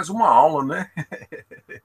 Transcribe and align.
Mais 0.00 0.08
uma 0.08 0.28
aula, 0.30 0.64
né? 0.64 0.90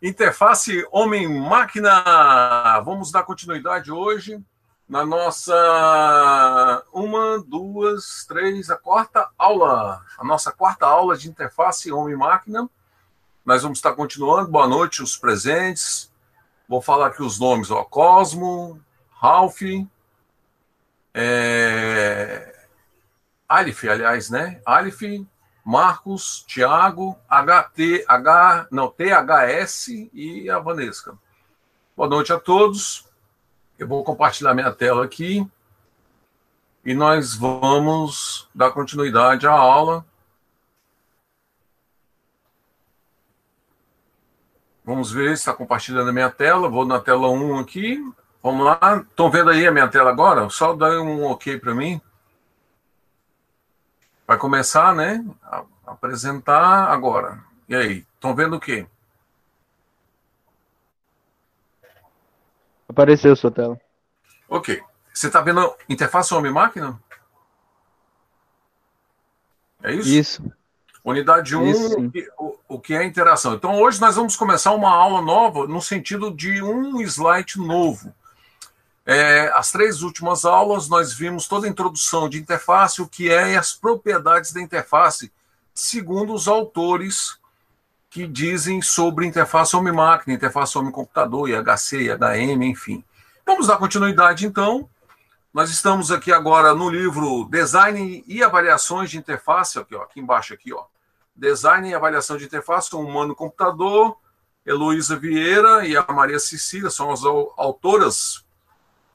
Interface 0.00 0.86
homem-máquina. 0.92 2.80
Vamos 2.84 3.10
dar 3.10 3.24
continuidade 3.24 3.90
hoje 3.90 4.40
na 4.88 5.04
nossa 5.04 6.84
uma, 6.92 7.42
duas, 7.44 8.24
três, 8.24 8.70
a 8.70 8.76
quarta 8.76 9.28
aula. 9.36 10.00
A 10.16 10.22
nossa 10.22 10.52
quarta 10.52 10.86
aula 10.86 11.16
de 11.16 11.28
interface 11.28 11.90
homem-máquina. 11.90 12.70
Nós 13.44 13.64
vamos 13.64 13.78
estar 13.78 13.94
continuando. 13.94 14.48
Boa 14.48 14.68
noite, 14.68 15.02
os 15.02 15.16
presentes. 15.16 16.08
Vou 16.68 16.80
falar 16.80 17.08
aqui 17.08 17.20
os 17.20 17.40
nomes: 17.40 17.68
ó, 17.72 17.82
Cosmo, 17.82 18.80
Ralph, 19.10 19.62
é... 21.12 22.64
Alif, 23.48 23.88
aliás, 23.88 24.30
né? 24.30 24.60
Alif, 24.64 25.26
Marcos, 25.66 26.44
Tiago, 26.46 27.18
HT, 27.28 28.04
H, 28.06 28.68
não, 28.70 28.88
THS 28.88 29.88
e 30.14 30.48
a 30.48 30.60
Vanesca. 30.60 31.18
Boa 31.96 32.08
noite 32.08 32.32
a 32.32 32.38
todos. 32.38 33.04
Eu 33.76 33.88
vou 33.88 34.04
compartilhar 34.04 34.54
minha 34.54 34.70
tela 34.70 35.04
aqui 35.04 35.44
e 36.84 36.94
nós 36.94 37.34
vamos 37.34 38.48
dar 38.54 38.70
continuidade 38.70 39.44
à 39.48 39.50
aula. 39.50 40.06
Vamos 44.84 45.10
ver 45.10 45.36
se 45.36 45.42
está 45.42 45.52
compartilhando 45.52 46.10
a 46.10 46.12
minha 46.12 46.30
tela. 46.30 46.68
Vou 46.68 46.86
na 46.86 47.00
tela 47.00 47.28
1 47.28 47.58
aqui. 47.58 47.98
Vamos 48.40 48.64
lá. 48.64 49.04
Estão 49.10 49.28
vendo 49.32 49.50
aí 49.50 49.66
a 49.66 49.72
minha 49.72 49.88
tela 49.88 50.10
agora? 50.10 50.48
Só 50.48 50.74
dá 50.74 51.02
um 51.02 51.24
ok 51.24 51.58
para 51.58 51.74
mim. 51.74 52.00
Vai 54.26 54.36
começar, 54.38 54.94
né? 54.94 55.24
A 55.42 55.64
apresentar 55.86 56.90
agora. 56.90 57.42
E 57.68 57.74
aí, 57.74 58.06
estão 58.14 58.34
vendo 58.34 58.56
o 58.56 58.60
quê? 58.60 58.86
Apareceu 62.88 63.36
sua 63.36 63.50
tela. 63.50 63.80
Ok. 64.48 64.82
Você 65.12 65.28
está 65.28 65.40
vendo 65.40 65.74
interface 65.88 66.34
homem-máquina? 66.34 67.00
É 69.82 69.92
isso? 69.92 70.08
Isso. 70.08 70.52
Unidade 71.04 71.54
1, 71.54 71.62
um, 71.62 72.12
o, 72.36 72.58
o 72.68 72.80
que 72.80 72.92
é 72.92 73.04
interação. 73.04 73.54
Então, 73.54 73.80
hoje 73.80 74.00
nós 74.00 74.16
vamos 74.16 74.34
começar 74.34 74.72
uma 74.72 74.90
aula 74.90 75.22
nova 75.22 75.66
no 75.68 75.80
sentido 75.80 76.32
de 76.34 76.60
um 76.60 77.00
slide 77.02 77.58
novo. 77.58 78.12
É, 79.08 79.52
as 79.54 79.70
três 79.70 80.02
últimas 80.02 80.44
aulas 80.44 80.88
nós 80.88 81.14
vimos 81.14 81.46
toda 81.46 81.68
a 81.68 81.70
introdução 81.70 82.28
de 82.28 82.38
interface, 82.40 83.00
o 83.00 83.06
que 83.06 83.30
é 83.30 83.52
e 83.52 83.56
as 83.56 83.72
propriedades 83.72 84.52
da 84.52 84.60
interface, 84.60 85.32
segundo 85.72 86.34
os 86.34 86.48
autores 86.48 87.38
que 88.10 88.26
dizem 88.26 88.82
sobre 88.82 89.24
interface 89.24 89.76
homem-máquina, 89.76 90.34
interface 90.34 90.76
homem-computador, 90.76 91.48
IHC, 91.48 92.08
IHM, 92.08 92.64
enfim. 92.64 93.04
Vamos 93.46 93.68
dar 93.68 93.76
continuidade 93.76 94.44
então. 94.44 94.88
Nós 95.54 95.70
estamos 95.70 96.10
aqui 96.10 96.32
agora 96.32 96.74
no 96.74 96.90
livro 96.90 97.46
Design 97.48 98.24
e 98.26 98.42
Avaliações 98.42 99.08
de 99.08 99.18
Interface, 99.18 99.78
aqui, 99.78 99.94
ó, 99.94 100.02
aqui 100.02 100.18
embaixo 100.18 100.52
aqui, 100.52 100.72
ó. 100.72 100.84
Design 101.34 101.88
e 101.88 101.94
Avaliação 101.94 102.36
de 102.36 102.46
Interface, 102.46 102.96
humano-computador, 102.96 104.16
Heloísa 104.64 105.16
Vieira 105.16 105.86
e 105.86 105.96
a 105.96 106.04
Maria 106.08 106.40
Cecília 106.40 106.90
são 106.90 107.12
as 107.12 107.20
autoras 107.22 108.45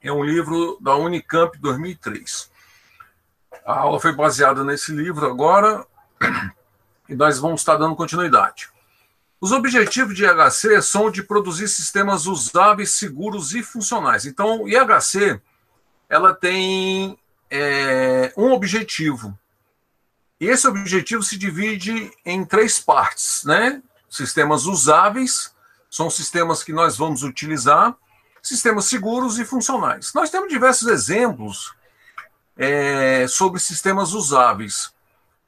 é 0.02 0.12
um 0.12 0.24
livro 0.24 0.78
da 0.80 0.96
Unicamp 0.96 1.56
2003. 1.58 2.50
A 3.64 3.80
aula 3.80 4.00
foi 4.00 4.12
baseada 4.12 4.64
nesse 4.64 4.92
livro 4.92 5.26
agora 5.26 5.86
e 7.08 7.14
nós 7.14 7.38
vamos 7.38 7.60
estar 7.60 7.76
dando 7.76 7.94
continuidade. 7.94 8.68
Os 9.40 9.52
objetivos 9.52 10.14
de 10.14 10.24
IHC 10.24 10.82
são 10.82 11.10
de 11.10 11.22
produzir 11.22 11.68
sistemas 11.68 12.26
usáveis, 12.26 12.90
seguros 12.90 13.54
e 13.54 13.62
funcionais. 13.62 14.24
Então, 14.24 14.62
o 14.62 14.68
IHC 14.68 15.40
ela 16.08 16.34
tem 16.34 17.18
é, 17.50 18.32
um 18.36 18.52
objetivo. 18.52 19.38
E 20.40 20.46
esse 20.46 20.66
objetivo 20.66 21.22
se 21.22 21.36
divide 21.36 22.10
em 22.24 22.44
três 22.44 22.78
partes, 22.78 23.44
né? 23.44 23.82
Sistemas 24.08 24.66
usáveis 24.66 25.54
são 25.90 26.10
sistemas 26.10 26.62
que 26.62 26.72
nós 26.72 26.96
vamos 26.96 27.22
utilizar 27.22 27.96
sistemas 28.42 28.86
seguros 28.86 29.38
e 29.38 29.44
funcionais. 29.44 30.12
Nós 30.12 30.30
temos 30.30 30.48
diversos 30.48 30.88
exemplos 30.88 31.72
é, 32.56 33.26
sobre 33.28 33.60
sistemas 33.60 34.12
usáveis. 34.12 34.92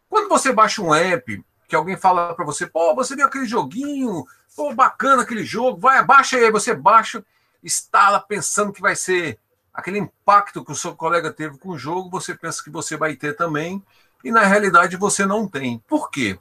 Quando 0.09 0.28
você 0.28 0.53
baixa 0.53 0.81
um 0.81 0.94
app, 0.94 1.44
que 1.66 1.75
alguém 1.75 1.97
fala 1.97 2.34
para 2.34 2.44
você, 2.44 2.66
pô, 2.66 2.94
você 2.94 3.16
viu 3.16 3.27
aquele 3.27 3.47
joguinho, 3.47 4.25
pô, 4.55 4.72
bacana 4.72 5.22
aquele 5.22 5.44
jogo, 5.44 5.81
vai, 5.81 6.05
baixa 6.05 6.37
aí, 6.37 6.50
você 6.50 6.72
baixa, 6.72 7.25
instala 7.62 8.21
pensando 8.21 8.72
que 8.72 8.81
vai 8.81 8.94
ser 8.94 9.38
aquele 9.72 9.99
impacto 9.99 10.65
que 10.65 10.71
o 10.71 10.76
seu 10.76 10.94
colega 10.94 11.32
teve 11.32 11.59
com 11.59 11.71
o 11.71 11.78
jogo, 11.78 12.09
você 12.09 12.32
pensa 12.32 12.62
que 12.62 12.71
você 12.71 12.97
vai 12.97 13.16
ter 13.16 13.34
também, 13.34 13.82
e 14.22 14.31
na 14.31 14.43
realidade 14.44 14.97
você 14.97 15.26
não 15.26 15.49
tem. 15.49 15.82
Por 15.88 16.11
quê? 16.11 16.38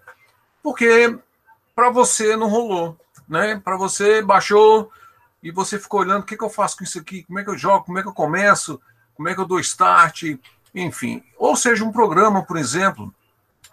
Porque 0.62 1.18
para 1.76 1.90
você 1.90 2.38
não 2.38 2.48
rolou, 2.48 2.96
né? 3.28 3.60
Para 3.64 3.76
você 3.76 4.22
baixou, 4.22 4.92
e 5.44 5.52
você 5.52 5.78
ficou 5.78 6.00
olhando 6.00 6.22
o 6.22 6.26
que, 6.26 6.38
que 6.38 6.44
eu 6.44 6.50
faço 6.50 6.78
com 6.78 6.86
isso 6.86 6.98
aqui, 6.98 7.24
como 7.24 7.38
é 7.38 7.44
que 7.44 7.50
eu 7.50 7.58
jogo, 7.58 7.86
como 7.86 8.00
é 8.00 8.02
que 8.02 8.08
eu 8.08 8.14
começo, 8.14 8.82
como 9.14 9.28
é 9.28 9.36
que 9.36 9.42
eu 9.42 9.46
dou 9.46 9.60
start, 9.60 10.24
enfim. 10.74 11.22
Ou 11.38 11.56
seja, 11.56 11.84
um 11.84 11.92
programa, 11.92 12.44
por 12.44 12.56
exemplo, 12.56 13.14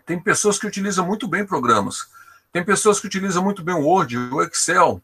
tem 0.04 0.18
pessoas 0.18 0.58
que 0.58 0.66
utilizam 0.66 1.06
muito 1.06 1.28
bem 1.28 1.46
programas, 1.46 2.08
tem 2.52 2.64
pessoas 2.64 2.98
que 2.98 3.06
utilizam 3.06 3.44
muito 3.44 3.62
bem 3.62 3.76
o 3.76 3.84
Word, 3.84 4.18
o 4.18 4.42
Excel, 4.42 5.00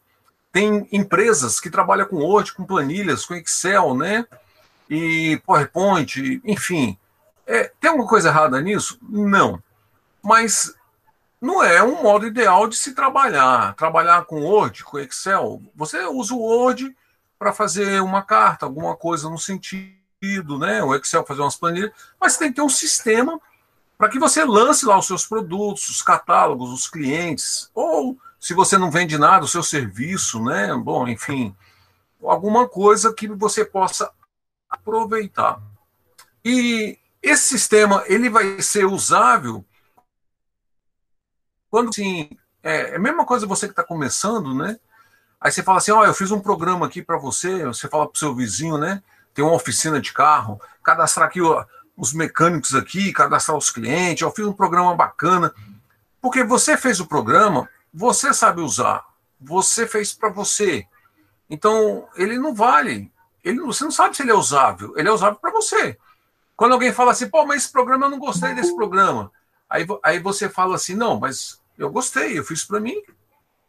tem 0.51 0.87
empresas 0.91 1.59
que 1.59 1.69
trabalham 1.69 2.07
com 2.07 2.17
Word, 2.17 2.53
com 2.53 2.65
planilhas, 2.65 3.25
com 3.25 3.35
Excel, 3.35 3.95
né? 3.95 4.25
E 4.89 5.41
PowerPoint, 5.45 6.41
enfim. 6.43 6.97
É, 7.45 7.71
tem 7.79 7.89
alguma 7.89 8.07
coisa 8.07 8.29
errada 8.29 8.59
nisso? 8.59 8.99
Não. 9.01 9.61
Mas 10.21 10.73
não 11.39 11.63
é 11.63 11.83
um 11.83 12.01
modo 12.01 12.25
ideal 12.25 12.67
de 12.67 12.75
se 12.75 12.93
trabalhar. 12.93 13.75
Trabalhar 13.75 14.25
com 14.25 14.41
Word, 14.41 14.83
com 14.83 14.99
Excel, 14.99 15.61
você 15.75 16.03
usa 16.05 16.33
o 16.33 16.39
Word 16.39 16.95
para 17.37 17.53
fazer 17.53 18.01
uma 18.01 18.23
carta, 18.23 18.65
alguma 18.65 18.95
coisa 18.95 19.29
no 19.29 19.37
sentido, 19.37 20.57
né? 20.57 20.83
O 20.83 20.95
Excel 20.95 21.25
fazer 21.25 21.41
umas 21.41 21.55
planilhas, 21.55 21.91
mas 22.19 22.37
tem 22.37 22.49
que 22.49 22.55
ter 22.55 22.61
um 22.61 22.69
sistema 22.69 23.39
para 23.97 24.09
que 24.09 24.19
você 24.19 24.43
lance 24.43 24.85
lá 24.85 24.97
os 24.97 25.07
seus 25.07 25.25
produtos, 25.25 25.89
os 25.89 26.01
catálogos, 26.01 26.71
os 26.71 26.87
clientes, 26.87 27.69
ou 27.73 28.17
se 28.39 28.53
você 28.53 28.77
não 28.77 28.91
vende 28.91 29.17
nada, 29.17 29.45
o 29.45 29.47
seu 29.47 29.63
serviço, 29.63 30.43
né? 30.43 30.73
Bom, 30.75 31.07
enfim, 31.07 31.55
alguma 32.23 32.67
coisa 32.67 33.13
que 33.13 33.27
você 33.27 33.65
possa 33.65 34.11
aproveitar. 34.69 35.59
E 36.45 36.97
esse 37.21 37.47
sistema 37.47 38.03
ele 38.07 38.29
vai 38.29 38.61
ser 38.61 38.85
usável 38.85 39.65
quando 41.69 41.89
assim, 41.89 42.29
é, 42.63 42.91
é 42.91 42.95
a 42.95 42.99
mesma 42.99 43.25
coisa 43.25 43.45
você 43.45 43.67
que 43.67 43.73
está 43.73 43.83
começando, 43.83 44.53
né? 44.53 44.77
Aí 45.39 45.51
você 45.51 45.61
fala 45.61 45.77
assim, 45.77 45.91
ó, 45.91 46.01
oh, 46.01 46.05
eu 46.05 46.13
fiz 46.13 46.31
um 46.31 46.39
programa 46.39 46.85
aqui 46.85 47.01
para 47.01 47.17
você, 47.17 47.65
você 47.65 47.87
fala 47.87 48.07
para 48.07 48.15
o 48.15 48.19
seu 48.19 48.33
vizinho, 48.33 48.77
né? 48.77 49.03
Tem 49.33 49.45
uma 49.45 49.53
oficina 49.53 50.01
de 50.01 50.11
carro, 50.11 50.59
cadastrar 50.83 51.27
aqui 51.27 51.41
ó, 51.41 51.63
os 51.95 52.13
mecânicos 52.13 52.73
aqui, 52.73 53.13
cadastrar 53.13 53.57
os 53.57 53.69
clientes, 53.69 54.21
eu 54.21 54.31
fiz 54.31 54.45
um 54.45 54.53
programa 54.53 54.95
bacana. 54.95 55.53
Porque 56.19 56.43
você 56.43 56.75
fez 56.75 56.99
o 56.99 57.07
programa, 57.07 57.69
você 57.93 58.33
sabe 58.33 58.61
usar, 58.61 59.05
você 59.39 59.87
fez 59.87 60.11
para 60.13 60.29
você. 60.29 60.85
Então, 61.49 62.07
ele 62.15 62.37
não 62.37 62.53
vale. 62.53 63.11
Ele, 63.43 63.59
você 63.61 63.83
não 63.83 63.91
sabe 63.91 64.15
se 64.15 64.23
ele 64.23 64.31
é 64.31 64.35
usável, 64.35 64.93
ele 64.97 65.07
é 65.07 65.11
usável 65.11 65.39
para 65.39 65.51
você. 65.51 65.97
Quando 66.55 66.73
alguém 66.73 66.91
fala 66.91 67.11
assim, 67.11 67.29
pô, 67.29 67.45
mas 67.45 67.63
esse 67.63 67.71
programa 67.71 68.07
eu 68.07 68.09
não 68.09 68.19
gostei 68.19 68.53
desse 68.53 68.75
programa. 68.75 69.31
Aí, 69.69 69.85
aí 70.03 70.19
você 70.19 70.49
fala 70.49 70.75
assim, 70.75 70.95
não, 70.95 71.19
mas 71.19 71.59
eu 71.77 71.89
gostei, 71.89 72.37
eu 72.37 72.43
fiz 72.43 72.63
para 72.63 72.79
mim. 72.79 72.95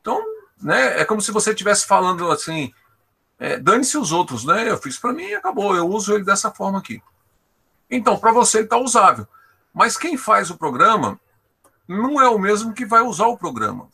Então, 0.01 0.23
né, 0.63 1.01
é 1.01 1.05
como 1.05 1.21
se 1.21 1.33
você 1.33 1.51
estivesse 1.51 1.87
falando 1.87 2.31
assim, 2.31 2.73
é, 3.39 3.59
dane-se 3.59 3.97
os 3.97 4.11
outros, 4.11 4.45
né? 4.45 4.69
Eu 4.69 4.79
fiz 4.79 4.99
para 4.99 5.13
mim 5.13 5.25
e 5.25 5.35
acabou. 5.35 5.77
Eu 5.77 5.89
uso 5.89 6.13
ele 6.13 6.25
dessa 6.25 6.51
forma 6.51 6.79
aqui. 6.79 7.01
Então, 7.89 8.19
para 8.19 8.33
você 8.33 8.59
ele 8.59 8.65
está 8.65 8.77
usável. 8.77 9.27
Mas 9.73 9.97
quem 9.97 10.17
faz 10.17 10.51
o 10.51 10.59
programa 10.59 11.21
não 11.87 12.21
é 12.21 12.29
o 12.29 12.39
mesmo 12.39 12.75
que 12.75 12.85
vai 12.85 13.01
usar 13.01 13.27
o 13.27 13.39
programa. 13.39 13.89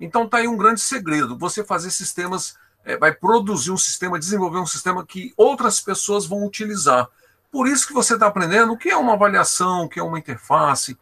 Então 0.00 0.24
está 0.24 0.38
aí 0.38 0.48
um 0.48 0.56
grande 0.56 0.80
segredo. 0.80 1.38
Você 1.38 1.64
fazer 1.64 1.90
sistemas, 1.90 2.56
é, 2.84 2.96
vai 2.96 3.12
produzir 3.12 3.70
um 3.70 3.76
sistema, 3.76 4.18
desenvolver 4.18 4.58
um 4.58 4.66
sistema 4.66 5.04
que 5.06 5.32
outras 5.36 5.80
pessoas 5.80 6.26
vão 6.26 6.44
utilizar. 6.44 7.08
Por 7.50 7.68
isso 7.68 7.86
que 7.86 7.94
você 7.94 8.14
está 8.14 8.26
aprendendo 8.26 8.72
o 8.72 8.76
que 8.76 8.90
é 8.90 8.96
uma 8.96 9.14
avaliação, 9.14 9.84
o 9.84 9.88
que 9.88 10.00
é 10.00 10.02
uma 10.02 10.18
interface. 10.18 10.98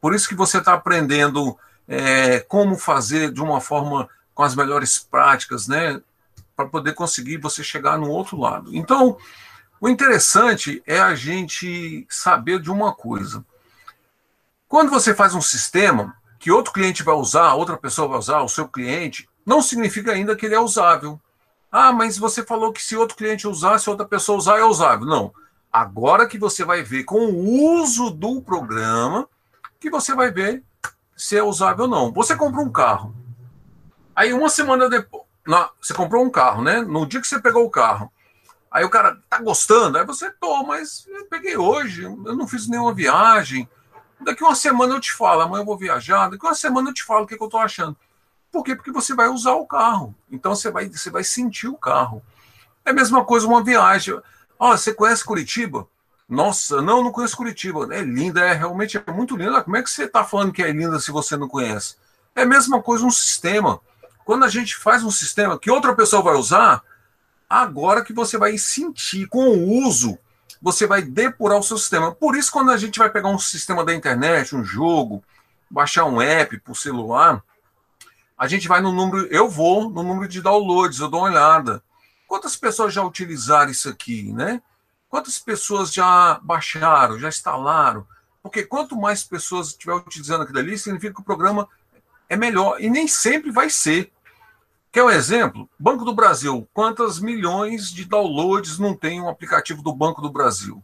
Por 0.00 0.14
isso 0.14 0.28
que 0.28 0.34
você 0.34 0.58
está 0.58 0.74
aprendendo 0.74 1.56
é, 1.86 2.40
como 2.40 2.76
fazer 2.76 3.32
de 3.32 3.42
uma 3.42 3.60
forma 3.60 4.08
com 4.34 4.42
as 4.42 4.54
melhores 4.54 4.98
práticas, 4.98 5.68
né? 5.68 6.00
Para 6.56 6.66
poder 6.66 6.94
conseguir 6.94 7.36
você 7.38 7.62
chegar 7.62 7.98
no 7.98 8.08
outro 8.08 8.38
lado. 8.38 8.74
Então, 8.74 9.16
o 9.80 9.88
interessante 9.88 10.82
é 10.86 11.00
a 11.00 11.14
gente 11.14 12.06
saber 12.08 12.60
de 12.60 12.70
uma 12.70 12.92
coisa. 12.92 13.44
Quando 14.68 14.90
você 14.90 15.14
faz 15.14 15.34
um 15.34 15.42
sistema 15.42 16.14
que 16.38 16.50
outro 16.50 16.72
cliente 16.72 17.02
vai 17.02 17.14
usar, 17.14 17.54
outra 17.54 17.76
pessoa 17.76 18.08
vai 18.08 18.18
usar, 18.18 18.40
o 18.42 18.48
seu 18.48 18.68
cliente, 18.68 19.28
não 19.44 19.60
significa 19.60 20.12
ainda 20.12 20.36
que 20.36 20.46
ele 20.46 20.54
é 20.54 20.60
usável. 20.60 21.20
Ah, 21.72 21.92
mas 21.92 22.16
você 22.16 22.42
falou 22.44 22.72
que 22.72 22.82
se 22.82 22.96
outro 22.96 23.16
cliente 23.16 23.48
usar, 23.48 23.78
se 23.78 23.90
outra 23.90 24.06
pessoa 24.06 24.38
usar, 24.38 24.58
é 24.58 24.64
usável. 24.64 25.06
Não. 25.06 25.32
Agora 25.72 26.26
que 26.26 26.38
você 26.38 26.64
vai 26.64 26.82
ver 26.82 27.04
com 27.04 27.26
o 27.26 27.80
uso 27.80 28.10
do 28.10 28.40
programa, 28.40 29.28
que 29.80 29.90
você 29.90 30.14
vai 30.14 30.30
ver 30.30 30.62
se 31.16 31.36
é 31.36 31.42
usável 31.42 31.84
ou 31.84 31.90
não. 31.90 32.12
Você 32.12 32.36
comprou 32.36 32.64
um 32.64 32.70
carro. 32.72 33.14
Aí 34.14 34.32
uma 34.32 34.48
semana 34.48 34.88
depois, 34.88 35.24
você 35.80 35.94
comprou 35.94 36.24
um 36.24 36.30
carro, 36.30 36.62
né? 36.62 36.80
No 36.82 37.06
dia 37.06 37.20
que 37.20 37.26
você 37.26 37.40
pegou 37.40 37.64
o 37.64 37.70
carro, 37.70 38.12
Aí 38.70 38.84
o 38.84 38.90
cara 38.90 39.20
tá 39.28 39.40
gostando, 39.40 39.98
aí 39.98 40.06
você, 40.06 40.30
tô, 40.30 40.62
mas 40.62 41.04
eu 41.08 41.26
peguei 41.26 41.56
hoje, 41.56 42.04
eu 42.04 42.36
não 42.36 42.46
fiz 42.46 42.68
nenhuma 42.68 42.94
viagem. 42.94 43.68
Daqui 44.20 44.44
uma 44.44 44.54
semana 44.54 44.94
eu 44.94 45.00
te 45.00 45.12
falo, 45.12 45.40
amanhã 45.40 45.62
eu 45.62 45.66
vou 45.66 45.76
viajar, 45.76 46.28
daqui 46.28 46.46
uma 46.46 46.54
semana 46.54 46.90
eu 46.90 46.94
te 46.94 47.02
falo 47.02 47.24
o 47.24 47.26
que, 47.26 47.36
que 47.36 47.42
eu 47.42 47.48
tô 47.48 47.58
achando. 47.58 47.96
Por 48.52 48.62
quê? 48.62 48.76
Porque 48.76 48.92
você 48.92 49.12
vai 49.12 49.28
usar 49.28 49.54
o 49.54 49.66
carro. 49.66 50.14
Então 50.30 50.54
você 50.54 50.70
vai, 50.70 50.88
você 50.88 51.10
vai 51.10 51.24
sentir 51.24 51.66
o 51.66 51.76
carro. 51.76 52.22
É 52.84 52.90
a 52.90 52.92
mesma 52.92 53.24
coisa 53.24 53.46
uma 53.46 53.62
viagem. 53.62 54.14
Ó, 54.58 54.72
oh, 54.72 54.76
você 54.76 54.94
conhece 54.94 55.24
Curitiba? 55.24 55.88
Nossa, 56.30 56.80
não, 56.80 57.02
não 57.02 57.12
conheço 57.12 57.36
Curitiba. 57.36 57.92
É 57.94 58.00
linda, 58.00 58.40
é 58.40 58.54
realmente 58.54 58.96
é 58.96 59.12
muito 59.12 59.36
linda. 59.36 59.62
Como 59.62 59.76
é 59.76 59.82
que 59.82 59.90
você 59.90 60.04
está 60.04 60.24
falando 60.24 60.52
que 60.52 60.62
é 60.62 60.70
linda 60.70 60.98
se 61.00 61.10
você 61.10 61.36
não 61.36 61.48
conhece? 61.48 61.96
É 62.34 62.42
a 62.42 62.46
mesma 62.46 62.80
coisa 62.80 63.04
um 63.04 63.10
sistema. 63.10 63.80
Quando 64.24 64.44
a 64.44 64.48
gente 64.48 64.76
faz 64.76 65.02
um 65.02 65.10
sistema 65.10 65.58
que 65.58 65.70
outra 65.70 65.94
pessoa 65.94 66.22
vai 66.22 66.34
usar, 66.36 66.82
Agora 67.50 68.04
que 68.04 68.12
você 68.12 68.38
vai 68.38 68.56
sentir 68.56 69.26
com 69.26 69.48
o 69.48 69.84
uso, 69.84 70.16
você 70.62 70.86
vai 70.86 71.02
depurar 71.02 71.58
o 71.58 71.62
seu 71.64 71.76
sistema. 71.76 72.14
Por 72.14 72.36
isso, 72.36 72.52
quando 72.52 72.70
a 72.70 72.76
gente 72.76 72.96
vai 72.96 73.10
pegar 73.10 73.28
um 73.28 73.40
sistema 73.40 73.84
da 73.84 73.92
internet, 73.92 74.54
um 74.54 74.62
jogo, 74.62 75.20
baixar 75.68 76.04
um 76.04 76.22
app 76.22 76.62
o 76.68 76.74
celular, 76.76 77.42
a 78.38 78.46
gente 78.46 78.68
vai 78.68 78.80
no 78.80 78.92
número, 78.92 79.26
eu 79.32 79.48
vou 79.48 79.90
no 79.90 80.04
número 80.04 80.28
de 80.28 80.40
downloads, 80.40 81.00
eu 81.00 81.08
dou 81.08 81.22
uma 81.22 81.30
olhada. 81.30 81.82
Quantas 82.28 82.56
pessoas 82.56 82.94
já 82.94 83.02
utilizaram 83.02 83.72
isso 83.72 83.88
aqui, 83.88 84.32
né? 84.32 84.62
Quantas 85.10 85.40
pessoas 85.40 85.92
já 85.92 86.38
baixaram, 86.40 87.18
já 87.18 87.28
instalaram? 87.28 88.06
Porque 88.40 88.62
quanto 88.62 88.96
mais 88.96 89.24
pessoas 89.24 89.68
estiver 89.68 89.94
utilizando 89.94 90.42
aquilo 90.42 90.60
ali, 90.60 90.78
significa 90.78 91.12
que 91.12 91.20
o 91.20 91.24
programa 91.24 91.68
é 92.28 92.36
melhor. 92.36 92.80
E 92.80 92.88
nem 92.88 93.08
sempre 93.08 93.50
vai 93.50 93.68
ser. 93.68 94.12
Quer 94.92 95.02
um 95.02 95.10
exemplo? 95.10 95.68
Banco 95.76 96.04
do 96.04 96.14
Brasil. 96.14 96.66
Quantas 96.72 97.18
milhões 97.18 97.92
de 97.92 98.04
downloads 98.04 98.78
não 98.78 98.96
tem 98.96 99.20
um 99.20 99.28
aplicativo 99.28 99.82
do 99.82 99.92
Banco 99.92 100.22
do 100.22 100.30
Brasil? 100.30 100.82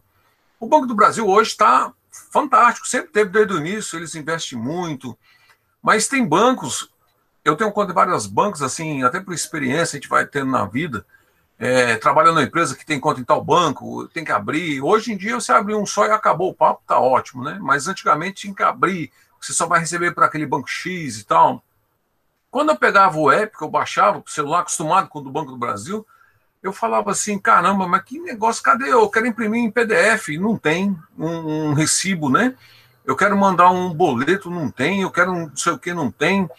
O 0.59 0.67
Banco 0.67 0.85
do 0.85 0.93
Brasil 0.93 1.25
hoje 1.25 1.51
está 1.51 1.93
fantástico, 2.31 2.87
sempre 2.87 3.11
teve 3.11 3.29
desde 3.29 3.53
o 3.53 3.57
início, 3.57 3.97
eles 3.97 4.13
investem 4.13 4.57
muito. 4.57 5.17
Mas 5.81 6.07
tem 6.07 6.27
bancos, 6.27 6.91
eu 7.45 7.55
tenho 7.55 7.71
conta 7.71 7.91
em 7.91 7.95
vários 7.95 8.27
bancos, 8.27 8.61
assim, 8.61 9.03
até 9.03 9.21
por 9.21 9.33
experiência 9.33 9.97
a 9.97 10.01
gente 10.01 10.09
vai 10.09 10.25
tendo 10.25 10.51
na 10.51 10.65
vida. 10.65 11.05
É, 11.59 11.95
trabalhando 11.95 12.35
na 12.35 12.43
empresa 12.43 12.75
que 12.75 12.85
tem 12.85 12.99
conta 12.99 13.19
em 13.19 13.23
tal 13.23 13.43
banco, 13.43 14.07
tem 14.09 14.23
que 14.23 14.31
abrir. 14.31 14.81
Hoje 14.81 15.11
em 15.11 15.17
dia 15.17 15.35
você 15.35 15.51
abre 15.51 15.73
um 15.73 15.85
só 15.85 16.05
e 16.05 16.11
acabou 16.11 16.51
o 16.51 16.53
papo, 16.53 16.83
tá 16.85 16.99
ótimo, 16.99 17.43
né? 17.43 17.57
Mas 17.59 17.87
antigamente 17.87 18.41
tinha 18.41 18.53
que 18.53 18.61
abrir, 18.61 19.11
você 19.41 19.53
só 19.53 19.65
vai 19.65 19.79
receber 19.79 20.13
para 20.13 20.27
aquele 20.27 20.45
banco 20.45 20.67
X 20.67 21.19
e 21.19 21.25
tal. 21.25 21.63
Quando 22.51 22.69
eu 22.69 22.75
pegava 22.75 23.17
o 23.17 23.31
app, 23.31 23.57
que 23.57 23.63
eu 23.63 23.69
baixava, 23.69 24.19
o 24.19 24.29
celular 24.29 24.59
acostumado 24.59 25.09
com 25.09 25.19
o 25.19 25.21
do 25.21 25.31
Banco 25.31 25.51
do 25.51 25.57
Brasil, 25.57 26.05
eu 26.61 26.71
falava 26.73 27.11
assim, 27.11 27.37
caramba, 27.37 27.87
mas 27.87 28.03
que 28.03 28.19
negócio, 28.19 28.63
cadê 28.63 28.91
eu? 28.91 29.09
Quero 29.09 29.27
imprimir 29.27 29.63
em 29.63 29.71
PDF, 29.71 30.29
não 30.39 30.57
tem 30.57 30.97
um, 31.17 31.69
um 31.69 31.73
recibo, 31.73 32.29
né? 32.29 32.55
Eu 33.05 33.15
quero 33.15 33.37
mandar 33.37 33.69
um 33.69 33.93
boleto, 33.93 34.49
não 34.49 34.69
tem, 34.69 35.01
eu 35.01 35.11
quero 35.11 35.33
não 35.33 35.55
sei 35.55 35.73
o 35.73 35.79
que, 35.79 35.93
não 35.93 36.11
tem, 36.11 36.49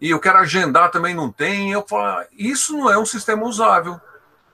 e 0.00 0.10
eu 0.10 0.20
quero 0.20 0.38
agendar 0.38 0.90
também, 0.90 1.14
não 1.14 1.30
tem. 1.30 1.72
Eu 1.72 1.84
falo, 1.86 2.24
isso 2.32 2.76
não 2.76 2.90
é 2.90 2.98
um 2.98 3.06
sistema 3.06 3.44
usável. 3.44 4.00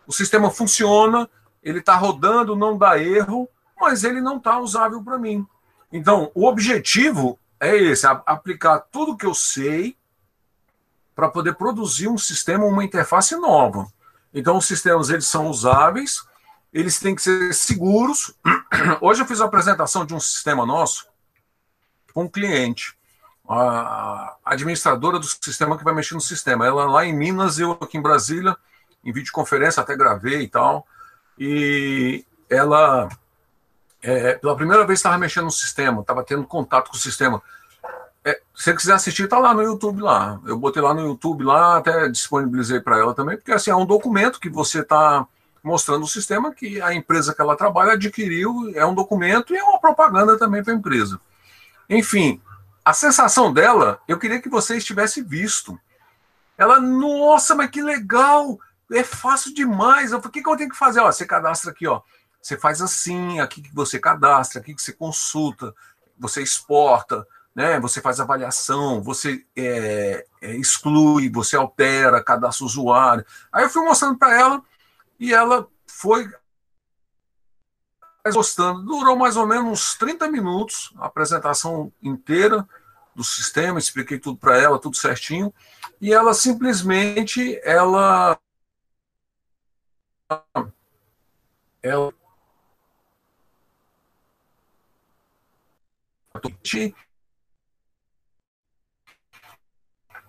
O 0.07 0.13
sistema 0.13 0.51
funciona, 0.51 1.29
ele 1.63 1.79
está 1.79 1.97
rodando, 1.97 2.55
não 2.55 2.77
dá 2.77 2.99
erro, 2.99 3.49
mas 3.81 4.05
ele 4.05 4.21
não 4.21 4.37
está 4.37 4.59
usável 4.59 5.03
para 5.03 5.19
mim. 5.19 5.47
Então, 5.93 6.31
o 6.35 6.47
objetivo 6.47 7.39
é 7.61 7.77
esse: 7.77 8.07
aplicar 8.07 8.81
tudo 8.81 9.17
que 9.17 9.27
eu 9.27 9.35
sei 9.35 9.97
para 11.15 11.29
poder 11.29 11.55
produzir 11.55 12.09
um 12.09 12.19
sistema, 12.19 12.65
uma 12.65 12.85
interface 12.85 13.37
nova. 13.37 13.87
Então, 14.33 14.59
os 14.59 14.67
sistemas 14.67 15.11
eles 15.11 15.27
são 15.27 15.49
usáveis, 15.49 16.25
eles 16.73 16.99
têm 16.99 17.15
que 17.15 17.23
ser 17.23 17.55
seguros. 17.55 18.35
Hoje 19.01 19.23
eu 19.23 19.27
fiz 19.27 19.41
a 19.41 19.45
apresentação 19.45 20.05
de 20.05 20.13
um 20.13 20.21
sistema 20.21 20.67
nosso 20.67 21.07
com 22.13 22.25
um 22.25 22.29
cliente, 22.29 22.97
a 23.49 24.37
administradora 24.45 25.19
do 25.19 25.27
sistema 25.27 25.77
que 25.77 25.85
vai 25.85 25.93
mexer 25.93 26.15
no 26.15 26.21
sistema. 26.21 26.67
Ela 26.67 26.87
lá 26.87 27.05
em 27.05 27.13
Minas, 27.13 27.59
eu 27.59 27.73
aqui 27.73 27.99
em 27.99 28.03
Brasília, 28.03 28.57
em 29.05 29.13
videoconferência, 29.13 29.83
até 29.83 29.97
gravei 29.97 30.43
e 30.43 30.49
tal. 30.49 30.87
E 31.39 32.25
ela, 32.49 33.09
é, 34.03 34.35
pela 34.35 34.57
primeira 34.57 34.87
vez, 34.87 34.99
estava 34.99 35.19
mexendo 35.19 35.45
no 35.45 35.51
sistema, 35.51 36.01
estava 36.01 36.23
tendo 36.25 36.45
contato 36.45 36.91
com 36.91 36.97
o 36.97 37.01
sistema. 37.01 37.43
É, 38.25 38.41
se 38.55 38.65
você 38.65 38.75
quiser 38.75 38.95
assistir, 38.95 39.29
tá 39.29 39.39
lá 39.39 39.53
no 39.53 39.63
YouTube 39.63 40.01
lá. 40.01 40.41
Eu 40.47 40.57
botei 40.57 40.83
lá 40.83 40.95
no 40.95 41.03
YouTube 41.03 41.45
lá, 41.45 41.77
até 41.77 42.09
disponibilizei 42.09 42.81
para 42.81 42.99
ela 42.99 43.15
também, 43.15 43.37
porque 43.37 43.53
assim 43.53 43.71
é 43.71 43.77
um 43.77 43.87
documento 43.87 44.41
que 44.41 44.49
você 44.49 44.81
está 44.81 45.27
mostrando 45.63 46.05
o 46.05 46.09
sistema 46.09 46.55
que 46.55 46.81
a 46.83 46.93
empresa 46.93 47.35
que 47.35 47.41
ela 47.41 47.57
trabalha 47.57 47.95
adquiriu, 47.95 48.71
é 48.75 48.85
um 48.85 48.95
documento 48.95 49.55
e 49.55 49.57
é 49.57 49.65
uma 49.65 49.81
propaganda 49.81 50.39
também 50.39 50.63
para 50.63 50.75
a 50.75 50.77
empresa. 50.77 51.19
Enfim, 51.89 52.41
a 52.85 52.93
sensação 52.93 53.51
dela, 53.51 53.99
eu 54.07 54.19
queria 54.19 54.41
que 54.41 54.49
você 54.49 54.77
estivesse 54.77 55.23
visto. 55.23 55.81
Ela, 56.57 56.79
nossa, 56.79 57.55
mas 57.55 57.71
que 57.71 57.83
legal! 57.83 58.59
É 58.95 59.03
fácil 59.03 59.53
demais. 59.53 60.13
Eu 60.13 60.19
o 60.19 60.31
que, 60.31 60.43
que 60.43 60.49
eu 60.49 60.57
tenho 60.57 60.71
que 60.71 60.77
fazer? 60.77 61.01
Ó, 61.01 61.11
você 61.11 61.27
cadastra 61.27 61.71
aqui, 61.71 61.87
ó. 61.87 62.01
Você 62.41 62.57
faz 62.57 62.81
assim, 62.81 63.41
aqui 63.41 63.63
que 63.63 63.75
você 63.75 63.99
cadastra, 63.99 64.61
aqui 64.61 64.75
que 64.75 64.83
você 64.83 64.93
consulta, 64.93 65.75
você 66.19 66.43
exporta, 66.43 67.27
né? 67.55 67.81
Você 67.81 68.01
faz 68.01 68.21
avaliação, 68.21 69.03
você 69.03 69.45
é, 69.57 70.27
é, 70.43 70.55
exclui, 70.57 71.31
você 71.31 71.57
altera, 71.57 72.23
cadastra 72.23 72.65
o 72.65 72.67
usuário. 72.67 73.25
Aí 73.53 73.65
eu 73.65 73.71
fui 73.71 73.83
mostrando 73.83 74.19
para 74.19 74.39
ela 74.39 74.63
e 75.19 75.33
ela 75.33 75.67
foi 75.87 76.31
gostando. 78.33 78.83
Durou 78.83 79.17
mais 79.17 79.37
ou 79.37 79.47
menos 79.47 79.71
uns 79.71 79.95
30 79.97 80.29
minutos 80.29 80.93
a 80.99 81.07
apresentação 81.07 81.93
inteira 82.03 82.67
do 83.15 83.23
sistema, 83.23 83.79
expliquei 83.79 84.19
tudo 84.19 84.37
para 84.39 84.59
ela, 84.59 84.79
tudo 84.79 84.97
certinho, 84.97 85.55
e 86.01 86.13
ela 86.13 86.35
simplesmente 86.35 87.61
ela 87.63 88.39
ela 91.83 92.13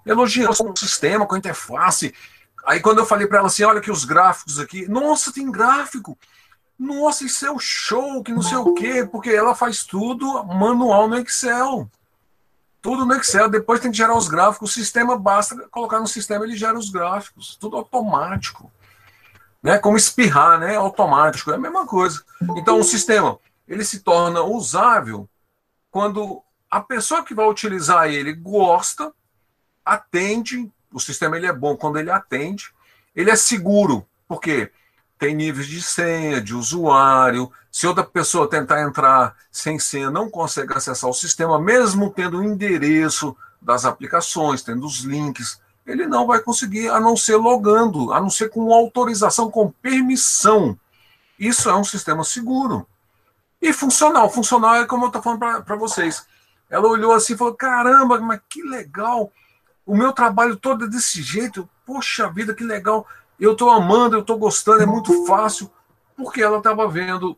elogiando 0.05 0.71
o 0.71 0.77
sistema, 0.77 1.25
com 1.25 1.35
a 1.35 1.37
interface. 1.37 2.13
Aí 2.65 2.79
quando 2.79 2.99
eu 2.99 3.05
falei 3.05 3.27
para 3.27 3.39
ela 3.39 3.47
assim, 3.47 3.63
olha 3.63 3.79
aqui 3.79 3.91
os 3.91 4.05
gráficos 4.05 4.59
aqui, 4.59 4.87
nossa, 4.87 5.33
tem 5.33 5.51
gráfico. 5.51 6.17
Nossa, 6.77 7.23
isso 7.23 7.45
é 7.45 7.51
o 7.51 7.59
show, 7.59 8.21
que 8.23 8.31
não 8.31 8.41
sei 8.41 8.57
o 8.57 8.73
quê, 8.73 9.07
porque 9.09 9.29
ela 9.29 9.55
faz 9.55 9.83
tudo 9.83 10.43
manual 10.43 11.07
no 11.07 11.17
Excel. 11.17 11.89
Tudo 12.81 13.05
no 13.05 13.15
Excel, 13.15 13.49
depois 13.49 13.79
tem 13.79 13.89
que 13.89 13.97
gerar 13.97 14.15
os 14.15 14.27
gráficos, 14.27 14.71
o 14.71 14.73
sistema 14.73 15.17
basta 15.17 15.55
colocar 15.69 15.99
no 15.99 16.07
sistema, 16.07 16.45
ele 16.45 16.55
gera 16.55 16.77
os 16.77 16.89
gráficos, 16.89 17.55
tudo 17.55 17.77
automático. 17.77 18.71
Né? 19.65 19.79
Como 19.79 19.97
espirrar, 19.97 20.59
né? 20.59 20.75
Automático, 20.75 21.49
é 21.49 21.55
a 21.55 21.57
mesma 21.57 21.87
coisa. 21.87 22.23
Então 22.55 22.79
o 22.79 22.83
sistema, 22.83 23.39
ele 23.67 23.83
se 23.83 24.01
torna 24.01 24.43
usável 24.43 25.27
quando 25.89 26.43
a 26.69 26.79
pessoa 26.79 27.23
que 27.23 27.33
vai 27.33 27.47
utilizar 27.47 28.07
ele 28.07 28.31
gosta 28.31 29.11
atende, 29.83 30.71
o 30.93 30.99
sistema 30.99 31.35
ele 31.35 31.47
é 31.47 31.53
bom 31.53 31.75
quando 31.75 31.97
ele 31.97 32.11
atende, 32.11 32.71
ele 33.15 33.31
é 33.31 33.35
seguro, 33.35 34.05
Porque 34.27 34.71
tem 35.17 35.33
níveis 35.33 35.65
de 35.65 35.81
senha, 35.81 36.39
de 36.39 36.53
usuário. 36.53 37.51
Se 37.71 37.87
outra 37.87 38.03
pessoa 38.03 38.47
tentar 38.47 38.83
entrar 38.83 39.35
sem 39.51 39.79
senha, 39.79 40.11
não 40.11 40.29
consegue 40.29 40.73
acessar 40.73 41.09
o 41.09 41.13
sistema, 41.13 41.59
mesmo 41.59 42.11
tendo 42.11 42.37
o 42.37 42.43
endereço 42.43 43.35
das 43.59 43.83
aplicações, 43.83 44.61
tendo 44.61 44.85
os 44.85 44.99
links, 44.99 45.59
ele 45.85 46.07
não 46.07 46.25
vai 46.25 46.39
conseguir, 46.39 46.89
a 46.89 46.99
não 46.99 47.15
ser 47.15 47.35
logando, 47.35 48.11
a 48.11 48.19
não 48.19 48.29
ser 48.29 48.49
com 48.49 48.73
autorização, 48.73 49.51
com 49.51 49.69
permissão. 49.69 50.77
Isso 51.39 51.69
é 51.69 51.75
um 51.75 51.83
sistema 51.83 52.23
seguro. 52.23 52.87
E 53.61 53.71
funcional. 53.71 54.29
Funcional 54.29 54.75
é 54.75 54.85
como 54.85 55.05
eu 55.05 55.07
estou 55.07 55.21
falando 55.21 55.63
para 55.63 55.75
vocês. 55.75 56.25
Ela 56.69 56.87
olhou 56.87 57.13
assim 57.13 57.33
e 57.33 57.37
falou: 57.37 57.53
caramba, 57.53 58.19
mas 58.19 58.39
que 58.49 58.63
legal! 58.63 59.31
O 59.85 59.95
meu 59.95 60.11
trabalho 60.11 60.55
todo 60.55 60.85
é 60.85 60.87
desse 60.87 61.21
jeito. 61.21 61.69
Poxa 61.85 62.29
vida, 62.29 62.53
que 62.53 62.63
legal! 62.63 63.07
Eu 63.39 63.51
estou 63.51 63.69
amando, 63.69 64.15
eu 64.15 64.21
estou 64.21 64.37
gostando, 64.37 64.81
é 64.81 64.85
muito 64.85 65.25
fácil. 65.25 65.69
Porque 66.17 66.41
ela 66.41 66.57
estava 66.57 66.87
vendo 66.87 67.37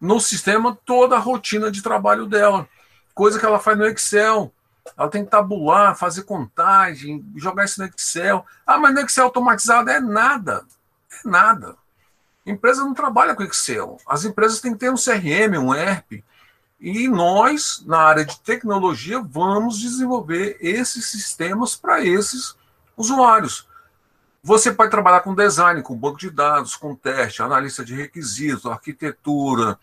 no 0.00 0.20
sistema 0.20 0.78
toda 0.84 1.16
a 1.16 1.20
rotina 1.20 1.70
de 1.70 1.82
trabalho 1.82 2.26
dela. 2.26 2.68
Coisa 3.14 3.38
que 3.38 3.44
ela 3.44 3.58
faz 3.58 3.76
no 3.76 3.86
Excel. 3.86 4.52
Ela 4.96 5.08
tem 5.08 5.24
que 5.24 5.30
tabular, 5.30 5.96
fazer 5.96 6.24
contagem, 6.24 7.24
jogar 7.34 7.64
isso 7.64 7.80
no 7.80 7.86
Excel. 7.86 8.44
Ah, 8.66 8.78
mas 8.78 8.94
no 8.94 9.00
Excel 9.00 9.24
automatizado 9.24 9.90
é 9.90 10.00
nada. 10.00 10.64
É 11.12 11.28
nada. 11.28 11.76
Empresa 12.44 12.84
não 12.84 12.94
trabalha 12.94 13.34
com 13.34 13.42
Excel. 13.42 13.98
As 14.06 14.24
empresas 14.24 14.60
têm 14.60 14.72
que 14.72 14.78
ter 14.78 14.90
um 14.90 14.94
CRM, 14.94 15.58
um 15.58 15.74
ERP. 15.74 16.24
E 16.78 17.08
nós, 17.08 17.82
na 17.86 17.98
área 17.98 18.24
de 18.24 18.38
tecnologia, 18.40 19.20
vamos 19.20 19.78
desenvolver 19.78 20.56
esses 20.60 21.10
sistemas 21.10 21.74
para 21.74 22.04
esses 22.04 22.54
usuários. 22.96 23.66
Você 24.42 24.72
pode 24.72 24.90
trabalhar 24.90 25.22
com 25.22 25.34
design, 25.34 25.82
com 25.82 25.96
banco 25.96 26.18
de 26.18 26.30
dados, 26.30 26.76
com 26.76 26.94
teste, 26.94 27.42
analista 27.42 27.84
de 27.84 27.94
requisitos, 27.94 28.66
arquitetura. 28.66 29.78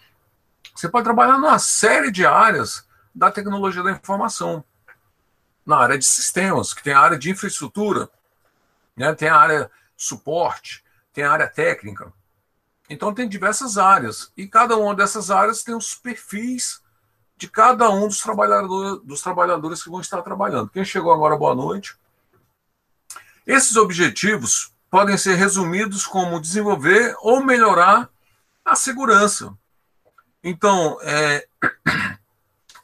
Você 0.74 0.88
pode 0.88 1.03
trabalhar 1.03 1.38
numa 1.38 1.60
série 1.60 2.12
de 2.12 2.25
áreas 2.25 2.88
da 3.13 3.29
tecnologia 3.29 3.83
da 3.83 3.91
informação 3.91 4.63
na 5.65 5.77
área 5.77 5.98
de 5.98 6.05
sistemas, 6.05 6.74
que 6.74 6.84
tem 6.84 6.93
a 6.93 7.00
área 7.00 7.17
de 7.17 7.29
infraestrutura, 7.29 8.10
né? 8.96 9.13
tem 9.13 9.29
a 9.29 9.36
área 9.36 9.72
suporte, 9.96 10.84
tem 11.13 11.24
a 11.24 11.32
área 11.32 11.48
técnica. 11.48 12.12
Então 12.89 13.13
tem 13.13 13.27
diversas 13.27 13.77
áreas 13.77 14.32
e 14.36 14.48
cada 14.48 14.77
uma 14.77 14.93
dessas 14.93 15.32
áreas 15.32 15.63
tem 15.63 15.75
os 15.75 15.96
perfis 15.96 16.82
de 17.38 17.48
cada 17.48 17.89
um 17.89 18.08
dos 18.08 18.20
trabalhadores, 18.20 19.01
dos 19.03 19.22
trabalhadores 19.22 19.84
que 19.84 19.89
vão 19.89 20.01
estar 20.01 20.22
trabalhando. 20.22 20.70
Quem 20.70 20.86
chegou 20.86 21.13
agora, 21.13 21.36
boa 21.36 21.55
noite. 21.55 21.96
Esses 23.46 23.75
objetivos 23.75 24.72
podem 24.89 25.17
ser 25.17 25.36
resumidos 25.36 26.05
como 26.05 26.39
desenvolver 26.39 27.15
ou 27.20 27.43
melhorar 27.43 28.10
a 28.63 28.75
segurança. 28.75 29.53
Então, 30.43 30.98
é, 31.01 31.48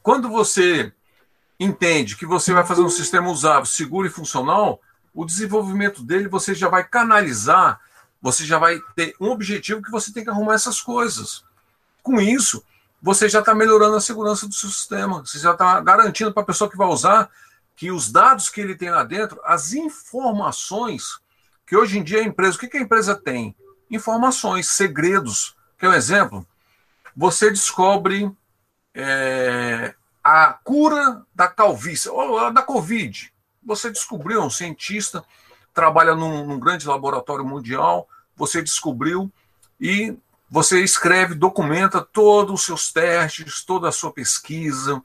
quando 0.01 0.29
você 0.29 0.91
entende 1.59 2.15
que 2.15 2.25
você 2.25 2.53
vai 2.53 2.65
fazer 2.65 2.81
um 2.81 2.89
sistema 2.89 3.29
usável, 3.29 3.65
seguro 3.65 4.07
e 4.07 4.11
funcional, 4.11 4.79
o 5.13 5.25
desenvolvimento 5.25 6.01
dele 6.03 6.27
você 6.27 6.55
já 6.55 6.69
vai 6.69 6.83
canalizar, 6.83 7.79
você 8.21 8.45
já 8.45 8.57
vai 8.57 8.79
ter 8.95 9.15
um 9.19 9.29
objetivo 9.29 9.81
que 9.81 9.91
você 9.91 10.13
tem 10.13 10.23
que 10.23 10.29
arrumar 10.29 10.53
essas 10.53 10.81
coisas. 10.81 11.43
Com 12.01 12.19
isso, 12.21 12.63
você 13.01 13.27
já 13.27 13.39
está 13.39 13.53
melhorando 13.53 13.95
a 13.95 14.01
segurança 14.01 14.47
do 14.47 14.53
seu 14.53 14.69
sistema, 14.69 15.19
você 15.19 15.39
já 15.39 15.51
está 15.51 15.79
garantindo 15.81 16.33
para 16.33 16.43
a 16.43 16.45
pessoa 16.45 16.69
que 16.69 16.77
vai 16.77 16.87
usar 16.87 17.29
que 17.75 17.91
os 17.91 18.11
dados 18.11 18.49
que 18.49 18.59
ele 18.59 18.75
tem 18.75 18.89
lá 18.89 19.03
dentro, 19.03 19.39
as 19.43 19.73
informações 19.73 21.19
que 21.65 21.77
hoje 21.77 21.99
em 21.99 22.03
dia 22.03 22.19
a 22.19 22.23
empresa, 22.23 22.57
o 22.57 22.59
que, 22.59 22.67
que 22.67 22.77
a 22.77 22.81
empresa 22.81 23.15
tem? 23.15 23.55
Informações, 23.91 24.67
segredos. 24.69 25.55
Quer 25.77 25.89
um 25.89 25.93
exemplo? 25.93 26.45
Você 27.15 27.49
descobre 27.49 28.29
é, 28.93 29.93
a 30.29 30.53
cura 30.63 31.23
da 31.33 31.47
calvície, 31.47 32.07
ou 32.07 32.53
da 32.53 32.61
Covid. 32.61 33.33
Você 33.65 33.89
descobriu, 33.89 34.43
um 34.43 34.49
cientista, 34.49 35.23
trabalha 35.73 36.13
num, 36.13 36.45
num 36.45 36.59
grande 36.59 36.87
laboratório 36.87 37.43
mundial, 37.43 38.07
você 38.35 38.61
descobriu 38.61 39.31
e 39.81 40.15
você 40.47 40.83
escreve, 40.83 41.33
documenta 41.33 42.01
todos 42.01 42.59
os 42.59 42.65
seus 42.65 42.93
testes, 42.93 43.63
toda 43.63 43.89
a 43.89 43.91
sua 43.91 44.13
pesquisa, 44.13 45.01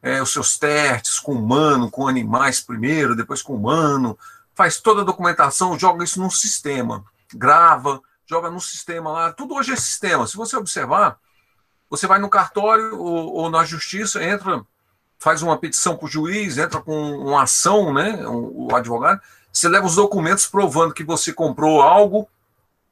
é, 0.00 0.22
os 0.22 0.32
seus 0.32 0.56
testes 0.56 1.18
com 1.18 1.32
humano, 1.32 1.90
com 1.90 2.06
animais 2.06 2.60
primeiro, 2.60 3.16
depois 3.16 3.42
com 3.42 3.56
humano, 3.56 4.16
faz 4.54 4.78
toda 4.80 5.02
a 5.02 5.04
documentação, 5.04 5.78
joga 5.78 6.04
isso 6.04 6.20
num 6.20 6.30
sistema, 6.30 7.04
grava, 7.34 8.00
joga 8.24 8.48
no 8.50 8.60
sistema 8.60 9.10
lá. 9.10 9.32
Tudo 9.32 9.54
hoje 9.54 9.72
é 9.72 9.76
sistema. 9.76 10.28
Se 10.28 10.36
você 10.36 10.56
observar, 10.56 11.18
você 11.90 12.06
vai 12.06 12.20
no 12.20 12.30
cartório 12.30 12.98
ou, 12.98 13.34
ou 13.34 13.50
na 13.50 13.64
justiça, 13.64 14.22
entra, 14.22 14.64
faz 15.18 15.42
uma 15.42 15.58
petição 15.58 15.96
para 15.96 16.06
o 16.06 16.08
juiz, 16.08 16.56
entra 16.56 16.80
com 16.80 16.94
uma 16.94 17.42
ação, 17.42 17.92
né, 17.92 18.24
o 18.26 18.68
advogado, 18.74 19.20
você 19.52 19.68
leva 19.68 19.86
os 19.86 19.96
documentos 19.96 20.46
provando 20.46 20.94
que 20.94 21.02
você 21.02 21.32
comprou 21.32 21.82
algo, 21.82 22.28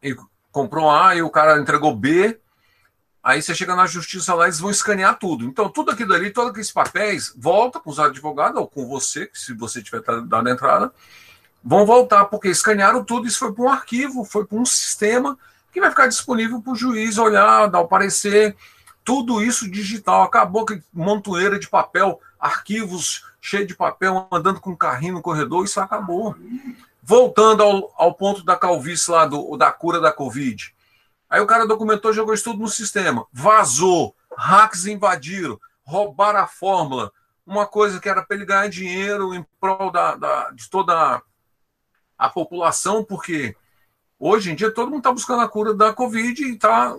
e 0.02 0.16
comprou 0.50 0.90
A 0.90 1.14
e 1.14 1.22
o 1.22 1.30
cara 1.30 1.60
entregou 1.60 1.94
B, 1.94 2.38
aí 3.22 3.40
você 3.40 3.54
chega 3.54 3.76
na 3.76 3.86
justiça 3.86 4.34
lá, 4.34 4.44
eles 4.44 4.58
vão 4.58 4.70
escanear 4.70 5.18
tudo. 5.18 5.44
Então, 5.44 5.68
tudo 5.68 5.92
aquilo 5.92 6.14
ali, 6.14 6.30
todos 6.30 6.50
aqueles 6.50 6.72
papéis, 6.72 7.32
volta 7.36 7.78
com 7.78 7.90
os 7.90 8.00
advogados, 8.00 8.60
ou 8.60 8.66
com 8.66 8.86
você, 8.86 9.30
se 9.32 9.54
você 9.54 9.82
tiver 9.82 10.02
dado 10.02 10.48
a 10.48 10.50
entrada, 10.50 10.92
vão 11.62 11.86
voltar, 11.86 12.24
porque 12.26 12.48
escanearam 12.48 13.04
tudo, 13.04 13.26
isso 13.26 13.38
foi 13.38 13.52
para 13.52 13.64
um 13.64 13.68
arquivo, 13.68 14.24
foi 14.24 14.44
para 14.44 14.58
um 14.58 14.66
sistema 14.66 15.38
que 15.72 15.80
vai 15.80 15.90
ficar 15.90 16.06
disponível 16.06 16.60
para 16.60 16.72
o 16.72 16.76
juiz 16.76 17.18
olhar, 17.18 17.68
dar 17.68 17.80
o 17.80 17.88
parecer, 17.88 18.56
tudo 19.08 19.42
isso 19.42 19.70
digital. 19.70 20.22
Acabou 20.22 20.66
que 20.66 20.82
montoeira 20.92 21.58
de 21.58 21.66
papel, 21.66 22.20
arquivos 22.38 23.24
cheios 23.40 23.66
de 23.66 23.74
papel, 23.74 24.28
andando 24.30 24.60
com 24.60 24.76
carrinho 24.76 25.14
no 25.14 25.22
corredor, 25.22 25.64
isso 25.64 25.80
acabou. 25.80 26.36
Voltando 27.02 27.62
ao, 27.62 27.94
ao 27.96 28.12
ponto 28.12 28.44
da 28.44 28.54
calvície 28.54 29.10
lá, 29.10 29.24
do, 29.24 29.56
da 29.56 29.72
cura 29.72 29.98
da 29.98 30.12
Covid. 30.12 30.74
Aí 31.30 31.40
o 31.40 31.46
cara 31.46 31.66
documentou, 31.66 32.12
jogou 32.12 32.34
isso 32.34 32.44
tudo 32.44 32.58
no 32.58 32.68
sistema. 32.68 33.26
Vazou, 33.32 34.14
hacks 34.36 34.84
invadiram, 34.84 35.58
roubaram 35.82 36.40
a 36.40 36.46
fórmula. 36.46 37.10
Uma 37.46 37.66
coisa 37.66 37.98
que 37.98 38.10
era 38.10 38.22
para 38.22 38.36
ele 38.36 38.44
ganhar 38.44 38.68
dinheiro 38.68 39.32
em 39.32 39.42
prol 39.58 39.90
da, 39.90 40.16
da, 40.16 40.50
de 40.50 40.68
toda 40.68 41.22
a 42.18 42.28
população, 42.28 43.02
porque 43.02 43.56
hoje 44.18 44.52
em 44.52 44.54
dia 44.54 44.70
todo 44.70 44.90
mundo 44.90 44.98
está 44.98 45.12
buscando 45.12 45.40
a 45.40 45.48
cura 45.48 45.72
da 45.72 45.94
Covid 45.94 46.44
e 46.44 46.52
está 46.56 46.94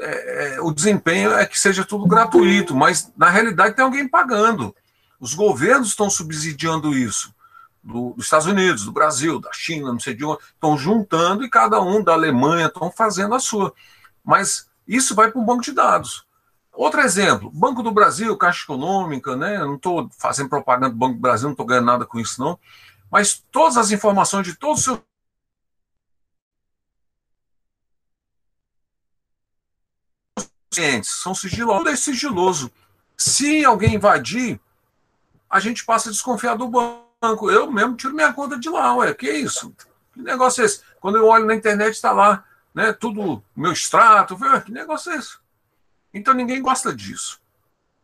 é, 0.00 0.54
é, 0.54 0.60
o 0.60 0.72
desempenho 0.72 1.32
é 1.32 1.46
que 1.46 1.58
seja 1.58 1.84
tudo 1.84 2.06
gratuito, 2.06 2.74
mas 2.74 3.12
na 3.16 3.28
realidade 3.28 3.74
tem 3.74 3.84
alguém 3.84 4.08
pagando. 4.08 4.74
Os 5.18 5.34
governos 5.34 5.88
estão 5.88 6.08
subsidiando 6.08 6.96
isso. 6.96 7.34
Do, 7.82 8.14
dos 8.14 8.26
Estados 8.26 8.46
Unidos, 8.46 8.84
do 8.84 8.92
Brasil, 8.92 9.40
da 9.40 9.52
China, 9.52 9.92
não 9.92 10.00
sei 10.00 10.14
de 10.14 10.24
onde, 10.24 10.42
estão 10.42 10.76
juntando 10.76 11.44
e 11.44 11.50
cada 11.50 11.80
um 11.80 12.02
da 12.02 12.12
Alemanha 12.12 12.66
estão 12.66 12.90
fazendo 12.90 13.34
a 13.34 13.40
sua. 13.40 13.72
Mas 14.24 14.68
isso 14.86 15.14
vai 15.14 15.30
para 15.30 15.40
um 15.40 15.44
banco 15.44 15.62
de 15.62 15.72
dados. 15.72 16.26
Outro 16.72 17.00
exemplo, 17.00 17.50
Banco 17.50 17.82
do 17.82 17.92
Brasil, 17.92 18.36
Caixa 18.36 18.64
Econômica, 18.64 19.36
né? 19.36 19.56
Eu 19.56 19.66
não 19.66 19.74
estou 19.76 20.08
fazendo 20.18 20.48
propaganda 20.48 20.90
do 20.90 20.96
Banco 20.96 21.14
do 21.14 21.20
Brasil, 21.20 21.44
não 21.44 21.52
estou 21.52 21.66
ganhando 21.66 21.86
nada 21.86 22.06
com 22.06 22.18
isso, 22.18 22.40
não. 22.40 22.58
Mas 23.10 23.44
todas 23.50 23.76
as 23.76 23.90
informações 23.90 24.46
de 24.46 24.54
todos 24.54 24.78
os 24.78 24.84
seus 24.84 25.00
clientes 30.70 31.10
são 31.10 31.34
sigilosos. 31.34 31.78
Tudo 31.78 31.90
é 31.90 31.96
sigiloso. 31.96 32.70
Se 33.16 33.64
alguém 33.64 33.96
invadir, 33.96 34.60
a 35.48 35.60
gente 35.60 35.84
passa 35.84 36.08
a 36.08 36.12
desconfiar 36.12 36.56
do 36.56 36.68
banco. 36.68 37.50
Eu 37.50 37.70
mesmo 37.70 37.96
tiro 37.96 38.14
minha 38.14 38.32
conta 38.32 38.58
de 38.58 38.68
lá. 38.68 38.94
Ué, 38.96 39.12
que 39.12 39.30
isso? 39.30 39.74
Que 40.14 40.22
negócio 40.22 40.62
é 40.62 40.66
esse? 40.66 40.80
Quando 41.00 41.16
eu 41.16 41.26
olho 41.26 41.44
na 41.44 41.54
internet, 41.54 41.94
está 41.94 42.12
lá, 42.12 42.44
né? 42.74 42.92
Tudo 42.92 43.42
meu 43.54 43.72
extrato. 43.72 44.38
Ué, 44.40 44.60
que 44.60 44.72
negócio 44.72 45.12
é 45.12 45.16
esse? 45.16 45.36
Então 46.14 46.32
ninguém 46.32 46.62
gosta 46.62 46.94
disso. 46.94 47.40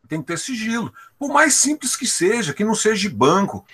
Tem 0.08 0.20
que 0.20 0.26
ter 0.26 0.38
sigilo. 0.38 0.92
Por 1.18 1.32
mais 1.32 1.54
simples 1.54 1.96
que 1.96 2.06
seja, 2.06 2.52
que 2.52 2.64
não 2.64 2.74
seja 2.74 3.00
de 3.00 3.08
banco. 3.08 3.64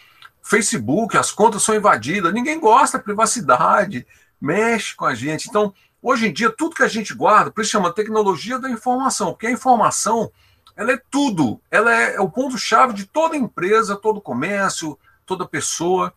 Facebook, 0.43 1.17
as 1.17 1.31
contas 1.31 1.63
são 1.63 1.75
invadidas. 1.75 2.33
Ninguém 2.33 2.59
gosta 2.59 2.99
da 2.99 3.05
privacidade, 3.05 4.07
mexe 4.41 4.95
com 4.95 5.05
a 5.05 5.15
gente. 5.15 5.49
Então, 5.49 5.75
Hoje 6.03 6.27
em 6.27 6.33
dia, 6.33 6.51
tudo 6.51 6.75
que 6.75 6.83
a 6.83 6.89
gente 6.89 7.15
guarda, 7.15 7.53
por 7.53 7.61
isso 7.61 7.71
chama 7.71 7.93
tecnologia 7.93 8.59
da 8.59 8.69
informação, 8.69 9.29
porque 9.29 9.47
a 9.47 9.53
informação 9.53 10.33
ela 10.75 10.91
é 10.91 11.01
tudo, 11.09 11.61
ela 11.71 11.95
é, 11.95 12.17
é 12.17 12.21
o 12.21 12.29
ponto-chave 12.29 12.93
de 12.93 13.07
toda 13.07 13.37
empresa, 13.37 13.95
todo 13.95 14.21
comércio, 14.21 14.99
toda 15.25 15.47
pessoa. 15.47 16.13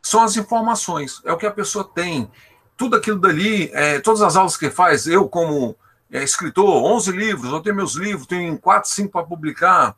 São 0.00 0.22
as 0.22 0.36
informações, 0.36 1.20
é 1.24 1.32
o 1.32 1.36
que 1.36 1.46
a 1.46 1.50
pessoa 1.50 1.82
tem. 1.82 2.30
Tudo 2.76 2.94
aquilo 2.94 3.18
dali, 3.18 3.70
é, 3.72 3.98
todas 3.98 4.22
as 4.22 4.36
aulas 4.36 4.56
que 4.56 4.70
faz, 4.70 5.08
eu 5.08 5.28
como 5.28 5.74
é, 6.12 6.22
escritor, 6.22 6.84
11 6.84 7.10
livros, 7.10 7.52
eu 7.52 7.60
tenho 7.60 7.74
meus 7.74 7.94
livros, 7.94 8.28
tenho 8.28 8.56
4, 8.56 8.88
5 8.88 9.10
para 9.10 9.26
publicar. 9.26 9.96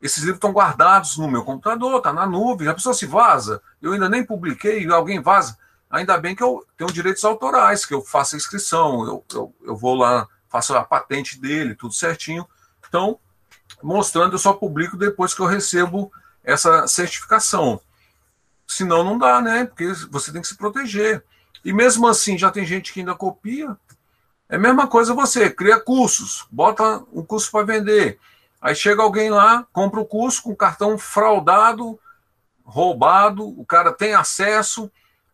Esses 0.00 0.20
livros 0.20 0.36
estão 0.36 0.52
guardados 0.52 1.18
no 1.18 1.28
meu 1.28 1.44
computador, 1.44 1.98
está 1.98 2.14
na 2.14 2.26
nuvem. 2.26 2.66
A 2.66 2.72
pessoa 2.72 2.94
se 2.94 3.04
vaza, 3.04 3.60
eu 3.82 3.92
ainda 3.92 4.08
nem 4.08 4.24
publiquei, 4.24 4.90
alguém 4.90 5.20
vaza 5.20 5.58
ainda 5.90 6.16
bem 6.16 6.36
que 6.36 6.42
eu 6.42 6.64
tenho 6.76 6.92
direitos 6.92 7.24
autorais, 7.24 7.84
que 7.84 7.92
eu 7.92 8.02
faço 8.02 8.36
a 8.36 8.38
inscrição, 8.38 9.04
eu, 9.04 9.24
eu, 9.34 9.54
eu 9.64 9.76
vou 9.76 9.94
lá, 9.94 10.28
faço 10.48 10.74
a 10.74 10.84
patente 10.84 11.40
dele, 11.40 11.74
tudo 11.74 11.92
certinho. 11.92 12.46
Então, 12.88 13.18
mostrando, 13.82 14.34
eu 14.34 14.38
só 14.38 14.52
publico 14.52 14.96
depois 14.96 15.34
que 15.34 15.40
eu 15.40 15.46
recebo 15.46 16.12
essa 16.44 16.86
certificação. 16.86 17.80
Senão 18.66 19.02
não 19.02 19.18
dá, 19.18 19.40
né? 19.40 19.64
Porque 19.64 19.92
você 20.10 20.32
tem 20.32 20.40
que 20.40 20.48
se 20.48 20.56
proteger. 20.56 21.24
E 21.64 21.72
mesmo 21.72 22.06
assim, 22.06 22.38
já 22.38 22.50
tem 22.50 22.64
gente 22.64 22.92
que 22.92 23.00
ainda 23.00 23.14
copia. 23.14 23.76
É 24.48 24.56
a 24.56 24.58
mesma 24.58 24.86
coisa 24.86 25.14
você, 25.14 25.50
cria 25.50 25.78
cursos, 25.78 26.46
bota 26.50 27.04
um 27.12 27.24
curso 27.24 27.50
para 27.50 27.64
vender. 27.64 28.18
Aí 28.60 28.74
chega 28.74 29.02
alguém 29.02 29.30
lá, 29.30 29.66
compra 29.72 30.00
o 30.00 30.06
curso 30.06 30.42
com 30.42 30.54
cartão 30.54 30.98
fraudado, 30.98 31.98
roubado, 32.64 33.46
o 33.48 33.64
cara 33.64 33.92
tem 33.92 34.14
acesso, 34.14 34.90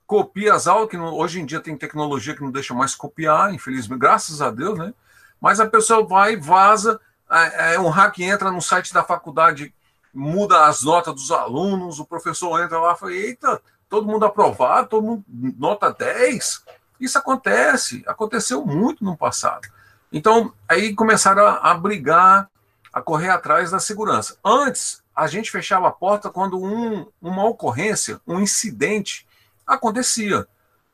copia 0.06 0.54
as 0.54 0.66
aulas, 0.66 0.88
que 0.88 0.96
não, 0.96 1.12
hoje 1.12 1.40
em 1.40 1.46
dia 1.46 1.60
tem 1.60 1.76
tecnologia 1.76 2.34
que 2.34 2.42
não 2.42 2.50
deixa 2.50 2.72
mais 2.72 2.94
copiar, 2.94 3.52
infelizmente, 3.52 3.98
graças 3.98 4.40
a 4.40 4.50
Deus, 4.50 4.78
né? 4.78 4.94
Mas 5.40 5.60
a 5.60 5.66
pessoa 5.66 6.06
vai, 6.06 6.36
vaza, 6.36 7.00
é, 7.30 7.74
é, 7.74 7.80
um 7.80 7.88
hack 7.88 8.18
entra 8.20 8.50
no 8.50 8.62
site 8.62 8.94
da 8.94 9.02
faculdade, 9.02 9.74
muda 10.14 10.66
as 10.66 10.82
notas 10.82 11.14
dos 11.14 11.30
alunos, 11.30 11.98
o 11.98 12.06
professor 12.06 12.62
entra 12.62 12.78
lá 12.78 12.94
e 12.94 12.96
fala, 12.96 13.12
eita, 13.12 13.60
todo 13.88 14.06
mundo 14.06 14.24
aprovado, 14.24 14.88
todo 14.88 15.04
mundo 15.04 15.24
nota 15.58 15.92
10. 15.92 16.64
Isso 17.00 17.18
acontece, 17.18 18.02
aconteceu 18.06 18.64
muito 18.64 19.04
no 19.04 19.16
passado. 19.16 19.68
Então, 20.12 20.52
aí 20.68 20.94
começaram 20.94 21.44
a, 21.44 21.56
a 21.70 21.74
brigar, 21.74 22.48
a 22.92 23.02
correr 23.02 23.28
atrás 23.28 23.72
da 23.72 23.78
segurança. 23.78 24.38
Antes, 24.42 25.02
a 25.14 25.26
gente 25.26 25.50
fechava 25.50 25.88
a 25.88 25.92
porta 25.92 26.30
quando 26.30 26.62
um, 26.62 27.06
uma 27.20 27.44
ocorrência, 27.44 28.20
um 28.26 28.40
incidente 28.40 29.26
acontecia. 29.66 30.46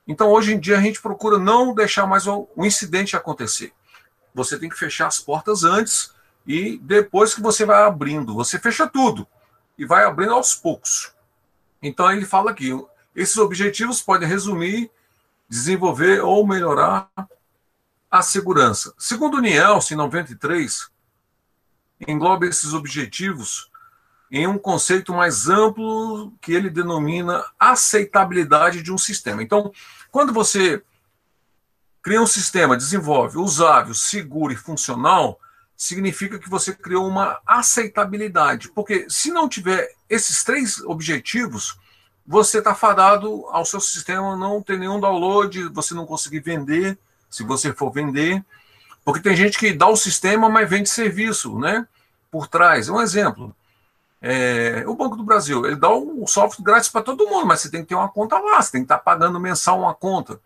Então, 0.07 0.31
hoje 0.31 0.55
em 0.55 0.59
dia, 0.61 0.79
a 0.79 0.81
gente 0.81 1.01
procura 1.01 1.39
não 1.39 1.75
deixar 1.75 2.07
mais 2.07 2.27
o, 2.27 2.49
o 2.57 2.67
incidente 2.67 3.17
acontecer. 3.17 3.73
Você 4.35 4.59
tem 4.59 4.69
que 4.69 4.79
fechar 4.79 5.07
as 5.07 5.19
portas 5.19 5.63
antes 5.63 6.13
e 6.47 6.79
depois 6.79 7.35
que 7.35 7.41
você 7.41 7.65
vai 7.65 7.83
abrindo, 7.83 8.35
você 8.35 8.59
fecha 8.59 8.87
tudo 8.89 9.27
e 9.79 9.85
vai 9.85 10.05
abrindo 10.05 10.33
aos 10.33 10.55
poucos. 10.55 11.13
Então 11.81 12.11
ele 12.11 12.25
fala 12.25 12.51
aqui, 12.51 12.71
esses 13.15 13.37
objetivos 13.37 14.01
podem 14.01 14.29
resumir, 14.29 14.91
desenvolver 15.49 16.21
ou 16.21 16.47
melhorar 16.47 17.09
a 18.11 18.23
segurança. 18.23 18.93
Segundo 18.99 19.41
Nielsen, 19.41 19.95
em 19.95 19.99
93, 19.99 20.91
engloba 22.07 22.47
esses 22.47 22.73
objetivos 22.73 23.71
em 24.33 24.47
um 24.47 24.57
conceito 24.57 25.13
mais 25.13 25.51
amplo 25.51 26.33
que 26.41 26.55
ele 26.55 26.71
denomina 26.71 27.45
aceitabilidade 27.61 28.83
de 28.83 28.91
um 28.91 28.97
sistema. 28.97 29.43
Então, 29.43 29.71
quando 30.11 30.33
você 30.33 30.83
cria 32.03 32.21
um 32.21 32.27
sistema, 32.27 32.75
desenvolve, 32.75 33.37
usável, 33.37 33.93
seguro 33.93 34.51
e 34.51 34.57
funcional, 34.57 35.39
significa 35.77 36.39
que 36.39 36.49
você 36.49 36.73
criou 36.73 37.07
uma 37.07 37.41
aceitabilidade. 37.47 38.71
Porque 38.71 39.07
se 39.11 39.31
não 39.31 39.47
tiver 39.47 39.95
esses 40.09 40.43
três 40.43 40.81
objetivos, 40.81 41.79
você 42.27 42.59
está 42.59 42.75
fadado 42.75 43.45
ao 43.51 43.67
seu 43.67 43.81
sistema 43.81 44.35
não 44.35 44.63
ter 44.63 44.79
nenhum 44.79 44.99
download, 44.99 45.69
você 45.69 45.93
não 45.93 46.07
conseguir 46.07 46.41
vender, 46.41 46.99
se 47.29 47.43
você 47.43 47.71
for 47.75 47.93
vender. 47.93 48.43
Porque 49.05 49.21
tem 49.21 49.37
gente 49.37 49.59
que 49.59 49.75
dá 49.75 49.89
o 49.89 49.97
sistema, 49.97 50.49
mas 50.49 50.71
vende 50.71 50.89
serviço, 50.89 51.59
né? 51.59 51.87
Por 52.31 52.47
trás. 52.47 52.89
Um 52.89 53.01
exemplo. 53.01 53.55
É, 54.25 54.85
o 54.87 54.95
Banco 54.95 55.17
do 55.17 55.25
Brasil, 55.25 55.67
ele 55.67 55.75
dá 55.75 55.91
o 55.91 56.25
software 56.29 56.65
grátis 56.65 56.89
para 56.89 57.03
todo 57.03 57.27
mundo, 57.27 57.45
mas 57.45 57.61
você 57.61 57.69
tem 57.69 57.83
que 57.83 57.89
ter 57.89 57.97
uma 57.97 58.09
conta 58.09 58.39
lá, 58.39 58.63
você 58.63 58.71
tem 58.71 58.83
que 58.83 58.85
estar 58.85 58.99
tá 58.99 59.03
pagando 59.03 59.41
mensal 59.41 59.81
uma 59.81 59.93
conta. 59.93 60.41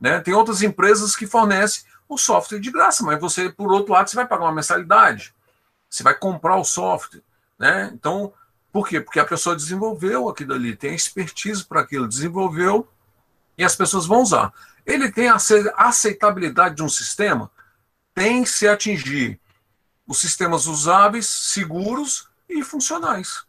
Né? 0.00 0.18
Tem 0.18 0.34
outras 0.34 0.60
empresas 0.60 1.14
que 1.14 1.24
fornecem 1.24 1.84
o 2.08 2.18
software 2.18 2.58
de 2.58 2.72
graça, 2.72 3.04
mas 3.04 3.20
você, 3.20 3.48
por 3.48 3.70
outro 3.70 3.92
lado, 3.92 4.10
você 4.10 4.16
vai 4.16 4.26
pagar 4.26 4.46
uma 4.46 4.52
mensalidade. 4.52 5.32
Você 5.88 6.02
vai 6.02 6.14
comprar 6.14 6.56
o 6.56 6.64
software. 6.64 7.22
Né? 7.56 7.92
Então, 7.94 8.32
por 8.72 8.88
quê? 8.88 9.00
Porque 9.00 9.20
a 9.20 9.24
pessoa 9.24 9.54
desenvolveu 9.54 10.28
aquilo 10.28 10.54
ali, 10.54 10.74
tem 10.74 10.92
expertise 10.92 11.64
para 11.64 11.80
aquilo, 11.80 12.08
desenvolveu 12.08 12.88
e 13.56 13.62
as 13.62 13.76
pessoas 13.76 14.04
vão 14.04 14.22
usar. 14.22 14.52
Ele 14.84 15.12
tem 15.12 15.28
a 15.28 15.36
aceitabilidade 15.76 16.74
de 16.74 16.82
um 16.82 16.88
sistema, 16.88 17.48
tem 18.12 18.42
que 18.42 18.50
se 18.50 18.66
atingir 18.66 19.38
os 20.08 20.18
sistemas 20.18 20.66
usáveis, 20.66 21.26
seguros 21.26 22.31
e 22.58 22.62
funcionais. 22.62 23.44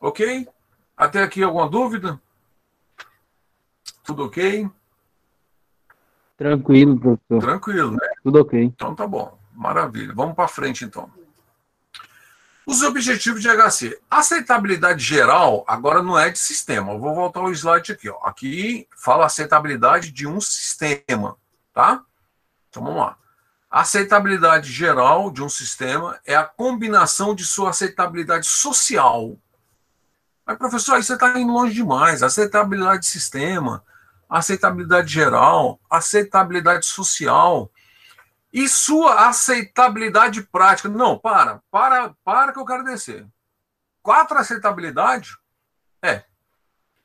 Ok? 0.00 0.48
Até 0.96 1.22
aqui 1.22 1.42
alguma 1.42 1.68
dúvida? 1.68 2.20
Tudo 4.02 4.24
ok? 4.24 4.68
Tranquilo, 6.36 6.98
professor. 6.98 7.40
Tranquilo, 7.40 7.90
né? 7.92 8.08
Tudo 8.22 8.40
ok. 8.40 8.62
Então 8.62 8.94
tá 8.94 9.06
bom. 9.06 9.38
Maravilha. 9.52 10.12
Vamos 10.14 10.34
para 10.34 10.48
frente 10.48 10.84
então. 10.84 11.10
Os 12.66 12.82
objetivos 12.82 13.40
de 13.40 13.48
HC. 13.48 13.98
Aceitabilidade 14.10 15.02
geral 15.02 15.64
agora 15.66 16.02
não 16.02 16.18
é 16.18 16.30
de 16.30 16.38
sistema. 16.38 16.92
Eu 16.92 16.98
vou 16.98 17.14
voltar 17.14 17.40
ao 17.40 17.52
slide 17.52 17.92
aqui. 17.92 18.08
Ó. 18.08 18.18
Aqui 18.24 18.88
fala 18.96 19.26
aceitabilidade 19.26 20.10
de 20.10 20.26
um 20.26 20.40
sistema, 20.40 21.36
tá? 21.72 22.04
Então 22.68 22.82
vamos 22.82 23.00
lá. 23.00 23.16
Aceitabilidade 23.70 24.70
geral 24.70 25.30
de 25.30 25.42
um 25.42 25.48
sistema 25.48 26.18
é 26.24 26.34
a 26.34 26.44
combinação 26.44 27.34
de 27.34 27.44
sua 27.44 27.70
aceitabilidade 27.70 28.46
social. 28.46 29.36
Mas, 30.44 30.58
professor, 30.58 30.94
aí 30.94 31.02
você 31.02 31.14
está 31.14 31.38
indo 31.38 31.52
longe 31.52 31.74
demais. 31.74 32.22
Aceitabilidade 32.22 33.00
de 33.00 33.06
sistema 33.06 33.82
aceitabilidade 34.28 35.12
geral, 35.12 35.80
aceitabilidade 35.90 36.86
social 36.86 37.70
e 38.52 38.68
sua 38.68 39.28
aceitabilidade 39.28 40.42
prática. 40.42 40.88
Não, 40.88 41.18
para, 41.18 41.62
para, 41.70 42.14
para 42.24 42.52
que 42.52 42.58
eu 42.58 42.64
quero 42.64 42.84
descer. 42.84 43.26
Quatro 44.02 44.38
aceitabilidade 44.38 45.36
é 46.02 46.24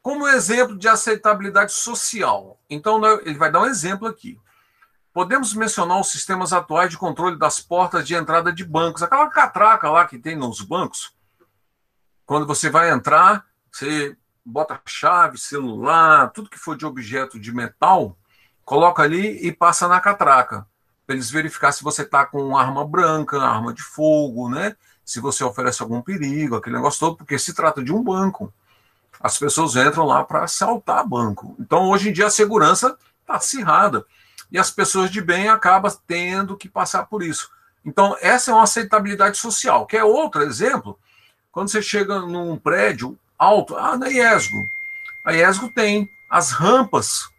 como 0.02 0.28
exemplo 0.28 0.78
de 0.78 0.88
aceitabilidade 0.88 1.74
social. 1.74 2.60
Então 2.70 3.00
né, 3.00 3.20
ele 3.24 3.38
vai 3.38 3.52
dar 3.52 3.62
um 3.62 3.66
exemplo 3.66 4.08
aqui. 4.08 4.40
Podemos 5.14 5.54
mencionar 5.54 6.00
os 6.00 6.10
sistemas 6.10 6.54
atuais 6.54 6.90
de 6.90 6.98
controle 6.98 7.38
das 7.38 7.60
portas 7.60 8.08
de 8.08 8.16
entrada 8.16 8.52
de 8.52 8.64
bancos, 8.64 9.04
aquela 9.04 9.30
catraca 9.30 9.90
lá 9.90 10.06
que 10.06 10.18
tem 10.18 10.38
nos 10.38 10.62
bancos. 10.62 11.14
Quando 12.26 12.48
você 12.48 12.70
vai 12.70 12.90
entrar, 12.92 13.46
você 13.70 14.16
bota 14.46 14.80
chave, 14.86 15.38
celular, 15.38 16.32
tudo 16.32 16.50
que 16.50 16.58
for 16.58 16.78
de 16.78 16.86
objeto 16.86 17.38
de 17.38 17.54
metal, 17.54 18.18
coloca 18.64 19.04
ali 19.04 19.46
e 19.46 19.52
passa 19.52 19.88
na 19.88 20.00
catraca, 20.00 20.66
para 21.06 21.16
eles 21.16 21.30
verificar 21.30 21.74
se 21.74 21.84
você 21.84 22.04
está 22.04 22.26
com 22.26 22.58
arma 22.58 22.88
branca, 22.88 23.42
arma 23.42 23.74
de 23.74 23.82
fogo, 23.82 24.50
né? 24.50 24.78
Se 25.04 25.20
você 25.20 25.44
oferece 25.44 25.82
algum 25.82 26.02
perigo, 26.02 26.56
aquele 26.56 26.78
negócio 26.78 27.02
todo, 27.02 27.18
porque 27.18 27.38
se 27.38 27.54
trata 27.54 27.84
de 27.84 27.92
um 27.92 28.02
banco. 28.02 28.54
As 29.20 29.38
pessoas 29.38 29.76
entram 29.76 30.06
lá 30.06 30.24
para 30.24 30.46
assaltar 30.46 31.06
banco. 31.06 31.54
Então, 31.60 31.90
hoje 31.90 32.10
em 32.10 32.14
dia, 32.14 32.28
a 32.28 32.32
segurança 32.32 32.98
está 33.20 33.36
acirrada. 33.36 34.06
E 34.52 34.60
as 34.60 34.70
pessoas 34.70 35.10
de 35.10 35.22
bem 35.22 35.48
acabam 35.48 35.92
tendo 36.06 36.58
que 36.58 36.68
passar 36.68 37.06
por 37.06 37.24
isso. 37.24 37.50
Então, 37.86 38.16
essa 38.22 38.52
é 38.52 38.54
uma 38.54 38.64
aceitabilidade 38.64 39.38
social. 39.38 39.86
Que 39.86 39.98
é 39.98 40.04
outro 40.04 40.42
exemplo, 40.44 41.00
quando 41.52 41.70
você 41.70 41.82
chega 41.82 42.20
num 42.20 42.58
prédio, 42.58 43.18
alto. 43.38 43.76
Ah, 43.76 43.98
na 43.98 44.10
IESGO. 44.10 44.58
A 45.26 45.34
IESGO 45.34 45.72
tem 45.74 46.10
as 46.30 46.52
rampas. 46.52 47.30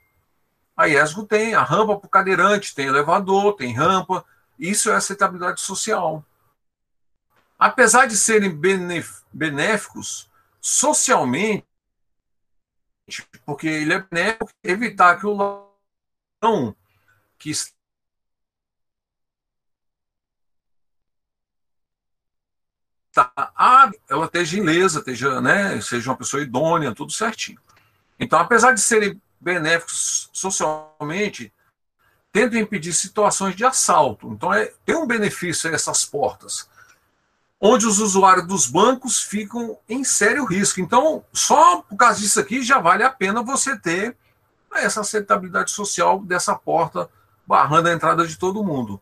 A 0.76 0.88
IESGO 0.88 1.26
tem 1.26 1.54
a 1.54 1.62
rampa 1.62 1.96
para 1.96 2.06
o 2.06 2.10
cadeirante, 2.10 2.74
tem 2.74 2.86
elevador, 2.86 3.54
tem 3.54 3.72
rampa. 3.72 4.24
Isso 4.58 4.90
é 4.90 4.94
aceitabilidade 4.94 5.60
social. 5.60 6.24
Apesar 7.58 8.06
de 8.06 8.16
serem 8.16 8.58
benéficos 9.32 10.28
socialmente, 10.60 11.66
porque 13.44 13.66
ele 13.66 13.94
é 13.94 14.00
benéfico 14.00 14.50
evitar 14.64 15.18
que 15.18 15.26
o 15.26 15.34
ladrão 16.42 16.74
que 17.42 17.50
está 17.50 17.72
tá, 23.12 23.52
ah, 23.56 23.90
ela 24.08 24.26
esteja 24.26 24.56
ilesa, 24.56 25.00
esteja, 25.00 25.40
né, 25.40 25.80
seja 25.80 26.10
uma 26.10 26.16
pessoa 26.16 26.40
idônea, 26.40 26.94
tudo 26.94 27.10
certinho. 27.10 27.58
Então, 28.18 28.38
apesar 28.38 28.72
de 28.72 28.80
serem 28.80 29.20
benéficos 29.40 30.30
socialmente, 30.32 31.52
tentam 32.30 32.60
impedir 32.60 32.92
situações 32.92 33.56
de 33.56 33.64
assalto. 33.64 34.28
Então, 34.28 34.54
é, 34.54 34.72
tem 34.86 34.94
um 34.94 35.06
benefício 35.06 35.74
essas 35.74 36.04
portas, 36.04 36.70
onde 37.60 37.86
os 37.86 37.98
usuários 37.98 38.46
dos 38.46 38.66
bancos 38.66 39.20
ficam 39.20 39.76
em 39.88 40.04
sério 40.04 40.44
risco. 40.44 40.80
Então, 40.80 41.24
só 41.32 41.82
por 41.82 41.96
causa 41.96 42.20
disso 42.20 42.38
aqui, 42.38 42.62
já 42.62 42.78
vale 42.78 43.02
a 43.02 43.10
pena 43.10 43.42
você 43.42 43.76
ter 43.76 44.16
essa 44.72 45.00
aceitabilidade 45.00 45.72
social 45.72 46.20
dessa 46.20 46.54
porta 46.54 47.10
barrando 47.52 47.90
a 47.90 47.92
entrada 47.92 48.26
de 48.26 48.38
todo 48.38 48.64
mundo. 48.64 48.98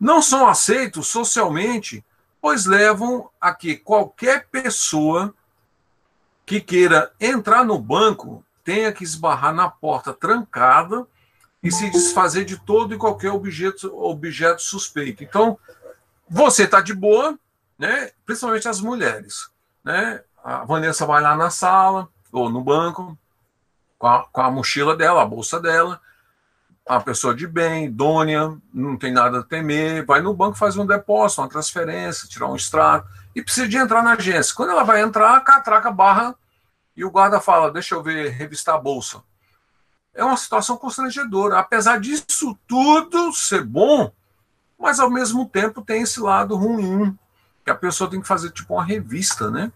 Não 0.00 0.20
são 0.20 0.48
aceitos 0.48 1.06
socialmente 1.06 2.04
pois 2.40 2.66
levam 2.66 3.30
a 3.40 3.54
que 3.54 3.76
qualquer 3.76 4.48
pessoa 4.48 5.32
que 6.44 6.60
queira 6.60 7.12
entrar 7.20 7.64
no 7.64 7.78
banco 7.78 8.44
tenha 8.64 8.92
que 8.92 9.04
esbarrar 9.04 9.54
na 9.54 9.70
porta 9.70 10.12
trancada 10.12 11.06
e 11.62 11.70
se 11.70 11.88
desfazer 11.88 12.44
de 12.44 12.58
todo 12.58 12.92
e 12.92 12.98
qualquer 12.98 13.30
objeto, 13.30 13.96
objeto 13.96 14.60
suspeito. 14.60 15.22
Então, 15.22 15.56
você 16.28 16.64
está 16.64 16.82
de 16.82 16.92
boa, 16.92 17.38
né? 17.78 18.10
principalmente 18.26 18.68
as 18.68 18.80
mulheres. 18.80 19.48
Né? 19.82 20.20
A 20.44 20.64
Vanessa 20.64 21.06
vai 21.06 21.22
lá 21.22 21.34
na 21.34 21.48
sala 21.48 22.08
ou 22.32 22.50
no 22.50 22.60
banco 22.60 23.16
com 23.98 24.06
a, 24.06 24.26
com 24.26 24.40
a 24.42 24.50
mochila 24.50 24.94
dela, 24.94 25.22
a 25.22 25.26
bolsa 25.26 25.58
dela, 25.58 25.98
a 26.86 27.00
pessoa 27.00 27.34
de 27.34 27.46
bem, 27.46 27.86
idônea, 27.86 28.56
não 28.72 28.96
tem 28.96 29.10
nada 29.10 29.40
a 29.40 29.42
temer, 29.42 30.04
vai 30.04 30.20
no 30.20 30.34
banco 30.34 30.56
fazer 30.56 30.80
um 30.80 30.86
depósito, 30.86 31.40
uma 31.40 31.48
transferência, 31.48 32.28
tirar 32.28 32.46
um 32.48 32.56
extrato, 32.56 33.08
e 33.34 33.42
precisa 33.42 33.66
de 33.66 33.76
entrar 33.76 34.02
na 34.02 34.12
agência. 34.12 34.54
Quando 34.54 34.70
ela 34.70 34.84
vai 34.84 35.02
entrar, 35.02 35.34
a 35.34 35.40
catraca 35.40 35.90
barra 35.90 36.34
e 36.94 37.04
o 37.04 37.10
guarda 37.10 37.40
fala: 37.40 37.72
Deixa 37.72 37.94
eu 37.94 38.02
ver, 38.02 38.30
revistar 38.30 38.74
a 38.74 38.78
bolsa. 38.78 39.22
É 40.14 40.22
uma 40.22 40.36
situação 40.36 40.76
constrangedora. 40.76 41.58
Apesar 41.58 41.98
disso 41.98 42.56
tudo 42.68 43.32
ser 43.32 43.64
bom, 43.64 44.12
mas 44.78 45.00
ao 45.00 45.10
mesmo 45.10 45.48
tempo 45.48 45.82
tem 45.82 46.02
esse 46.02 46.20
lado 46.20 46.54
ruim, 46.54 47.18
que 47.64 47.70
a 47.70 47.74
pessoa 47.74 48.10
tem 48.10 48.20
que 48.20 48.28
fazer 48.28 48.50
tipo 48.50 48.74
uma 48.74 48.84
revista, 48.84 49.50
né? 49.50 49.72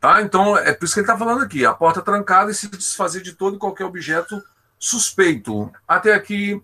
Tá? 0.00 0.20
Então 0.20 0.56
é 0.56 0.72
por 0.72 0.84
isso 0.84 0.94
que 0.94 1.00
ele 1.00 1.06
está 1.06 1.16
falando 1.16 1.42
aqui: 1.42 1.64
a 1.64 1.72
porta 1.72 2.02
trancada 2.02 2.50
e 2.50 2.54
se 2.54 2.68
desfazer 2.68 3.22
de 3.22 3.32
todo 3.32 3.56
e 3.56 3.58
qualquer 3.58 3.84
objeto 3.84 4.42
suspeito. 4.78 5.72
Até 5.86 6.14
aqui, 6.14 6.62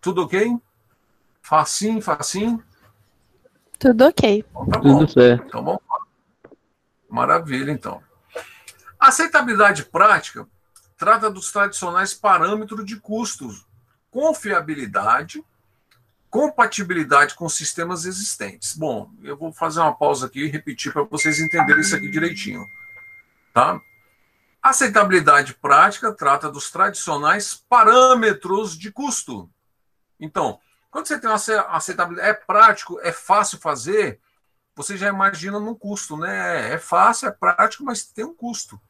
tudo 0.00 0.22
ok? 0.22 0.56
Facinho, 1.40 2.00
facinho? 2.00 2.62
Tudo 3.78 4.06
ok. 4.06 4.44
Então, 4.48 4.66
tá 4.66 4.80
tudo 4.80 5.08
certo. 5.10 5.46
Então 5.46 5.64
vamos 5.64 5.82
lá. 5.88 5.98
Maravilha, 7.08 7.70
então. 7.70 8.02
Aceitabilidade 8.98 9.84
prática 9.84 10.46
trata 10.96 11.28
dos 11.28 11.50
tradicionais 11.50 12.14
parâmetros 12.14 12.86
de 12.86 12.94
custos, 13.00 13.66
confiabilidade, 14.08 15.44
compatibilidade 16.30 17.34
com 17.34 17.48
sistemas 17.48 18.04
existentes. 18.04 18.76
Bom, 18.76 19.10
eu 19.22 19.36
vou 19.36 19.52
fazer 19.52 19.80
uma 19.80 19.92
pausa 19.92 20.26
aqui 20.26 20.44
e 20.44 20.48
repetir 20.48 20.92
para 20.92 21.02
vocês 21.02 21.40
entenderem 21.40 21.80
isso 21.80 21.96
aqui 21.96 22.08
direitinho. 22.08 22.64
Tá? 23.52 23.80
Aceitabilidade 24.62 25.54
prática 25.54 26.12
trata 26.12 26.48
dos 26.48 26.70
tradicionais 26.70 27.54
parâmetros 27.68 28.78
de 28.78 28.92
custo. 28.92 29.50
Então, 30.20 30.60
quando 30.88 31.08
você 31.08 31.18
tem 31.18 31.28
uma 31.28 31.36
aceitabilidade, 31.36 32.30
é 32.30 32.32
prático, 32.32 33.00
é 33.00 33.10
fácil 33.10 33.58
fazer, 33.58 34.20
você 34.74 34.96
já 34.96 35.08
imagina 35.08 35.58
no 35.58 35.74
custo, 35.74 36.16
né? 36.16 36.72
É 36.72 36.78
fácil, 36.78 37.28
é 37.28 37.32
prático, 37.32 37.82
mas 37.82 38.04
tem 38.04 38.24
um 38.24 38.34
custo. 38.34 38.80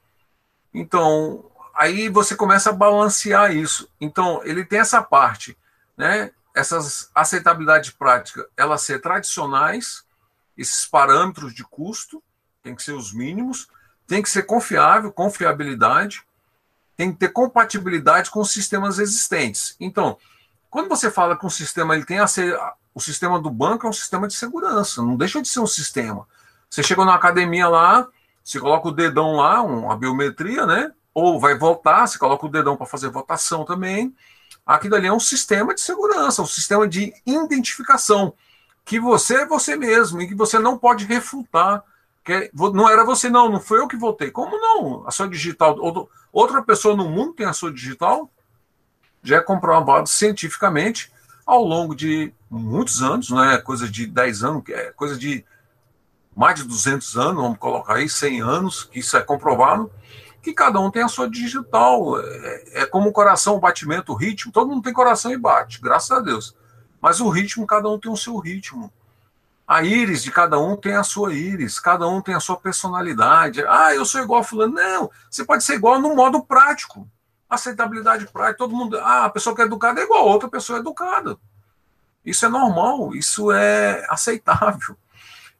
Então, 0.74 1.50
aí 1.74 2.08
você 2.08 2.36
começa 2.36 2.70
a 2.70 2.74
balancear 2.74 3.56
isso. 3.56 3.88
Então, 4.00 4.42
ele 4.44 4.64
tem 4.64 4.78
essa 4.78 5.02
parte, 5.02 5.56
né? 5.96 6.32
Essas 6.54 7.10
aceitabilidade 7.14 7.92
prática, 7.92 8.46
elas 8.56 8.82
ser 8.82 9.00
tradicionais, 9.00 10.04
esses 10.56 10.84
parâmetros 10.86 11.54
de 11.54 11.64
custo, 11.64 12.22
tem 12.62 12.74
que 12.74 12.82
ser 12.82 12.92
os 12.92 13.12
mínimos, 13.12 13.68
tem 14.12 14.20
que 14.20 14.28
ser 14.28 14.42
confiável, 14.42 15.10
confiabilidade, 15.10 16.22
tem 16.98 17.10
que 17.10 17.18
ter 17.18 17.30
compatibilidade 17.30 18.30
com 18.30 18.40
os 18.40 18.50
sistemas 18.50 18.98
existentes. 18.98 19.74
Então, 19.80 20.18
quando 20.68 20.86
você 20.90 21.10
fala 21.10 21.34
que 21.34 21.46
um 21.46 21.48
sistema 21.48 21.94
ele 21.94 22.04
tem 22.04 22.18
a 22.18 22.26
ser, 22.26 22.54
o 22.94 23.00
sistema 23.00 23.40
do 23.40 23.48
banco 23.48 23.86
é 23.86 23.88
um 23.88 23.92
sistema 23.92 24.28
de 24.28 24.34
segurança, 24.34 25.00
não 25.00 25.16
deixa 25.16 25.40
de 25.40 25.48
ser 25.48 25.60
um 25.60 25.66
sistema. 25.66 26.28
Você 26.68 26.82
chega 26.82 27.06
na 27.06 27.14
academia 27.14 27.66
lá, 27.68 28.06
você 28.44 28.60
coloca 28.60 28.88
o 28.88 28.92
dedão 28.92 29.36
lá, 29.36 29.62
uma 29.62 29.96
biometria, 29.96 30.66
né? 30.66 30.92
Ou 31.14 31.40
vai 31.40 31.56
votar, 31.56 32.06
você 32.06 32.18
coloca 32.18 32.44
o 32.44 32.50
dedão 32.50 32.76
para 32.76 32.84
fazer 32.84 33.08
votação 33.08 33.64
também. 33.64 34.14
Aquilo 34.66 34.94
ali 34.94 35.06
é 35.06 35.12
um 35.12 35.18
sistema 35.18 35.74
de 35.74 35.80
segurança, 35.80 36.42
um 36.42 36.46
sistema 36.46 36.86
de 36.86 37.14
identificação, 37.24 38.34
que 38.84 39.00
você 39.00 39.36
é 39.36 39.46
você 39.46 39.74
mesmo 39.74 40.20
e 40.20 40.28
que 40.28 40.34
você 40.34 40.58
não 40.58 40.76
pode 40.76 41.06
refutar 41.06 41.82
não 42.72 42.88
era 42.88 43.04
você, 43.04 43.28
não, 43.28 43.50
não 43.50 43.60
foi 43.60 43.78
eu 43.78 43.88
que 43.88 43.96
votei. 43.96 44.30
Como 44.30 44.58
não? 44.58 45.06
A 45.06 45.10
sua 45.10 45.28
digital, 45.28 45.76
outra 46.32 46.62
pessoa 46.62 46.96
no 46.96 47.08
mundo 47.08 47.34
tem 47.34 47.46
a 47.46 47.52
sua 47.52 47.72
digital, 47.72 48.30
já 49.22 49.36
é 49.36 49.40
comprovado 49.40 50.08
cientificamente 50.08 51.12
ao 51.44 51.62
longo 51.62 51.94
de 51.94 52.32
muitos 52.50 53.02
anos, 53.02 53.30
não 53.30 53.42
é 53.42 53.58
coisa 53.58 53.88
de 53.88 54.06
10 54.06 54.44
anos, 54.44 54.62
é 54.68 54.90
coisa 54.92 55.16
de 55.16 55.44
mais 56.34 56.56
de 56.56 56.64
200 56.64 57.16
anos, 57.16 57.42
vamos 57.42 57.58
colocar 57.58 57.94
aí 57.94 58.08
100 58.08 58.40
anos, 58.40 58.84
que 58.84 59.00
isso 59.00 59.16
é 59.16 59.22
comprovado, 59.22 59.90
que 60.40 60.52
cada 60.52 60.80
um 60.80 60.90
tem 60.90 61.02
a 61.02 61.08
sua 61.08 61.28
digital. 61.28 62.18
É, 62.20 62.82
é 62.82 62.86
como 62.86 63.08
o 63.08 63.12
coração, 63.12 63.56
o 63.56 63.60
batimento, 63.60 64.12
o 64.12 64.16
ritmo. 64.16 64.50
Todo 64.50 64.68
mundo 64.68 64.82
tem 64.82 64.92
coração 64.92 65.30
e 65.32 65.36
bate, 65.36 65.80
graças 65.80 66.10
a 66.10 66.20
Deus. 66.20 66.56
Mas 67.00 67.20
o 67.20 67.28
ritmo, 67.28 67.66
cada 67.66 67.88
um 67.88 67.98
tem 67.98 68.10
o 68.10 68.16
seu 68.16 68.36
ritmo. 68.38 68.92
A 69.66 69.82
íris 69.82 70.22
de 70.22 70.30
cada 70.30 70.58
um 70.58 70.76
tem 70.76 70.94
a 70.94 71.04
sua 71.04 71.32
íris, 71.32 71.78
cada 71.78 72.06
um 72.06 72.20
tem 72.20 72.34
a 72.34 72.40
sua 72.40 72.56
personalidade. 72.56 73.64
Ah, 73.66 73.94
eu 73.94 74.04
sou 74.04 74.22
igual 74.22 74.40
a 74.40 74.44
fulano. 74.44 74.74
Não, 74.74 75.10
você 75.30 75.44
pode 75.44 75.64
ser 75.64 75.74
igual 75.74 76.00
no 76.00 76.14
modo 76.14 76.42
prático. 76.42 77.08
Aceitabilidade 77.48 78.26
prática, 78.26 78.58
todo 78.58 78.74
mundo. 78.74 78.98
Ah, 78.98 79.26
a 79.26 79.30
pessoa 79.30 79.54
que 79.54 79.62
é 79.62 79.64
educada 79.64 80.00
é 80.00 80.04
igual 80.04 80.28
a 80.28 80.32
outra 80.32 80.48
pessoa 80.48 80.78
educada. 80.78 81.38
Isso 82.24 82.44
é 82.46 82.48
normal, 82.48 83.14
isso 83.14 83.50
é 83.52 84.04
aceitável. 84.08 84.96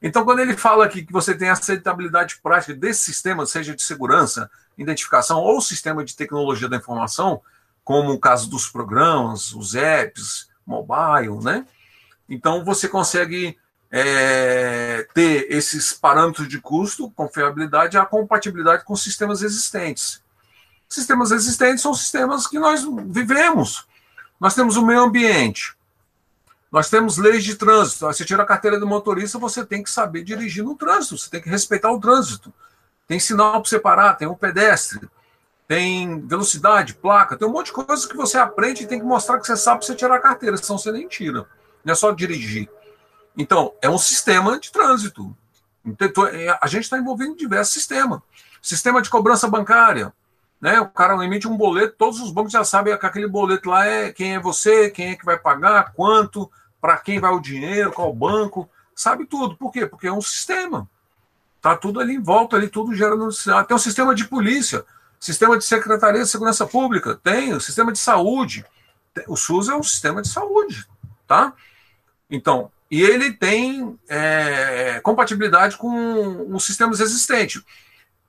Então, 0.01 0.25
quando 0.25 0.41
ele 0.41 0.57
fala 0.57 0.85
aqui 0.85 1.05
que 1.05 1.13
você 1.13 1.33
tem 1.35 1.49
aceitabilidade 1.49 2.41
prática 2.43 2.75
desse 2.75 3.05
sistema, 3.05 3.47
seja 3.47 3.75
de 3.75 3.83
segurança, 3.83 4.51
identificação 4.77 5.39
ou 5.39 5.61
sistema 5.61 6.05
de 6.05 6.17
tecnologia 6.17 6.69
da 6.69 6.77
informação, 6.77 7.41
como 7.85 8.13
o 8.13 8.19
caso 8.19 8.51
dos 8.51 8.69
programas, 8.69 9.53
os 9.53 9.75
apps, 9.75 10.49
mobile, 10.67 11.43
né? 11.43 11.67
Então, 12.29 12.65
você 12.65 12.89
consegue 12.89 13.57
é, 13.95 15.07
ter 15.13 15.47
esses 15.51 15.93
parâmetros 15.93 16.49
de 16.49 16.59
custo, 16.59 17.11
confiabilidade 17.11 17.95
e 17.95 18.01
a 18.01 18.07
compatibilidade 18.07 18.85
com 18.85 18.97
sistemas 18.97 19.43
existentes. 19.43 20.23
Sistemas 20.89 21.31
existentes 21.31 21.83
são 21.83 21.93
sistemas 21.93 22.47
que 22.47 22.59
nós 22.59 22.87
vivemos. 23.07 23.87
Nós 24.41 24.55
temos 24.55 24.77
o 24.77 24.85
meio 24.85 25.01
ambiente, 25.01 25.77
nós 26.73 26.89
temos 26.89 27.19
leis 27.19 27.45
de 27.45 27.55
trânsito. 27.55 28.07
Você 28.07 28.25
tira 28.25 28.43
a 28.43 28.47
carteira 28.47 28.81
do 28.81 28.87
motorista, 28.87 29.39
você 29.39 29.65
tem 29.65 29.83
que 29.83 29.91
saber 29.91 30.25
dirigir 30.25 30.65
no 30.65 30.75
trânsito, 30.75 31.19
você 31.19 31.29
tem 31.29 31.43
que 31.43 31.51
respeitar 31.51 31.93
o 31.93 32.01
trânsito. 32.01 32.53
Tem 33.07 33.21
sinal 33.21 33.61
para 33.61 33.69
separar, 33.69 34.15
tem 34.15 34.27
um 34.27 34.35
pedestre, 34.35 35.07
tem 35.69 36.19
velocidade, 36.27 36.95
placa, 36.95 37.37
tem 37.37 37.47
um 37.47 37.53
monte 37.53 37.67
de 37.67 37.73
coisas 37.73 38.07
que 38.07 38.17
você 38.17 38.39
aprende 38.39 38.85
e 38.85 38.87
tem 38.87 38.99
que 38.99 39.05
mostrar 39.05 39.39
que 39.39 39.47
você 39.47 39.57
sabe 39.57 39.81
para 39.81 39.87
você 39.87 39.95
tirar 39.95 40.17
a 40.17 40.21
carteira, 40.21 40.57
senão 40.57 40.79
você 40.79 40.91
nem 40.91 41.07
tira. 41.07 41.47
Não 41.85 41.93
é 41.93 41.95
só 41.95 42.11
dirigir. 42.11 42.71
Então, 43.37 43.75
é 43.81 43.89
um 43.89 43.99
sistema 43.99 44.59
de 44.59 44.71
trânsito. 44.71 45.35
Então, 45.85 46.27
é, 46.27 46.59
a 46.61 46.67
gente 46.67 46.85
está 46.85 46.99
envolvendo 46.99 47.37
diversos 47.37 47.75
sistemas. 47.75 48.21
Sistema 48.61 49.03
de 49.03 49.11
cobrança 49.11 49.49
bancária. 49.49 50.13
Né? 50.61 50.79
O 50.81 50.89
cara 50.89 51.15
emite 51.25 51.49
um 51.49 51.57
boleto, 51.57 51.97
todos 51.99 52.21
os 52.21 52.31
bancos 52.31 52.53
já 52.53 52.63
sabem 52.63 52.97
que 52.97 53.07
aquele 53.07 53.27
boleto 53.27 53.69
lá 53.69 53.85
é 53.85 54.13
quem 54.13 54.35
é 54.35 54.41
você, 54.41 54.91
quem 54.91 55.11
é 55.11 55.17
que 55.17 55.25
vai 55.25 55.37
pagar, 55.37 55.93
quanto, 55.93 56.51
para 56.81 56.99
quem 56.99 57.19
vai 57.19 57.33
o 57.33 57.41
dinheiro, 57.41 57.93
qual 57.93 58.13
banco. 58.13 58.71
Sabe 58.95 59.27
tudo. 59.27 59.57
Por 59.57 59.73
quê? 59.73 59.87
Porque 59.87 60.07
é 60.07 60.13
um 60.13 60.21
sistema. 60.21 60.89
Está 61.57 61.77
tudo 61.77 62.01
ali 62.01 62.15
em 62.15 62.23
volta, 62.23 62.57
ali 62.57 62.69
tudo 62.69 62.95
gera 62.95 63.17
necessidade. 63.17 63.69
Tem 63.69 63.77
um 63.77 63.81
sistema 63.81 64.15
de 64.15 64.25
polícia, 64.25 64.85
sistema 65.19 65.57
de 65.57 65.65
Secretaria 65.65 66.23
de 66.23 66.29
Segurança 66.29 66.67
Pública, 66.67 67.19
tem 67.23 67.55
o 67.55 67.61
sistema 67.61 67.93
de 67.93 67.99
saúde. 67.99 68.65
O 69.29 69.37
SUS 69.37 69.69
é 69.69 69.75
um 69.75 69.83
sistema 69.83 70.23
de 70.23 70.29
saúde, 70.29 70.87
tá? 71.27 71.53
Então, 72.29 72.73
e 72.93 73.01
ele 73.01 73.33
tem 73.33 73.99
é, 74.07 75.01
compatibilidade 75.03 75.79
com 75.79 76.55
os 76.55 76.63
sistemas 76.63 77.01
existentes. 77.01 77.63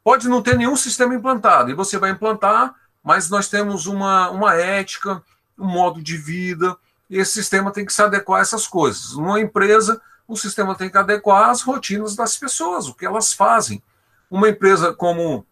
Pode 0.01 0.29
não 0.29 0.41
ter 0.41 0.57
nenhum 0.57 0.77
sistema 0.77 1.13
implantado, 1.13 1.69
e 1.69 1.73
você 1.73 1.97
vai 1.97 2.11
implantar, 2.11 2.73
mas 3.03 3.29
nós 3.29 3.49
temos 3.49 3.87
uma, 3.87 4.29
uma 4.29 4.55
ética, 4.55 5.21
um 5.59 5.67
modo 5.67 6.01
de 6.01 6.15
vida, 6.15 6.77
e 7.09 7.17
esse 7.17 7.33
sistema 7.33 7.73
tem 7.73 7.85
que 7.85 7.91
se 7.91 8.01
adequar 8.01 8.39
a 8.39 8.41
essas 8.41 8.65
coisas. 8.65 9.17
Numa 9.17 9.41
empresa, 9.41 10.01
o 10.25 10.37
sistema 10.37 10.75
tem 10.75 10.89
que 10.89 10.97
adequar 10.97 11.49
às 11.49 11.61
rotinas 11.61 12.15
das 12.15 12.37
pessoas, 12.37 12.87
o 12.87 12.93
que 12.93 13.05
elas 13.05 13.33
fazem. 13.33 13.83
Uma 14.31 14.47
empresa 14.47 14.93
como 14.93 15.45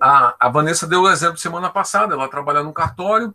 a, 0.00 0.34
a 0.40 0.48
Vanessa 0.48 0.86
deu 0.86 1.02
o 1.02 1.10
exemplo 1.10 1.36
semana 1.36 1.68
passada, 1.68 2.14
ela 2.14 2.28
trabalha 2.28 2.62
no 2.62 2.72
cartório, 2.72 3.34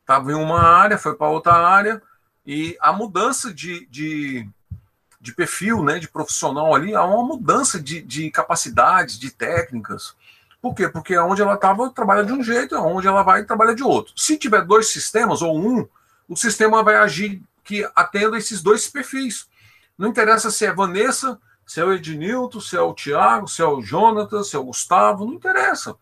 estava 0.00 0.30
em 0.30 0.36
uma 0.36 0.62
área, 0.62 0.96
foi 0.96 1.16
para 1.16 1.26
outra 1.26 1.54
área, 1.54 2.00
e 2.46 2.76
a 2.80 2.92
mudança 2.92 3.52
de, 3.52 3.86
de, 3.86 4.48
de, 5.20 5.34
perfil, 5.34 5.82
né, 5.82 5.98
de 5.98 6.08
profissional 6.08 6.74
ali, 6.74 6.94
há 6.94 7.04
uma 7.04 7.24
mudança 7.24 7.80
de, 7.80 8.02
de 8.02 8.30
capacidades, 8.30 9.18
de 9.18 9.30
técnicas. 9.30 10.14
Por 10.60 10.74
quê? 10.74 10.88
Porque 10.88 11.16
onde 11.18 11.42
ela 11.42 11.54
estava, 11.54 11.90
trabalha 11.90 12.24
de 12.24 12.32
um 12.32 12.42
jeito, 12.42 12.76
onde 12.76 13.06
ela 13.06 13.22
vai, 13.22 13.44
trabalha 13.44 13.74
de 13.74 13.82
outro. 13.82 14.12
Se 14.16 14.36
tiver 14.36 14.62
dois 14.62 14.88
sistemas, 14.88 15.42
ou 15.42 15.58
um, 15.58 15.86
o 16.28 16.36
sistema 16.36 16.82
vai 16.82 16.96
agir 16.96 17.42
que 17.62 17.88
atenda 17.94 18.36
esses 18.36 18.62
dois 18.62 18.86
perfis. 18.86 19.48
Não 19.96 20.08
interessa 20.08 20.50
se 20.50 20.66
é 20.66 20.72
Vanessa, 20.72 21.38
se 21.66 21.80
é 21.80 21.84
o 21.84 21.92
Ednilton, 21.92 22.60
se 22.60 22.76
é 22.76 22.80
o 22.80 22.92
Tiago, 22.92 23.48
se 23.48 23.62
é 23.62 23.64
o 23.64 23.80
Jonathan, 23.80 24.42
se 24.42 24.54
é 24.54 24.58
o 24.58 24.64
Gustavo, 24.64 25.24
não 25.24 25.34
interessa. 25.34 25.96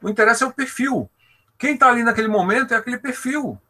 Não 0.00 0.10
interessa 0.10 0.44
é 0.44 0.46
o 0.46 0.52
perfil. 0.52 1.10
Quem 1.58 1.74
está 1.74 1.88
ali 1.88 2.04
naquele 2.04 2.28
momento 2.28 2.72
é 2.72 2.76
aquele 2.76 2.98
perfil. 2.98 3.60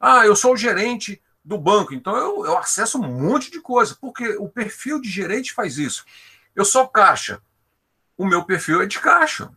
Ah, 0.00 0.24
eu 0.26 0.34
sou 0.34 0.54
o 0.54 0.56
gerente 0.56 1.20
do 1.46 1.56
banco, 1.56 1.94
então 1.94 2.16
eu, 2.16 2.44
eu 2.44 2.58
acesso 2.58 2.98
um 2.98 3.06
monte 3.06 3.52
de 3.52 3.60
coisa, 3.60 3.96
porque 4.00 4.30
o 4.36 4.48
perfil 4.48 5.00
de 5.00 5.08
gerente 5.08 5.54
faz 5.54 5.78
isso. 5.78 6.04
Eu 6.56 6.64
sou 6.64 6.88
caixa, 6.88 7.40
o 8.18 8.26
meu 8.26 8.44
perfil 8.44 8.82
é 8.82 8.86
de 8.86 8.98
caixa. 8.98 9.48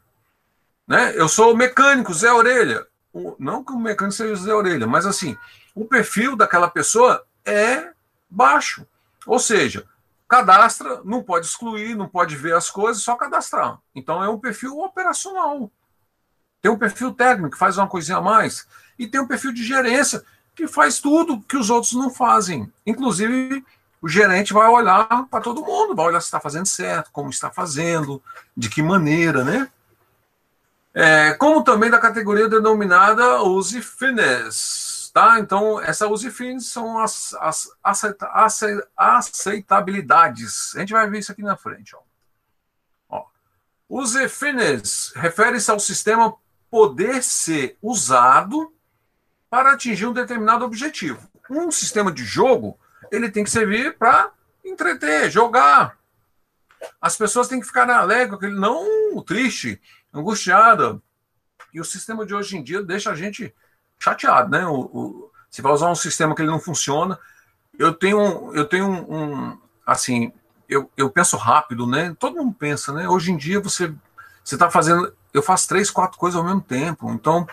Né? 0.87 1.13
Eu 1.15 1.27
sou 1.27 1.57
mecânico, 1.57 2.13
Zé 2.13 2.31
Orelha. 2.31 2.85
O, 3.11 3.35
não 3.39 3.63
que 3.63 3.73
o 3.73 3.79
mecânico 3.79 4.15
seja 4.15 4.35
Zé 4.35 4.53
Orelha, 4.53 4.85
mas 4.85 5.07
assim, 5.07 5.35
o 5.73 5.83
perfil 5.83 6.35
daquela 6.35 6.69
pessoa 6.69 7.25
é 7.43 7.91
baixo. 8.29 8.85
Ou 9.25 9.39
seja, 9.39 9.87
cadastra, 10.27 11.01
não 11.03 11.23
pode 11.23 11.47
excluir, 11.47 11.95
não 11.95 12.07
pode 12.07 12.35
ver 12.35 12.53
as 12.53 12.69
coisas, 12.69 13.01
só 13.01 13.15
cadastrar. 13.15 13.79
Então 13.95 14.23
é 14.23 14.29
um 14.29 14.37
perfil 14.37 14.77
operacional. 14.77 15.71
Tem 16.61 16.71
um 16.71 16.77
perfil 16.77 17.11
técnico 17.13 17.51
que 17.51 17.57
faz 17.57 17.79
uma 17.79 17.87
coisinha 17.87 18.19
a 18.19 18.21
mais. 18.21 18.67
E 18.97 19.07
tem 19.07 19.19
um 19.19 19.27
perfil 19.27 19.51
de 19.51 19.63
gerência 19.63 20.23
que 20.59 20.67
faz 20.67 20.99
tudo 20.99 21.39
que 21.39 21.55
os 21.55 21.69
outros 21.69 21.93
não 21.93 22.09
fazem. 22.09 22.69
Inclusive, 22.85 23.65
o 24.01 24.09
gerente 24.09 24.51
vai 24.51 24.67
olhar 24.67 25.25
para 25.31 25.39
todo 25.39 25.63
mundo, 25.63 25.95
vai 25.95 26.07
olhar 26.07 26.19
se 26.19 26.27
está 26.27 26.37
fazendo 26.37 26.65
certo, 26.65 27.11
como 27.13 27.29
está 27.29 27.49
fazendo, 27.49 28.21
de 28.57 28.69
que 28.69 28.81
maneira, 28.81 29.41
né? 29.45 29.71
É, 30.93 31.33
como 31.35 31.63
também 31.63 31.89
da 31.89 31.97
categoria 31.97 32.49
denominada 32.49 33.41
Use 33.41 33.81
Fitness, 33.81 35.09
tá? 35.13 35.39
Então, 35.39 35.79
essa 35.79 36.09
Use 36.09 36.29
Fitness 36.29 36.65
são 36.65 36.99
as, 36.99 37.33
as 37.39 37.69
aceita, 37.81 38.29
aceitabilidades. 38.97 40.75
A 40.75 40.81
gente 40.81 40.91
vai 40.91 41.09
ver 41.09 41.19
isso 41.19 41.31
aqui 41.31 41.41
na 41.41 41.55
frente, 41.55 41.95
ó. 41.95 41.99
ó. 43.07 43.23
Use 43.87 44.27
Fitness 44.27 45.13
refere-se 45.15 45.71
ao 45.71 45.79
sistema 45.79 46.35
poder 46.69 47.23
ser 47.23 47.77
usado 47.81 48.73
para 49.49 49.73
atingir 49.73 50.05
um 50.05 50.13
determinado 50.13 50.63
objetivo. 50.63 51.19
Um 51.49 51.71
sistema 51.71 52.11
de 52.11 52.23
jogo, 52.23 52.77
ele 53.11 53.29
tem 53.29 53.43
que 53.43 53.49
servir 53.49 53.97
para 53.97 54.31
entreter, 54.63 55.31
jogar. 55.31 55.97
As 57.01 57.17
pessoas 57.17 57.47
têm 57.47 57.59
que 57.59 57.65
ficar 57.65 57.89
alegres, 57.89 58.53
não 58.53 59.23
triste, 59.23 59.81
angustiada. 60.13 61.01
E 61.73 61.79
o 61.79 61.85
sistema 61.85 62.25
de 62.25 62.33
hoje 62.33 62.57
em 62.57 62.63
dia 62.63 62.81
deixa 62.81 63.11
a 63.11 63.15
gente 63.15 63.53
chateado, 63.97 64.49
né? 64.49 64.65
O, 64.65 64.79
o, 64.79 65.31
você 65.49 65.61
vai 65.61 65.73
usar 65.73 65.89
um 65.89 65.95
sistema 65.95 66.35
que 66.35 66.41
ele 66.41 66.51
não 66.51 66.59
funciona. 66.59 67.19
Eu 67.77 67.93
tenho, 67.93 68.53
eu 68.53 68.65
tenho 68.65 68.87
um, 68.87 69.49
um 69.49 69.61
assim, 69.85 70.31
eu, 70.67 70.89
eu 70.95 71.09
penso 71.09 71.35
rápido, 71.35 71.87
né? 71.87 72.15
Todo 72.19 72.37
mundo 72.37 72.53
pensa, 72.53 72.93
né? 72.93 73.07
Hoje 73.09 73.31
em 73.31 73.37
dia 73.37 73.59
você 73.59 73.93
você 74.43 74.55
está 74.55 74.69
fazendo, 74.69 75.13
eu 75.31 75.43
faço 75.43 75.67
três, 75.67 75.91
quatro 75.91 76.17
coisas 76.17 76.39
ao 76.39 76.43
mesmo 76.43 76.61
tempo. 76.61 77.11
Então 77.11 77.47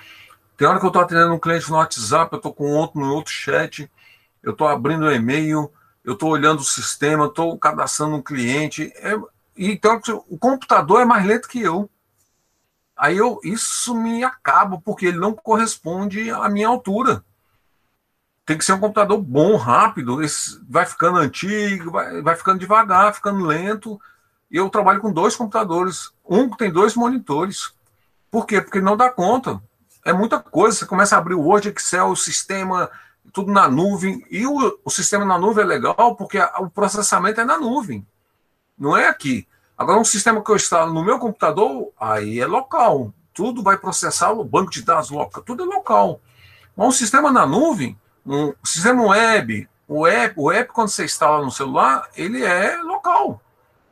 tem 0.56 0.66
hora 0.66 0.78
que 0.78 0.86
eu 0.86 0.88
estou 0.88 1.02
atendendo 1.02 1.34
um 1.34 1.38
cliente 1.38 1.70
no 1.70 1.76
WhatsApp, 1.76 2.32
eu 2.32 2.38
estou 2.38 2.52
com 2.52 2.72
outro 2.72 3.00
no 3.00 3.12
outro 3.12 3.32
chat, 3.32 3.90
eu 4.42 4.52
estou 4.52 4.66
abrindo 4.66 5.04
o 5.04 5.08
um 5.08 5.12
e-mail, 5.12 5.70
eu 6.02 6.14
estou 6.14 6.30
olhando 6.30 6.60
o 6.60 6.64
sistema, 6.64 7.26
estou 7.26 7.58
cadastrando 7.58 8.16
um 8.16 8.22
cliente. 8.22 8.92
É, 8.96 9.14
então 9.56 10.00
o 10.28 10.38
computador 10.38 11.02
é 11.02 11.04
mais 11.04 11.26
lento 11.26 11.48
que 11.48 11.60
eu. 11.60 11.90
Aí 12.96 13.18
eu, 13.18 13.38
isso 13.44 13.94
me 13.94 14.24
acaba, 14.24 14.80
porque 14.80 15.06
ele 15.06 15.18
não 15.18 15.34
corresponde 15.34 16.30
à 16.30 16.48
minha 16.48 16.68
altura. 16.68 17.22
Tem 18.46 18.56
que 18.56 18.64
ser 18.64 18.72
um 18.72 18.80
computador 18.80 19.20
bom, 19.20 19.56
rápido, 19.56 20.22
esse 20.22 20.58
vai 20.68 20.86
ficando 20.86 21.18
antigo, 21.18 21.90
vai, 21.90 22.22
vai 22.22 22.36
ficando 22.36 22.60
devagar, 22.60 23.12
ficando 23.12 23.44
lento. 23.44 24.00
Eu 24.50 24.70
trabalho 24.70 25.00
com 25.00 25.12
dois 25.12 25.36
computadores, 25.36 26.12
um 26.24 26.48
que 26.48 26.56
tem 26.56 26.72
dois 26.72 26.94
monitores. 26.94 27.74
Por 28.30 28.46
quê? 28.46 28.60
Porque 28.60 28.80
não 28.80 28.96
dá 28.96 29.10
conta. 29.10 29.60
É 30.06 30.12
muita 30.12 30.38
coisa. 30.38 30.78
Você 30.78 30.86
começa 30.86 31.16
a 31.16 31.18
abrir 31.18 31.34
o 31.34 31.40
Word, 31.40 31.68
Excel, 31.68 32.06
o 32.06 32.16
sistema, 32.16 32.88
tudo 33.32 33.50
na 33.50 33.68
nuvem. 33.68 34.24
E 34.30 34.46
o, 34.46 34.78
o 34.84 34.88
sistema 34.88 35.24
na 35.24 35.36
nuvem 35.36 35.64
é 35.64 35.66
legal 35.66 36.14
porque 36.14 36.38
a, 36.38 36.60
o 36.60 36.70
processamento 36.70 37.40
é 37.40 37.44
na 37.44 37.58
nuvem. 37.58 38.06
Não 38.78 38.96
é 38.96 39.08
aqui. 39.08 39.48
Agora, 39.76 39.98
um 39.98 40.04
sistema 40.04 40.40
que 40.44 40.48
eu 40.48 40.54
instalo 40.54 40.92
no 40.92 41.04
meu 41.04 41.18
computador, 41.18 41.90
aí 41.98 42.38
é 42.38 42.46
local. 42.46 43.12
Tudo 43.34 43.64
vai 43.64 43.76
processar 43.76 44.30
o 44.30 44.44
banco 44.44 44.70
de 44.70 44.82
dados 44.82 45.10
local. 45.10 45.42
Tudo 45.42 45.64
é 45.64 45.66
local. 45.66 46.20
Mas 46.76 46.86
um 46.86 46.92
sistema 46.92 47.32
na 47.32 47.44
nuvem, 47.44 47.98
um 48.24 48.54
sistema 48.62 49.02
web, 49.02 49.68
o 49.88 50.06
app, 50.06 50.34
o 50.38 50.52
app, 50.52 50.72
quando 50.72 50.88
você 50.88 51.04
instala 51.04 51.44
no 51.44 51.50
celular, 51.50 52.08
ele 52.16 52.44
é 52.44 52.76
local. 52.76 53.40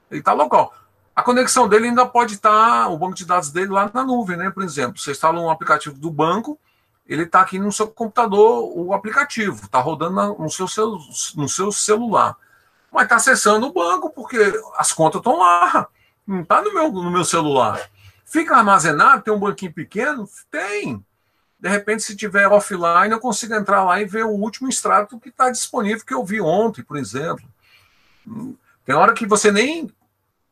Ele 0.08 0.20
está 0.20 0.32
local. 0.32 0.72
A 1.14 1.22
conexão 1.22 1.68
dele 1.68 1.88
ainda 1.88 2.04
pode 2.06 2.34
estar, 2.34 2.88
o 2.88 2.98
banco 2.98 3.14
de 3.14 3.24
dados 3.24 3.50
dele 3.50 3.70
lá 3.70 3.90
na 3.92 4.04
nuvem, 4.04 4.36
né? 4.36 4.50
Por 4.50 4.62
exemplo, 4.64 4.98
você 4.98 5.12
instala 5.12 5.40
um 5.40 5.48
aplicativo 5.48 5.96
do 5.96 6.10
banco, 6.10 6.58
ele 7.06 7.22
está 7.22 7.40
aqui 7.40 7.58
no 7.58 7.70
seu 7.70 7.86
computador, 7.86 8.72
o 8.76 8.92
aplicativo, 8.92 9.64
está 9.64 9.78
rodando 9.78 10.36
no 10.38 10.50
seu, 10.50 10.66
no 11.36 11.48
seu 11.48 11.70
celular. 11.70 12.36
Mas 12.90 13.04
está 13.04 13.16
acessando 13.16 13.66
o 13.66 13.72
banco 13.72 14.10
porque 14.10 14.38
as 14.76 14.92
contas 14.92 15.18
estão 15.18 15.38
lá. 15.38 15.86
Não 16.26 16.40
está 16.40 16.62
no 16.62 16.72
meu, 16.72 16.90
no 16.90 17.10
meu 17.10 17.24
celular. 17.24 17.80
Fica 18.24 18.56
armazenado, 18.56 19.22
tem 19.22 19.34
um 19.34 19.38
banquinho 19.38 19.72
pequeno? 19.72 20.28
Tem. 20.50 21.04
De 21.60 21.68
repente, 21.68 22.02
se 22.02 22.16
tiver 22.16 22.46
offline, 22.48 23.10
eu 23.10 23.20
consigo 23.20 23.54
entrar 23.54 23.84
lá 23.84 24.00
e 24.00 24.04
ver 24.04 24.24
o 24.24 24.30
último 24.30 24.68
extrato 24.68 25.20
que 25.20 25.28
está 25.28 25.50
disponível, 25.50 26.04
que 26.04 26.14
eu 26.14 26.24
vi 26.24 26.40
ontem, 26.40 26.82
por 26.82 26.96
exemplo. 26.96 27.44
Tem 28.84 28.94
hora 28.94 29.12
que 29.12 29.26
você 29.26 29.52
nem 29.52 29.90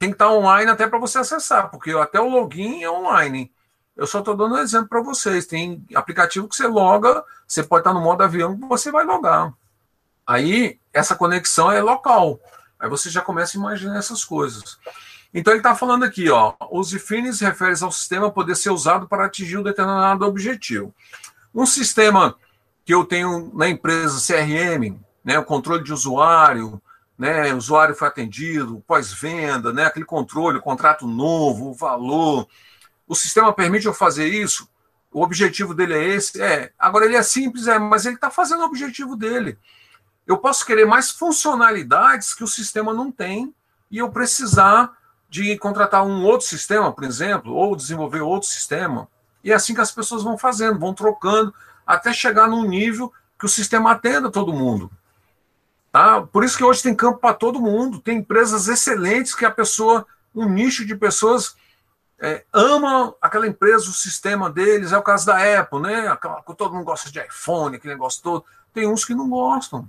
tem 0.02 0.10
que 0.10 0.16
estar 0.16 0.32
online 0.32 0.68
até 0.68 0.88
para 0.88 0.98
você 0.98 1.18
acessar, 1.18 1.70
porque 1.70 1.92
até 1.92 2.20
o 2.20 2.28
login 2.28 2.82
é 2.82 2.90
online. 2.90 3.52
Eu 3.96 4.04
só 4.04 4.18
estou 4.18 4.36
dando 4.36 4.56
um 4.56 4.58
exemplo 4.58 4.88
para 4.88 5.00
vocês. 5.00 5.46
Tem 5.46 5.86
aplicativo 5.94 6.48
que 6.48 6.56
você 6.56 6.66
loga, 6.66 7.22
você 7.46 7.62
pode 7.62 7.82
estar 7.82 7.94
no 7.94 8.00
modo 8.00 8.20
avião 8.20 8.58
você 8.68 8.90
vai 8.90 9.04
logar. 9.04 9.54
Aí, 10.26 10.76
essa 10.92 11.14
conexão 11.14 11.70
é 11.70 11.80
local. 11.80 12.40
Aí 12.80 12.88
você 12.88 13.08
já 13.10 13.20
começa 13.20 13.56
a 13.56 13.60
imaginar 13.60 13.96
essas 13.96 14.24
coisas. 14.24 14.76
Então, 15.32 15.52
ele 15.52 15.60
está 15.60 15.72
falando 15.72 16.02
aqui, 16.02 16.28
ó, 16.28 16.54
os 16.72 16.92
ifines 16.92 17.38
refere 17.38 17.76
ao 17.80 17.92
sistema 17.92 18.28
poder 18.28 18.56
ser 18.56 18.70
usado 18.70 19.06
para 19.06 19.26
atingir 19.26 19.58
um 19.58 19.62
determinado 19.62 20.26
objetivo. 20.26 20.92
Um 21.54 21.64
sistema 21.64 22.34
que 22.84 22.92
eu 22.92 23.04
tenho 23.04 23.52
na 23.54 23.68
empresa 23.68 24.18
CRM, 24.18 24.98
né, 25.24 25.38
o 25.38 25.44
controle 25.44 25.84
de 25.84 25.92
usuário, 25.92 26.82
né, 27.22 27.54
o 27.54 27.56
usuário 27.56 27.94
foi 27.94 28.08
atendido, 28.08 28.82
pós-venda, 28.84 29.72
né, 29.72 29.84
aquele 29.84 30.04
controle, 30.04 30.58
o 30.58 30.62
contrato 30.62 31.06
novo, 31.06 31.70
o 31.70 31.72
valor. 31.72 32.48
O 33.06 33.14
sistema 33.14 33.52
permite 33.52 33.86
eu 33.86 33.94
fazer 33.94 34.26
isso? 34.26 34.68
O 35.12 35.22
objetivo 35.22 35.72
dele 35.72 35.94
é 35.94 36.04
esse? 36.04 36.42
É. 36.42 36.72
Agora 36.76 37.04
ele 37.04 37.14
é 37.14 37.22
simples, 37.22 37.68
é, 37.68 37.78
mas 37.78 38.06
ele 38.06 38.16
está 38.16 38.28
fazendo 38.28 38.62
o 38.62 38.64
objetivo 38.64 39.14
dele. 39.14 39.56
Eu 40.26 40.36
posso 40.36 40.66
querer 40.66 40.84
mais 40.84 41.12
funcionalidades 41.12 42.34
que 42.34 42.42
o 42.42 42.48
sistema 42.48 42.92
não 42.92 43.12
tem 43.12 43.54
e 43.88 43.98
eu 43.98 44.10
precisar 44.10 44.90
de 45.28 45.56
contratar 45.58 46.04
um 46.04 46.24
outro 46.24 46.48
sistema, 46.48 46.92
por 46.92 47.04
exemplo, 47.04 47.54
ou 47.54 47.76
desenvolver 47.76 48.20
outro 48.20 48.48
sistema. 48.48 49.06
E 49.44 49.52
é 49.52 49.54
assim 49.54 49.76
que 49.76 49.80
as 49.80 49.92
pessoas 49.92 50.24
vão 50.24 50.36
fazendo, 50.36 50.76
vão 50.76 50.92
trocando, 50.92 51.54
até 51.86 52.12
chegar 52.12 52.48
num 52.48 52.66
nível 52.66 53.12
que 53.38 53.46
o 53.46 53.48
sistema 53.48 53.92
atenda 53.92 54.28
todo 54.28 54.52
mundo. 54.52 54.90
Tá? 55.92 56.22
Por 56.22 56.42
isso 56.42 56.56
que 56.56 56.64
hoje 56.64 56.82
tem 56.82 56.94
campo 56.94 57.18
para 57.18 57.34
todo 57.34 57.60
mundo. 57.60 58.00
Tem 58.00 58.16
empresas 58.16 58.66
excelentes 58.66 59.34
que 59.34 59.44
a 59.44 59.50
pessoa, 59.50 60.06
um 60.34 60.48
nicho 60.48 60.86
de 60.86 60.96
pessoas 60.96 61.54
é, 62.18 62.44
ama 62.52 63.14
aquela 63.20 63.46
empresa, 63.46 63.90
o 63.90 63.92
sistema 63.92 64.48
deles. 64.48 64.92
É 64.92 64.98
o 64.98 65.02
caso 65.02 65.26
da 65.26 65.60
Apple, 65.60 65.80
né? 65.80 66.08
Aquela, 66.08 66.40
todo 66.42 66.72
mundo 66.72 66.84
gosta 66.84 67.10
de 67.10 67.20
iPhone, 67.20 67.76
aquele 67.76 67.92
negócio 67.92 68.22
todo. 68.22 68.44
Tem 68.72 68.88
uns 68.88 69.04
que 69.04 69.14
não 69.14 69.28
gostam. 69.28 69.86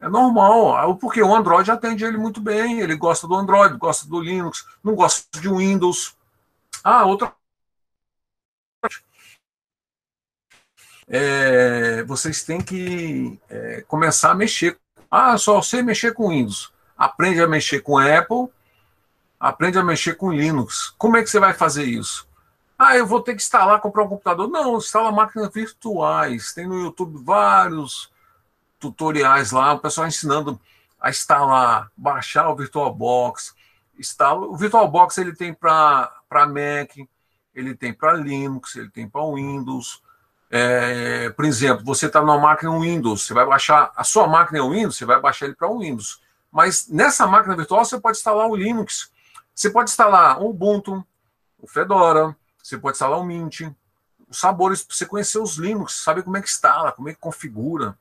É 0.00 0.08
normal, 0.08 0.96
porque 0.96 1.22
o 1.22 1.34
Android 1.34 1.70
atende 1.70 2.04
ele 2.04 2.16
muito 2.16 2.40
bem. 2.40 2.80
Ele 2.80 2.96
gosta 2.96 3.26
do 3.26 3.34
Android, 3.34 3.76
gosta 3.76 4.06
do 4.08 4.20
Linux, 4.20 4.66
não 4.82 4.94
gosta 4.94 5.38
de 5.38 5.48
Windows. 5.48 6.16
Ah, 6.82 7.04
outra. 7.04 7.34
É, 11.08 12.02
vocês 12.04 12.42
têm 12.42 12.60
que 12.60 13.38
é, 13.48 13.82
começar 13.82 14.30
a 14.32 14.34
mexer 14.34 14.78
ah, 15.10 15.36
só 15.38 15.60
sei 15.62 15.82
mexer 15.82 16.12
com 16.14 16.30
Windows. 16.30 16.72
Aprende 16.96 17.40
a 17.42 17.46
mexer 17.46 17.80
com 17.80 17.98
Apple, 17.98 18.48
aprende 19.38 19.78
a 19.78 19.84
mexer 19.84 20.14
com 20.14 20.32
Linux. 20.32 20.94
Como 20.98 21.16
é 21.16 21.22
que 21.22 21.28
você 21.28 21.38
vai 21.38 21.52
fazer 21.52 21.84
isso? 21.84 22.26
Ah, 22.78 22.96
eu 22.96 23.06
vou 23.06 23.22
ter 23.22 23.34
que 23.34 23.42
instalar, 23.42 23.80
comprar 23.80 24.04
um 24.04 24.08
computador. 24.08 24.48
Não, 24.48 24.76
instala 24.76 25.10
máquinas 25.10 25.52
virtuais. 25.52 26.52
Tem 26.52 26.66
no 26.66 26.78
YouTube 26.78 27.22
vários 27.24 28.10
tutoriais 28.78 29.50
lá, 29.50 29.72
o 29.72 29.78
pessoal 29.78 30.06
ensinando 30.06 30.60
a 31.00 31.10
instalar, 31.10 31.90
baixar 31.96 32.50
o 32.50 32.56
VirtualBox. 32.56 33.54
Instala, 33.98 34.46
o 34.46 34.56
VirtualBox 34.56 35.16
ele 35.18 35.34
tem 35.34 35.54
para 35.54 36.10
Mac, 36.30 36.96
ele 37.54 37.74
tem 37.74 37.94
para 37.94 38.12
Linux, 38.12 38.76
ele 38.76 38.90
tem 38.90 39.08
para 39.08 39.24
Windows. 39.24 40.02
É, 40.58 41.28
por 41.30 41.44
exemplo, 41.44 41.84
você 41.84 42.06
está 42.06 42.22
numa 42.22 42.38
máquina 42.38 42.70
Windows, 42.70 43.26
você 43.26 43.34
vai 43.34 43.44
baixar 43.44 43.92
a 43.94 44.02
sua 44.02 44.26
máquina 44.26 44.58
é 44.58 44.62
Windows, 44.62 44.96
você 44.96 45.04
vai 45.04 45.20
baixar 45.20 45.44
ele 45.44 45.54
para 45.54 45.68
um 45.68 45.80
Windows. 45.80 46.22
Mas 46.50 46.88
nessa 46.88 47.26
máquina 47.26 47.54
virtual 47.54 47.84
você 47.84 48.00
pode 48.00 48.16
instalar 48.16 48.48
o 48.48 48.56
Linux, 48.56 49.12
você 49.54 49.68
pode 49.68 49.90
instalar 49.90 50.40
o 50.40 50.48
Ubuntu, 50.48 51.04
o 51.58 51.66
Fedora, 51.66 52.34
você 52.62 52.78
pode 52.78 52.96
instalar 52.96 53.18
o 53.18 53.24
Mint, 53.24 53.60
os 54.30 54.38
sabores, 54.38 54.82
para 54.82 54.96
você 54.96 55.04
conhecer 55.04 55.38
os 55.38 55.56
Linux, 55.58 55.92
saber 56.02 56.22
como 56.22 56.38
é 56.38 56.40
que 56.40 56.48
instala, 56.48 56.90
como 56.90 57.10
é 57.10 57.12
que 57.12 57.20
configura. 57.20 57.98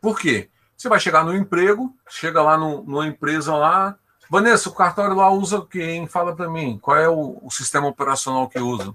Por 0.00 0.16
quê? 0.16 0.48
Você 0.76 0.88
vai 0.88 1.00
chegar 1.00 1.24
no 1.24 1.34
emprego, 1.34 1.92
chega 2.08 2.40
lá 2.40 2.56
no, 2.56 2.84
numa 2.84 3.06
empresa 3.06 3.56
lá, 3.56 3.98
Vanessa, 4.30 4.68
o 4.68 4.74
cartório 4.74 5.16
lá 5.16 5.28
usa 5.30 5.58
o 5.58 5.66
que, 5.66 5.82
hein? 5.82 6.06
Fala 6.06 6.36
para 6.36 6.48
mim, 6.48 6.78
qual 6.80 6.96
é 6.96 7.08
o, 7.08 7.38
o, 7.42 7.50
sistema 7.50 7.88
operacional 7.88 8.48
que 8.48 8.60
usa? 8.60 8.94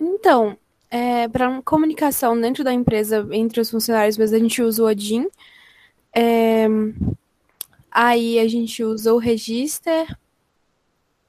Então, 0.00 0.56
é, 0.94 1.26
para 1.26 1.60
comunicação 1.62 2.40
dentro 2.40 2.62
da 2.62 2.72
empresa, 2.72 3.26
entre 3.32 3.60
os 3.60 3.68
funcionários, 3.68 4.16
mas 4.16 4.32
a 4.32 4.38
gente 4.38 4.62
usa 4.62 4.80
o 4.80 4.86
Odin. 4.86 5.28
É, 6.14 6.68
aí 7.90 8.38
a 8.38 8.46
gente 8.46 8.84
usa 8.84 9.12
o 9.12 9.18
Register 9.18 10.16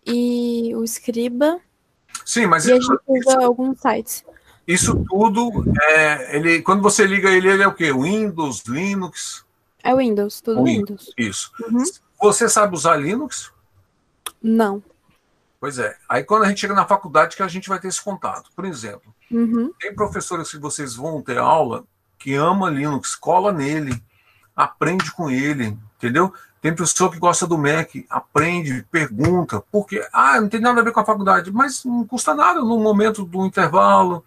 e 0.06 0.72
o 0.76 0.84
Scriba. 0.84 1.60
Sim, 2.24 2.46
mas 2.46 2.68
e 2.68 2.74
a 2.74 2.76
gente 2.76 2.96
usa 3.08 3.44
alguns 3.44 3.82
sites. 3.82 4.24
Isso 4.68 5.04
tudo, 5.10 5.52
é, 5.82 6.38
ele, 6.38 6.62
quando 6.62 6.84
você 6.84 7.04
liga 7.08 7.32
ele, 7.32 7.50
ele 7.50 7.64
é 7.64 7.68
o 7.68 7.74
quê? 7.74 7.92
Windows, 7.92 8.66
Linux? 8.68 9.44
É 9.84 9.96
Windows, 9.96 10.42
tudo 10.42 10.64
Windows. 10.64 11.08
Windows. 11.08 11.14
Isso. 11.18 11.52
Uhum. 11.68 11.84
Você 12.22 12.48
sabe 12.48 12.76
usar 12.76 12.98
Linux? 12.98 13.52
Não. 14.44 14.84
Pois 15.60 15.80
é. 15.80 15.98
Aí 16.08 16.24
quando 16.24 16.44
a 16.44 16.50
gente 16.50 16.62
chega 16.62 16.76
na 16.76 16.86
faculdade 16.86 17.36
que 17.36 17.42
a 17.42 17.48
gente 17.48 17.68
vai 17.68 17.80
ter 17.80 17.88
esse 17.88 18.04
contato. 18.04 18.52
Por 18.56 18.66
exemplo, 18.66 19.15
uhum. 19.32 19.72
tem 19.80 19.94
professores 19.94 20.52
que 20.52 20.58
vocês 20.58 20.96
vão 20.96 21.22
ter 21.22 21.38
aula 21.38 21.84
que 22.18 22.34
ama 22.34 22.70
Linux, 22.70 23.16
cola 23.16 23.52
nele, 23.52 24.02
aprende 24.56 25.12
com 25.12 25.30
ele, 25.30 25.78
entendeu? 25.98 26.34
Tem 26.62 26.74
professor 26.74 27.12
que 27.12 27.20
gosta 27.20 27.46
do 27.46 27.58
Mac, 27.58 27.92
aprende, 28.10 28.84
pergunta, 28.90 29.64
porque, 29.72 30.04
ah, 30.12 30.42
não 30.42 30.50
tem 30.50 30.60
nada 30.60 30.82
a 30.82 30.84
ver 30.84 30.92
com 30.92 31.00
a 31.00 31.06
faculdade, 31.06 31.52
mas 31.52 31.86
não 31.86 32.08
custa 32.08 32.34
nada 32.34 32.62
no 32.62 32.80
momento 32.80 33.24
do 33.24 33.46
intervalo, 33.46 34.26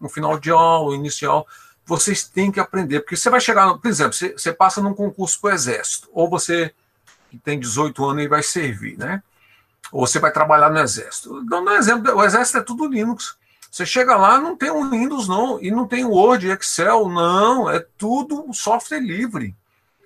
no 0.00 0.08
final 0.08 0.38
de 0.38 0.50
aula, 0.50 0.94
inicial, 0.94 1.44
vocês 1.84 2.22
têm 2.22 2.52
que 2.52 2.60
aprender, 2.60 3.00
porque 3.00 3.16
você 3.16 3.28
vai 3.28 3.40
chegar, 3.40 3.74
por 3.76 3.88
exemplo, 3.88 4.12
você, 4.12 4.32
você 4.32 4.52
passa 4.52 4.80
num 4.80 4.94
concurso 4.94 5.40
para 5.40 5.50
o 5.50 5.54
Exército, 5.54 6.08
ou 6.12 6.30
você 6.30 6.72
que 7.30 7.38
tem 7.38 7.58
18 7.58 8.04
anos 8.04 8.24
e 8.24 8.28
vai 8.28 8.42
servir, 8.42 8.96
né? 8.96 9.22
Ou 9.90 10.06
você 10.06 10.20
vai 10.20 10.30
trabalhar 10.30 10.70
no 10.70 10.78
Exército. 10.78 11.44
Dando 11.44 11.70
um 11.70 11.74
exemplo, 11.74 12.14
o 12.14 12.24
Exército 12.24 12.58
é 12.58 12.62
tudo 12.62 12.86
Linux. 12.86 13.36
Você 13.70 13.86
chega 13.86 14.16
lá, 14.16 14.40
não 14.40 14.56
tem 14.56 14.70
um 14.70 14.90
Windows, 14.90 15.28
não, 15.28 15.62
e 15.62 15.70
não 15.70 15.86
tem 15.86 16.04
Word, 16.04 16.48
Excel, 16.48 17.08
não, 17.08 17.70
é 17.70 17.78
tudo 17.96 18.52
software 18.52 19.00
livre. 19.00 19.54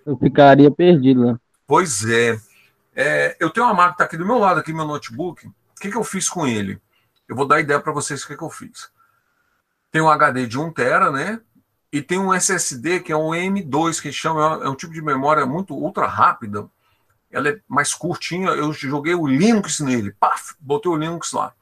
Eu 0.04 0.16
ficaria 0.18 0.70
perdido 0.70 1.24
lá. 1.24 1.40
Pois 1.66 2.04
é. 2.04 2.38
é 2.94 3.36
eu 3.40 3.48
tenho 3.48 3.66
uma 3.66 3.74
máquina 3.74 3.96
tá 3.96 4.04
aqui 4.04 4.18
do 4.18 4.26
meu 4.26 4.38
lado, 4.38 4.60
aqui 4.60 4.72
meu 4.72 4.84
notebook. 4.84 5.46
O 5.46 5.52
que, 5.80 5.90
que 5.90 5.96
eu 5.96 6.04
fiz 6.04 6.28
com 6.28 6.46
ele? 6.46 6.78
Eu 7.26 7.34
vou 7.34 7.48
dar 7.48 7.60
ideia 7.60 7.80
para 7.80 7.92
vocês 7.92 8.22
o 8.22 8.26
que, 8.26 8.36
que 8.36 8.44
eu 8.44 8.50
fiz. 8.50 8.90
Tem 9.90 10.02
um 10.02 10.10
HD 10.10 10.46
de 10.46 10.58
1 10.58 10.70
tera, 10.72 11.10
né? 11.10 11.40
E 11.90 12.02
tem 12.02 12.18
um 12.18 12.34
SSD 12.34 13.00
que 13.00 13.12
é 13.12 13.16
um 13.16 13.30
M2, 13.30 14.02
que 14.02 14.12
chama, 14.12 14.60
é 14.62 14.68
um 14.68 14.74
tipo 14.74 14.92
de 14.92 15.00
memória 15.00 15.46
muito 15.46 15.74
ultra 15.74 16.06
rápida, 16.06 16.68
ela 17.30 17.48
é 17.48 17.60
mais 17.68 17.94
curtinha, 17.94 18.50
eu 18.50 18.72
joguei 18.72 19.14
o 19.14 19.26
Linux 19.26 19.80
nele, 19.80 20.12
paf, 20.12 20.54
botei 20.60 20.90
o 20.90 20.96
Linux 20.96 21.32
lá. 21.32 21.52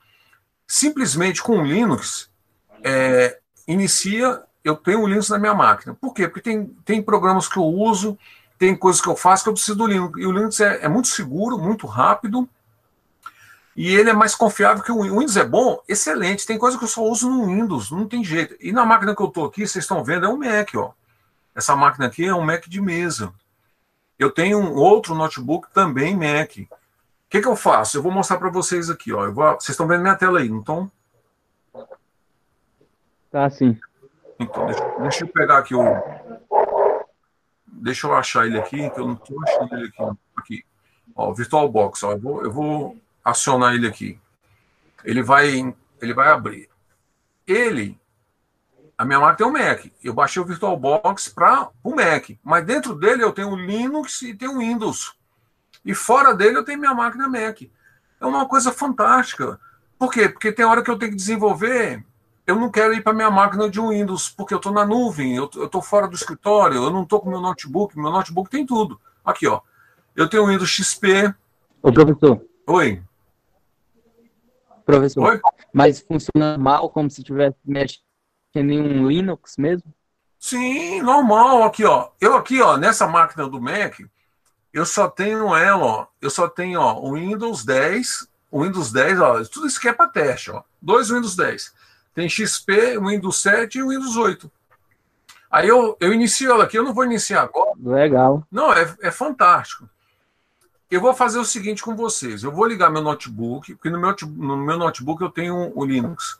Simplesmente 0.75 1.43
com 1.43 1.59
o 1.59 1.63
Linux, 1.63 2.31
é, 2.83 3.39
inicia, 3.69 4.43
eu 4.65 4.75
tenho 4.75 5.03
o 5.03 5.07
Linux 5.07 5.29
na 5.29 5.39
minha 5.39 5.53
máquina. 5.53 5.93
Por 5.93 6.15
quê? 6.15 6.27
Porque 6.27 6.41
tem, 6.41 6.65
tem 6.83 7.03
programas 7.03 7.47
que 7.47 7.59
eu 7.59 7.65
uso, 7.65 8.19
tem 8.59 8.75
coisas 8.75 8.99
que 8.99 9.07
eu 9.07 9.15
faço 9.15 9.43
que 9.43 9.51
eu 9.51 9.53
preciso 9.53 9.77
do 9.77 9.87
Linux. 9.87 10.19
E 10.19 10.25
o 10.25 10.33
Linux 10.33 10.61
é, 10.61 10.87
é 10.87 10.89
muito 10.89 11.09
seguro, 11.09 11.59
muito 11.59 11.87
rápido, 11.87 12.49
e 13.77 13.95
ele 13.95 14.09
é 14.09 14.15
mais 14.15 14.35
confiável 14.35 14.83
que 14.83 14.91
o 14.91 15.03
Windows. 15.03 15.13
O 15.13 15.19
Windows 15.19 15.37
é 15.37 15.45
bom, 15.45 15.83
excelente. 15.87 16.47
Tem 16.47 16.57
coisa 16.57 16.79
que 16.79 16.85
eu 16.85 16.89
só 16.89 17.05
uso 17.05 17.29
no 17.29 17.49
Windows, 17.49 17.91
não 17.91 18.09
tem 18.09 18.25
jeito. 18.25 18.57
E 18.59 18.73
na 18.73 18.87
máquina 18.87 19.15
que 19.15 19.21
eu 19.21 19.29
estou 19.29 19.45
aqui, 19.45 19.67
vocês 19.67 19.85
estão 19.85 20.03
vendo, 20.03 20.25
é 20.25 20.29
um 20.31 20.39
Mac, 20.39 20.71
ó. 20.75 20.95
Essa 21.55 21.77
máquina 21.77 22.07
aqui 22.07 22.25
é 22.25 22.35
um 22.35 22.41
Mac 22.41 22.67
de 22.67 22.81
mesa. 22.81 23.31
Eu 24.19 24.31
tenho 24.31 24.59
um 24.59 24.73
outro 24.73 25.15
notebook 25.15 25.69
também 25.75 26.17
Mac. 26.17 26.67
O 27.33 27.35
que, 27.35 27.41
que 27.41 27.49
eu 27.49 27.57
faço? 27.57 27.97
Eu 27.97 28.03
vou 28.03 28.13
mostrar 28.13 28.37
para 28.37 28.51
vocês 28.51 28.91
aqui. 28.91 29.11
Ó. 29.11 29.31
Vou... 29.31 29.55
vocês 29.55 29.71
estão 29.71 29.87
vendo 29.87 30.03
minha 30.03 30.15
tela 30.15 30.39
aí, 30.39 30.51
não 30.51 30.59
estão? 30.59 30.93
Tá, 33.31 33.49
sim. 33.49 33.81
Então, 34.39 34.67
deixa, 34.67 34.99
deixa, 35.01 35.25
eu 35.25 35.29
pegar 35.29 35.57
aqui 35.57 35.75
o. 35.75 35.83
Deixa 37.67 38.07
eu 38.07 38.15
achar 38.15 38.45
ele 38.45 38.59
aqui, 38.59 38.91
que 38.91 39.01
eu 39.01 39.07
não 39.07 39.15
estou 39.15 39.43
achando 39.45 39.75
ele 39.77 39.89
aqui. 39.89 40.19
Aqui. 40.37 40.65
Ó, 41.17 41.33
VirtualBox. 41.33 42.03
Ó, 42.03 42.13
eu, 42.13 42.21
vou, 42.21 42.43
eu 42.45 42.53
vou 42.53 42.99
acionar 43.25 43.75
ele 43.75 43.87
aqui. 43.87 44.21
Ele 45.03 45.23
vai, 45.23 45.75
ele 46.03 46.13
vai 46.13 46.29
abrir. 46.29 46.69
Ele 47.47 47.99
a 48.99 49.07
minha 49.07 49.19
máquina 49.19 49.37
tem 49.39 49.47
um 49.47 49.53
Mac. 49.53 49.87
Eu 50.05 50.13
baixei 50.13 50.43
o 50.43 50.45
VirtualBox 50.45 51.31
para 51.31 51.71
o 51.83 51.97
Mac. 51.97 52.29
Mas 52.45 52.67
dentro 52.67 52.95
dele 52.95 53.25
eu 53.25 53.33
tenho 53.33 53.53
o 53.53 53.57
Linux 53.57 54.21
e 54.21 54.35
tenho 54.35 54.53
o 54.53 54.59
Windows. 54.59 55.17
E 55.85 55.95
fora 55.95 56.35
dele 56.35 56.59
eu 56.59 56.65
tenho 56.65 56.79
minha 56.79 56.95
máquina 56.95 57.29
Mac. 57.29 57.63
É 58.21 58.27
uma 58.27 58.47
coisa 58.47 58.71
fantástica. 58.73 59.59
Por 59.99 60.13
quê? 60.13 60.29
Porque 60.29 60.53
tem 60.53 60.65
hora 60.65 60.83
que 60.83 60.91
eu 60.91 60.99
tenho 60.99 61.11
que 61.11 61.17
desenvolver. 61.17 62.05
Eu 62.47 62.57
não 62.57 62.71
quero 62.71 62.93
ir 62.93 63.03
para 63.03 63.13
minha 63.13 63.31
máquina 63.31 63.69
de 63.69 63.81
Windows, 63.81 64.29
porque 64.31 64.53
eu 64.53 64.59
estou 64.59 64.73
na 64.73 64.85
nuvem, 64.85 65.37
eu 65.37 65.45
estou 65.45 65.81
fora 65.81 66.09
do 66.09 66.15
escritório, 66.15 66.83
eu 66.83 66.91
não 66.91 67.05
estou 67.05 67.21
com 67.21 67.31
meu 67.31 67.41
notebook. 67.41 67.97
Meu 67.97 68.11
notebook 68.11 68.51
tem 68.51 68.67
tudo. 68.67 69.01
Aqui, 69.25 69.47
ó. 69.47 69.61
Eu 70.15 70.29
tenho 70.29 70.45
o 70.45 70.49
Windows 70.49 70.71
XP. 70.71 71.35
Ô, 71.83 71.93
professor. 71.93 72.45
Oi. 72.67 73.03
Professor. 74.85 75.25
Oi? 75.25 75.41
Mas 75.73 76.01
funciona 76.01 76.59
mal, 76.59 76.91
como 76.91 77.09
se 77.09 77.23
tivesse 77.23 77.59
mexido 77.65 78.03
tem 78.53 78.63
nenhum 78.63 79.09
Linux 79.09 79.57
mesmo? 79.57 79.93
Sim, 80.39 81.01
normal. 81.01 81.63
Aqui, 81.63 81.85
ó. 81.85 82.11
Eu 82.21 82.37
aqui, 82.37 82.61
ó, 82.61 82.77
nessa 82.77 83.09
máquina 83.09 83.49
do 83.49 83.61
Mac, 83.61 84.01
eu 84.73 84.87
só 84.87 85.09
tenho 85.09 85.55
ela, 85.55 85.85
ó. 85.85 86.07
Eu 86.21 86.31
só 86.31 86.49
tenho, 86.49 86.81
ó, 86.81 87.01
o 87.01 87.15
Windows 87.15 87.65
10, 87.65 88.29
o 88.51 88.63
Windows 88.63 88.91
10, 88.91 89.21
ó, 89.21 89.45
tudo 89.45 89.67
isso 89.67 89.79
aqui 89.79 89.89
é 89.89 89.93
para 89.93 90.09
teste, 90.09 90.51
ó. 90.51 90.63
Dois 90.81 91.11
Windows 91.11 91.37
10. 91.37 91.73
Tem 92.15 92.29
XP, 92.29 92.99
Windows 92.99 93.41
7 93.41 93.79
e 93.79 93.83
Windows 93.83 94.17
8. 94.17 94.51
Aí 95.51 95.69
eu, 95.69 95.97
eu 96.01 96.13
inicio 96.13 96.51
ela 96.51 96.65
aqui, 96.65 96.79
eu 96.79 96.83
não 96.83 96.95
vou 96.95 97.05
iniciar 97.05 97.43
agora. 97.43 97.73
Legal. 97.83 98.47
Não, 98.51 98.73
é, 98.73 98.95
é 99.03 99.11
fantástico. 99.11 99.89
Eu 100.91 101.01
vou 101.01 101.15
fazer 101.15 101.39
o 101.39 101.45
seguinte 101.45 101.83
com 101.83 101.97
vocês. 101.97 102.43
Eu 102.43 102.53
vou 102.53 102.67
ligar 102.67 102.91
meu 102.91 103.01
notebook, 103.01 103.75
porque 103.75 103.89
no 103.89 103.99
meu, 103.99 104.15
no 104.37 104.57
meu 104.59 104.77
notebook 104.77 105.23
eu 105.23 105.31
tenho 105.31 105.73
o 105.75 105.85
Linux. 105.85 106.39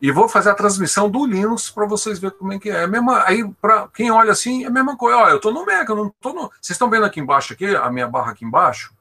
E 0.00 0.12
vou 0.12 0.28
fazer 0.28 0.50
a 0.50 0.54
transmissão 0.54 1.10
do 1.10 1.26
Linux 1.26 1.70
para 1.70 1.84
vocês 1.84 2.20
verem 2.20 2.38
como 2.38 2.52
é 2.52 2.58
que 2.58 2.70
é. 2.70 2.84
é 2.84 2.86
mesma, 2.86 3.24
aí, 3.26 3.48
para 3.60 3.88
quem 3.88 4.10
olha 4.10 4.30
assim, 4.30 4.64
é 4.64 4.68
a 4.68 4.70
mesma 4.70 4.96
coisa. 4.96 5.18
Olha, 5.18 5.30
eu 5.30 5.36
estou 5.36 5.52
no 5.52 5.66
Mac, 5.66 5.88
eu 5.88 5.96
não 5.96 6.06
estou 6.06 6.32
no. 6.32 6.42
Vocês 6.60 6.70
estão 6.70 6.88
vendo 6.88 7.04
aqui 7.04 7.18
embaixo, 7.18 7.52
aqui, 7.52 7.66
a 7.74 7.90
minha 7.90 8.06
barra 8.06 8.30
aqui 8.30 8.44
embaixo? 8.44 8.94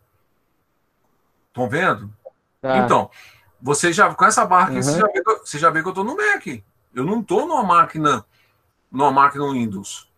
Estão 1.49 1.69
vendo? 1.69 2.12
Tá. 2.62 2.77
Então, 2.77 3.12
você 3.62 3.93
já, 3.93 4.13
com 4.13 4.25
essa 4.25 4.43
barra 4.43 4.69
aqui, 4.69 4.77
uhum. 4.77 4.83
você, 4.83 4.99
já 4.99 5.07
vê, 5.07 5.23
você 5.23 5.60
já 5.60 5.69
vê 5.69 5.81
que 5.81 5.88
eu 5.88 5.91
estou 5.91 6.03
no 6.03 6.17
Mac. 6.17 6.47
Eu 6.95 7.03
não 7.03 7.19
estou 7.19 7.47
numa 7.47 7.63
máquina, 7.63 8.25
numa 8.91 9.12
máquina 9.12 9.51
Windows. 9.51 10.10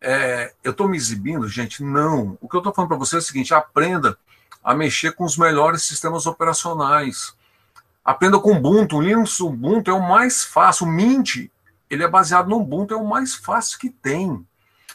É, 0.00 0.54
eu 0.62 0.70
estou 0.70 0.88
me 0.88 0.96
exibindo, 0.96 1.48
gente? 1.48 1.82
Não. 1.82 2.38
O 2.40 2.48
que 2.48 2.54
eu 2.54 2.58
estou 2.58 2.72
falando 2.72 2.90
para 2.90 2.98
você 2.98 3.16
é 3.16 3.18
o 3.18 3.22
seguinte: 3.22 3.52
aprenda 3.52 4.16
a 4.62 4.72
mexer 4.72 5.12
com 5.12 5.24
os 5.24 5.36
melhores 5.36 5.82
sistemas 5.82 6.26
operacionais. 6.26 7.34
Aprenda 8.06 8.38
com 8.38 8.52
Ubuntu. 8.52 8.98
O 8.98 9.02
Linux 9.02 9.40
Ubuntu 9.40 9.90
é 9.90 9.94
o 9.94 10.00
mais 10.00 10.44
fácil. 10.44 10.86
O 10.86 10.88
Mint, 10.88 11.50
ele 11.90 12.04
é 12.04 12.08
baseado 12.08 12.48
no 12.48 12.58
Ubuntu, 12.58 12.94
é 12.94 12.96
o 12.96 13.04
mais 13.04 13.34
fácil 13.34 13.80
que 13.80 13.90
tem. 13.90 14.46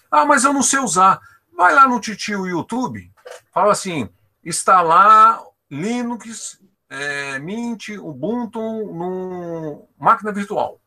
Ah, 0.09 0.23
mas 0.23 0.45
eu 0.45 0.53
não 0.53 0.63
sei 0.63 0.79
usar. 0.79 1.19
Vai 1.53 1.75
lá 1.75 1.85
no 1.89 1.99
titio 1.99 2.47
YouTube, 2.47 3.11
fala 3.53 3.73
assim, 3.73 4.09
instalar 4.45 5.41
Linux, 5.69 6.57
é, 6.89 7.37
Mint, 7.39 7.89
Ubuntu 7.89 8.61
no 8.61 9.89
máquina 9.99 10.31
virtual. 10.31 10.79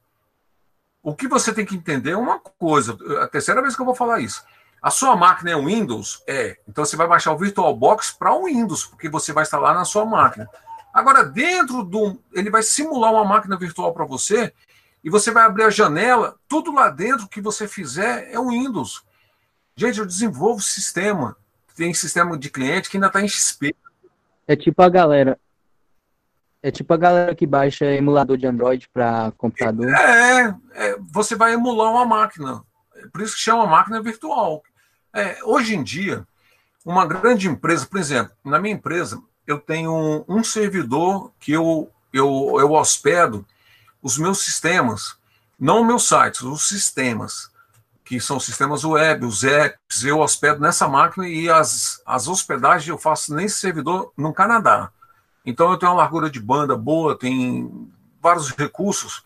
O 1.02 1.14
que 1.14 1.28
você 1.28 1.52
tem 1.52 1.66
que 1.66 1.76
entender 1.76 2.12
é 2.12 2.16
uma 2.16 2.40
coisa, 2.40 2.96
a 3.22 3.28
terceira 3.28 3.60
vez 3.60 3.76
que 3.76 3.82
eu 3.82 3.86
vou 3.86 3.94
falar 3.94 4.20
isso. 4.20 4.42
A 4.80 4.88
sua 4.88 5.14
máquina 5.14 5.50
é 5.50 5.56
Windows? 5.56 6.22
É. 6.26 6.56
Então 6.66 6.84
você 6.84 6.96
vai 6.96 7.06
baixar 7.06 7.32
o 7.32 7.38
VirtualBox 7.38 8.12
para 8.12 8.34
o 8.34 8.46
Windows, 8.46 8.86
porque 8.86 9.10
você 9.10 9.30
vai 9.30 9.42
instalar 9.42 9.74
na 9.74 9.84
sua 9.84 10.06
máquina. 10.06 10.48
Agora, 10.94 11.24
dentro 11.24 11.82
do. 11.82 12.16
Ele 12.32 12.48
vai 12.48 12.62
simular 12.62 13.12
uma 13.12 13.24
máquina 13.24 13.58
virtual 13.58 13.92
para 13.92 14.04
você 14.04 14.52
e 15.02 15.10
você 15.10 15.32
vai 15.32 15.44
abrir 15.44 15.64
a 15.64 15.70
janela, 15.70 16.36
tudo 16.48 16.72
lá 16.72 16.88
dentro 16.88 17.28
que 17.28 17.40
você 17.40 17.66
fizer 17.66 18.32
é 18.32 18.38
o 18.38 18.50
Windows. 18.50 19.02
Gente, 19.76 19.98
eu 19.98 20.06
desenvolvo 20.06 20.62
sistema. 20.62 21.36
Tem 21.76 21.92
sistema 21.92 22.38
de 22.38 22.48
cliente 22.48 22.88
que 22.88 22.96
ainda 22.96 23.08
está 23.08 23.20
em 23.20 23.28
XP. 23.28 23.74
É 24.46 24.54
tipo 24.54 24.80
a 24.80 24.88
galera. 24.88 25.36
É 26.62 26.70
tipo 26.70 26.94
a 26.94 26.96
galera 26.96 27.34
que 27.34 27.46
baixa 27.46 27.84
emulador 27.86 28.38
de 28.38 28.46
Android 28.46 28.88
para 28.88 29.32
computador. 29.36 29.92
É, 29.92 30.56
é, 30.74 30.96
você 31.12 31.34
vai 31.34 31.54
emular 31.54 31.90
uma 31.90 32.06
máquina. 32.06 32.62
Por 33.12 33.20
isso 33.20 33.34
que 33.34 33.42
chama 33.42 33.66
máquina 33.66 34.00
virtual. 34.00 34.62
É, 35.12 35.42
hoje 35.44 35.74
em 35.74 35.82
dia, 35.82 36.24
uma 36.84 37.04
grande 37.04 37.48
empresa, 37.48 37.84
por 37.84 37.98
exemplo, 37.98 38.32
na 38.44 38.58
minha 38.58 38.74
empresa, 38.74 39.20
eu 39.46 39.58
tenho 39.58 40.24
um 40.28 40.42
servidor 40.42 41.30
que 41.38 41.52
eu, 41.52 41.90
eu, 42.12 42.56
eu 42.58 42.72
hospedo 42.72 43.46
os 44.02 44.18
meus 44.18 44.40
sistemas, 44.40 45.16
não 45.58 45.84
meus 45.84 46.06
sites, 46.06 46.42
os 46.42 46.68
sistemas, 46.68 47.50
que 48.04 48.20
são 48.20 48.38
sistemas 48.38 48.84
web, 48.84 49.24
os 49.24 49.44
apps, 49.44 50.04
eu 50.04 50.18
hospedo 50.18 50.60
nessa 50.60 50.86
máquina 50.86 51.26
e 51.26 51.48
as, 51.48 52.02
as 52.04 52.28
hospedagens 52.28 52.88
eu 52.88 52.98
faço 52.98 53.34
nesse 53.34 53.58
servidor 53.58 54.12
no 54.16 54.32
Canadá. 54.32 54.90
Então 55.44 55.70
eu 55.70 55.78
tenho 55.78 55.92
uma 55.92 55.98
largura 55.98 56.28
de 56.30 56.40
banda 56.40 56.76
boa, 56.76 57.18
tem 57.18 57.90
vários 58.20 58.50
recursos. 58.50 59.22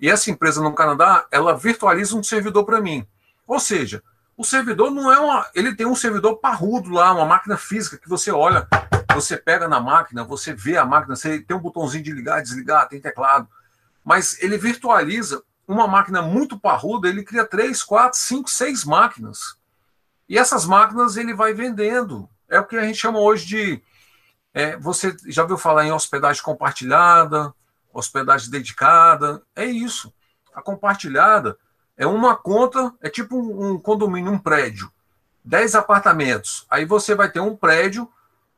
E 0.00 0.08
essa 0.08 0.30
empresa 0.30 0.62
no 0.62 0.74
Canadá, 0.74 1.26
ela 1.30 1.56
virtualiza 1.56 2.16
um 2.16 2.22
servidor 2.22 2.64
para 2.64 2.80
mim. 2.80 3.06
Ou 3.46 3.58
seja, 3.58 4.02
o 4.36 4.44
servidor 4.44 4.90
não 4.90 5.12
é 5.12 5.18
uma. 5.18 5.46
Ele 5.54 5.74
tem 5.74 5.86
um 5.86 5.96
servidor 5.96 6.36
parrudo 6.36 6.90
lá, 6.90 7.12
uma 7.12 7.26
máquina 7.26 7.56
física 7.56 7.98
que 7.98 8.08
você 8.08 8.30
olha, 8.30 8.68
você 9.20 9.36
pega 9.36 9.66
na 9.66 9.80
máquina, 9.80 10.22
você 10.22 10.54
vê 10.54 10.76
a 10.76 10.84
máquina, 10.84 11.16
você 11.16 11.40
tem 11.40 11.56
um 11.56 11.60
botãozinho 11.60 12.04
de 12.04 12.12
ligar, 12.12 12.40
desligar, 12.40 12.88
tem 12.88 13.00
teclado. 13.00 13.48
Mas 14.04 14.40
ele 14.40 14.56
virtualiza 14.56 15.42
uma 15.66 15.86
máquina 15.88 16.22
muito 16.22 16.58
parruda, 16.58 17.08
ele 17.08 17.24
cria 17.24 17.44
três, 17.44 17.82
quatro, 17.82 18.18
cinco, 18.18 18.48
seis 18.48 18.84
máquinas. 18.84 19.56
E 20.28 20.38
essas 20.38 20.64
máquinas 20.64 21.16
ele 21.16 21.34
vai 21.34 21.52
vendendo. 21.52 22.28
É 22.48 22.60
o 22.60 22.64
que 22.64 22.76
a 22.76 22.84
gente 22.84 22.98
chama 22.98 23.18
hoje 23.18 23.46
de. 23.46 23.82
É, 24.54 24.76
você 24.76 25.14
já 25.26 25.44
viu 25.44 25.58
falar 25.58 25.84
em 25.84 25.92
hospedagem 25.92 26.42
compartilhada, 26.42 27.52
hospedagem 27.92 28.50
dedicada? 28.50 29.42
É 29.54 29.64
isso. 29.64 30.12
A 30.54 30.62
compartilhada 30.62 31.58
é 31.96 32.06
uma 32.06 32.36
conta, 32.36 32.94
é 33.02 33.10
tipo 33.10 33.36
um, 33.36 33.72
um 33.72 33.78
condomínio, 33.78 34.32
um 34.32 34.38
prédio. 34.38 34.90
10 35.44 35.74
apartamentos. 35.74 36.66
Aí 36.70 36.84
você 36.84 37.14
vai 37.14 37.30
ter 37.30 37.40
um 37.40 37.56
prédio 37.56 38.08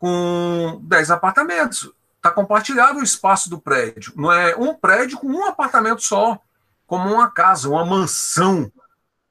com 0.01 0.81
10 0.83 1.11
apartamentos. 1.11 1.93
Está 2.17 2.31
compartilhado 2.31 2.99
o 2.99 3.03
espaço 3.03 3.49
do 3.51 3.61
prédio. 3.61 4.13
Não 4.17 4.33
é 4.33 4.57
um 4.57 4.75
prédio 4.75 5.19
com 5.19 5.29
um 5.29 5.45
apartamento 5.45 6.03
só, 6.03 6.41
como 6.87 7.13
uma 7.13 7.31
casa, 7.31 7.69
uma 7.69 7.85
mansão. 7.85 8.73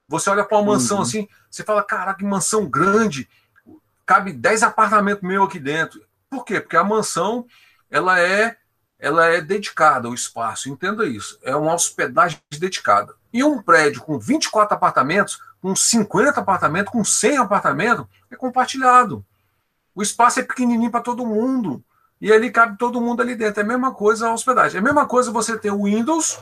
Você 0.08 0.30
olha 0.30 0.44
para 0.44 0.56
uma 0.58 0.72
mansão 0.72 0.98
uhum. 0.98 1.02
assim, 1.02 1.28
você 1.50 1.64
fala, 1.64 1.82
caraca, 1.82 2.18
que 2.18 2.24
mansão 2.24 2.66
grande. 2.66 3.28
Cabe 4.06 4.32
10 4.32 4.62
apartamentos 4.62 5.22
meu 5.22 5.42
aqui 5.42 5.58
dentro. 5.58 6.02
Por 6.30 6.44
quê? 6.44 6.60
Porque 6.60 6.76
a 6.76 6.84
mansão 6.84 7.46
ela 7.90 8.18
é 8.20 8.56
ela 9.02 9.26
é 9.26 9.40
dedicada 9.40 10.08
ao 10.08 10.14
espaço, 10.14 10.68
entenda 10.68 11.06
isso. 11.06 11.38
É 11.42 11.56
uma 11.56 11.74
hospedagem 11.74 12.38
dedicada. 12.50 13.14
E 13.32 13.42
um 13.42 13.62
prédio 13.62 14.02
com 14.02 14.18
24 14.18 14.74
apartamentos, 14.74 15.40
com 15.60 15.74
50 15.74 16.38
apartamentos, 16.38 16.92
com 16.92 17.02
100 17.02 17.38
apartamentos, 17.38 18.04
é 18.30 18.36
compartilhado. 18.36 19.24
O 19.94 20.02
espaço 20.02 20.40
é 20.40 20.42
pequenininho 20.42 20.90
para 20.90 21.00
todo 21.00 21.26
mundo. 21.26 21.84
E 22.20 22.32
ali 22.32 22.50
cabe 22.50 22.76
todo 22.76 23.00
mundo 23.00 23.22
ali 23.22 23.34
dentro. 23.34 23.60
É 23.60 23.64
a 23.64 23.66
mesma 23.66 23.94
coisa 23.94 24.28
a 24.28 24.34
hospedagem. 24.34 24.76
É 24.76 24.80
a 24.80 24.84
mesma 24.84 25.06
coisa 25.06 25.32
você 25.32 25.56
ter 25.56 25.70
o 25.70 25.84
Windows, 25.84 26.38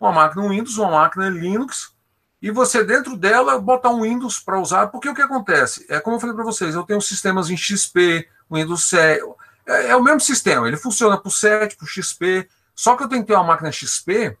uma 0.00 0.12
máquina 0.12 0.48
Windows, 0.48 0.78
uma 0.78 0.90
máquina 0.90 1.28
Linux, 1.28 1.92
e 2.40 2.50
você 2.50 2.82
dentro 2.84 3.16
dela 3.16 3.58
botar 3.58 3.90
um 3.90 4.02
Windows 4.02 4.40
para 4.40 4.60
usar. 4.60 4.88
Porque 4.88 5.08
o 5.08 5.14
que 5.14 5.22
acontece? 5.22 5.86
É 5.88 6.00
como 6.00 6.16
eu 6.16 6.20
falei 6.20 6.34
para 6.34 6.44
vocês, 6.44 6.74
eu 6.74 6.84
tenho 6.84 7.00
sistemas 7.00 7.50
em 7.50 7.56
XP, 7.56 8.28
Windows 8.50 8.84
7. 8.84 9.22
É, 9.66 9.88
é 9.88 9.96
o 9.96 10.02
mesmo 10.02 10.20
sistema, 10.20 10.66
ele 10.66 10.76
funciona 10.76 11.16
para 11.16 11.28
o 11.28 11.32
7, 11.32 11.76
para 11.76 11.84
o 11.84 11.88
XP. 11.88 12.48
Só 12.74 12.96
que 12.96 13.04
eu 13.04 13.08
tenho 13.08 13.22
que 13.22 13.28
ter 13.28 13.34
uma 13.34 13.44
máquina 13.44 13.70
XP 13.70 14.36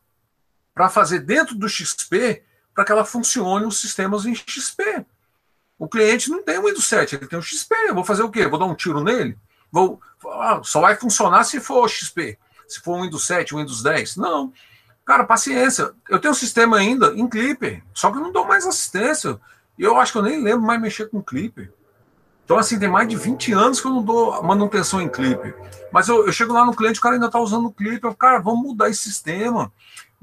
para 0.74 0.88
fazer 0.88 1.20
dentro 1.20 1.54
do 1.54 1.68
XP 1.68 2.42
para 2.74 2.84
que 2.84 2.92
ela 2.92 3.04
funcione 3.04 3.66
os 3.66 3.80
sistemas 3.80 4.24
em 4.24 4.34
XP. 4.34 5.04
O 5.82 5.88
cliente 5.88 6.30
não 6.30 6.40
tem 6.44 6.60
o 6.60 6.66
Windows 6.66 6.84
7, 6.84 7.16
ele 7.16 7.26
tem 7.26 7.36
o 7.36 7.42
XP. 7.42 7.74
Eu 7.88 7.94
vou 7.96 8.04
fazer 8.04 8.22
o 8.22 8.30
quê? 8.30 8.46
Vou 8.46 8.56
dar 8.56 8.66
um 8.66 8.74
tiro 8.74 9.02
nele? 9.02 9.36
Vou, 9.68 10.00
ah, 10.28 10.60
só 10.62 10.80
vai 10.80 10.94
funcionar 10.94 11.42
se 11.42 11.58
for 11.58 11.88
XP. 11.88 12.38
Se 12.68 12.78
for 12.78 13.00
o 13.00 13.02
Windows 13.02 13.26
7, 13.26 13.52
o 13.52 13.58
Windows 13.58 13.82
10. 13.82 14.14
Não. 14.14 14.52
Cara, 15.04 15.24
paciência. 15.24 15.90
Eu 16.08 16.20
tenho 16.20 16.30
um 16.30 16.36
sistema 16.36 16.76
ainda 16.76 17.12
em 17.16 17.26
Clipper, 17.28 17.82
só 17.92 18.12
que 18.12 18.18
eu 18.18 18.22
não 18.22 18.30
dou 18.30 18.46
mais 18.46 18.64
assistência. 18.64 19.40
E 19.76 19.82
eu 19.82 19.98
acho 19.98 20.12
que 20.12 20.18
eu 20.18 20.22
nem 20.22 20.40
lembro 20.40 20.64
mais 20.64 20.80
mexer 20.80 21.10
com 21.10 21.20
Clipper. 21.20 21.72
Então, 22.44 22.58
assim, 22.58 22.78
tem 22.78 22.88
mais 22.88 23.08
de 23.08 23.16
20 23.16 23.52
anos 23.52 23.80
que 23.80 23.86
eu 23.88 23.90
não 23.90 24.04
dou 24.04 24.40
manutenção 24.40 25.00
em 25.00 25.08
Clipper. 25.08 25.52
Mas 25.90 26.06
eu, 26.06 26.24
eu 26.24 26.32
chego 26.32 26.52
lá 26.52 26.64
no 26.64 26.76
cliente, 26.76 27.00
o 27.00 27.02
cara 27.02 27.16
ainda 27.16 27.26
está 27.26 27.40
usando 27.40 27.66
o 27.66 27.72
Clipper. 27.72 28.08
Eu, 28.08 28.14
cara, 28.14 28.38
vamos 28.38 28.62
mudar 28.62 28.88
esse 28.88 29.02
sistema 29.02 29.72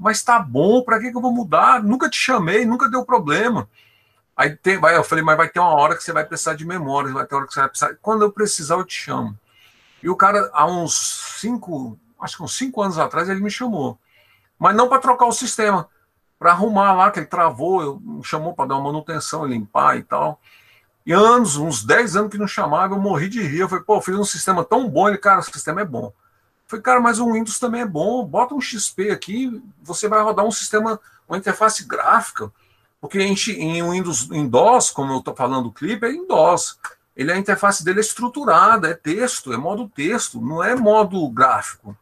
mas 0.00 0.22
tá 0.22 0.38
bom, 0.38 0.82
para 0.82 0.98
que, 0.98 1.10
que 1.10 1.16
eu 1.18 1.20
vou 1.20 1.30
mudar? 1.30 1.82
Nunca 1.82 2.08
te 2.08 2.16
chamei, 2.16 2.64
nunca 2.64 2.88
deu 2.88 3.04
problema. 3.04 3.68
Aí 4.40 4.56
tem, 4.56 4.78
vai, 4.78 4.96
eu 4.96 5.04
falei, 5.04 5.22
mas 5.22 5.36
vai 5.36 5.50
ter 5.50 5.60
uma 5.60 5.74
hora 5.74 5.94
que 5.94 6.02
você 6.02 6.14
vai 6.14 6.24
precisar 6.24 6.54
de 6.54 6.64
memória, 6.64 7.12
vai 7.12 7.26
ter 7.26 7.34
uma 7.34 7.40
hora 7.40 7.46
que 7.46 7.52
você 7.52 7.60
vai 7.60 7.68
precisar. 7.68 7.94
Quando 8.00 8.22
eu 8.22 8.32
precisar, 8.32 8.76
eu 8.76 8.86
te 8.86 8.94
chamo. 8.94 9.38
E 10.02 10.08
o 10.08 10.16
cara, 10.16 10.48
há 10.54 10.64
uns 10.64 11.36
cinco, 11.38 11.98
acho 12.18 12.38
que 12.38 12.42
uns 12.42 12.56
cinco 12.56 12.80
anos 12.80 12.98
atrás, 12.98 13.28
ele 13.28 13.42
me 13.42 13.50
chamou. 13.50 13.98
Mas 14.58 14.74
não 14.74 14.88
para 14.88 14.98
trocar 14.98 15.26
o 15.26 15.32
sistema, 15.32 15.90
para 16.38 16.52
arrumar 16.52 16.94
lá, 16.94 17.10
que 17.10 17.18
ele 17.18 17.26
travou, 17.26 17.82
eu, 17.82 18.00
me 18.00 18.24
chamou 18.24 18.54
para 18.54 18.68
dar 18.68 18.76
uma 18.76 18.84
manutenção, 18.84 19.44
limpar 19.44 19.98
e 19.98 20.04
tal. 20.04 20.40
E 21.04 21.12
anos, 21.12 21.58
uns 21.58 21.84
10 21.84 22.16
anos 22.16 22.30
que 22.30 22.38
não 22.38 22.48
chamava, 22.48 22.94
eu 22.94 22.98
morri 22.98 23.28
de 23.28 23.42
rir. 23.42 23.60
Eu 23.60 23.68
falei, 23.68 23.84
pô, 23.84 23.96
eu 23.96 24.00
fiz 24.00 24.14
um 24.16 24.24
sistema 24.24 24.64
tão 24.64 24.88
bom. 24.88 25.06
Ele, 25.06 25.18
cara, 25.18 25.40
o 25.40 25.42
sistema 25.42 25.82
é 25.82 25.84
bom. 25.84 26.14
Falei, 26.66 26.82
cara, 26.82 26.98
mas 26.98 27.18
o 27.18 27.30
Windows 27.30 27.58
também 27.58 27.82
é 27.82 27.86
bom. 27.86 28.24
Bota 28.24 28.54
um 28.54 28.60
XP 28.60 29.10
aqui, 29.10 29.62
você 29.82 30.08
vai 30.08 30.22
rodar 30.22 30.46
um 30.46 30.50
sistema, 30.50 30.98
uma 31.28 31.36
interface 31.36 31.84
gráfica. 31.86 32.50
Porque 33.00 33.20
em, 33.20 33.34
em 33.34 33.90
Windows 33.90 34.30
em 34.30 34.48
DOS, 34.48 34.90
como 34.90 35.12
eu 35.12 35.18
estou 35.18 35.34
falando 35.34 35.64
do 35.64 35.72
clipe, 35.72 36.06
é 36.06 36.10
em 36.10 36.26
DOS. 36.26 36.78
Ele, 37.16 37.32
a 37.32 37.36
interface 37.36 37.84
dele 37.84 37.98
é 37.98 38.02
estruturada, 38.02 38.88
é 38.88 38.94
texto, 38.94 39.52
é 39.52 39.56
modo 39.56 39.88
texto, 39.88 40.40
não 40.40 40.62
é 40.62 40.74
modo 40.74 41.28
gráfico. 41.30 41.96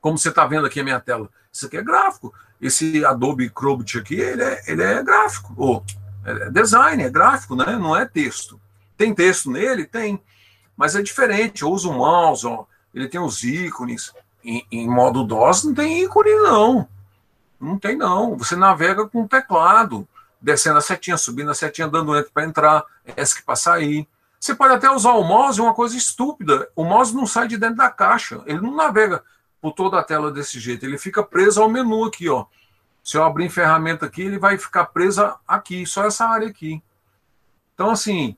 Como 0.00 0.18
você 0.18 0.28
está 0.28 0.46
vendo 0.46 0.66
aqui 0.66 0.80
a 0.80 0.84
minha 0.84 1.00
tela. 1.00 1.28
Isso 1.52 1.66
aqui 1.66 1.76
é 1.76 1.82
gráfico. 1.82 2.34
Esse 2.60 3.04
Adobe 3.04 3.46
Acrobat 3.46 3.98
aqui, 3.98 4.16
ele 4.16 4.42
é, 4.42 4.62
ele 4.66 4.82
é 4.82 5.02
gráfico. 5.02 5.54
Ou, 5.56 5.84
é 6.24 6.50
design, 6.50 7.02
é 7.02 7.10
gráfico, 7.10 7.56
né? 7.56 7.76
não 7.76 7.96
é 7.96 8.04
texto. 8.04 8.60
Tem 8.96 9.14
texto 9.14 9.50
nele? 9.50 9.84
Tem. 9.84 10.20
Mas 10.76 10.94
é 10.96 11.02
diferente. 11.02 11.62
Eu 11.62 11.70
uso 11.70 11.90
o 11.90 11.94
mouse, 11.94 12.46
ó 12.46 12.66
ele 12.96 13.08
tem 13.08 13.20
os 13.20 13.44
ícones. 13.44 14.14
Em, 14.42 14.64
em, 14.72 14.88
modo 14.88 15.22
DOS 15.22 15.64
não 15.64 15.74
tem 15.74 16.02
ícone, 16.02 16.34
não. 16.36 16.88
Não 17.60 17.78
tem, 17.78 17.94
não. 17.94 18.36
Você 18.38 18.56
navega 18.56 19.06
com 19.06 19.22
o 19.22 19.28
teclado, 19.28 20.08
descendo 20.40 20.78
a 20.78 20.80
setinha, 20.80 21.16
subindo 21.16 21.50
a 21.50 21.54
setinha, 21.54 21.88
dando 21.88 22.16
enter 22.16 22.30
para 22.32 22.44
entrar, 22.44 22.84
ESC 23.16 23.42
para 23.44 23.56
sair. 23.56 24.08
Você 24.38 24.54
pode 24.54 24.74
até 24.74 24.90
usar 24.90 25.12
o 25.12 25.24
mouse, 25.24 25.60
uma 25.60 25.74
coisa 25.74 25.96
estúpida. 25.96 26.68
O 26.76 26.84
mouse 26.84 27.14
não 27.14 27.26
sai 27.26 27.48
de 27.48 27.56
dentro 27.56 27.76
da 27.76 27.90
caixa. 27.90 28.42
Ele 28.46 28.60
não 28.60 28.74
navega 28.74 29.22
por 29.60 29.72
toda 29.72 29.98
a 29.98 30.04
tela 30.04 30.30
desse 30.30 30.60
jeito. 30.60 30.84
Ele 30.84 30.98
fica 30.98 31.22
preso 31.22 31.60
ao 31.60 31.68
menu 31.68 32.04
aqui, 32.04 32.28
ó. 32.28 32.46
Se 33.02 33.16
eu 33.16 33.24
abrir 33.24 33.46
em 33.46 33.50
ferramenta 33.50 34.06
aqui, 34.06 34.22
ele 34.22 34.38
vai 34.38 34.58
ficar 34.58 34.86
preso 34.86 35.32
aqui, 35.46 35.86
só 35.86 36.04
essa 36.04 36.26
área 36.26 36.48
aqui. 36.48 36.82
Então, 37.74 37.90
assim, 37.90 38.36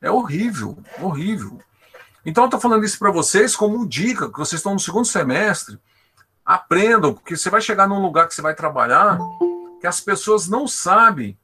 é 0.00 0.10
horrível, 0.10 0.78
horrível. 1.00 1.58
Então, 2.24 2.44
eu 2.44 2.46
estou 2.46 2.60
falando 2.60 2.84
isso 2.84 2.98
para 2.98 3.10
vocês 3.10 3.56
como 3.56 3.86
dica, 3.86 4.30
que 4.30 4.38
vocês 4.38 4.60
estão 4.60 4.74
no 4.74 4.80
segundo 4.80 5.06
semestre. 5.06 5.78
Aprendam, 6.44 7.14
porque 7.14 7.36
você 7.36 7.48
vai 7.48 7.60
chegar 7.60 7.88
num 7.88 8.00
lugar 8.00 8.28
que 8.28 8.34
você 8.34 8.42
vai 8.42 8.54
trabalhar 8.54 9.18
que 9.80 9.86
as 9.86 10.00
pessoas 10.00 10.48
não 10.48 10.68
sabem 10.68 11.38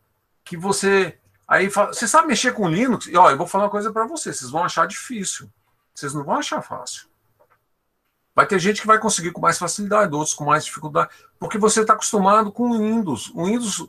que 0.44 0.56
você. 0.56 1.18
Aí 1.48 1.68
você 1.68 2.06
sabe 2.06 2.28
mexer 2.28 2.52
com 2.52 2.68
Linux? 2.68 3.06
E 3.06 3.16
ó, 3.16 3.30
eu 3.30 3.36
vou 3.36 3.46
falar 3.46 3.64
uma 3.64 3.70
coisa 3.70 3.92
para 3.92 4.06
vocês: 4.06 4.38
vocês 4.38 4.50
vão 4.50 4.64
achar 4.64 4.86
difícil. 4.86 5.50
Vocês 5.94 6.12
não 6.12 6.24
vão 6.24 6.36
achar 6.36 6.62
fácil. 6.62 7.06
Vai 8.34 8.46
ter 8.46 8.58
gente 8.58 8.82
que 8.82 8.86
vai 8.86 8.98
conseguir 8.98 9.32
com 9.32 9.40
mais 9.40 9.58
facilidade, 9.58 10.14
outros 10.14 10.34
com 10.34 10.44
mais 10.44 10.64
dificuldade, 10.64 11.08
porque 11.38 11.56
você 11.56 11.80
está 11.80 11.94
acostumado 11.94 12.52
com 12.52 12.70
o 12.70 12.78
Windows. 12.78 13.30
O 13.34 13.46
Windows, 13.46 13.88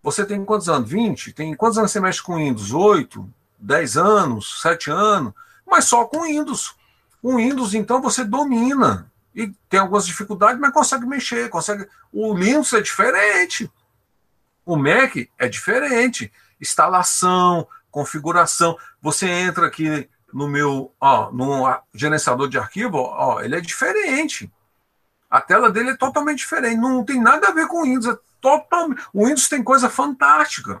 você 0.00 0.24
tem 0.24 0.44
quantos 0.44 0.68
anos? 0.68 0.88
20? 0.88 1.32
Tem 1.32 1.54
quantos 1.56 1.76
anos 1.76 1.90
você 1.90 1.98
mexe 1.98 2.22
com 2.22 2.36
Windows? 2.36 2.72
8? 2.72 3.28
10 3.58 3.96
anos? 3.96 4.60
7 4.62 4.90
anos? 4.90 5.34
mas 5.70 5.84
só 5.84 6.04
com 6.04 6.24
Windows. 6.24 6.74
O 7.22 7.36
Windows, 7.36 7.74
então, 7.74 8.02
você 8.02 8.24
domina. 8.24 9.10
E 9.34 9.48
tem 9.68 9.78
algumas 9.78 10.04
dificuldades, 10.04 10.60
mas 10.60 10.72
consegue 10.72 11.06
mexer. 11.06 11.48
consegue. 11.48 11.86
O 12.12 12.34
Linux 12.34 12.72
é 12.72 12.80
diferente. 12.80 13.70
O 14.70 14.76
Mac 14.76 15.16
é 15.36 15.48
diferente. 15.48 16.32
Instalação, 16.60 17.66
configuração. 17.90 18.78
Você 19.02 19.28
entra 19.28 19.66
aqui 19.66 20.08
no 20.32 20.46
meu, 20.46 20.94
ó, 21.00 21.28
no 21.32 21.66
gerenciador 21.92 22.48
de 22.48 22.56
arquivo, 22.56 22.98
ó, 22.98 23.40
ele 23.40 23.56
é 23.56 23.60
diferente. 23.60 24.48
A 25.28 25.40
tela 25.40 25.72
dele 25.72 25.90
é 25.90 25.96
totalmente 25.96 26.38
diferente. 26.38 26.76
Não 26.76 27.04
tem 27.04 27.20
nada 27.20 27.48
a 27.48 27.52
ver 27.52 27.66
com 27.66 27.80
o 27.80 27.82
Windows. 27.82 28.14
É. 28.14 28.18
O 29.12 29.26
Windows 29.26 29.48
tem 29.48 29.60
coisa 29.60 29.90
fantástica 29.90 30.80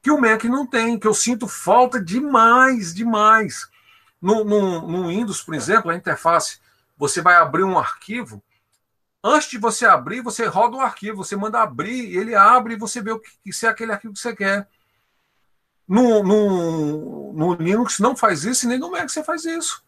que 0.00 0.12
o 0.12 0.20
Mac 0.20 0.44
não 0.44 0.64
tem, 0.64 0.96
que 0.96 1.08
eu 1.08 1.14
sinto 1.14 1.48
falta 1.48 2.00
demais, 2.00 2.94
demais. 2.94 3.68
No, 4.22 4.44
no, 4.44 4.86
no 4.86 5.08
Windows, 5.08 5.42
por 5.42 5.56
exemplo, 5.56 5.90
a 5.90 5.96
interface, 5.96 6.60
você 6.96 7.20
vai 7.20 7.34
abrir 7.34 7.64
um 7.64 7.76
arquivo. 7.76 8.40
Antes 9.26 9.48
de 9.48 9.56
você 9.56 9.86
abrir, 9.86 10.20
você 10.20 10.44
roda 10.44 10.76
o 10.76 10.80
arquivo, 10.80 11.24
você 11.24 11.34
manda 11.34 11.62
abrir, 11.62 12.14
ele 12.14 12.34
abre 12.34 12.74
e 12.74 12.78
você 12.78 13.00
vê 13.00 13.10
o 13.10 13.18
que, 13.18 13.50
se 13.54 13.64
é 13.64 13.70
aquele 13.70 13.90
arquivo 13.90 14.12
que 14.12 14.20
você 14.20 14.36
quer. 14.36 14.68
No, 15.88 16.22
no, 16.22 17.32
no 17.32 17.54
Linux 17.54 17.98
não 18.00 18.14
faz 18.14 18.44
isso 18.44 18.66
e 18.66 18.68
nem 18.68 18.78
no 18.78 18.90
Mac 18.90 19.08
você 19.08 19.24
faz 19.24 19.46
isso. 19.46 19.82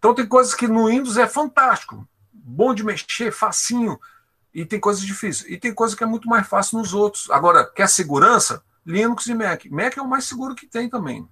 Então 0.00 0.12
tem 0.12 0.26
coisas 0.26 0.54
que 0.54 0.66
no 0.66 0.88
Windows 0.88 1.16
é 1.16 1.28
fantástico, 1.28 2.04
bom 2.32 2.74
de 2.74 2.82
mexer, 2.82 3.30
facinho. 3.30 3.96
E 4.52 4.64
tem 4.64 4.80
coisas 4.80 5.02
difíceis. 5.02 5.48
E 5.48 5.56
tem 5.56 5.72
coisa 5.72 5.96
que 5.96 6.02
é 6.02 6.06
muito 6.06 6.28
mais 6.28 6.44
fácil 6.48 6.78
nos 6.78 6.92
outros. 6.92 7.30
Agora, 7.30 7.64
quer 7.64 7.88
segurança? 7.88 8.60
Linux 8.84 9.26
e 9.26 9.34
Mac. 9.34 9.66
Mac 9.66 9.96
é 9.96 10.02
o 10.02 10.08
mais 10.08 10.24
seguro 10.24 10.56
que 10.56 10.66
tem 10.66 10.88
também. 10.88 11.28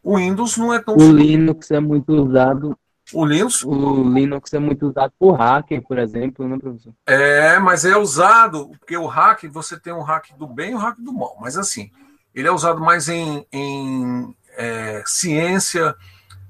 O 0.00 0.18
Windows 0.18 0.56
não 0.56 0.72
é 0.72 0.78
tão 0.78 0.94
O 0.94 1.00
seguro. 1.00 1.18
Linux 1.18 1.68
é 1.72 1.80
muito 1.80 2.12
usado. 2.12 2.78
O 3.12 3.24
Linux? 3.24 3.64
O 3.64 4.04
Linux 4.04 4.52
é 4.54 4.58
muito 4.58 4.88
usado 4.88 5.12
por 5.18 5.32
hacker, 5.32 5.82
por 5.82 5.98
exemplo, 5.98 6.46
né, 6.46 6.58
professor? 6.58 6.92
É, 7.06 7.58
mas 7.58 7.84
é 7.84 7.96
usado, 7.96 8.70
porque 8.78 8.96
o 8.96 9.06
hack, 9.06 9.44
você 9.48 9.78
tem 9.78 9.92
um 9.92 10.02
hack 10.02 10.32
do 10.36 10.46
bem 10.46 10.72
e 10.72 10.74
um 10.74 10.78
hack 10.78 10.98
do 10.98 11.12
mal. 11.12 11.36
Mas 11.40 11.58
assim, 11.58 11.90
ele 12.34 12.48
é 12.48 12.52
usado 12.52 12.80
mais 12.80 13.08
em, 13.08 13.46
em 13.52 14.34
é, 14.56 15.02
ciência, 15.06 15.94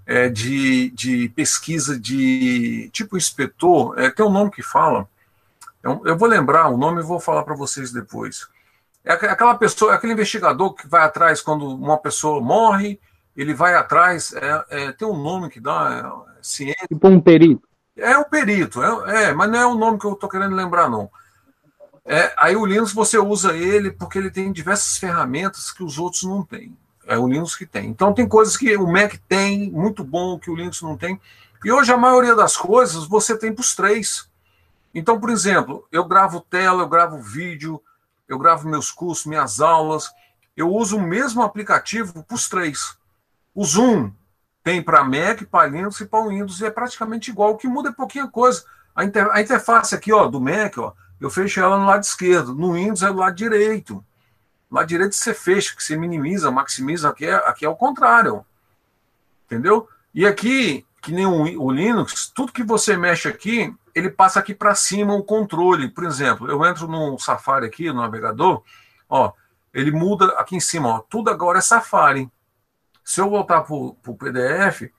é, 0.06 0.28
de, 0.28 0.90
de 0.90 1.28
pesquisa 1.30 1.98
de 1.98 2.90
tipo 2.92 3.16
inspetor, 3.16 3.98
é, 3.98 4.10
tem 4.10 4.24
um 4.24 4.30
nome 4.30 4.50
que 4.50 4.62
fala, 4.62 5.08
eu, 5.82 6.02
eu 6.04 6.16
vou 6.16 6.28
lembrar 6.28 6.68
o 6.68 6.76
nome 6.76 7.00
e 7.00 7.04
vou 7.04 7.20
falar 7.20 7.42
para 7.44 7.54
vocês 7.54 7.92
depois. 7.92 8.48
É 9.04 9.12
aquela 9.12 9.54
pessoa, 9.56 9.92
é 9.92 9.96
aquele 9.96 10.12
investigador 10.12 10.74
que 10.74 10.86
vai 10.86 11.02
atrás 11.02 11.40
quando 11.40 11.66
uma 11.66 11.98
pessoa 11.98 12.40
morre, 12.40 13.00
ele 13.36 13.54
vai 13.54 13.74
atrás, 13.74 14.32
é, 14.34 14.64
é 14.68 14.92
tem 14.92 15.08
um 15.08 15.20
nome 15.20 15.50
que 15.50 15.58
dá, 15.58 16.24
é, 16.28 16.31
ciência. 16.42 16.86
Tipo 16.88 17.08
um 17.08 17.20
perito. 17.20 17.68
É 17.96 18.16
um 18.16 18.24
perito, 18.24 18.82
é, 18.82 19.24
é, 19.24 19.34
mas 19.34 19.50
não 19.50 19.58
é 19.58 19.66
o 19.66 19.74
nome 19.74 19.98
que 19.98 20.06
eu 20.06 20.12
estou 20.12 20.28
querendo 20.28 20.56
lembrar, 20.56 20.88
não. 20.88 21.10
É, 22.04 22.34
aí 22.36 22.56
o 22.56 22.66
Linux 22.66 22.92
você 22.92 23.18
usa 23.18 23.56
ele 23.56 23.90
porque 23.90 24.18
ele 24.18 24.30
tem 24.30 24.50
diversas 24.50 24.96
ferramentas 24.98 25.70
que 25.70 25.84
os 25.84 25.98
outros 25.98 26.22
não 26.22 26.42
têm. 26.42 26.76
É 27.06 27.18
o 27.18 27.28
Linux 27.28 27.54
que 27.54 27.66
tem. 27.66 27.88
Então 27.88 28.12
tem 28.12 28.26
coisas 28.26 28.56
que 28.56 28.76
o 28.76 28.86
Mac 28.86 29.14
tem, 29.28 29.70
muito 29.70 30.02
bom, 30.02 30.38
que 30.38 30.50
o 30.50 30.54
Linux 30.56 30.82
não 30.82 30.96
tem. 30.96 31.20
E 31.64 31.70
hoje 31.70 31.92
a 31.92 31.96
maioria 31.96 32.34
das 32.34 32.56
coisas 32.56 33.06
você 33.06 33.36
tem 33.36 33.52
para 33.52 33.60
os 33.60 33.74
três. 33.74 34.28
Então, 34.94 35.18
por 35.20 35.30
exemplo, 35.30 35.86
eu 35.92 36.04
gravo 36.04 36.40
tela, 36.40 36.82
eu 36.82 36.88
gravo 36.88 37.18
vídeo, 37.18 37.80
eu 38.28 38.38
gravo 38.38 38.68
meus 38.68 38.90
cursos, 38.90 39.26
minhas 39.26 39.60
aulas. 39.60 40.10
Eu 40.56 40.72
uso 40.72 40.96
o 40.96 41.02
mesmo 41.02 41.42
aplicativo 41.42 42.24
para 42.24 42.34
os 42.34 42.48
três. 42.48 42.96
O 43.54 43.64
Zoom 43.64 44.10
tem 44.62 44.82
para 44.82 45.02
Mac, 45.04 45.42
para 45.50 45.68
Linux 45.68 46.00
e 46.00 46.06
para 46.06 46.26
Windows 46.26 46.60
e 46.60 46.66
é 46.66 46.70
praticamente 46.70 47.30
igual. 47.30 47.52
O 47.52 47.56
que 47.56 47.66
muda 47.66 47.88
é 47.88 47.92
pouquinha 47.92 48.28
coisa. 48.28 48.64
A, 48.94 49.04
inter, 49.04 49.28
a 49.32 49.40
interface 49.40 49.94
aqui 49.94 50.12
ó, 50.12 50.26
do 50.26 50.40
Mac, 50.40 50.78
ó, 50.78 50.92
eu 51.20 51.30
fecho 51.30 51.60
ela 51.60 51.78
no 51.78 51.86
lado 51.86 52.02
esquerdo. 52.02 52.54
No 52.54 52.74
Windows 52.74 53.02
é 53.02 53.08
do 53.08 53.18
lado 53.18 53.34
direito. 53.34 54.04
Lá 54.70 54.84
direito 54.84 55.14
você 55.14 55.34
fecha, 55.34 55.74
que 55.76 55.82
você 55.82 55.96
minimiza, 55.96 56.50
maximiza, 56.50 57.10
aqui 57.10 57.26
é, 57.26 57.34
aqui 57.34 57.64
é 57.64 57.68
o 57.68 57.76
contrário. 57.76 58.44
Entendeu? 59.46 59.88
E 60.14 60.26
aqui, 60.26 60.86
que 61.02 61.12
nem 61.12 61.26
o, 61.26 61.42
o 61.62 61.70
Linux, 61.70 62.30
tudo 62.34 62.52
que 62.52 62.62
você 62.62 62.96
mexe 62.96 63.28
aqui, 63.28 63.74
ele 63.94 64.08
passa 64.08 64.38
aqui 64.38 64.54
para 64.54 64.74
cima 64.74 65.14
o 65.14 65.24
controle. 65.24 65.88
Por 65.88 66.04
exemplo, 66.04 66.50
eu 66.50 66.64
entro 66.64 66.86
no 66.86 67.18
Safari 67.18 67.66
aqui, 67.66 67.88
no 67.88 68.00
navegador, 68.00 68.62
ó, 69.08 69.32
ele 69.74 69.90
muda 69.90 70.26
aqui 70.38 70.56
em 70.56 70.60
cima, 70.60 70.88
ó, 70.88 70.98
tudo 71.00 71.30
agora 71.30 71.58
é 71.58 71.62
Safari. 71.62 72.30
Se 73.04 73.20
eu 73.20 73.28
voltar 73.28 73.62
para 73.62 73.74
o 73.74 74.16
PDF, 74.18 74.92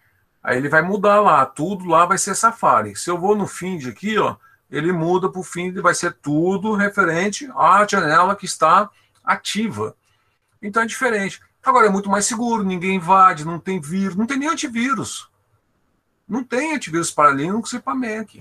aí 0.43 0.57
ele 0.57 0.69
vai 0.69 0.81
mudar 0.81 1.21
lá, 1.21 1.45
tudo 1.45 1.85
lá 1.85 2.05
vai 2.05 2.17
ser 2.17 2.35
Safari. 2.35 2.95
Se 2.95 3.09
eu 3.09 3.17
vou 3.17 3.35
no 3.35 3.47
Find 3.47 3.87
aqui, 3.87 4.17
ó, 4.17 4.35
ele 4.69 4.91
muda 4.91 5.29
para 5.29 5.39
o 5.39 5.43
Find, 5.43 5.77
vai 5.79 5.93
ser 5.93 6.13
tudo 6.13 6.73
referente 6.73 7.49
à 7.55 7.85
janela 7.89 8.35
que 8.35 8.45
está 8.45 8.89
ativa. 9.23 9.95
Então 10.61 10.83
é 10.83 10.85
diferente. 10.85 11.41
Agora 11.63 11.87
é 11.87 11.89
muito 11.89 12.09
mais 12.09 12.25
seguro, 12.25 12.63
ninguém 12.63 12.95
invade, 12.95 13.45
não 13.45 13.57
tem 13.59 13.79
vírus, 13.79 14.15
não 14.15 14.25
tem 14.25 14.37
nem 14.37 14.49
antivírus. 14.49 15.29
Não 16.27 16.43
tem 16.43 16.75
antivírus 16.75 17.11
para 17.11 17.31
Linux 17.31 17.73
e 17.73 17.79
para 17.79 17.95
Mac. 17.95 18.35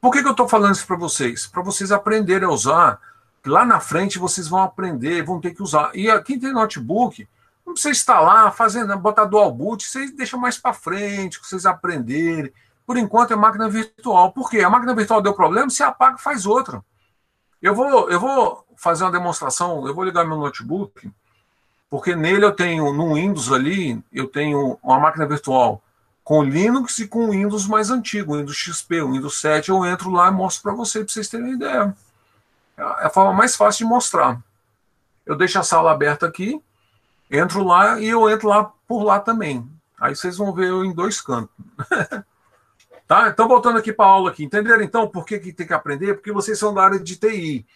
Por 0.00 0.10
que, 0.12 0.22
que 0.22 0.28
eu 0.28 0.32
estou 0.32 0.48
falando 0.48 0.74
isso 0.74 0.86
para 0.86 0.96
vocês? 0.96 1.46
Para 1.46 1.62
vocês 1.62 1.92
aprenderem 1.92 2.48
a 2.48 2.50
usar. 2.50 2.98
Lá 3.44 3.64
na 3.64 3.80
frente 3.80 4.18
vocês 4.18 4.48
vão 4.48 4.62
aprender, 4.62 5.22
vão 5.22 5.40
ter 5.40 5.54
que 5.54 5.62
usar. 5.62 5.90
E 5.94 6.06
quem 6.22 6.38
tem 6.38 6.52
notebook, 6.52 7.28
não 7.64 7.74
precisa 7.74 7.90
instalar, 7.90 8.52
fazendo, 8.54 8.96
botar 8.96 9.24
dual 9.24 9.52
boot, 9.52 9.86
vocês 9.86 10.10
deixam 10.12 10.38
mais 10.38 10.58
para 10.58 10.72
frente, 10.72 11.38
vocês 11.42 11.66
aprenderem. 11.66 12.52
Por 12.86 12.96
enquanto 12.96 13.32
é 13.32 13.36
máquina 13.36 13.68
virtual. 13.68 14.32
Por 14.32 14.50
quê? 14.50 14.60
A 14.60 14.70
máquina 14.70 14.94
virtual 14.94 15.22
deu 15.22 15.32
problema, 15.32 15.70
você 15.70 15.82
apaga 15.82 16.16
e 16.18 16.22
faz 16.22 16.46
outra. 16.46 16.82
Eu 17.62 17.74
vou, 17.74 18.10
eu 18.10 18.18
vou 18.18 18.64
fazer 18.76 19.04
uma 19.04 19.12
demonstração, 19.12 19.86
eu 19.86 19.94
vou 19.94 20.04
ligar 20.04 20.24
meu 20.24 20.38
notebook, 20.38 21.10
porque 21.88 22.16
nele 22.16 22.44
eu 22.44 22.52
tenho, 22.52 22.92
no 22.92 23.14
Windows 23.14 23.52
ali, 23.52 24.02
eu 24.10 24.26
tenho 24.26 24.78
uma 24.82 24.98
máquina 24.98 25.26
virtual 25.26 25.82
com 26.24 26.42
Linux 26.42 26.98
e 27.00 27.08
com 27.08 27.30
Windows 27.30 27.66
mais 27.66 27.90
antigo, 27.90 28.36
Windows 28.36 28.56
XP, 28.56 29.02
Windows 29.02 29.40
7, 29.40 29.70
eu 29.70 29.84
entro 29.84 30.10
lá 30.10 30.28
e 30.28 30.30
mostro 30.30 30.62
para 30.62 30.72
vocês, 30.72 31.04
para 31.04 31.12
vocês 31.12 31.28
terem 31.28 31.54
ideia. 31.54 31.94
É 32.76 33.06
a 33.06 33.10
forma 33.10 33.32
mais 33.32 33.56
fácil 33.56 33.84
de 33.84 33.92
mostrar. 33.92 34.40
Eu 35.26 35.36
deixo 35.36 35.58
a 35.58 35.62
sala 35.62 35.90
aberta 35.90 36.26
aqui, 36.26 36.62
entro 37.30 37.62
lá 37.62 38.00
e 38.00 38.08
eu 38.08 38.28
entro 38.28 38.48
lá 38.48 38.72
por 38.86 39.02
lá 39.02 39.20
também. 39.20 39.68
Aí 40.00 40.16
vocês 40.16 40.36
vão 40.36 40.52
ver 40.52 40.68
eu 40.68 40.84
em 40.84 40.92
dois 40.92 41.20
cantos. 41.20 41.54
tá? 43.06 43.28
Então, 43.28 43.46
voltando 43.46 43.78
aqui 43.78 43.92
para 43.92 44.06
a 44.06 44.08
aula 44.08 44.30
aqui. 44.30 44.44
Entenderam 44.44 44.82
então 44.82 45.06
por 45.06 45.24
que, 45.24 45.38
que 45.38 45.52
tem 45.52 45.66
que 45.66 45.74
aprender? 45.74 46.14
Porque 46.14 46.32
vocês 46.32 46.58
são 46.58 46.74
da 46.74 46.82
área 46.82 46.98
de 46.98 47.16
TI. 47.16 47.66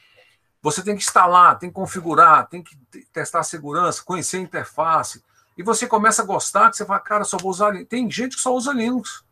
Você 0.63 0.83
tem 0.83 0.97
que 0.97 1.03
instalar, 1.03 1.59
tem 1.59 1.69
que 1.69 1.75
configurar, 1.75 2.49
tem 2.49 2.63
que 2.63 2.75
testar 3.13 3.41
a 3.41 3.45
segurança, 3.45 4.03
conhecer 4.03 4.39
a 4.39 4.41
interface. 4.41 5.23
E 5.59 5.63
você 5.63 5.87
começa 5.87 6.23
a 6.23 6.25
gostar, 6.25 6.71
que 6.71 6.77
você 6.77 6.87
fala, 6.87 7.01
cara, 7.01 7.25
só 7.25 7.37
vou 7.37 7.51
usar 7.51 7.71
Linux. 7.71 7.89
Tem 7.89 8.11
gente 8.11 8.37
que 8.37 8.43
só 8.43 8.55
usa 8.55 8.73
Linux. 8.73 9.23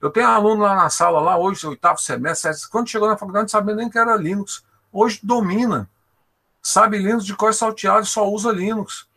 Eu 0.00 0.10
tenho 0.10 0.28
aluno 0.28 0.62
lá 0.62 0.74
na 0.74 0.88
sala, 0.88 1.20
lá 1.20 1.36
hoje, 1.36 1.66
oitavo 1.66 2.00
semestre, 2.00 2.52
quando 2.70 2.88
chegou 2.88 3.08
na 3.08 3.18
faculdade, 3.18 3.44
não 3.44 3.48
sabia 3.48 3.74
nem 3.74 3.90
que 3.90 3.98
era 3.98 4.16
Linux. 4.16 4.64
Hoje 4.92 5.20
domina. 5.22 5.90
Sabe 6.62 6.98
Linux 6.98 7.24
de 7.24 7.34
cor 7.34 7.52
salteado, 7.52 8.06
só 8.06 8.26
usa 8.28 8.52
Linux. 8.52 9.09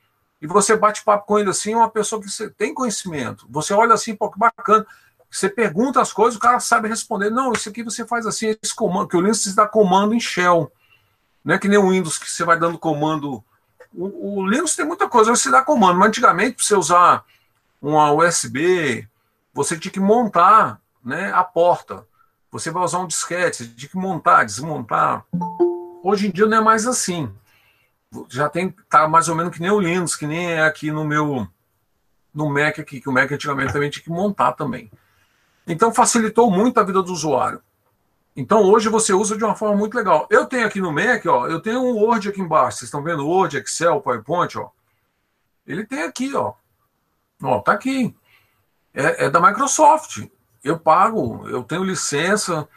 E 0.44 0.48
você 0.48 0.76
bate 0.76 1.06
papo 1.06 1.26
com 1.26 1.40
ele 1.40 1.50
assim, 1.50 1.74
uma 1.74 1.90
pessoa 1.90 2.22
que 2.22 2.30
você 2.30 2.50
tem 2.50 2.74
conhecimento. 2.74 3.48
Você 3.50 3.74
olha 3.74 3.94
assim, 3.94 4.14
pô, 4.14 4.30
que 4.30 4.38
bacana. 4.38 4.86
Você 5.32 5.48
pergunta 5.48 6.02
as 6.02 6.12
coisas, 6.12 6.36
o 6.36 6.42
cara 6.42 6.60
sabe 6.60 6.90
responder. 6.90 7.30
Não, 7.30 7.54
isso 7.54 7.70
aqui 7.70 7.82
você 7.82 8.06
faz 8.06 8.26
assim, 8.28 8.54
esse 8.62 8.76
comando, 8.76 9.08
que 9.08 9.16
o 9.16 9.22
Linux 9.22 9.56
dá 9.56 9.66
comando 9.66 10.14
em 10.14 10.20
shell. 10.20 10.70
Não 11.46 11.56
é 11.56 11.58
que 11.58 11.70
nem 11.70 11.80
o 11.80 11.92
Windows 11.92 12.18
que 12.18 12.30
você 12.30 12.44
vai 12.44 12.60
dando 12.60 12.78
comando. 12.78 13.42
O, 13.94 14.42
o 14.42 14.46
Linux 14.46 14.76
tem 14.76 14.86
muita 14.86 15.08
coisa, 15.08 15.34
você 15.34 15.50
dá 15.50 15.62
comando, 15.62 15.98
mas 15.98 16.10
antigamente, 16.10 16.58
para 16.58 16.66
você 16.66 16.76
usar 16.76 17.24
uma 17.82 18.12
USB, 18.12 19.08
você 19.54 19.80
tinha 19.80 19.94
que 19.94 20.00
montar 20.02 20.78
né, 21.02 21.32
a 21.34 21.46
porta. 21.46 22.06
Você 22.52 22.70
vai 22.70 22.84
usar 22.84 23.00
um 23.00 23.08
disquete, 23.08 23.64
você 23.64 23.68
tinha 23.68 23.90
que 23.90 23.98
montar, 23.98 24.44
desmontar. 24.44 25.24
Hoje 26.04 26.28
em 26.28 26.32
dia 26.32 26.48
não 26.48 26.58
é 26.58 26.62
mais 26.62 26.86
assim. 26.86 27.34
Já 28.30 28.50
tem, 28.50 28.70
tá 28.90 29.08
mais 29.08 29.28
ou 29.28 29.36
menos 29.36 29.54
que 29.54 29.62
nem 29.62 29.72
o 29.72 29.80
Linux, 29.80 30.16
que 30.16 30.28
nem 30.28 30.52
é 30.52 30.64
aqui 30.64 30.92
no 30.92 31.04
meu 31.06 31.48
no 32.34 32.50
Mac 32.50 32.80
aqui, 32.80 33.00
que 33.00 33.08
o 33.08 33.12
Mac 33.12 33.32
antigamente 33.32 33.72
também 33.72 33.90
tinha 33.90 34.04
que 34.04 34.10
montar 34.10 34.54
também. 34.54 34.92
Então 35.68 35.94
facilitou 35.94 36.50
muito 36.50 36.80
a 36.80 36.84
vida 36.84 37.02
do 37.02 37.14
usuário. 37.14 37.62
Então 38.36 38.64
hoje 38.64 38.90
você 38.90 39.14
usa 39.14 39.38
de 39.38 39.44
uma 39.44 39.56
forma 39.56 39.76
muito 39.76 39.96
legal. 39.96 40.28
Eu 40.30 40.46
tenho 40.46 40.66
aqui 40.66 40.82
no 40.82 40.92
Mac, 40.92 41.26
ó, 41.28 41.48
eu 41.48 41.62
tenho 41.62 41.80
um 41.80 41.96
Word 41.96 42.28
aqui 42.28 42.42
embaixo. 42.42 42.80
Vocês 42.80 42.88
estão 42.88 43.04
vendo 43.04 43.28
Word, 43.28 43.58
Excel, 43.58 44.02
PowerPoint, 44.02 44.58
ó. 44.58 44.70
Ele 45.66 45.86
tem 45.86 46.04
aqui, 46.04 46.36
ó. 46.36 46.54
Ó, 47.42 47.60
tá 47.60 47.74
aqui. 47.74 48.16
É, 48.94 49.26
é 49.26 49.30
da 49.30 49.40
Microsoft. 49.40 50.28
Eu 50.64 50.80
pago, 50.80 51.48
eu 51.50 51.64
tenho 51.64 51.84
licença, 51.84 52.68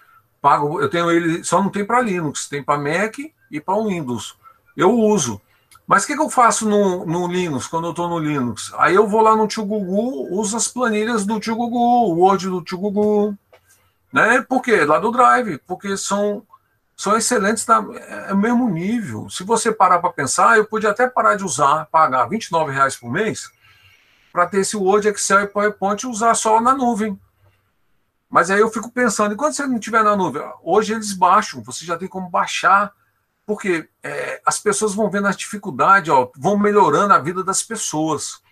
pago, 0.43 0.80
eu 0.80 0.91
tenho 0.91 1.11
ele, 1.11 1.45
só 1.45 1.62
não 1.62 1.70
tem 1.70 1.84
para 1.84 2.01
Linux, 2.01 2.49
tem 2.49 2.62
para 2.62 2.78
Mac 2.78 3.18
e 3.51 3.61
para 3.61 3.82
Windows. 3.82 4.37
Eu 4.77 4.93
uso. 4.93 5.41
Mas 5.87 6.03
o 6.03 6.07
que, 6.09 6.16
que, 6.16 6.22
eu 6.22 6.29
faço 6.29 6.68
no, 6.68 7.07
no 7.07 7.29
Linux, 7.29 7.68
quando 7.68 7.85
eu 7.85 7.91
estou 7.91 8.09
no 8.09 8.18
Linux? 8.18 8.72
Aí 8.77 8.95
eu 8.95 9.07
vou 9.07 9.20
lá 9.20 9.37
no 9.37 9.47
Tio 9.47 9.64
Gugu, 9.64 10.35
uso 10.37 10.57
as 10.57 10.66
planilhas 10.66 11.24
do 11.24 11.39
Tio 11.39 11.55
Gugu, 11.55 11.79
o 11.79 12.18
Word 12.18 12.49
do 12.49 12.61
Tio 12.61 12.79
Gugu, 12.79 13.39
né? 14.12 14.43
Por 14.43 14.61
quê? 14.61 14.85
Lá 14.85 14.99
do 14.99 15.12
Drive, 15.12 15.59
porque 15.66 15.97
são, 15.97 16.45
são 16.97 17.16
excelentes, 17.16 17.64
da, 17.64 17.85
é, 17.95 18.31
é 18.31 18.33
o 18.33 18.37
mesmo 18.37 18.68
nível. 18.68 19.31
Se 19.31 19.45
você 19.45 19.70
parar 19.70 20.01
para 20.01 20.12
pensar, 20.12 20.59
eu 20.59 20.64
podia 20.64 20.91
até 20.91 21.09
parar 21.09 21.37
de 21.37 21.45
usar, 21.45 21.87
pagar 21.87 22.27
29 22.27 22.72
reais 22.72 22.97
por 22.97 23.11
mês, 23.11 23.49
para 24.33 24.47
ter 24.47 24.61
esse 24.61 24.77
Word, 24.77 25.07
Excel 25.07 25.43
e 25.43 25.47
PowerPoint 25.47 26.03
e 26.03 26.09
usar 26.09 26.35
só 26.35 26.61
na 26.61 26.74
nuvem. 26.74 27.18
Mas 28.29 28.51
aí 28.51 28.59
eu 28.59 28.70
fico 28.70 28.91
pensando, 28.91 29.35
e 29.35 29.37
quando 29.37 29.53
você 29.53 29.64
não 29.66 29.79
tiver 29.79 30.03
na 30.03 30.16
nuvem? 30.16 30.43
Hoje 30.64 30.93
eles 30.93 31.12
baixam, 31.12 31.62
você 31.62 31.85
já 31.85 31.97
tem 31.97 32.09
como 32.09 32.29
baixar, 32.29 32.93
porque 33.47 33.88
é, 34.03 34.42
as 34.44 34.59
pessoas 34.59 34.92
vão 34.92 35.09
vendo 35.09 35.28
as 35.28 35.36
dificuldades, 35.36 36.12
ó, 36.12 36.30
vão 36.36 36.59
melhorando 36.59 37.14
a 37.14 37.18
vida 37.18 37.44
das 37.44 37.62
pessoas. 37.62 38.42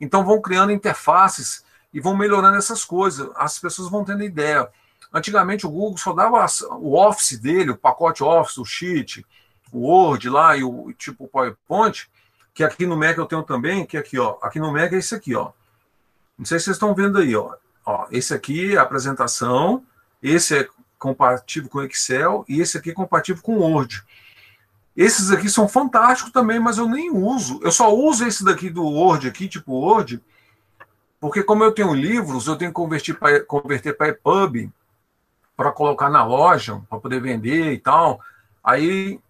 Então 0.00 0.24
vão 0.24 0.40
criando 0.40 0.72
interfaces 0.72 1.62
e 1.92 2.00
vão 2.00 2.16
melhorando 2.16 2.56
essas 2.56 2.84
coisas. 2.84 3.30
As 3.36 3.58
pessoas 3.58 3.90
vão 3.90 4.04
tendo 4.04 4.24
ideia. 4.24 4.68
Antigamente 5.12 5.66
o 5.66 5.70
Google 5.70 5.98
só 5.98 6.14
dava 6.14 6.46
o 6.80 6.96
Office 6.96 7.38
dele, 7.38 7.70
o 7.70 7.76
pacote 7.76 8.22
Office, 8.22 8.58
o 8.58 8.64
Sheet, 8.64 9.24
o 9.70 9.80
Word 9.80 10.28
lá 10.30 10.56
e 10.56 10.64
o 10.64 10.92
tipo 10.94 11.28
PowerPoint, 11.28 12.08
que 12.54 12.64
aqui 12.64 12.86
no 12.86 12.96
Mac 12.96 13.16
eu 13.16 13.26
tenho 13.26 13.42
também, 13.42 13.86
que 13.86 13.96
aqui, 13.96 14.18
ó, 14.18 14.38
aqui 14.42 14.58
no 14.58 14.72
Mac 14.72 14.92
é 14.92 14.96
esse 14.96 15.14
aqui, 15.14 15.34
ó. 15.34 15.52
Não 16.38 16.44
sei 16.44 16.58
se 16.58 16.66
vocês 16.66 16.76
estão 16.76 16.94
vendo 16.94 17.18
aí, 17.18 17.36
ó. 17.36 17.54
ó 17.84 18.06
esse 18.10 18.32
aqui 18.32 18.74
é 18.74 18.78
a 18.78 18.82
apresentação, 18.82 19.84
esse 20.22 20.58
é 20.58 20.68
compatível 20.98 21.68
com 21.68 21.82
Excel 21.82 22.44
e 22.48 22.60
esse 22.60 22.76
aqui 22.76 22.90
é 22.90 22.94
compatível 22.94 23.42
com 23.42 23.58
Word. 23.58 24.04
Esses 24.98 25.30
aqui 25.30 25.48
são 25.48 25.68
fantásticos 25.68 26.32
também, 26.32 26.58
mas 26.58 26.76
eu 26.76 26.88
nem 26.88 27.08
uso. 27.08 27.60
Eu 27.62 27.70
só 27.70 27.94
uso 27.94 28.26
esse 28.26 28.44
daqui 28.44 28.68
do 28.68 28.82
Word 28.84 29.28
aqui, 29.28 29.46
tipo 29.46 29.72
Word, 29.72 30.20
porque 31.20 31.40
como 31.40 31.62
eu 31.62 31.70
tenho 31.70 31.94
livros, 31.94 32.48
eu 32.48 32.56
tenho 32.56 32.72
que 32.72 32.74
converter 32.74 33.14
para 33.14 33.40
converter 33.44 33.96
para 33.96 34.08
EPUB 34.08 34.72
para 35.56 35.70
colocar 35.70 36.10
na 36.10 36.24
loja, 36.24 36.82
para 36.90 36.98
poder 36.98 37.20
vender 37.20 37.72
e 37.72 37.78
tal. 37.78 38.20
Aí 38.62 39.20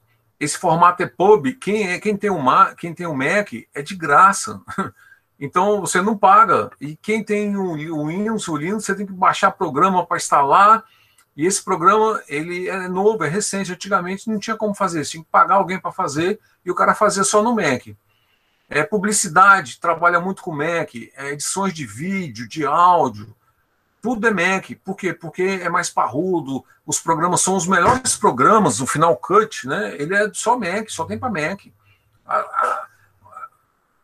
esse 0.41 0.57
formato 0.57 1.03
EPUB, 1.03 1.53
quem 1.53 1.91
é 1.91 2.01
quem 2.01 2.17
tem 2.17 2.31
um 2.31 2.43
quem 2.75 2.95
tem 2.95 3.07
um 3.07 3.15
Mac 3.15 3.53
é 3.75 3.83
de 3.83 3.95
graça. 3.95 4.63
Então 5.41 5.83
você 5.83 6.03
não 6.03 6.19
paga. 6.19 6.69
E 6.81 6.97
quem 6.97 7.23
tem 7.23 7.57
o, 7.57 7.95
o 7.95 8.09
Windows, 8.09 8.49
o 8.49 8.57
Linux, 8.57 8.85
você 8.85 8.93
tem 8.97 9.07
que 9.07 9.13
baixar 9.13 9.53
programa 9.53 10.05
para 10.05 10.17
instalar 10.17 10.83
e 11.39 11.47
esse 11.47 11.63
programa, 11.63 12.21
ele 12.27 12.69
é 12.69 12.89
novo, 12.89 13.23
é 13.23 13.29
recente. 13.29 13.73
Antigamente 13.73 14.29
não 14.29 14.41
tinha 14.41 14.57
como 14.57 14.75
fazer. 14.75 15.05
Tinha 15.05 15.23
que 15.23 15.31
pagar 15.31 15.55
alguém 15.55 15.79
para 15.79 15.93
fazer 15.93 16.41
e 16.67 16.71
o 16.71 16.75
cara 16.75 16.97
fazia 16.97 17.23
só 17.23 17.45
no 17.45 17.55
Mac. 17.55 17.87
É 18.69 18.83
publicidade, 18.83 19.79
trabalha 19.79 20.21
muito 20.21 20.43
com 20.43 20.51
Mac. 20.51 20.97
É 21.15 21.31
edições 21.31 21.73
de 21.73 21.87
vídeo, 21.87 22.49
de 22.49 22.67
áudio. 22.67 23.37
Tudo 24.03 24.27
é 24.27 24.33
Mac. 24.33 24.73
Por 24.85 24.97
quê? 24.97 25.13
Porque 25.13 25.61
é 25.63 25.69
mais 25.69 25.89
parrudo. 25.89 26.65
Os 26.85 26.99
programas 26.99 27.41
são 27.41 27.55
os 27.55 27.69
melhores 27.69 28.17
programas. 28.17 28.81
O 28.81 28.87
Final 28.87 29.17
Cut, 29.17 29.69
né? 29.69 29.95
Ele 29.97 30.17
é 30.17 30.29
só 30.35 30.59
Mac, 30.59 30.89
só 30.89 31.05
tem 31.05 31.17
para 31.17 31.31
Mac. 31.31 31.67
A, 32.27 32.37
a, 32.37 32.87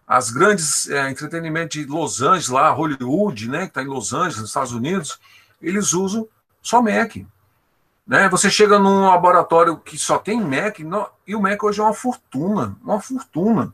as 0.07 0.30
grandes 0.30 0.89
é, 0.89 1.11
entretenimento 1.11 1.76
de 1.76 1.85
Los 1.85 2.22
Angeles, 2.22 2.47
lá, 2.47 2.70
Hollywood, 2.70 3.51
né? 3.51 3.62
Que 3.62 3.70
está 3.70 3.82
em 3.82 3.89
Los 3.89 4.12
Angeles, 4.12 4.37
nos 4.37 4.51
Estados 4.51 4.70
Unidos, 4.70 5.18
eles 5.61 5.93
usam 5.93 6.28
só 6.64 6.82
Mac. 6.82 7.16
Né? 8.06 8.28
Você 8.30 8.50
chega 8.50 8.78
num 8.78 9.06
laboratório 9.06 9.76
que 9.76 9.96
só 9.96 10.18
tem 10.18 10.40
Mac, 10.40 10.80
e 11.26 11.36
o 11.36 11.40
Mac 11.40 11.62
hoje 11.62 11.80
é 11.80 11.84
uma 11.84 11.94
fortuna, 11.94 12.76
uma 12.82 13.00
fortuna. 13.00 13.72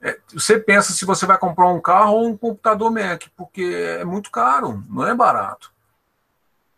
É, 0.00 0.18
você 0.32 0.58
pensa 0.58 0.92
se 0.92 1.04
você 1.04 1.24
vai 1.24 1.38
comprar 1.38 1.68
um 1.68 1.80
carro 1.80 2.12
ou 2.12 2.28
um 2.28 2.36
computador 2.36 2.90
Mac, 2.90 3.24
porque 3.36 3.62
é 4.00 4.04
muito 4.04 4.30
caro, 4.30 4.84
não 4.88 5.06
é 5.06 5.14
barato. 5.14 5.72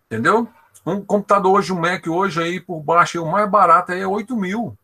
Entendeu? 0.06 0.48
Um 0.86 1.02
computador 1.02 1.58
hoje, 1.58 1.72
um 1.72 1.80
Mac 1.80 2.06
hoje 2.06 2.42
aí 2.42 2.60
por 2.60 2.80
baixo, 2.80 3.22
o 3.22 3.30
mais 3.30 3.48
barato 3.50 3.92
aí 3.92 4.00
é 4.00 4.06
8 4.06 4.36
mil. 4.36 4.76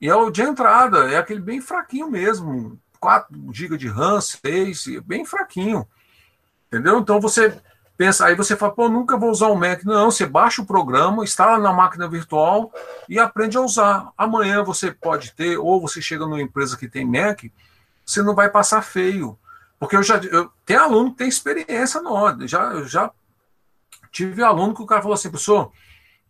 E 0.00 0.08
é 0.08 0.14
o 0.14 0.30
de 0.30 0.42
entrada, 0.42 1.10
é 1.10 1.16
aquele 1.16 1.40
bem 1.40 1.60
fraquinho 1.60 2.10
mesmo. 2.10 2.78
4 2.98 3.52
GB 3.52 3.76
de 3.76 3.88
RAM, 3.88 4.20
6, 4.20 5.00
bem 5.04 5.24
fraquinho. 5.24 5.86
Entendeu? 6.66 6.98
Então 6.98 7.20
você 7.20 7.60
pensa, 8.02 8.26
aí 8.26 8.34
você 8.34 8.56
fala, 8.56 8.72
pô, 8.72 8.88
nunca 8.88 9.16
vou 9.16 9.30
usar 9.30 9.46
o 9.46 9.54
Mac. 9.54 9.84
Não, 9.84 10.10
você 10.10 10.26
baixa 10.26 10.60
o 10.60 10.66
programa, 10.66 11.22
instala 11.22 11.56
na 11.56 11.72
máquina 11.72 12.08
virtual 12.08 12.72
e 13.08 13.16
aprende 13.16 13.56
a 13.56 13.60
usar. 13.60 14.10
Amanhã 14.18 14.64
você 14.64 14.90
pode 14.90 15.32
ter, 15.34 15.56
ou 15.56 15.80
você 15.80 16.02
chega 16.02 16.26
numa 16.26 16.42
empresa 16.42 16.76
que 16.76 16.88
tem 16.88 17.06
Mac, 17.06 17.44
você 18.04 18.20
não 18.20 18.34
vai 18.34 18.50
passar 18.50 18.82
feio. 18.82 19.38
Porque 19.78 19.94
eu 19.94 20.02
já 20.02 20.16
eu, 20.16 20.50
tem 20.66 20.76
aluno 20.76 21.12
que 21.12 21.18
tem 21.18 21.28
experiência 21.28 22.02
no 22.02 22.48
já 22.48 22.72
eu 22.72 22.88
já 22.88 23.08
tive 24.10 24.42
aluno 24.42 24.74
que 24.74 24.82
o 24.82 24.86
cara 24.86 25.00
falou 25.00 25.14
assim, 25.14 25.30
professor, 25.30 25.70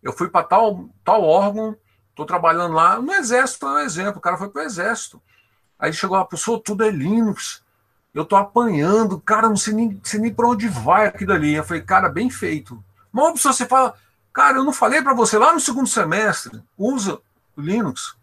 eu 0.03 0.12
fui 0.12 0.29
para 0.29 0.45
tal, 0.45 0.91
tal 1.03 1.23
órgão, 1.23 1.75
estou 2.11 2.27
trabalhando 2.27 2.75
lá, 2.75 3.01
no 3.01 3.14
Exército 3.14 3.66
é 3.66 3.70
um 3.70 3.79
exemplo, 3.79 4.18
o 4.18 4.20
cara 4.20 4.37
foi 4.37 4.51
para 4.51 4.61
o 4.61 4.64
Exército. 4.66 5.23
Aí 5.79 5.91
chegou 5.91 6.18
lá, 6.18 6.25
professor, 6.27 6.59
tudo 6.59 6.85
é 6.85 6.91
Linux. 6.91 7.62
Eu 8.15 8.25
tô 8.25 8.37
apanhando, 8.37 9.21
cara, 9.21 9.49
não 9.49 9.57
sei 9.57 9.73
nem, 9.73 10.01
sei 10.05 10.21
nem 10.21 10.33
para 10.33 10.49
onde 10.49 10.69
vai 10.69 11.07
aquilo 11.07 11.33
ali. 11.33 11.55
Eu 11.55 11.65
falei, 11.65 11.83
cara, 11.83 12.09
bem 12.09 12.29
feito. 12.29 12.83
Uma 13.13 13.29
opção 13.29 13.53
você 13.53 13.67
fala, 13.67 13.95
cara, 14.33 14.59
eu 14.59 14.65
não 14.65 14.73
falei 14.73 15.03
para 15.03 15.15
você 15.15 15.39
lá 15.39 15.53
no 15.53 15.61
segundo 15.61 15.89
semestre, 15.89 16.63
usa 16.77 17.21
o 17.57 17.61
Linux. 17.61 18.15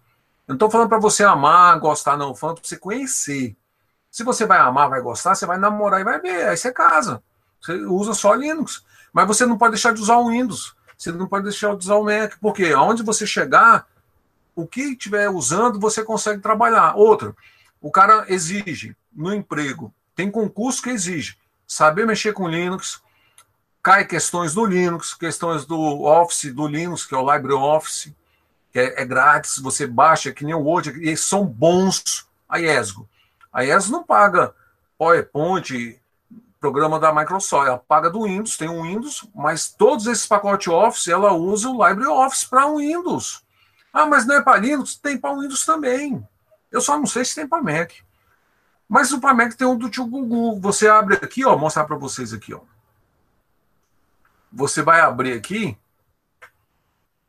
Eu 0.47 0.53
não 0.53 0.55
estou 0.55 0.69
falando 0.69 0.89
para 0.89 0.99
você 0.99 1.23
amar, 1.23 1.79
gostar, 1.79 2.17
não, 2.17 2.35
falando 2.35 2.59
para 2.59 2.67
você 2.67 2.77
conhecer. 2.77 3.55
Se 4.11 4.23
você 4.23 4.45
vai 4.45 4.59
amar, 4.59 4.89
vai 4.89 5.01
gostar, 5.01 5.35
você 5.35 5.45
vai 5.45 5.57
namorar 5.57 6.01
e 6.01 6.03
vai 6.03 6.19
ver, 6.19 6.49
aí 6.49 6.57
você 6.57 6.71
casa. 6.71 7.21
Você 7.61 7.73
usa 7.85 8.13
só 8.13 8.33
Linux. 8.33 8.83
Mas 9.13 9.27
você 9.27 9.45
não 9.45 9.57
pode 9.57 9.73
deixar 9.73 9.93
de 9.93 10.01
usar 10.01 10.17
o 10.17 10.29
Windows. 10.29 10.75
Você 10.97 11.11
não 11.11 11.27
pode 11.27 11.45
deixar 11.45 11.75
de 11.75 11.83
usar 11.83 11.95
o 11.95 12.03
Mac, 12.03 12.33
porque 12.41 12.65
aonde 12.65 13.03
você 13.03 13.25
chegar, 13.25 13.87
o 14.55 14.67
que 14.67 14.81
estiver 14.81 15.29
usando, 15.29 15.79
você 15.79 16.03
consegue 16.03 16.41
trabalhar. 16.41 16.95
Outra, 16.95 17.35
o 17.81 17.89
cara 17.89 18.25
exige 18.27 18.95
no 19.11 19.33
emprego. 19.33 19.93
Tem 20.15 20.29
concurso 20.29 20.81
que 20.81 20.89
exige 20.89 21.37
saber 21.69 22.07
mexer 22.07 22.33
com 22.33 22.47
Linux, 22.47 23.01
cai 23.83 24.03
questões 24.03 24.55
do 24.55 24.65
Linux, 24.65 25.13
questões 25.13 25.65
do 25.65 26.03
Office, 26.03 26.51
do 26.51 26.67
Linux, 26.67 27.05
que 27.05 27.13
é 27.13 27.17
o 27.17 27.31
LibreOffice, 27.31 28.15
que 28.71 28.79
é, 28.79 29.01
é 29.01 29.05
grátis, 29.05 29.59
você 29.59 29.85
baixa, 29.85 30.31
que 30.31 30.43
nem 30.43 30.55
o 30.55 30.61
Word, 30.63 30.91
e 30.99 31.15
são 31.15 31.45
bons 31.45 32.27
a 32.49 32.59
ESGO. 32.59 33.07
A 33.53 33.63
ESGO 33.63 33.91
não 33.91 34.03
paga 34.03 34.53
PowerPoint, 34.97 36.01
programa 36.59 36.99
da 36.99 37.13
Microsoft, 37.13 37.67
ela 37.67 37.77
paga 37.77 38.09
do 38.09 38.23
Windows, 38.23 38.57
tem 38.57 38.67
um 38.67 38.81
Windows, 38.81 39.29
mas 39.33 39.71
todos 39.71 40.07
esses 40.07 40.25
pacotes 40.25 40.67
Office, 40.67 41.07
ela 41.07 41.33
usa 41.33 41.69
o 41.69 41.87
LibreOffice 41.87 42.49
para 42.49 42.65
o 42.65 42.77
Windows. 42.77 43.43
Ah, 43.93 44.05
mas 44.05 44.25
não 44.25 44.35
é 44.35 44.41
para 44.41 44.59
Linux? 44.59 44.95
Tem 44.95 45.17
para 45.17 45.33
Windows 45.35 45.65
também. 45.65 46.27
Eu 46.71 46.81
só 46.81 46.97
não 46.97 47.05
sei 47.05 47.23
se 47.23 47.35
tem 47.35 47.47
para 47.47 47.61
Mac. 47.61 47.91
Mas 48.89 49.11
o 49.11 49.21
Pamec 49.21 49.55
tem 49.55 49.67
um 49.67 49.77
do 49.77 49.87
tio 49.87 50.07
Gugu. 50.07 50.59
Você 50.59 50.87
abre 50.87 51.15
aqui, 51.15 51.45
ó, 51.45 51.55
mostrar 51.55 51.85
para 51.85 51.95
vocês 51.95 52.33
aqui, 52.33 52.55
ó. 52.55 52.61
Você 54.51 54.81
vai 54.81 54.99
abrir 54.99 55.33
aqui. 55.33 55.77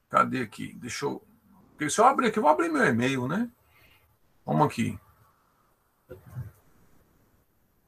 Cadê 0.09 0.41
aqui? 0.41 0.73
Deixa 0.73 1.05
eu. 1.05 1.23
Porque 1.73 1.91
se 1.91 2.01
eu 2.01 2.07
abrir 2.07 2.29
aqui, 2.29 2.39
eu 2.39 2.43
vou 2.43 2.51
abrir 2.51 2.71
meu 2.71 2.83
e-mail, 2.87 3.29
né? 3.29 3.47
Vamos 4.47 4.67
aqui. 4.67 4.99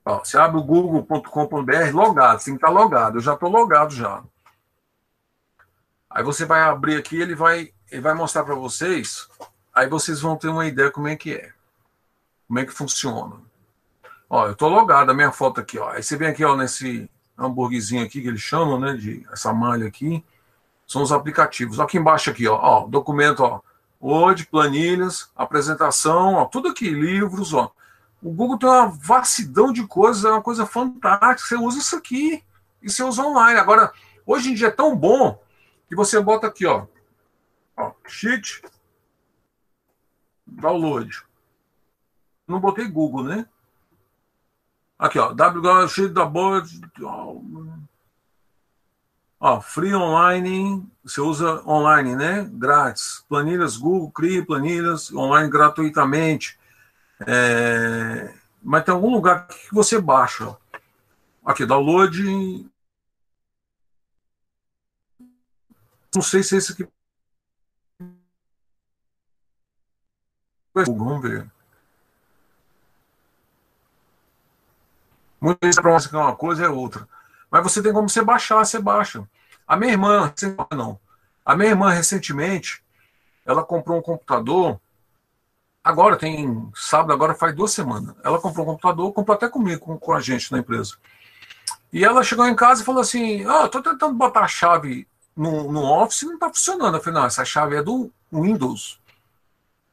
Ó, 0.05 0.19
você 0.19 0.37
abre 0.37 0.61
o 0.61 0.65
google.com.br 0.65 1.95
logado, 1.95 2.41
você 2.41 2.47
tem 2.47 2.55
que 2.59 2.65
estar 2.65 2.69
logado. 2.69 3.17
Eu 3.17 3.23
já 3.23 3.33
estou 3.33 3.49
logado 3.49 3.95
já. 3.95 4.23
Aí 6.11 6.23
você 6.23 6.45
vai 6.45 6.61
abrir 6.61 6.97
aqui, 6.97 7.19
ele 7.19 7.35
vai, 7.35 7.73
ele 7.91 8.03
vai 8.03 8.13
mostrar 8.13 8.45
para 8.45 8.55
vocês. 8.55 9.27
Aí 9.73 9.89
vocês 9.89 10.21
vão 10.21 10.37
ter 10.37 10.49
uma 10.49 10.67
ideia 10.67 10.91
como 10.91 11.09
é 11.09 11.17
que 11.17 11.35
é. 11.35 11.55
Como 12.47 12.59
é 12.59 12.67
que 12.67 12.73
funciona. 12.73 13.41
Ó, 14.35 14.47
eu 14.47 14.57
tô 14.57 14.67
logado, 14.67 15.11
a 15.11 15.15
minha 15.15 15.31
foto 15.31 15.61
aqui, 15.61 15.79
ó. 15.79 15.91
Aí 15.91 16.03
você 16.03 16.17
vem 16.17 16.29
aqui, 16.29 16.43
ó, 16.43 16.57
nesse 16.57 17.07
hambúrguerzinho 17.37 18.03
aqui 18.03 18.23
que 18.23 18.29
eles 18.29 18.41
chamam, 18.41 18.81
né, 18.81 18.95
de 18.95 19.27
essa 19.31 19.53
malha 19.53 19.87
aqui, 19.87 20.25
são 20.87 21.03
os 21.03 21.13
aplicativos. 21.13 21.79
Aqui 21.79 21.99
embaixo 21.99 22.31
aqui, 22.31 22.49
ó, 22.49 22.59
ó 22.59 22.87
documento, 22.87 23.41
ó, 23.41 23.61
Word, 24.01 24.47
planilhas, 24.47 25.31
apresentação, 25.37 26.37
ó, 26.37 26.47
tudo 26.47 26.69
aqui, 26.71 26.89
livros, 26.89 27.53
ó. 27.53 27.71
O 28.23 28.33
Google 28.33 28.59
tem 28.59 28.71
uma 28.71 28.87
vastidão 28.87 29.71
de 29.71 29.87
coisas, 29.87 30.25
é 30.25 30.31
uma 30.31 30.41
coisa 30.41 30.65
fantástica. 30.65 31.51
Você 31.51 31.57
usa 31.57 31.79
isso 31.79 31.95
aqui 31.95 32.43
e 32.83 32.91
você 32.91 33.03
usa 33.03 33.23
online. 33.23 33.61
Agora, 33.61 33.93
hoje 34.25 34.51
em 34.51 34.55
dia 34.55 34.69
é 34.69 34.71
tão 34.71 34.97
bom 34.97 35.39
que 35.87 35.95
você 35.95 36.19
bota 36.19 36.47
aqui, 36.47 36.65
ó, 36.65 36.87
ó 37.77 37.93
sheet, 38.09 38.63
download. 40.47 41.23
Não 42.49 42.59
botei 42.59 42.89
Google, 42.89 43.25
né? 43.25 43.47
Aqui, 45.03 45.19
ó. 45.19 45.33
WH 45.33 46.13
da 46.13 46.25
boa. 46.25 46.63
Ó, 49.41 49.61
free 49.61 49.93
online. 49.97 50.89
Você 51.03 51.21
usa 51.21 51.61
online, 51.69 52.15
né? 52.15 52.49
Grátis. 52.53 53.25
Planilhas 53.29 53.77
Google, 53.77 54.13
crie 54.13 54.47
planilhas 54.47 55.13
online 55.13 55.51
gratuitamente. 55.51 56.57
É... 57.27 58.33
Mas 58.63 58.85
tem 58.85 58.95
algum 58.95 59.11
lugar 59.13 59.49
que 59.49 59.75
você 59.75 60.01
baixa. 60.01 60.57
Aqui, 61.45 61.67
download. 61.67 62.71
Não 66.15 66.23
sei 66.23 66.45
se 66.45 66.55
é 66.55 66.59
esse 66.59 66.73
aqui. 66.75 66.89
Vamos 70.73 71.23
ver. 71.23 71.51
Muitas 75.43 75.67
vezes 75.67 75.81
para 75.81 75.93
você 75.93 76.17
uma 76.17 76.37
coisa 76.37 76.65
é 76.65 76.69
outra. 76.69 77.09
Mas 77.51 77.65
você 77.65 77.83
tem 77.83 77.93
como 77.93 78.09
você 78.09 78.23
baixar, 78.23 78.65
você 78.65 78.79
baixa. 78.79 79.29
A 79.67 79.77
minha 79.77 79.91
irmã, 79.91 80.33
não. 80.73 81.01
A 81.45 81.57
minha 81.57 81.71
irmã 81.71 81.91
recentemente, 81.91 82.81
ela 83.45 83.65
comprou 83.65 83.99
um 83.99 84.03
computador. 84.03 84.81
Agora 85.83 86.17
tem 86.17 86.71
sábado, 86.77 87.13
agora 87.13 87.35
faz 87.35 87.57
duas 87.57 87.73
semanas. 87.73 88.15
Ela 88.23 88.41
comprou 88.41 88.65
um 88.65 88.71
computador, 88.71 89.13
comprou 89.13 89.35
até 89.35 89.49
comigo, 89.49 89.85
com, 89.85 89.99
com 89.99 90.13
a 90.13 90.21
gente 90.21 90.53
na 90.53 90.61
empresa. 90.61 90.95
E 91.93 92.05
ela 92.05 92.23
chegou 92.23 92.47
em 92.47 92.55
casa 92.55 92.83
e 92.83 92.85
falou 92.85 93.01
assim: 93.01 93.45
Ah, 93.45 93.69
tô 93.69 93.83
tentando 93.83 94.15
botar 94.15 94.43
a 94.43 94.49
chave 94.49 95.09
no, 95.37 95.73
no 95.73 95.83
Office 95.83 96.23
e 96.23 96.27
não 96.27 96.35
está 96.35 96.49
funcionando. 96.49 96.97
Eu 96.97 97.03
falei, 97.03 97.19
não, 97.19 97.27
essa 97.27 97.45
chave 97.45 97.75
é 97.75 97.83
do 97.83 98.13
Windows. 98.33 99.01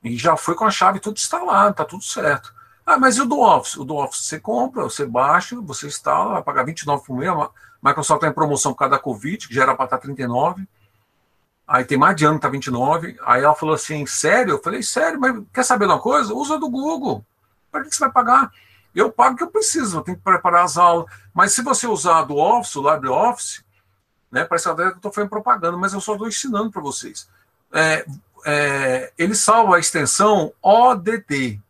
E 0.04 0.16
já 0.16 0.38
foi 0.38 0.54
com 0.54 0.66
a 0.66 0.72
chave 0.72 1.00
tudo 1.00 1.18
instalado, 1.18 1.76
tá 1.76 1.84
tudo 1.84 2.04
certo. 2.04 2.54
Ah, 2.90 2.98
mas 2.98 3.18
e 3.18 3.22
o 3.22 3.26
do 3.26 3.40
Office? 3.40 3.78
O 3.78 3.86
do 3.86 3.98
Office 3.98 4.26
você 4.26 4.40
compra, 4.40 4.82
você 4.82 5.06
baixa, 5.06 5.56
você 5.62 5.86
instala, 5.86 6.34
vai 6.34 6.42
pagar 6.42 6.64
29 6.64 7.06
por 7.06 7.16
mês, 7.16 7.32
Microsoft 7.84 8.18
está 8.18 8.28
em 8.28 8.34
promoção 8.34 8.74
por 8.74 8.80
causa 8.80 8.96
da 8.96 9.00
Covid, 9.00 9.48
que 9.48 9.54
já 9.54 9.62
era 9.62 9.76
para 9.76 9.86
estar 9.86 10.00
39. 10.00 10.68
Aí 11.68 11.86
tem 11.86 12.00
mais 12.00 12.16
de 12.16 12.26
ano 12.26 12.38
que 12.38 12.42
tá 12.42 12.50
29. 12.50 13.16
Aí 13.22 13.44
ela 13.44 13.54
falou 13.54 13.76
assim: 13.76 14.08
sério? 14.08 14.54
Eu 14.54 14.60
falei: 14.64 14.82
sério, 14.82 15.20
mas 15.20 15.40
quer 15.54 15.62
saber 15.62 15.86
de 15.86 15.92
uma 15.92 16.02
coisa? 16.02 16.34
Usa 16.34 16.58
do 16.58 16.68
Google. 16.68 17.24
Para 17.72 17.84
que 17.84 17.96
você 17.96 18.00
vai 18.00 18.12
pagar? 18.12 18.52
Eu 18.96 19.12
pago 19.12 19.36
o 19.36 19.38
que 19.38 19.44
eu 19.44 19.52
preciso, 19.52 20.00
eu 20.00 20.02
tenho 20.02 20.18
que 20.18 20.24
preparar 20.24 20.66
as 20.66 20.76
aulas. 20.76 21.06
Mas 21.32 21.52
se 21.52 21.62
você 21.62 21.86
usar 21.86 22.24
do 22.24 22.38
Office, 22.38 22.76
o 22.76 22.92
LibreOffice, 22.92 23.64
né, 24.32 24.46
parece 24.46 24.68
até 24.68 24.82
que 24.86 24.90
eu 24.94 24.96
estou 24.96 25.14
fazendo 25.14 25.30
propaganda, 25.30 25.78
mas 25.78 25.94
eu 25.94 26.02
só 26.02 26.14
estou 26.14 26.28
ensinando 26.28 26.72
para 26.72 26.82
vocês. 26.82 27.30
É, 27.72 28.04
é, 28.48 29.14
ele 29.16 29.36
salva 29.36 29.76
a 29.76 29.80
extensão 29.80 30.52
ODT. 30.60 31.62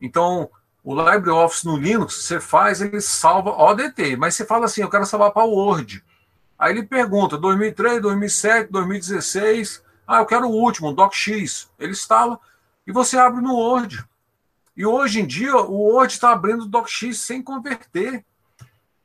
Então, 0.00 0.50
o 0.82 0.94
LibreOffice 0.94 1.66
no 1.66 1.76
Linux, 1.76 2.14
você 2.14 2.38
faz, 2.40 2.80
ele 2.80 3.00
salva 3.00 3.50
ODT. 3.50 4.16
Mas 4.16 4.34
você 4.34 4.44
fala 4.44 4.66
assim, 4.66 4.82
eu 4.82 4.90
quero 4.90 5.04
salvar 5.04 5.32
para 5.32 5.44
o 5.44 5.50
Word. 5.50 6.04
Aí 6.58 6.72
ele 6.72 6.84
pergunta, 6.84 7.36
2003, 7.36 8.00
2007, 8.00 8.70
2016, 8.70 9.82
ah, 10.06 10.18
eu 10.18 10.26
quero 10.26 10.46
o 10.46 10.52
último, 10.52 10.92
DocX. 10.92 11.68
Ele 11.78 11.92
instala 11.92 12.38
e 12.86 12.92
você 12.92 13.18
abre 13.18 13.42
no 13.42 13.54
Word. 13.54 14.04
E 14.76 14.86
hoje 14.86 15.20
em 15.20 15.26
dia, 15.26 15.56
o 15.56 15.74
Word 15.74 16.12
está 16.12 16.30
abrindo 16.30 16.66
DocX 16.66 17.18
sem 17.18 17.42
converter. 17.42 18.24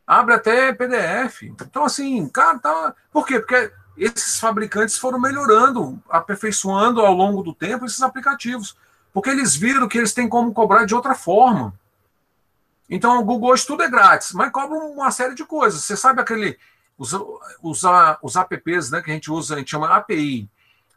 Abre 0.06 0.36
até 0.36 0.74
PDF. 0.74 1.44
Então, 1.44 1.86
assim, 1.86 2.28
cara, 2.30 2.60
tá... 2.60 2.94
Por 3.12 3.26
quê? 3.26 3.40
Porque 3.40 3.72
esses 3.98 4.40
fabricantes 4.40 4.98
foram 4.98 5.20
melhorando, 5.20 6.02
aperfeiçoando 6.10 7.02
ao 7.02 7.14
longo 7.14 7.42
do 7.42 7.56
tempo 7.56 7.86
esses 7.86 8.02
aplicativos. 8.02 8.76
Porque 9.14 9.30
eles 9.30 9.56
viram 9.56 9.88
que 9.88 9.98
eles 9.98 10.14
têm 10.14 10.28
como 10.28 10.54
cobrar 10.54 10.86
de 10.86 10.96
outra 10.96 11.16
forma. 11.16 11.74
Então, 12.90 13.20
o 13.20 13.24
Google 13.24 13.52
hoje 13.52 13.66
tudo 13.66 13.84
é 13.84 13.90
grátis, 13.90 14.32
mas 14.34 14.52
cobra 14.52 14.78
uma 14.78 15.12
série 15.12 15.34
de 15.36 15.46
coisas. 15.46 15.84
Você 15.84 15.96
sabe 15.96 16.22
aquele 16.22 16.58
os, 16.98 17.14
os, 17.64 17.82
os 18.22 18.36
apps 18.36 18.92
né, 18.92 19.02
que 19.02 19.10
a 19.10 19.14
gente 19.14 19.32
usa, 19.32 19.56
a 19.56 19.58
gente 19.58 19.72
chama 19.72 19.90
API. 19.90 20.48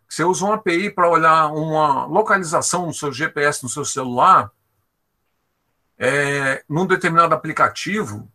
Você 0.08 0.22
usa 0.22 0.44
uma 0.44 0.56
API 0.56 0.90
para 0.90 1.08
olhar 1.08 1.46
uma 1.46 2.04
localização 2.04 2.86
no 2.86 2.92
seu 2.92 3.12
GPS, 3.12 3.62
no 3.62 3.68
seu 3.68 3.84
celular, 3.84 4.50
é, 5.98 6.62
num 6.68 6.86
determinado 6.86 7.34
aplicativo, 7.34 8.28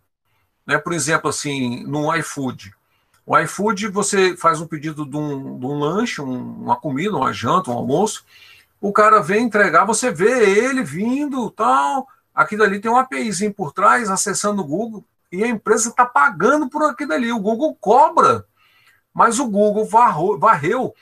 né, 0.66 0.78
por 0.78 0.94
exemplo, 0.94 1.30
assim, 1.30 1.84
no 1.84 2.14
iFood. 2.16 2.74
O 3.26 3.38
iFood, 3.38 3.90
você 3.90 4.36
faz 4.36 4.60
um 4.60 4.68
pedido 4.68 5.06
de 5.06 5.16
um, 5.16 5.60
de 5.60 5.66
um 5.66 5.78
lanche, 5.78 6.22
um, 6.22 6.64
uma 6.64 6.76
comida, 6.76 7.16
uma 7.16 7.32
janta, 7.32 7.70
um 7.70 7.78
almoço, 7.78 8.26
o 8.82 8.94
cara 8.94 9.22
vem 9.22 9.46
entregar, 9.46 9.86
você 9.86 10.12
vê 10.12 10.58
ele 10.58 10.84
vindo, 10.84 11.50
tal, 11.52 12.08
aquilo 12.34 12.64
ali 12.64 12.80
tem 12.80 12.90
um 12.90 12.98
APIzinho 12.98 13.54
por 13.54 13.74
trás, 13.74 14.10
acessando 14.10 14.62
o 14.62 14.66
Google, 14.66 15.04
e 15.32 15.44
a 15.44 15.48
empresa 15.48 15.90
está 15.90 16.06
pagando 16.06 16.70
por 16.70 16.84
aquilo 16.84 17.14
ali. 17.14 17.32
O 17.32 17.40
Google 17.40 17.76
cobra, 17.80 18.46
mas 19.14 19.40
o 19.40 19.48
Google 19.48 19.86
varrou, 19.86 20.40
varreu 20.40 20.94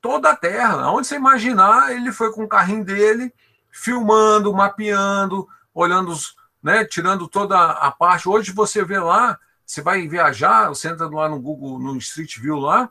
toda 0.00 0.30
a 0.30 0.36
terra. 0.36 0.90
Onde 0.90 1.06
você 1.06 1.16
imaginar, 1.16 1.92
ele 1.92 2.12
foi 2.12 2.32
com 2.32 2.44
o 2.44 2.48
carrinho 2.48 2.84
dele, 2.84 3.32
filmando, 3.70 4.52
mapeando, 4.52 5.48
olhando 5.72 6.10
os, 6.10 6.36
né, 6.62 6.84
tirando 6.84 7.26
toda 7.28 7.58
a 7.58 7.90
parte. 7.90 8.28
Hoje 8.28 8.52
você 8.52 8.84
vê 8.84 8.98
lá, 8.98 9.38
você 9.64 9.80
vai 9.80 10.06
viajar, 10.06 10.68
você 10.68 10.88
entra 10.88 11.08
lá 11.08 11.28
no 11.28 11.40
Google, 11.40 11.78
no 11.78 11.96
Street 11.96 12.38
View 12.38 12.58
lá, 12.58 12.90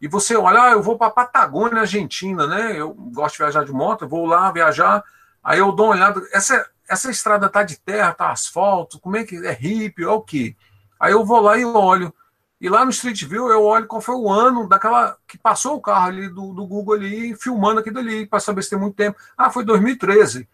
e 0.00 0.06
você 0.06 0.36
olha, 0.36 0.62
ah, 0.62 0.70
eu 0.70 0.82
vou 0.82 0.96
para 0.96 1.10
Patagônia, 1.10 1.80
Argentina, 1.80 2.46
né? 2.46 2.78
Eu 2.78 2.92
gosto 2.94 3.34
de 3.34 3.42
viajar 3.42 3.64
de 3.64 3.72
moto, 3.72 4.04
eu 4.04 4.08
vou 4.08 4.26
lá 4.26 4.50
viajar, 4.52 5.02
aí 5.42 5.58
eu 5.58 5.72
dou 5.72 5.86
uma 5.86 5.94
olhada. 5.94 6.22
Essa, 6.32 6.68
essa 6.88 7.10
estrada 7.10 7.48
tá 7.48 7.62
de 7.62 7.78
terra, 7.78 8.14
tá 8.14 8.30
asfalto, 8.30 9.00
como 9.00 9.16
é 9.16 9.24
que 9.24 9.36
é 9.44 9.52
hippie, 9.52 10.04
é 10.04 10.08
o 10.08 10.20
quê? 10.20 10.54
Aí 11.00 11.12
eu 11.12 11.24
vou 11.24 11.40
lá 11.40 11.58
e 11.58 11.64
olho. 11.64 12.14
E 12.60 12.68
lá 12.68 12.84
no 12.84 12.90
Street 12.90 13.24
View 13.24 13.48
eu 13.50 13.62
olho 13.62 13.86
qual 13.86 14.00
foi 14.00 14.16
o 14.16 14.30
ano 14.30 14.68
daquela 14.68 15.16
que 15.28 15.38
passou 15.38 15.76
o 15.76 15.80
carro 15.80 16.08
ali 16.08 16.28
do, 16.28 16.52
do 16.52 16.66
Google 16.66 16.94
ali, 16.94 17.36
filmando 17.36 17.80
aquilo 17.80 18.00
ali, 18.00 18.26
para 18.26 18.40
saber 18.40 18.62
se 18.62 18.70
tem 18.70 18.78
muito 18.78 18.96
tempo. 18.96 19.18
Ah, 19.36 19.50
foi 19.50 19.64
2013. 19.64 20.48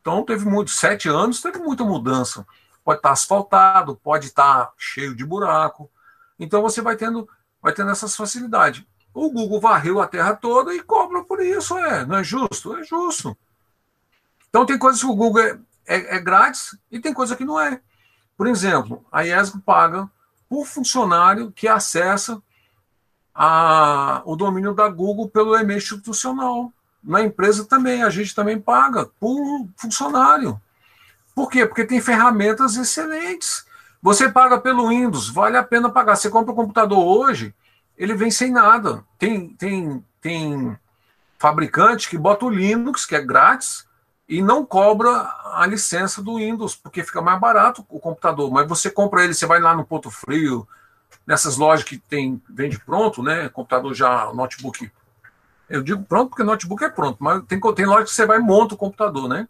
Então 0.00 0.24
teve 0.24 0.44
muito, 0.44 0.70
sete 0.70 1.08
anos, 1.08 1.40
teve 1.40 1.58
muita 1.58 1.84
mudança. 1.84 2.44
Pode 2.84 2.98
estar 2.98 3.10
tá 3.10 3.12
asfaltado, 3.12 3.96
pode 3.96 4.26
estar 4.26 4.66
tá 4.66 4.72
cheio 4.76 5.14
de 5.14 5.24
buraco. 5.24 5.88
Então 6.38 6.60
você 6.60 6.82
vai 6.82 6.96
tendo, 6.96 7.28
vai 7.64 7.72
tendo 7.72 7.90
essas 7.90 8.14
facilidades. 8.14 8.84
O 9.14 9.30
Google 9.30 9.58
varreu 9.58 9.98
a 9.98 10.06
terra 10.06 10.34
toda 10.34 10.74
e 10.74 10.82
cobra 10.82 11.24
por 11.24 11.40
isso, 11.40 11.78
é. 11.78 12.04
Não 12.04 12.18
é 12.18 12.22
justo? 12.22 12.76
É 12.76 12.84
justo. 12.84 13.34
Então 14.50 14.66
tem 14.66 14.76
coisas 14.76 15.00
que 15.00 15.06
o 15.06 15.16
Google 15.16 15.42
é, 15.42 15.58
é, 15.86 16.16
é 16.16 16.20
grátis 16.20 16.76
e 16.90 17.00
tem 17.00 17.14
coisa 17.14 17.34
que 17.34 17.44
não 17.44 17.58
é. 17.58 17.80
Por 18.36 18.46
exemplo, 18.46 19.02
a 19.10 19.24
IESG 19.24 19.60
paga 19.60 20.10
por 20.46 20.66
funcionário 20.66 21.50
que 21.52 21.66
acessa 21.66 22.42
a, 23.34 24.20
o 24.26 24.36
domínio 24.36 24.74
da 24.74 24.86
Google 24.90 25.30
pelo 25.30 25.56
e-mail 25.56 25.78
institucional. 25.78 26.70
Na 27.02 27.22
empresa 27.22 27.64
também, 27.64 28.02
a 28.02 28.10
gente 28.10 28.34
também 28.34 28.60
paga 28.60 29.06
por 29.18 29.66
funcionário. 29.78 30.60
Por 31.34 31.48
quê? 31.48 31.64
Porque 31.64 31.86
tem 31.86 32.00
ferramentas 32.00 32.76
excelentes. 32.76 33.64
Você 34.04 34.30
paga 34.30 34.60
pelo 34.60 34.90
Windows, 34.90 35.30
vale 35.30 35.56
a 35.56 35.62
pena 35.62 35.88
pagar. 35.88 36.14
Você 36.14 36.28
compra 36.28 36.52
um 36.52 36.54
computador 36.54 36.98
hoje, 36.98 37.54
ele 37.96 38.14
vem 38.14 38.30
sem 38.30 38.52
nada. 38.52 39.02
Tem, 39.18 39.48
tem, 39.48 40.04
tem 40.20 40.78
fabricante 41.38 42.10
que 42.10 42.18
bota 42.18 42.44
o 42.44 42.50
Linux, 42.50 43.06
que 43.06 43.16
é 43.16 43.22
grátis, 43.22 43.88
e 44.28 44.42
não 44.42 44.62
cobra 44.62 45.08
a 45.54 45.64
licença 45.66 46.20
do 46.22 46.36
Windows, 46.36 46.76
porque 46.76 47.02
fica 47.02 47.22
mais 47.22 47.40
barato 47.40 47.82
o 47.88 47.98
computador. 47.98 48.50
Mas 48.50 48.68
você 48.68 48.90
compra 48.90 49.24
ele, 49.24 49.32
você 49.32 49.46
vai 49.46 49.58
lá 49.58 49.74
no 49.74 49.86
Ponto 49.86 50.10
Frio, 50.10 50.68
nessas 51.26 51.56
lojas 51.56 51.82
que 51.82 51.96
tem 51.96 52.42
vende 52.50 52.78
pronto, 52.78 53.22
né? 53.22 53.48
Computador 53.48 53.94
já, 53.94 54.30
notebook. 54.34 54.92
Eu 55.66 55.82
digo 55.82 56.02
pronto 56.02 56.28
porque 56.28 56.42
notebook 56.42 56.84
é 56.84 56.90
pronto, 56.90 57.16
mas 57.24 57.42
tem, 57.46 57.58
tem 57.58 57.86
loja 57.86 58.04
que 58.04 58.10
você 58.10 58.26
vai 58.26 58.36
e 58.36 58.42
monta 58.42 58.74
o 58.74 58.78
computador, 58.78 59.30
né? 59.30 59.48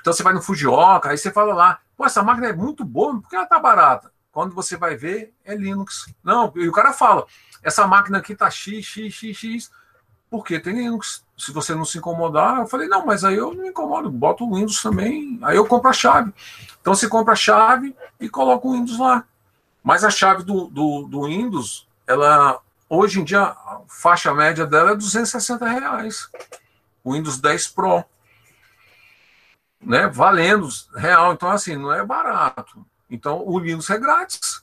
Então 0.00 0.12
você 0.12 0.22
vai 0.22 0.32
no 0.32 0.40
Fujioka, 0.40 1.10
aí 1.10 1.18
você 1.18 1.32
fala 1.32 1.52
lá, 1.52 1.80
pô, 1.96 2.04
essa 2.04 2.22
máquina 2.22 2.48
é 2.48 2.52
muito 2.52 2.84
boa, 2.84 3.20
por 3.20 3.28
que 3.28 3.36
ela 3.36 3.46
tá 3.46 3.58
barata? 3.58 4.12
Quando 4.32 4.54
você 4.54 4.76
vai 4.76 4.96
ver, 4.96 5.32
é 5.44 5.54
Linux. 5.54 6.12
Não, 6.22 6.52
e 6.56 6.68
o 6.68 6.72
cara 6.72 6.92
fala, 6.92 7.26
essa 7.62 7.86
máquina 7.86 8.18
aqui 8.18 8.34
tá 8.34 8.50
X, 8.50 8.84
X, 8.84 9.14
X, 9.14 9.36
X, 9.36 9.70
porque 10.28 10.58
tem 10.58 10.74
Linux 10.74 11.24
se 11.36 11.52
você 11.52 11.74
não 11.74 11.84
se 11.84 11.98
incomodar, 11.98 12.58
eu 12.58 12.66
falei, 12.66 12.88
não, 12.88 13.04
mas 13.04 13.24
aí 13.24 13.36
eu 13.36 13.52
não 13.52 13.62
me 13.62 13.68
incomodo, 13.68 14.10
boto 14.10 14.44
o 14.44 14.54
Windows 14.54 14.80
também, 14.82 15.38
aí 15.42 15.56
eu 15.56 15.66
compro 15.66 15.90
a 15.90 15.92
chave. 15.92 16.32
Então 16.80 16.94
você 16.94 17.08
compra 17.08 17.32
a 17.32 17.36
chave 17.36 17.94
e 18.20 18.28
coloca 18.28 18.66
o 18.66 18.72
Windows 18.72 18.98
lá. 18.98 19.24
Mas 19.82 20.04
a 20.04 20.10
chave 20.10 20.44
do, 20.44 20.66
do, 20.66 21.02
do 21.02 21.26
Windows, 21.26 21.86
ela 22.06 22.60
hoje 22.88 23.20
em 23.20 23.24
dia, 23.24 23.42
a 23.42 23.80
faixa 23.88 24.32
média 24.32 24.66
dela 24.66 24.92
é 24.92 24.94
260 24.94 25.66
reais. 25.66 26.28
O 27.02 27.12
Windows 27.12 27.38
10 27.38 27.68
Pro. 27.68 28.04
Né, 29.84 30.08
valendo 30.08 30.68
real. 30.96 31.32
Então, 31.32 31.50
assim, 31.50 31.76
não 31.76 31.92
é 31.92 32.04
barato. 32.04 32.84
Então, 33.10 33.42
o 33.46 33.60
Windows 33.60 33.90
é 33.90 33.98
grátis. 33.98 34.62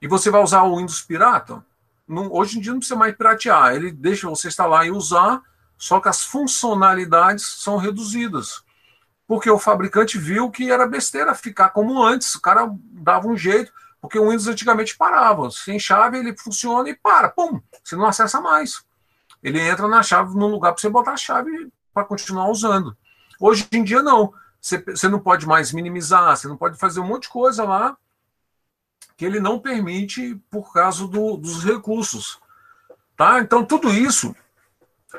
E 0.00 0.08
você 0.08 0.30
vai 0.30 0.42
usar 0.42 0.62
o 0.62 0.76
Windows 0.76 1.02
pirata? 1.02 1.64
Não, 2.06 2.32
hoje 2.32 2.58
em 2.58 2.60
dia 2.60 2.72
não 2.72 2.78
precisa 2.78 2.98
mais 2.98 3.14
piratear. 3.14 3.74
Ele 3.74 3.90
deixa 3.90 4.28
você 4.28 4.48
instalar 4.48 4.86
e 4.86 4.90
usar 4.90 5.42
só 5.80 5.98
que 5.98 6.10
as 6.10 6.22
funcionalidades 6.22 7.42
são 7.42 7.78
reduzidas. 7.78 8.62
Porque 9.26 9.50
o 9.50 9.58
fabricante 9.58 10.18
viu 10.18 10.50
que 10.50 10.70
era 10.70 10.86
besteira 10.86 11.34
ficar 11.34 11.70
como 11.70 12.02
antes. 12.02 12.34
O 12.34 12.40
cara 12.40 12.70
dava 12.92 13.26
um 13.26 13.34
jeito, 13.36 13.72
porque 13.98 14.18
o 14.18 14.24
Windows 14.24 14.46
antigamente 14.46 14.94
parava. 14.94 15.50
Sem 15.50 15.78
chave 15.78 16.18
ele 16.18 16.36
funciona 16.36 16.86
e 16.90 16.94
para. 16.94 17.30
Pum! 17.30 17.62
Você 17.82 17.96
não 17.96 18.04
acessa 18.04 18.42
mais. 18.42 18.84
Ele 19.42 19.58
entra 19.58 19.88
na 19.88 20.02
chave 20.02 20.34
no 20.34 20.48
lugar 20.48 20.72
para 20.72 20.80
você 20.82 20.90
botar 20.90 21.12
a 21.12 21.16
chave 21.16 21.72
para 21.94 22.04
continuar 22.04 22.50
usando. 22.50 22.94
Hoje 23.40 23.66
em 23.72 23.82
dia, 23.82 24.02
não. 24.02 24.32
Você, 24.60 25.08
não 25.08 25.18
pode 25.18 25.46
mais 25.46 25.72
minimizar, 25.72 26.36
você 26.36 26.46
não 26.46 26.56
pode 26.56 26.76
fazer 26.78 27.00
um 27.00 27.06
monte 27.06 27.22
de 27.22 27.28
coisa 27.30 27.64
lá 27.64 27.96
que 29.16 29.24
ele 29.24 29.40
não 29.40 29.58
permite 29.58 30.34
por 30.50 30.72
causa 30.72 31.06
do, 31.06 31.36
dos 31.36 31.64
recursos. 31.64 32.38
Tá? 33.16 33.40
Então, 33.40 33.64
tudo 33.64 33.90
isso 33.90 34.34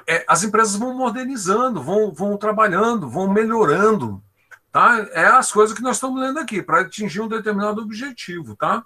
é, 0.07 0.23
as 0.27 0.43
empresas 0.43 0.75
vão 0.75 0.95
modernizando, 0.95 1.81
vão, 1.81 2.11
vão 2.11 2.37
trabalhando, 2.37 3.09
vão 3.09 3.31
melhorando. 3.31 4.23
Tá? 4.71 4.99
É 5.11 5.25
as 5.25 5.51
coisas 5.51 5.75
que 5.75 5.83
nós 5.83 5.97
estamos 5.97 6.21
lendo 6.21 6.39
aqui, 6.39 6.61
para 6.61 6.81
atingir 6.81 7.21
um 7.21 7.27
determinado 7.27 7.81
objetivo. 7.81 8.55
Tá? 8.55 8.83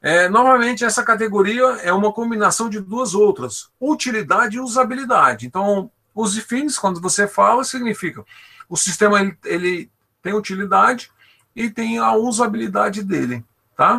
É, 0.00 0.28
novamente, 0.28 0.84
essa 0.84 1.02
categoria 1.02 1.64
é 1.82 1.92
uma 1.92 2.12
combinação 2.12 2.68
de 2.68 2.80
duas 2.80 3.14
outras: 3.14 3.70
utilidade 3.80 4.56
e 4.56 4.60
usabilidade. 4.60 5.46
Então, 5.46 5.90
os 6.14 6.36
fins, 6.38 6.78
quando 6.78 7.00
você 7.00 7.26
fala, 7.26 7.64
significa 7.64 8.24
o 8.70 8.76
sistema 8.76 9.20
ele, 9.20 9.36
ele 9.44 9.90
tem 10.22 10.32
utilidade 10.32 11.10
e 11.54 11.68
tem 11.68 11.98
a 11.98 12.14
usabilidade 12.14 13.02
dele. 13.02 13.44
Tá? 13.76 13.98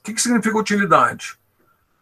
O 0.00 0.02
que, 0.02 0.12
que 0.12 0.20
significa 0.20 0.58
utilidade? 0.58 1.38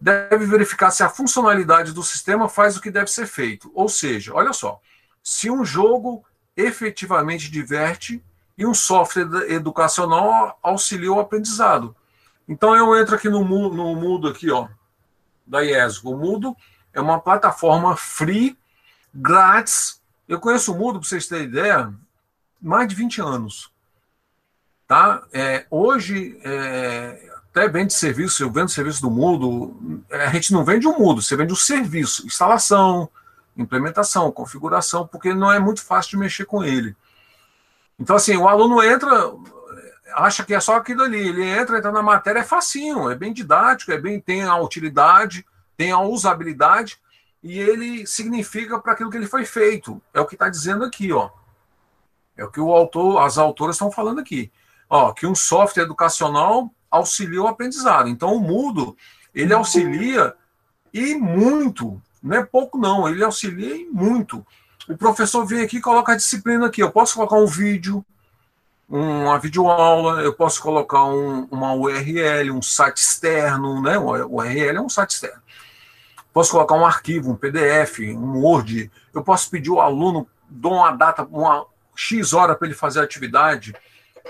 deve 0.04 0.44
verificar 0.44 0.90
se 0.90 1.02
a 1.02 1.08
funcionalidade 1.08 1.92
do 1.94 2.02
sistema 2.02 2.46
faz 2.46 2.76
o 2.76 2.80
que 2.82 2.90
deve 2.90 3.10
ser 3.10 3.26
feito. 3.26 3.72
Ou 3.74 3.88
seja, 3.88 4.34
olha 4.34 4.52
só, 4.52 4.78
se 5.22 5.50
um 5.50 5.64
jogo 5.64 6.22
efetivamente 6.54 7.50
diverte 7.50 8.22
e 8.56 8.66
um 8.66 8.74
software 8.74 9.50
educacional 9.50 10.58
auxilia 10.62 11.10
o 11.10 11.18
aprendizado. 11.18 11.96
Então 12.46 12.76
eu 12.76 12.94
entro 13.00 13.14
aqui 13.14 13.30
no, 13.30 13.42
no 13.42 13.96
Mudo 13.96 14.28
aqui, 14.28 14.50
ó, 14.50 14.68
da 15.46 15.64
IESGO. 15.64 16.12
O 16.12 16.18
Mudo 16.18 16.54
é 16.92 17.00
uma 17.00 17.18
plataforma 17.18 17.96
free, 17.96 18.58
grátis. 19.14 20.02
Eu 20.28 20.38
conheço 20.38 20.72
o 20.74 20.76
Mudo, 20.76 21.00
para 21.00 21.08
vocês 21.08 21.26
terem 21.26 21.46
ideia, 21.46 21.90
mais 22.64 22.88
de 22.88 22.94
20 22.94 23.20
anos. 23.20 23.70
Tá? 24.86 25.22
É, 25.32 25.66
hoje, 25.70 26.38
é, 26.42 27.30
até 27.50 27.68
vende 27.68 27.92
serviço, 27.92 28.42
eu 28.42 28.50
vendo 28.50 28.68
serviço 28.68 29.02
do 29.02 29.10
Mudo, 29.10 30.02
a 30.10 30.28
gente 30.28 30.52
não 30.52 30.64
vende 30.64 30.86
o 30.86 30.98
Mudo, 30.98 31.22
você 31.22 31.36
vende 31.36 31.52
o 31.52 31.56
serviço, 31.56 32.26
instalação, 32.26 33.08
implementação, 33.56 34.32
configuração, 34.32 35.06
porque 35.06 35.32
não 35.34 35.52
é 35.52 35.58
muito 35.58 35.82
fácil 35.82 36.12
de 36.12 36.16
mexer 36.16 36.46
com 36.46 36.64
ele. 36.64 36.96
Então, 37.98 38.16
assim, 38.16 38.36
o 38.36 38.48
aluno 38.48 38.82
entra, 38.82 39.32
acha 40.14 40.42
que 40.42 40.54
é 40.54 40.60
só 40.60 40.76
aquilo 40.76 41.02
ali, 41.02 41.28
ele 41.28 41.44
entra, 41.44 41.78
entra 41.78 41.92
na 41.92 42.02
matéria, 42.02 42.40
é 42.40 42.44
facinho, 42.44 43.10
é 43.10 43.14
bem 43.14 43.32
didático, 43.32 43.92
é 43.92 43.98
bem, 43.98 44.20
tem 44.20 44.42
a 44.42 44.56
utilidade, 44.56 45.46
tem 45.76 45.92
a 45.92 46.00
usabilidade, 46.00 46.98
e 47.42 47.58
ele 47.58 48.06
significa 48.06 48.78
para 48.78 48.92
aquilo 48.94 49.10
que 49.10 49.16
ele 49.16 49.26
foi 49.26 49.44
feito. 49.44 50.00
É 50.12 50.20
o 50.20 50.26
que 50.26 50.34
está 50.34 50.48
dizendo 50.48 50.84
aqui, 50.84 51.12
ó. 51.12 51.30
É 52.36 52.44
o 52.44 52.50
que 52.50 52.60
o 52.60 52.72
autor, 52.72 53.22
as 53.22 53.38
autoras 53.38 53.76
estão 53.76 53.90
falando 53.90 54.20
aqui. 54.20 54.50
Ó, 54.88 55.12
que 55.12 55.26
um 55.26 55.34
software 55.34 55.84
educacional 55.84 56.70
auxilia 56.90 57.42
o 57.42 57.46
aprendizado. 57.48 58.08
Então, 58.08 58.34
o 58.34 58.40
Mudo, 58.40 58.96
ele 59.34 59.52
auxilia 59.52 60.34
e 60.92 61.14
muito, 61.16 62.00
não 62.22 62.36
é 62.36 62.44
pouco 62.44 62.78
não, 62.78 63.08
ele 63.08 63.24
auxilia 63.24 63.76
e 63.76 63.84
muito. 63.86 64.46
O 64.88 64.96
professor 64.96 65.44
vem 65.44 65.62
aqui 65.62 65.78
e 65.78 65.80
coloca 65.80 66.12
a 66.12 66.16
disciplina 66.16 66.66
aqui. 66.66 66.82
Eu 66.82 66.90
posso 66.90 67.14
colocar 67.14 67.36
um 67.36 67.46
vídeo, 67.46 68.04
uma 68.88 69.38
videoaula, 69.38 70.22
eu 70.22 70.32
posso 70.34 70.62
colocar 70.62 71.04
um, 71.04 71.48
uma 71.50 71.74
URL, 71.74 72.50
um 72.50 72.62
site 72.62 72.98
externo, 72.98 73.82
né? 73.82 73.98
O 73.98 74.36
URL 74.36 74.76
é 74.76 74.80
um 74.80 74.88
site 74.88 75.10
externo. 75.10 75.42
Posso 76.32 76.50
colocar 76.50 76.74
um 76.74 76.84
arquivo, 76.84 77.30
um 77.30 77.36
PDF, 77.36 78.00
um 78.14 78.42
Word. 78.42 78.90
Eu 79.12 79.22
posso 79.22 79.50
pedir 79.50 79.70
ao 79.70 79.80
aluno, 79.80 80.26
dou 80.48 80.74
uma 80.74 80.92
data, 80.92 81.26
uma 81.30 81.66
X 81.94 82.32
hora 82.32 82.54
para 82.54 82.66
ele 82.66 82.74
fazer 82.74 83.00
atividade, 83.00 83.74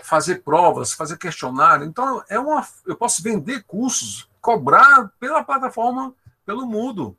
fazer 0.03 0.43
provas, 0.43 0.93
fazer 0.93 1.17
questionário. 1.19 1.87
Então, 1.87 2.23
é 2.29 2.39
uma, 2.39 2.67
eu 2.87 2.97
posso 2.97 3.23
vender 3.23 3.65
cursos, 3.65 4.29
cobrar 4.41 5.11
pela 5.19 5.45
plataforma, 5.45 6.15
pelo 6.45 6.67
Mudo. 6.67 7.17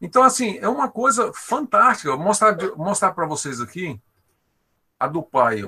Então, 0.00 0.22
assim, 0.22 0.58
é 0.58 0.68
uma 0.68 0.88
coisa 0.88 1.32
fantástica. 1.32 2.14
Vou 2.14 2.24
mostrar, 2.24 2.56
mostrar 2.76 3.12
para 3.12 3.26
vocês 3.26 3.60
aqui 3.60 4.00
a 4.98 5.06
do 5.06 5.22
pai. 5.22 5.64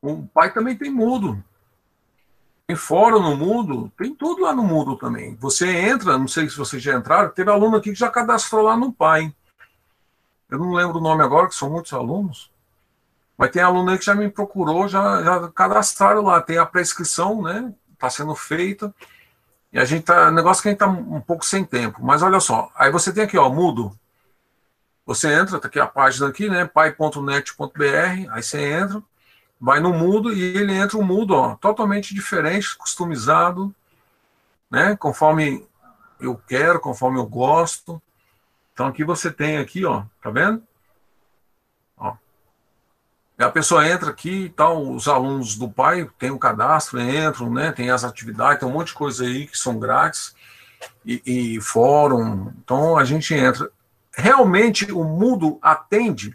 O 0.00 0.26
pai 0.28 0.52
também 0.52 0.76
tem 0.76 0.90
mudo. 0.90 1.42
Tem 2.66 2.74
fórum 2.74 3.20
no 3.20 3.36
mundo, 3.36 3.92
tem 3.96 4.12
tudo 4.12 4.42
lá 4.42 4.52
no 4.52 4.64
mundo 4.64 4.96
também. 4.96 5.36
Você 5.36 5.70
entra, 5.70 6.18
não 6.18 6.26
sei 6.26 6.48
se 6.48 6.56
vocês 6.56 6.82
já 6.82 6.96
entraram, 6.96 7.30
teve 7.30 7.48
aluno 7.48 7.76
aqui 7.76 7.90
que 7.90 7.98
já 7.98 8.10
cadastrou 8.10 8.62
lá 8.62 8.76
no 8.76 8.92
pai. 8.92 9.32
Eu 10.50 10.58
não 10.58 10.72
lembro 10.72 10.98
o 10.98 11.02
nome 11.02 11.22
agora, 11.22 11.48
que 11.48 11.54
são 11.54 11.70
muitos 11.70 11.92
alunos. 11.92 12.50
Mas 13.36 13.50
tem 13.50 13.62
aluno 13.62 13.90
aí 13.90 13.98
que 13.98 14.04
já 14.04 14.14
me 14.14 14.30
procurou, 14.30 14.88
já, 14.88 15.22
já 15.22 15.48
cadastraram 15.48 16.22
lá. 16.22 16.40
Tem 16.40 16.58
a 16.58 16.66
prescrição, 16.66 17.42
né? 17.42 17.72
Está 17.92 18.08
sendo 18.08 18.34
feita. 18.34 18.94
E 19.72 19.78
a 19.78 19.84
gente 19.84 20.04
tá. 20.04 20.30
Negócio 20.30 20.62
que 20.62 20.68
a 20.68 20.70
gente 20.70 20.78
tá 20.78 20.86
um 20.86 21.20
pouco 21.20 21.44
sem 21.44 21.64
tempo. 21.64 22.02
Mas 22.02 22.22
olha 22.22 22.40
só, 22.40 22.70
aí 22.74 22.90
você 22.90 23.12
tem 23.12 23.24
aqui, 23.24 23.36
ó, 23.36 23.48
mudo. 23.48 23.96
Você 25.06 25.32
entra, 25.32 25.60
tá 25.60 25.68
aqui 25.68 25.78
a 25.78 25.86
página 25.86 26.26
aqui, 26.26 26.48
né? 26.48 26.64
pai.net.br, 26.64 28.28
aí 28.28 28.42
você 28.42 28.72
entra, 28.72 29.00
vai 29.60 29.78
no 29.78 29.92
mudo 29.92 30.32
e 30.32 30.42
ele 30.42 30.74
entra 30.74 30.98
um 30.98 31.04
mudo, 31.04 31.32
ó, 31.32 31.54
totalmente 31.54 32.12
diferente, 32.12 32.76
customizado, 32.76 33.72
né? 34.68 34.96
Conforme 34.96 35.64
eu 36.18 36.36
quero, 36.48 36.80
conforme 36.80 37.20
eu 37.20 37.26
gosto. 37.26 38.02
Então 38.72 38.88
aqui 38.88 39.04
você 39.04 39.30
tem 39.30 39.58
aqui, 39.58 39.84
ó, 39.84 40.02
tá 40.20 40.28
vendo? 40.28 40.65
A 43.38 43.50
pessoa 43.50 43.86
entra 43.86 44.10
aqui 44.10 44.46
e 44.46 44.48
tal, 44.48 44.90
os 44.90 45.06
alunos 45.06 45.56
do 45.56 45.68
pai 45.68 46.08
têm 46.18 46.30
o 46.30 46.38
cadastro, 46.38 47.00
entram, 47.00 47.52
né? 47.52 47.70
Tem 47.70 47.90
as 47.90 48.02
atividades, 48.02 48.60
tem 48.60 48.68
um 48.68 48.72
monte 48.72 48.88
de 48.88 48.94
coisa 48.94 49.24
aí 49.24 49.46
que 49.46 49.58
são 49.58 49.78
grátis 49.78 50.34
e, 51.04 51.22
e 51.56 51.60
fórum. 51.60 52.50
Então 52.64 52.96
a 52.96 53.04
gente 53.04 53.34
entra. 53.34 53.70
Realmente 54.16 54.90
o 54.90 55.04
mudo 55.04 55.58
atende, 55.60 56.34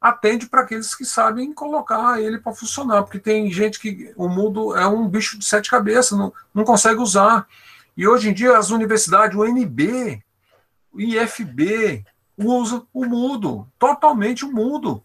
atende 0.00 0.46
para 0.46 0.60
aqueles 0.60 0.94
que 0.94 1.04
sabem 1.04 1.52
colocar 1.52 2.20
ele 2.20 2.38
para 2.38 2.54
funcionar, 2.54 3.02
porque 3.02 3.18
tem 3.18 3.50
gente 3.50 3.80
que 3.80 4.12
o 4.16 4.28
mudo 4.28 4.76
é 4.76 4.86
um 4.86 5.08
bicho 5.08 5.36
de 5.36 5.44
sete 5.44 5.68
cabeças, 5.68 6.16
não, 6.16 6.32
não 6.54 6.62
consegue 6.62 7.00
usar. 7.00 7.48
E 7.96 8.06
hoje 8.06 8.28
em 8.30 8.32
dia 8.32 8.56
as 8.56 8.70
universidades, 8.70 9.36
o 9.36 9.44
NB, 9.44 10.22
o 10.92 11.00
IFB, 11.00 12.04
usa 12.38 12.84
o 12.94 13.04
mudo, 13.04 13.66
totalmente 13.76 14.44
o 14.44 14.52
mudo 14.52 15.02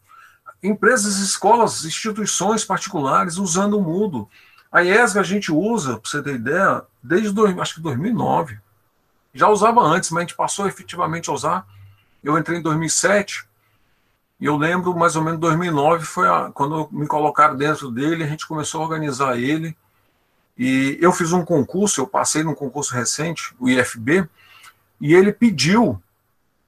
empresas, 0.61 1.17
escolas, 1.19 1.85
instituições 1.85 2.63
particulares 2.63 3.37
usando 3.37 3.77
o 3.77 3.81
Mudo. 3.81 4.27
A 4.71 4.83
IESG 4.83 5.19
a 5.19 5.23
gente 5.23 5.51
usa, 5.51 5.97
para 5.97 6.09
você 6.09 6.21
ter 6.21 6.35
ideia, 6.35 6.83
desde 7.01 7.31
dois, 7.31 7.57
acho 7.57 7.75
que 7.75 7.81
2009. 7.81 8.57
Já 9.33 9.47
usava 9.49 9.81
antes, 9.81 10.09
mas 10.11 10.19
a 10.19 10.21
gente 10.25 10.35
passou 10.35 10.67
efetivamente 10.67 11.29
a 11.29 11.33
usar. 11.33 11.67
Eu 12.23 12.37
entrei 12.37 12.59
em 12.59 12.61
2007 12.61 13.45
e 14.39 14.45
eu 14.45 14.57
lembro 14.57 14.95
mais 14.95 15.15
ou 15.15 15.23
menos 15.23 15.39
2009 15.39 16.05
foi 16.05 16.27
a, 16.27 16.51
quando 16.53 16.89
me 16.91 17.07
colocaram 17.07 17.55
dentro 17.55 17.89
dele, 17.89 18.23
a 18.23 18.27
gente 18.27 18.47
começou 18.47 18.81
a 18.81 18.83
organizar 18.83 19.37
ele. 19.37 19.75
E 20.57 20.97
eu 21.01 21.11
fiz 21.11 21.33
um 21.33 21.43
concurso, 21.43 22.01
eu 22.01 22.07
passei 22.07 22.43
num 22.43 22.55
concurso 22.55 22.93
recente, 22.93 23.53
o 23.59 23.69
IFB, 23.69 24.27
e 24.99 25.13
ele 25.13 25.31
pediu 25.31 26.01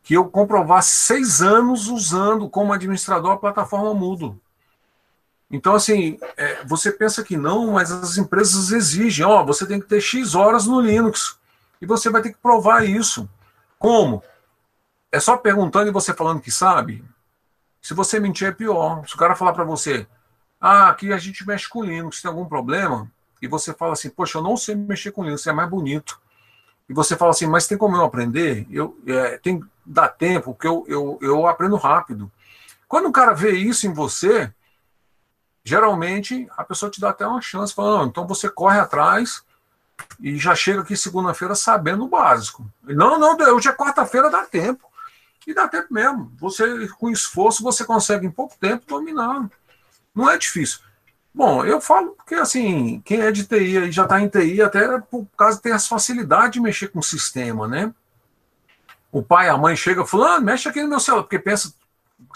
que 0.08 0.14
eu 0.14 0.24
comprovasse 0.30 0.96
seis 0.96 1.42
anos 1.42 1.90
usando 1.90 2.50
como 2.50 2.72
administrador 2.72 3.32
a 3.32 3.38
plataforma 3.38 3.94
Mudo. 3.94 4.40
Então, 5.52 5.76
assim, 5.76 6.18
é, 6.38 6.64
você 6.64 6.94
pensa 6.94 7.26
que 7.26 7.36
não, 7.36 7.74
mas 7.74 7.92
as 7.92 8.18
empresas 8.18 8.72
exigem, 8.72 9.26
ó, 9.26 9.44
você 9.44 9.68
tem 9.68 9.82
que 9.82 9.86
ter 9.86 10.00
X 10.00 10.34
horas 10.34 10.66
no 10.66 10.80
Linux. 10.80 11.38
E 11.82 11.86
você 11.86 12.10
vai 12.10 12.22
ter 12.22 12.32
que 12.32 12.38
provar 12.38 12.88
isso. 12.88 13.30
Como? 13.78 14.24
É 15.12 15.20
só 15.20 15.36
perguntando 15.36 15.90
e 15.90 15.92
você 15.92 16.14
falando 16.14 16.40
que 16.40 16.52
sabe? 16.52 17.04
Se 17.82 17.94
você 17.94 18.18
mentir 18.18 18.48
é 18.48 18.52
pior. 18.54 19.06
Se 19.06 19.14
o 19.14 19.18
cara 19.18 19.36
falar 19.36 19.52
para 19.52 19.66
você, 19.66 20.08
ah, 20.58 20.88
aqui 20.88 21.12
a 21.12 21.18
gente 21.18 21.46
mexe 21.46 21.68
com 21.68 21.84
Linux, 21.84 22.22
tem 22.22 22.30
algum 22.30 22.46
problema? 22.46 23.12
E 23.42 23.48
você 23.48 23.74
fala 23.74 23.92
assim, 23.92 24.10
poxa, 24.10 24.38
eu 24.38 24.42
não 24.42 24.56
sei 24.56 24.74
mexer 24.74 25.12
com 25.12 25.26
Linux, 25.26 25.46
é 25.48 25.52
mais 25.52 25.70
bonito. 25.70 26.18
E 26.88 26.94
você 26.94 27.18
fala 27.18 27.32
assim, 27.32 27.46
mas 27.46 27.68
tem 27.68 27.78
como 27.78 27.98
eu 27.98 28.06
aprender? 28.06 28.66
Eu, 28.72 28.98
é, 29.06 29.38
tem, 29.38 29.62
dá 29.88 30.08
tempo, 30.08 30.54
porque 30.54 30.68
eu, 30.68 30.86
eu, 30.88 31.18
eu 31.22 31.48
aprendo 31.48 31.76
rápido. 31.76 32.32
Quando 32.88 33.08
o 33.08 33.12
cara 33.12 33.34
vê 33.34 33.52
isso 33.52 33.88
em 33.88 33.94
você, 33.94 34.52
geralmente 35.64 36.48
a 36.56 36.64
pessoa 36.64 36.92
te 36.92 37.00
dá 37.00 37.10
até 37.10 37.26
uma 37.26 37.42
chance, 37.42 37.74
falando, 37.74 38.10
então 38.10 38.28
você 38.28 38.50
corre 38.50 38.80
atrás 38.80 39.44
e 40.20 40.38
já 40.38 40.54
chega 40.56 40.82
aqui 40.82 40.96
segunda-feira 40.96 41.56
sabendo 41.56 42.06
o 42.06 42.10
básico. 42.10 42.66
Não, 42.84 43.18
não, 43.18 43.36
hoje 43.56 43.70
é 43.70 43.74
quarta-feira, 43.74 44.30
dá 44.30 44.44
tempo. 44.44 44.86
E 45.46 45.54
dá 45.54 45.68
tempo 45.68 45.94
mesmo. 45.94 46.32
Você, 46.40 46.88
com 47.00 47.10
esforço, 47.10 47.64
você 47.64 47.86
consegue 47.86 48.26
em 48.26 48.32
pouco 48.32 48.56
tempo 48.60 48.86
dominar. 48.86 49.50
Não 50.14 50.30
é 50.30 50.38
difícil. 50.38 50.80
Bom, 51.34 51.64
eu 51.64 51.80
falo 51.80 52.10
porque 52.12 52.36
assim, 52.36 53.02
quem 53.06 53.22
é 53.22 53.32
de 53.32 53.46
TI 53.46 53.78
e 53.78 53.92
já 53.92 54.04
está 54.04 54.20
em 54.20 54.28
TI, 54.28 54.62
até 54.62 55.00
por 55.00 55.26
causa 55.38 55.62
ter 55.62 55.72
as 55.72 55.88
facilidades 55.88 56.52
de 56.52 56.60
mexer 56.60 56.88
com 56.88 57.00
o 57.00 57.04
sistema, 57.04 57.68
né? 57.68 57.94
O 59.12 59.24
pai, 59.24 59.50
a 59.50 59.58
mãe 59.58 59.76
chega 59.76 60.06
falando, 60.06 60.34
ah, 60.34 60.40
mexe 60.40 60.68
aqui 60.68 60.82
no 60.82 60.90
meu 60.90 61.00
celular, 61.00 61.24
porque 61.24 61.40
pensa 61.40 61.70
que 61.70 61.76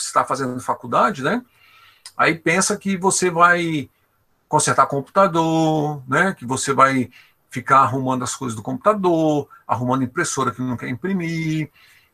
você 0.01 0.07
está 0.07 0.24
fazendo 0.24 0.59
faculdade, 0.59 1.24
né? 1.24 1.43
Aí 2.15 2.36
pensa 2.36 2.78
que 2.78 2.97
você 2.97 3.30
vai 3.30 3.89
consertar 4.47 4.86
computador, 4.86 6.01
né? 6.07 6.34
Que 6.34 6.45
você 6.45 6.74
vai 6.74 7.09
ficar 7.49 7.80
arrumando 7.80 8.24
as 8.24 8.36
coisas 8.36 8.55
do 8.55 8.63
computador, 8.63 9.47
arrumando 9.67 10.03
impressora 10.03 10.51
que 10.51 10.61
não 10.61 10.78
quer 10.78 10.88
imprimir. 10.88 11.69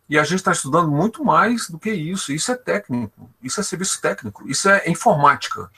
E 0.10 0.18
a 0.18 0.24
gente 0.24 0.40
está 0.40 0.52
estudando 0.52 0.90
muito 0.90 1.24
mais 1.24 1.70
do 1.70 1.78
que 1.78 1.92
isso. 1.92 2.32
Isso 2.32 2.52
é 2.52 2.56
técnico, 2.56 3.30
isso 3.42 3.60
é 3.60 3.64
serviço 3.64 4.02
técnico, 4.02 4.50
isso 4.50 4.70
é 4.70 4.90
informática. 4.90 5.70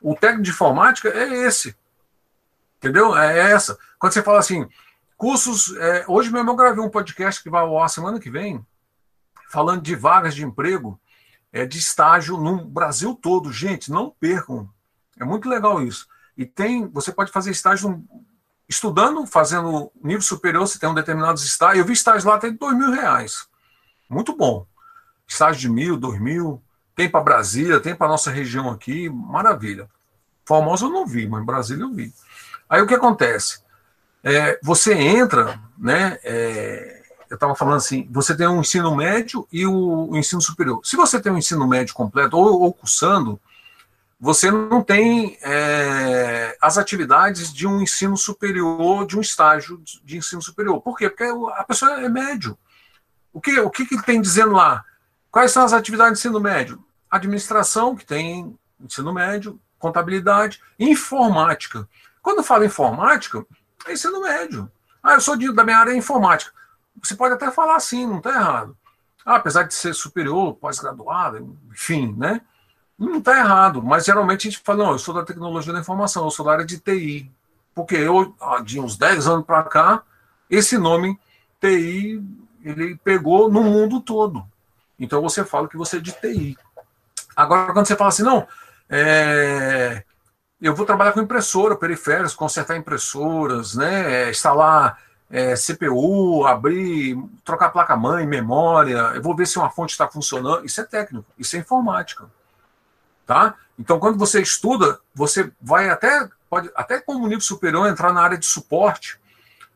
O 0.00 0.14
técnico 0.14 0.44
de 0.44 0.50
informática 0.50 1.08
é 1.08 1.46
esse. 1.46 1.76
Entendeu? 2.78 3.16
É 3.16 3.52
essa. 3.52 3.76
Quando 3.98 4.12
você 4.12 4.22
fala 4.22 4.38
assim, 4.38 4.66
Cursos. 5.16 5.74
É, 5.76 6.04
hoje 6.06 6.30
mesmo 6.30 6.50
eu 6.50 6.56
gravei 6.56 6.84
um 6.84 6.90
podcast 6.90 7.42
que 7.42 7.50
vai 7.50 7.62
ao 7.62 7.80
ar 7.80 7.88
semana 7.88 8.20
que 8.20 8.30
vem, 8.30 8.64
falando 9.50 9.82
de 9.82 9.94
vagas 9.94 10.34
de 10.34 10.44
emprego, 10.44 11.00
é, 11.52 11.64
de 11.64 11.78
estágio 11.78 12.36
no 12.36 12.64
Brasil 12.64 13.14
todo. 13.14 13.52
Gente, 13.52 13.90
não 13.90 14.10
percam. 14.10 14.68
É 15.18 15.24
muito 15.24 15.48
legal 15.48 15.82
isso. 15.82 16.06
E 16.36 16.44
tem. 16.44 16.86
Você 16.88 17.10
pode 17.10 17.32
fazer 17.32 17.50
estágio 17.50 18.04
estudando, 18.68 19.26
fazendo 19.26 19.90
nível 20.02 20.22
superior, 20.22 20.66
você 20.66 20.78
tem 20.78 20.88
um 20.88 20.94
determinado 20.94 21.38
estágio. 21.38 21.80
Eu 21.80 21.84
vi 21.86 21.92
estágio 21.92 22.28
lá 22.28 22.36
até 22.36 22.50
dois 22.50 22.76
mil 22.76 22.90
reais. 22.90 23.48
Muito 24.08 24.36
bom. 24.36 24.66
Estágio 25.26 25.60
de 25.60 25.68
mil, 25.70 25.96
dois 25.96 26.20
mil. 26.20 26.62
Tem 26.94 27.10
para 27.10 27.20
Brasília, 27.20 27.80
tem 27.80 27.94
para 27.94 28.08
nossa 28.08 28.30
região 28.30 28.70
aqui, 28.70 29.08
maravilha. 29.08 29.88
Formosa 30.46 30.86
eu 30.86 30.90
não 30.90 31.06
vi, 31.06 31.28
mas 31.28 31.44
Brasília 31.44 31.84
eu 31.84 31.92
vi. 31.92 32.12
Aí 32.68 32.80
o 32.80 32.86
que 32.86 32.94
acontece? 32.94 33.65
É, 34.28 34.58
você 34.60 34.92
entra, 34.92 35.56
né? 35.78 36.18
É, 36.24 37.00
eu 37.30 37.36
estava 37.36 37.54
falando 37.54 37.76
assim, 37.76 38.08
você 38.10 38.36
tem 38.36 38.48
um 38.48 38.60
ensino 38.60 38.92
médio 38.96 39.46
e 39.52 39.64
o, 39.64 40.10
o, 40.10 40.16
ensino 40.16 40.42
superior. 40.42 40.80
Se 40.82 40.96
você 40.96 41.20
tem 41.20 41.30
um 41.30 41.38
ensino 41.38 41.64
médio 41.68 41.94
completo 41.94 42.36
ou, 42.36 42.60
ou 42.62 42.74
cursando, 42.74 43.40
você 44.18 44.50
não 44.50 44.82
tem 44.82 45.38
é, 45.42 46.56
as 46.60 46.76
atividades 46.76 47.52
de 47.52 47.68
um 47.68 47.80
ensino 47.80 48.16
superior, 48.16 49.06
de 49.06 49.16
um 49.16 49.20
estágio 49.20 49.80
de 50.02 50.16
ensino 50.16 50.42
superior. 50.42 50.80
Por 50.80 50.98
quê? 50.98 51.08
Porque 51.08 51.32
a 51.54 51.62
pessoa 51.62 52.00
é 52.00 52.08
médio. 52.08 52.58
O 53.32 53.40
que, 53.40 53.60
o 53.60 53.70
que, 53.70 53.86
que 53.86 54.02
tem 54.02 54.20
dizendo 54.20 54.54
lá? 54.54 54.84
Quais 55.30 55.52
são 55.52 55.64
as 55.64 55.72
atividades 55.72 56.20
de 56.20 56.26
ensino 56.26 56.40
médio? 56.40 56.84
Administração, 57.08 57.94
que 57.94 58.04
tem 58.04 58.58
ensino 58.80 59.12
médio, 59.12 59.60
contabilidade, 59.78 60.60
informática. 60.80 61.88
Quando 62.20 62.42
fala 62.42 62.66
informática, 62.66 63.46
é 63.86 63.92
ensino 63.92 64.20
médio. 64.20 64.70
Ah, 65.02 65.14
eu 65.14 65.20
sou 65.20 65.36
de, 65.36 65.52
da 65.52 65.64
minha 65.64 65.78
área 65.78 65.92
é 65.92 65.96
informática. 65.96 66.52
Você 67.02 67.14
pode 67.14 67.34
até 67.34 67.50
falar 67.50 67.76
assim, 67.76 68.06
não 68.06 68.18
está 68.18 68.30
errado. 68.30 68.76
Ah, 69.24 69.36
apesar 69.36 69.64
de 69.64 69.74
ser 69.74 69.94
superior, 69.94 70.54
pós-graduado, 70.54 71.56
enfim, 71.70 72.14
né? 72.16 72.40
Não 72.98 73.18
está 73.18 73.38
errado, 73.38 73.82
mas 73.82 74.04
geralmente 74.04 74.48
a 74.48 74.50
gente 74.50 74.62
fala, 74.64 74.84
não, 74.84 74.92
eu 74.92 74.98
sou 74.98 75.14
da 75.14 75.24
tecnologia 75.24 75.72
da 75.72 75.80
informação, 75.80 76.24
eu 76.24 76.30
sou 76.30 76.46
da 76.46 76.52
área 76.52 76.64
de 76.64 76.78
TI. 76.78 77.30
Porque 77.74 77.94
eu, 77.94 78.34
de 78.64 78.80
uns 78.80 78.96
10 78.96 79.26
anos 79.26 79.44
para 79.44 79.62
cá, 79.64 80.02
esse 80.48 80.78
nome 80.78 81.18
TI, 81.60 82.22
ele 82.64 82.96
pegou 82.96 83.50
no 83.50 83.62
mundo 83.62 84.00
todo. 84.00 84.46
Então 84.98 85.20
você 85.20 85.44
fala 85.44 85.68
que 85.68 85.76
você 85.76 85.98
é 85.98 86.00
de 86.00 86.12
TI. 86.12 86.56
Agora, 87.36 87.72
quando 87.72 87.86
você 87.86 87.96
fala 87.96 88.08
assim, 88.08 88.22
não, 88.22 88.48
é, 88.88 90.02
eu 90.60 90.74
vou 90.74 90.86
trabalhar 90.86 91.12
com 91.12 91.20
impressora, 91.20 91.76
periféricos, 91.76 92.34
consertar 92.34 92.76
impressoras, 92.76 93.74
né, 93.74 94.30
instalar 94.30 94.98
é, 95.30 95.54
CPU, 95.54 96.46
abrir, 96.46 97.16
trocar 97.44 97.70
placa-mãe, 97.70 98.26
memória, 98.26 99.12
eu 99.14 99.22
vou 99.22 99.34
ver 99.34 99.46
se 99.46 99.58
uma 99.58 99.70
fonte 99.70 99.90
está 99.90 100.08
funcionando. 100.08 100.64
Isso 100.64 100.80
é 100.80 100.84
técnico, 100.84 101.26
isso 101.38 101.56
é 101.56 101.58
informática. 101.58 102.30
Tá? 103.26 103.54
Então, 103.78 103.98
quando 103.98 104.18
você 104.18 104.40
estuda, 104.40 105.00
você 105.14 105.52
vai 105.60 105.90
até, 105.90 106.28
pode 106.48 106.70
até 106.74 107.00
como 107.00 107.26
nível 107.26 107.40
superior 107.40 107.88
entrar 107.88 108.12
na 108.12 108.22
área 108.22 108.38
de 108.38 108.46
suporte, 108.46 109.18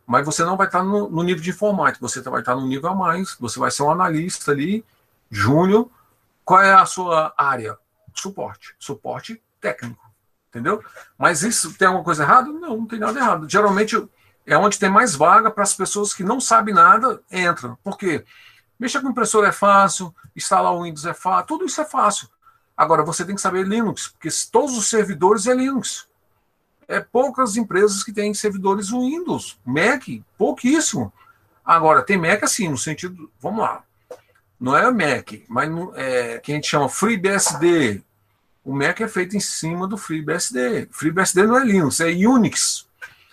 mas 0.07 0.24
você 0.24 0.45
não 0.45 0.57
vai 0.57 0.66
estar 0.66 0.83
no, 0.83 1.11
no 1.11 1.22
nível 1.22 1.43
de 1.43 1.51
informática, 1.51 2.01
você 2.01 2.20
vai 2.22 2.41
estar 2.41 2.55
no 2.55 2.66
nível 2.66 2.91
a 2.91 2.95
mais, 2.95 3.37
você 3.39 3.59
vai 3.59 3.70
ser 3.70 3.83
um 3.83 3.91
analista 3.91 4.53
ali, 4.53 4.85
júnior. 5.31 5.91
Qual 6.45 6.61
é 6.61 6.72
a 6.72 6.87
sua 6.87 7.33
área? 7.37 7.76
Suporte. 8.14 8.74
Suporte 8.78 9.41
técnico. 9.61 10.09
Entendeu? 10.51 10.82
Mas 11.16 11.42
isso 11.42 11.72
tem 11.74 11.86
alguma 11.86 12.05
coisa 12.05 12.24
errada? 12.24 12.48
Não, 12.48 12.76
não 12.78 12.86
tem 12.86 12.98
nada 12.98 13.18
errado. 13.18 13.48
Geralmente 13.48 13.96
é 14.44 14.59
onde 14.59 14.78
tem 14.78 14.90
mais 14.90 15.14
vaga 15.14 15.51
para 15.51 15.62
as 15.62 15.74
pessoas 15.74 16.12
que 16.12 16.24
não 16.24 16.40
sabem 16.40 16.74
nada, 16.74 17.22
entram. 17.30 17.78
Por 17.84 17.96
quê? 17.96 18.24
Mexer 18.78 19.01
com 19.01 19.11
impressora 19.11 19.48
é 19.48 19.53
fácil, 19.53 20.14
instalar 20.34 20.72
o 20.72 20.82
Windows 20.82 21.07
é 21.07 21.14
fácil, 21.14 21.46
tudo 21.46 21.64
isso 21.66 21.80
é 21.80 21.84
fácil. 21.84 22.28
Agora, 22.76 23.05
você 23.05 23.24
tem 23.24 23.34
que 23.34 23.40
saber 23.40 23.66
Linux, 23.66 24.09
porque 24.09 24.28
todos 24.51 24.76
os 24.76 24.88
servidores 24.88 25.46
é 25.46 25.55
Linux. 25.55 26.09
É 26.88 26.98
poucas 26.98 27.57
empresas 27.57 28.03
que 28.03 28.12
têm 28.12 28.32
servidores 28.34 28.90
Windows. 28.90 29.59
Mac, 29.64 30.03
pouquíssimo. 30.36 31.12
Agora, 31.64 32.03
tem 32.03 32.16
Mac 32.16 32.42
assim, 32.42 32.68
no 32.68 32.78
sentido. 32.78 33.30
Vamos 33.38 33.61
lá. 33.61 33.84
Não 34.59 34.76
é 34.76 34.90
Mac, 34.90 35.30
mas 35.46 35.70
é, 35.94 36.38
que 36.38 36.51
a 36.51 36.55
gente 36.55 36.66
chama 36.66 36.88
FreeBSD. 36.88 38.03
O 38.64 38.74
Mac 38.74 39.00
é 39.00 39.08
feito 39.08 39.36
em 39.36 39.40
cima 39.40 39.86
do 39.86 39.96
FreeBSD. 39.96 40.88
FreeBSD 40.92 41.46
não 41.46 41.56
é 41.56 41.64
Linux, 41.64 42.00
é 42.00 42.08
Unix. 42.08 42.86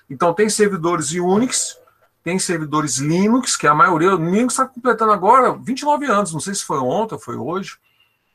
Então, 0.09 0.34
tem 0.34 0.49
servidores 0.49 1.11
Unix, 1.11 1.78
tem 2.23 2.39
servidores 2.39 2.97
Linux, 2.97 3.57
que 3.57 3.67
a 3.67 3.73
maioria. 3.73 4.15
O 4.15 4.17
Linux 4.17 4.53
está 4.53 4.65
completando 4.65 5.11
agora 5.11 5.53
29 5.53 6.05
anos, 6.05 6.34
não 6.34 6.39
sei 6.39 6.55
se 6.55 6.63
foi 6.63 6.80
ontem 6.80 7.15
ou 7.15 7.19
foi 7.19 7.36
hoje. 7.36 7.78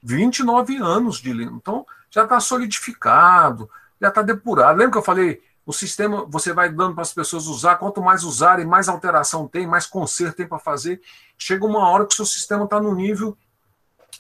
29 0.03 0.77
anos 0.77 1.19
de 1.19 1.33
Linux. 1.33 1.57
Então, 1.57 1.87
já 2.11 2.25
está 2.25 2.39
solidificado, 2.41 3.71
já 4.01 4.09
está 4.09 4.21
depurado. 4.21 4.77
Lembra 4.77 4.93
que 4.93 4.99
eu 4.99 5.03
falei? 5.03 5.43
O 5.65 5.73
sistema 5.73 6.27
você 6.29 6.53
vai 6.53 6.69
dando 6.69 6.95
para 6.95 7.03
as 7.03 7.15
pessoas 7.15 7.47
usar, 7.47 7.77
quanto 7.77 8.03
mais 8.03 8.25
usarem, 8.25 8.67
mais 8.67 8.89
alteração 8.89 9.47
tem, 9.47 9.67
mais 9.67 9.87
conserto 9.87 10.37
tem 10.37 10.47
para 10.47 10.59
fazer. 10.59 11.01
Chega 11.39 11.65
uma 11.65 11.89
hora 11.89 12.05
que 12.05 12.13
o 12.13 12.17
seu 12.17 12.27
sistema 12.27 12.65
está 12.65 12.81
no 12.81 12.95
nível 12.95 13.37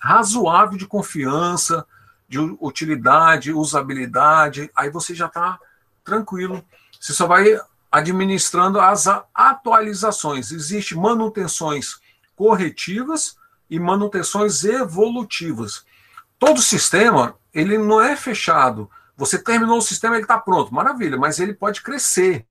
razoável 0.00 0.78
de 0.78 0.86
confiança, 0.86 1.86
de 2.32 2.38
utilidade, 2.62 3.52
usabilidade, 3.52 4.70
aí 4.74 4.88
você 4.88 5.14
já 5.14 5.26
está 5.26 5.60
tranquilo. 6.02 6.64
Você 6.98 7.12
só 7.12 7.26
vai 7.26 7.60
administrando 7.90 8.80
as 8.80 9.06
atualizações. 9.34 10.50
Existem 10.50 10.96
manutenções 10.96 12.00
corretivas 12.34 13.36
e 13.68 13.78
manutenções 13.78 14.64
evolutivas. 14.64 15.84
Todo 16.38 16.62
sistema, 16.62 17.36
ele 17.52 17.76
não 17.76 18.00
é 18.00 18.16
fechado. 18.16 18.90
Você 19.14 19.38
terminou 19.38 19.76
o 19.76 19.82
sistema, 19.82 20.14
ele 20.14 20.24
está 20.24 20.38
pronto, 20.38 20.74
maravilha, 20.74 21.18
mas 21.18 21.38
ele 21.38 21.52
pode 21.52 21.82
crescer. 21.82 22.46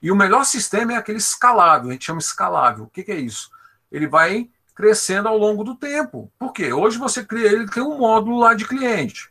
E 0.00 0.12
o 0.12 0.14
melhor 0.14 0.44
sistema 0.44 0.92
é 0.92 0.96
aquele 0.96 1.18
escalável, 1.18 1.90
a 1.90 1.92
gente 1.94 2.04
chama 2.04 2.20
escalável. 2.20 2.84
O 2.84 2.90
que, 2.90 3.02
que 3.02 3.10
é 3.10 3.18
isso? 3.18 3.50
Ele 3.90 4.06
vai 4.06 4.48
crescendo 4.76 5.26
ao 5.26 5.38
longo 5.38 5.64
do 5.64 5.74
tempo. 5.74 6.30
Por 6.38 6.52
quê? 6.52 6.72
Hoje 6.72 6.98
você 6.98 7.24
cria 7.24 7.50
ele, 7.50 7.66
tem 7.66 7.82
um 7.82 7.98
módulo 7.98 8.38
lá 8.38 8.52
de 8.52 8.66
cliente. 8.66 9.30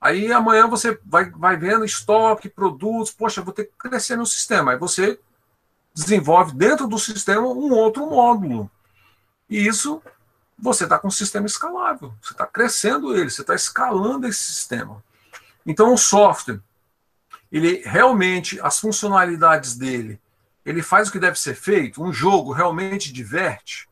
Aí 0.00 0.32
amanhã 0.32 0.66
você 0.66 0.98
vai, 1.04 1.30
vai 1.30 1.56
vendo 1.56 1.84
estoque, 1.84 2.48
produtos, 2.48 3.12
poxa, 3.12 3.42
vou 3.42 3.52
ter 3.52 3.66
que 3.66 3.72
crescer 3.78 4.16
no 4.16 4.26
sistema. 4.26 4.72
Aí 4.72 4.78
você 4.78 5.20
desenvolve 5.92 6.54
dentro 6.54 6.88
do 6.88 6.98
sistema 6.98 7.46
um 7.46 7.72
outro 7.72 8.06
módulo. 8.08 8.70
E 9.48 9.66
isso 9.66 10.02
você 10.58 10.84
está 10.84 10.98
com 10.98 11.08
um 11.08 11.10
sistema 11.10 11.46
escalável, 11.46 12.14
você 12.22 12.32
está 12.32 12.46
crescendo 12.46 13.14
ele, 13.14 13.30
você 13.30 13.42
está 13.42 13.54
escalando 13.54 14.26
esse 14.26 14.40
sistema. 14.40 15.02
Então 15.66 15.92
o 15.92 15.98
software, 15.98 16.60
ele 17.52 17.82
realmente, 17.84 18.58
as 18.60 18.80
funcionalidades 18.80 19.76
dele, 19.76 20.18
ele 20.64 20.82
faz 20.82 21.08
o 21.08 21.12
que 21.12 21.18
deve 21.18 21.38
ser 21.38 21.54
feito, 21.54 22.02
um 22.02 22.12
jogo 22.12 22.52
realmente 22.52 23.12
diverte, 23.12 23.88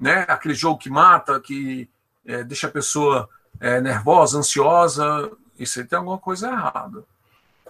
né? 0.00 0.24
aquele 0.26 0.54
jogo 0.54 0.78
que 0.78 0.88
mata, 0.88 1.38
que 1.38 1.88
é, 2.24 2.42
deixa 2.42 2.66
a 2.66 2.70
pessoa 2.70 3.28
é, 3.60 3.80
nervosa, 3.80 4.38
ansiosa, 4.38 5.30
isso 5.58 5.78
aí 5.78 5.86
tem 5.86 5.98
alguma 5.98 6.18
coisa 6.18 6.48
errada. 6.48 7.04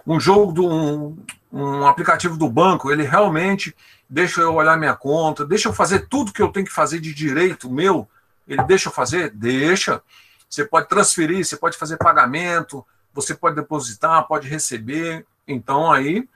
Um 0.07 0.19
jogo, 0.19 0.51
do, 0.51 0.67
um, 0.67 1.17
um 1.51 1.85
aplicativo 1.85 2.37
do 2.37 2.49
banco, 2.49 2.91
ele 2.91 3.03
realmente 3.03 3.75
deixa 4.09 4.41
eu 4.41 4.53
olhar 4.55 4.77
minha 4.77 4.95
conta, 4.95 5.45
deixa 5.45 5.69
eu 5.69 5.73
fazer 5.73 6.07
tudo 6.07 6.33
que 6.33 6.41
eu 6.41 6.51
tenho 6.51 6.65
que 6.65 6.71
fazer 6.71 6.99
de 6.99 7.13
direito 7.13 7.69
meu. 7.69 8.07
Ele 8.47 8.63
deixa 8.63 8.89
eu 8.89 8.93
fazer? 8.93 9.29
Deixa. 9.29 10.01
Você 10.49 10.65
pode 10.65 10.87
transferir, 10.87 11.45
você 11.45 11.55
pode 11.55 11.77
fazer 11.77 11.97
pagamento, 11.97 12.85
você 13.13 13.35
pode 13.35 13.55
depositar, 13.55 14.27
pode 14.27 14.47
receber. 14.47 15.25
Então 15.47 15.91
aí 15.91 16.27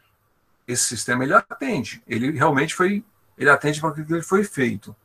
esse 0.68 0.84
sistema 0.84 1.24
ele 1.24 1.34
atende. 1.34 2.02
Ele 2.08 2.32
realmente 2.32 2.74
foi, 2.74 3.04
ele 3.38 3.50
atende 3.50 3.80
para 3.80 3.90
o 3.90 3.94
que 3.94 4.14
ele 4.14 4.22
foi 4.22 4.44
feito. 4.44 4.96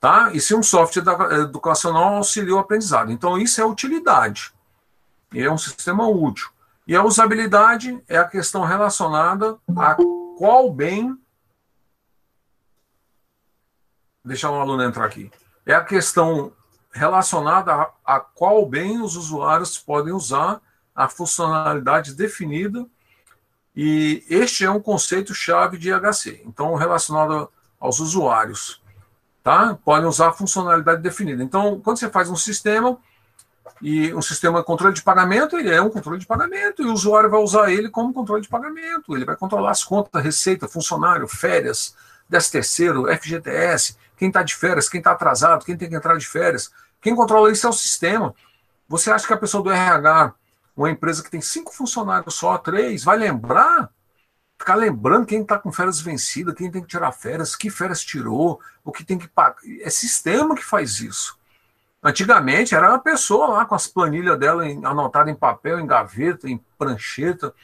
Tá? 0.00 0.32
E 0.32 0.40
se 0.40 0.54
um 0.54 0.62
software 0.62 1.04
educacional 1.40 2.14
auxilia 2.14 2.54
o 2.54 2.58
aprendizado. 2.58 3.12
Então 3.12 3.36
isso 3.36 3.60
é 3.60 3.64
utilidade. 3.64 4.52
E 5.32 5.42
é 5.42 5.52
um 5.52 5.58
sistema 5.58 6.08
útil. 6.08 6.48
E 6.86 6.96
a 6.96 7.04
usabilidade 7.04 8.02
é 8.08 8.16
a 8.16 8.24
questão 8.24 8.64
relacionada 8.64 9.58
a 9.76 9.94
qual 10.38 10.72
bem 10.72 11.16
deixar 14.24 14.50
um 14.50 14.60
aluno 14.60 14.82
entrar 14.82 15.04
aqui. 15.04 15.30
É 15.66 15.74
a 15.74 15.84
questão 15.84 16.52
relacionada 16.92 17.72
a, 17.72 17.92
a 18.04 18.20
qual 18.20 18.66
bem 18.66 19.00
os 19.00 19.16
usuários 19.16 19.78
podem 19.78 20.12
usar 20.12 20.60
a 20.94 21.08
funcionalidade 21.08 22.14
definida 22.14 22.86
e 23.74 24.24
este 24.28 24.64
é 24.64 24.70
um 24.70 24.80
conceito-chave 24.80 25.78
de 25.78 25.90
IHC. 25.90 26.42
Então, 26.44 26.74
relacionado 26.74 27.50
aos 27.78 28.00
usuários, 28.00 28.79
tá? 29.42 29.78
Podem 29.84 30.08
usar 30.08 30.28
a 30.28 30.32
funcionalidade 30.32 31.02
definida. 31.02 31.42
Então, 31.42 31.80
quando 31.80 31.98
você 31.98 32.08
faz 32.08 32.28
um 32.30 32.36
sistema 32.36 32.98
e 33.80 34.12
um 34.14 34.20
sistema 34.20 34.60
de 34.60 34.66
controle 34.66 34.94
de 34.94 35.02
pagamento, 35.02 35.58
ele 35.58 35.70
é 35.70 35.80
um 35.80 35.88
controle 35.88 36.18
de 36.18 36.26
pagamento 36.26 36.82
e 36.82 36.86
o 36.86 36.92
usuário 36.92 37.30
vai 37.30 37.40
usar 37.40 37.70
ele 37.70 37.88
como 37.88 38.12
controle 38.12 38.42
de 38.42 38.48
pagamento. 38.48 39.16
Ele 39.16 39.24
vai 39.24 39.36
controlar 39.36 39.70
as 39.70 39.82
contas, 39.82 40.22
receita, 40.22 40.68
funcionário, 40.68 41.26
férias, 41.26 41.94
10 42.28 42.50
terceiro, 42.50 43.06
FGTS, 43.06 43.96
quem 44.16 44.28
está 44.28 44.42
de 44.42 44.54
férias, 44.54 44.88
quem 44.88 44.98
está 44.98 45.12
atrasado, 45.12 45.64
quem 45.64 45.76
tem 45.76 45.88
que 45.88 45.96
entrar 45.96 46.16
de 46.16 46.26
férias. 46.26 46.70
Quem 47.00 47.16
controla 47.16 47.50
isso 47.50 47.66
é 47.66 47.70
o 47.70 47.72
sistema. 47.72 48.34
Você 48.86 49.10
acha 49.10 49.26
que 49.26 49.32
a 49.32 49.38
pessoa 49.38 49.62
do 49.62 49.70
RH, 49.70 50.34
uma 50.76 50.90
empresa 50.90 51.22
que 51.22 51.30
tem 51.30 51.40
cinco 51.40 51.72
funcionários 51.72 52.34
só, 52.34 52.58
três, 52.58 53.02
vai 53.02 53.16
lembrar? 53.16 53.90
Ficar 54.60 54.74
lembrando 54.74 55.24
quem 55.24 55.40
está 55.40 55.58
com 55.58 55.72
férias 55.72 56.02
vencidas, 56.02 56.54
quem 56.54 56.70
tem 56.70 56.82
que 56.82 56.88
tirar 56.88 57.10
férias, 57.12 57.56
que 57.56 57.70
férias 57.70 58.04
tirou, 58.04 58.60
o 58.84 58.92
que 58.92 59.02
tem 59.02 59.16
que 59.16 59.26
pagar. 59.26 59.56
É 59.80 59.88
sistema 59.88 60.54
que 60.54 60.62
faz 60.62 61.00
isso. 61.00 61.38
Antigamente 62.02 62.74
era 62.74 62.90
uma 62.90 62.98
pessoa 62.98 63.46
lá 63.46 63.64
com 63.64 63.74
as 63.74 63.86
planilhas 63.86 64.38
dela 64.38 64.68
em, 64.68 64.84
anotada 64.84 65.30
em 65.30 65.34
papel, 65.34 65.80
em 65.80 65.86
gaveta, 65.86 66.46
em 66.46 66.62
prancheta. 66.76 67.54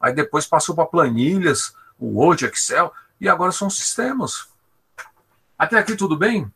aí 0.00 0.14
depois 0.14 0.46
passou 0.46 0.74
para 0.74 0.86
planilhas, 0.86 1.76
o 1.98 2.18
Word, 2.18 2.46
Excel, 2.46 2.90
e 3.20 3.28
agora 3.28 3.52
são 3.52 3.68
sistemas. 3.68 4.48
Até 5.58 5.76
aqui 5.76 5.94
tudo 5.94 6.16
bem? 6.16 6.50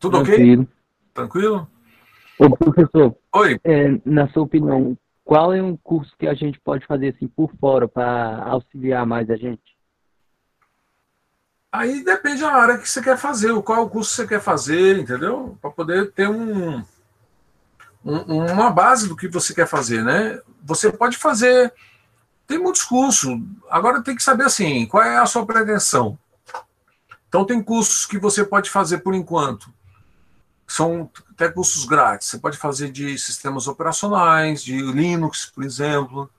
Tudo 0.00 0.24
Tranquilo. 0.24 0.62
ok? 0.62 0.74
Tranquilo? 1.14 1.70
Ô, 2.36 2.50
professor, 2.50 3.16
Oi. 3.32 3.60
É, 3.62 4.00
na 4.04 4.28
sua 4.30 4.42
opinião, 4.42 4.98
qual 5.26 5.52
é 5.52 5.60
um 5.60 5.76
curso 5.76 6.14
que 6.16 6.28
a 6.28 6.34
gente 6.34 6.60
pode 6.60 6.86
fazer 6.86 7.08
assim 7.08 7.26
por 7.26 7.50
fora 7.60 7.88
para 7.88 8.44
auxiliar 8.44 9.04
mais 9.04 9.28
a 9.28 9.34
gente? 9.34 9.76
Aí 11.72 12.04
depende 12.04 12.42
da 12.42 12.52
área 12.52 12.78
que 12.78 12.88
você 12.88 13.02
quer 13.02 13.18
fazer, 13.18 13.52
qual 13.62 13.90
curso 13.90 14.12
você 14.12 14.24
quer 14.24 14.40
fazer, 14.40 15.00
entendeu? 15.00 15.58
Para 15.60 15.70
poder 15.72 16.12
ter 16.12 16.28
um, 16.28 16.76
um, 18.04 18.52
uma 18.52 18.70
base 18.70 19.08
do 19.08 19.16
que 19.16 19.26
você 19.26 19.52
quer 19.52 19.66
fazer, 19.66 20.04
né? 20.04 20.40
Você 20.62 20.92
pode 20.92 21.16
fazer, 21.16 21.74
tem 22.46 22.56
muitos 22.56 22.84
cursos. 22.84 23.36
Agora 23.68 24.04
tem 24.04 24.14
que 24.14 24.22
saber 24.22 24.44
assim, 24.44 24.86
qual 24.86 25.02
é 25.02 25.18
a 25.18 25.26
sua 25.26 25.44
pretensão. 25.44 26.16
Então 27.28 27.44
tem 27.44 27.60
cursos 27.60 28.06
que 28.06 28.16
você 28.16 28.44
pode 28.44 28.70
fazer 28.70 28.98
por 28.98 29.12
enquanto. 29.12 29.74
São 30.66 31.10
até 31.30 31.48
cursos 31.48 31.84
grátis. 31.84 32.28
Você 32.28 32.38
pode 32.38 32.56
fazer 32.56 32.90
de 32.90 33.18
sistemas 33.18 33.68
operacionais, 33.68 34.62
de 34.62 34.76
Linux, 34.76 35.46
por 35.46 35.64
exemplo. 35.64 36.30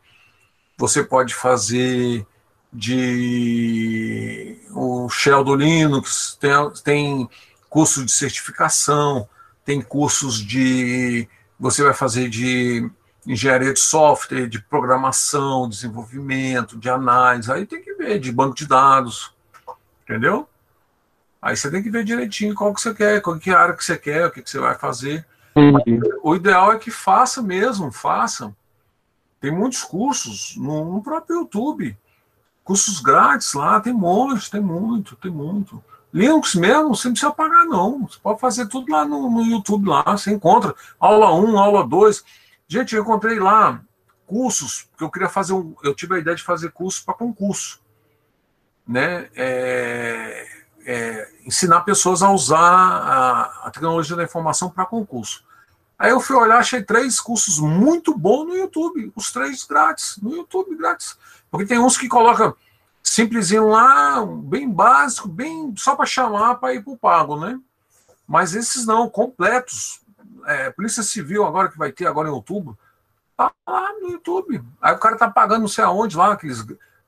Você 0.78 1.04
pode 1.04 1.34
fazer 1.34 2.26
de 2.72 4.60
o 4.72 5.10
Shell 5.10 5.44
do 5.44 5.56
Linux, 5.56 6.38
tem, 6.40 6.52
tem 6.84 7.30
curso 7.70 8.04
de 8.06 8.12
certificação, 8.12 9.28
tem 9.66 9.82
cursos 9.82 10.36
de. 10.36 11.28
Você 11.60 11.84
vai 11.84 11.94
fazer 11.94 12.30
de 12.30 12.90
engenharia 13.26 13.74
de 13.74 13.80
software, 13.80 14.48
de 14.48 14.62
programação, 14.62 15.68
desenvolvimento, 15.68 16.78
de 16.78 16.90
análise, 16.90 17.52
aí 17.52 17.66
tem 17.66 17.82
que 17.82 17.94
ver, 17.96 18.20
de 18.20 18.32
banco 18.32 18.56
de 18.56 18.66
dados, 18.66 19.34
entendeu? 20.04 20.48
Aí 21.42 21.56
você 21.56 21.70
tem 21.70 21.84
que 21.84 21.90
ver 21.90 22.04
direitinho 22.04 22.56
qual 22.56 22.74
que 22.74 22.82
você 22.82 22.94
quer, 22.94 23.22
qual 23.22 23.38
que 23.38 23.50
é 23.50 23.54
a 23.54 23.60
área 23.60 23.76
que 23.76 23.84
você 23.84 23.98
quer, 23.98 24.26
o 24.26 24.32
que, 24.32 24.42
que 24.42 24.50
você 24.50 24.60
vai 24.60 24.76
fazer. 24.76 25.26
O 26.22 26.36
ideal 26.36 26.72
é 26.72 26.78
que 26.78 26.92
faça 26.92 27.42
mesmo, 27.42 27.92
faça. 27.92 28.56
Tem 29.40 29.52
muitos 29.52 29.84
cursos 29.84 30.56
no, 30.58 30.94
no 30.94 31.02
próprio 31.02 31.42
YouTube. 31.42 31.98
Cursos 32.64 33.00
grátis 33.00 33.54
lá, 33.54 33.80
tem 33.80 33.94
monte, 33.94 34.52
tem 34.52 34.62
muito, 34.62 35.16
tem 35.16 35.32
muito. 35.32 35.84
Linux 36.14 36.56
mesmo, 36.56 36.96
você 36.96 37.08
não 37.08 37.14
precisa 37.14 37.32
pagar, 37.32 37.66
não. 37.66 38.08
Você 38.08 38.20
pode 38.22 38.40
fazer 38.40 38.68
tudo 38.68 38.92
lá 38.92 39.06
no, 39.06 39.30
no 39.30 39.42
YouTube, 39.44 39.90
lá. 39.90 40.04
Você 40.04 40.32
encontra 40.32 40.76
aula 41.00 41.34
1, 41.34 41.58
aula 41.58 41.88
2. 41.88 42.24
Gente, 42.68 42.96
eu 42.96 43.04
encontrei 43.04 43.40
lá 43.40 43.82
cursos, 44.26 44.88
porque 44.92 45.04
eu 45.04 45.10
queria 45.10 45.30
fazer 45.30 45.54
um. 45.54 45.76
Eu 45.84 45.96
tive 45.96 46.16
a 46.16 46.20
ideia 46.20 46.36
de 46.36 46.44
fazer 46.44 46.72
curso 46.72 47.04
para 47.06 47.14
concurso. 47.14 47.82
Né? 48.86 49.30
É, 49.36 50.57
é, 50.88 51.30
ensinar 51.46 51.82
pessoas 51.82 52.24
a 52.24 52.32
usar 52.32 52.58
a, 52.58 53.42
a 53.66 53.72
tecnologia 53.72 54.16
da 54.16 54.24
informação 54.24 54.70
para 54.70 54.86
concurso. 54.86 55.44
Aí 56.00 56.12
eu 56.12 56.22
fui 56.22 56.36
olhar, 56.38 56.60
achei 56.60 56.82
três 56.82 57.20
cursos 57.20 57.60
muito 57.60 58.18
bons 58.18 58.46
no 58.46 58.56
YouTube, 58.56 59.12
os 59.14 59.30
três 59.30 59.66
grátis, 59.66 60.18
no 60.22 60.34
YouTube 60.34 60.78
grátis. 60.78 61.18
Porque 61.52 61.66
tem 61.66 61.78
uns 61.78 61.98
que 61.98 62.08
colocam 62.08 62.56
simplesinho 63.04 63.68
lá, 63.68 64.26
bem 64.26 64.70
básico, 64.70 65.28
bem 65.28 65.74
só 65.76 65.94
para 65.94 66.06
chamar 66.06 66.56
para 66.56 66.74
ir 66.74 66.82
para 66.82 66.94
o 66.94 66.98
pago, 66.98 67.38
né? 67.38 67.60
Mas 68.26 68.56
esses 68.56 68.86
não, 68.86 69.10
completos. 69.10 70.00
É, 70.46 70.70
Polícia 70.70 71.04
Civil, 71.04 71.44
agora 71.44 71.68
que 71.68 71.78
vai 71.78 71.92
ter 71.92 72.06
agora 72.06 72.30
em 72.30 72.32
outubro, 72.32 72.78
tá 73.36 73.52
lá 73.68 73.92
no 74.00 74.12
YouTube. 74.12 74.64
Aí 74.82 74.94
o 74.94 75.00
cara 75.00 75.18
tá 75.18 75.30
pagando 75.30 75.62
não 75.62 75.68
sei 75.68 75.84
aonde 75.84 76.16
lá, 76.16 76.32
aqueles 76.32 76.66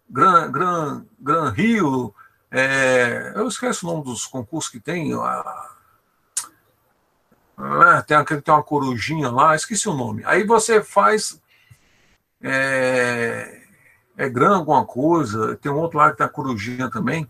Gran, 0.10 0.52
Gran, 0.52 1.06
Gran 1.18 1.50
Rio, 1.52 2.14
é, 2.52 3.34
eu 3.36 3.48
esqueço 3.48 3.88
o 3.88 3.92
nome 3.92 4.04
dos 4.04 4.26
concursos 4.26 4.72
que 4.72 4.80
tem. 4.80 5.14
A, 5.14 5.70
é, 7.98 8.02
tem 8.02 8.18
aquele 8.18 8.42
tem 8.42 8.54
uma 8.54 8.64
corujinha 8.64 9.30
lá, 9.30 9.56
esqueci 9.56 9.88
o 9.88 9.94
nome. 9.94 10.24
Aí 10.26 10.44
você 10.44 10.82
faz. 10.82 11.40
É, 12.42 13.62
é 14.18 14.46
alguma 14.46 14.86
coisa, 14.86 15.56
tem 15.58 15.72
um 15.72 15.78
outro 15.78 15.98
lá 15.98 16.12
que 16.12 16.18
tem 16.18 16.26
a 16.26 16.30
corujinha 16.30 16.90
também. 16.90 17.30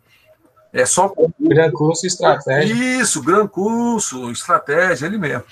É 0.72 0.86
só. 0.86 1.14
Gran 1.40 1.72
curso 1.72 2.06
estratégia. 2.06 2.74
Isso, 3.02 3.22
gran 3.22 3.48
curso, 3.48 4.32
estratégia, 4.32 5.08
ele 5.08 5.18
mesmo. 5.18 5.44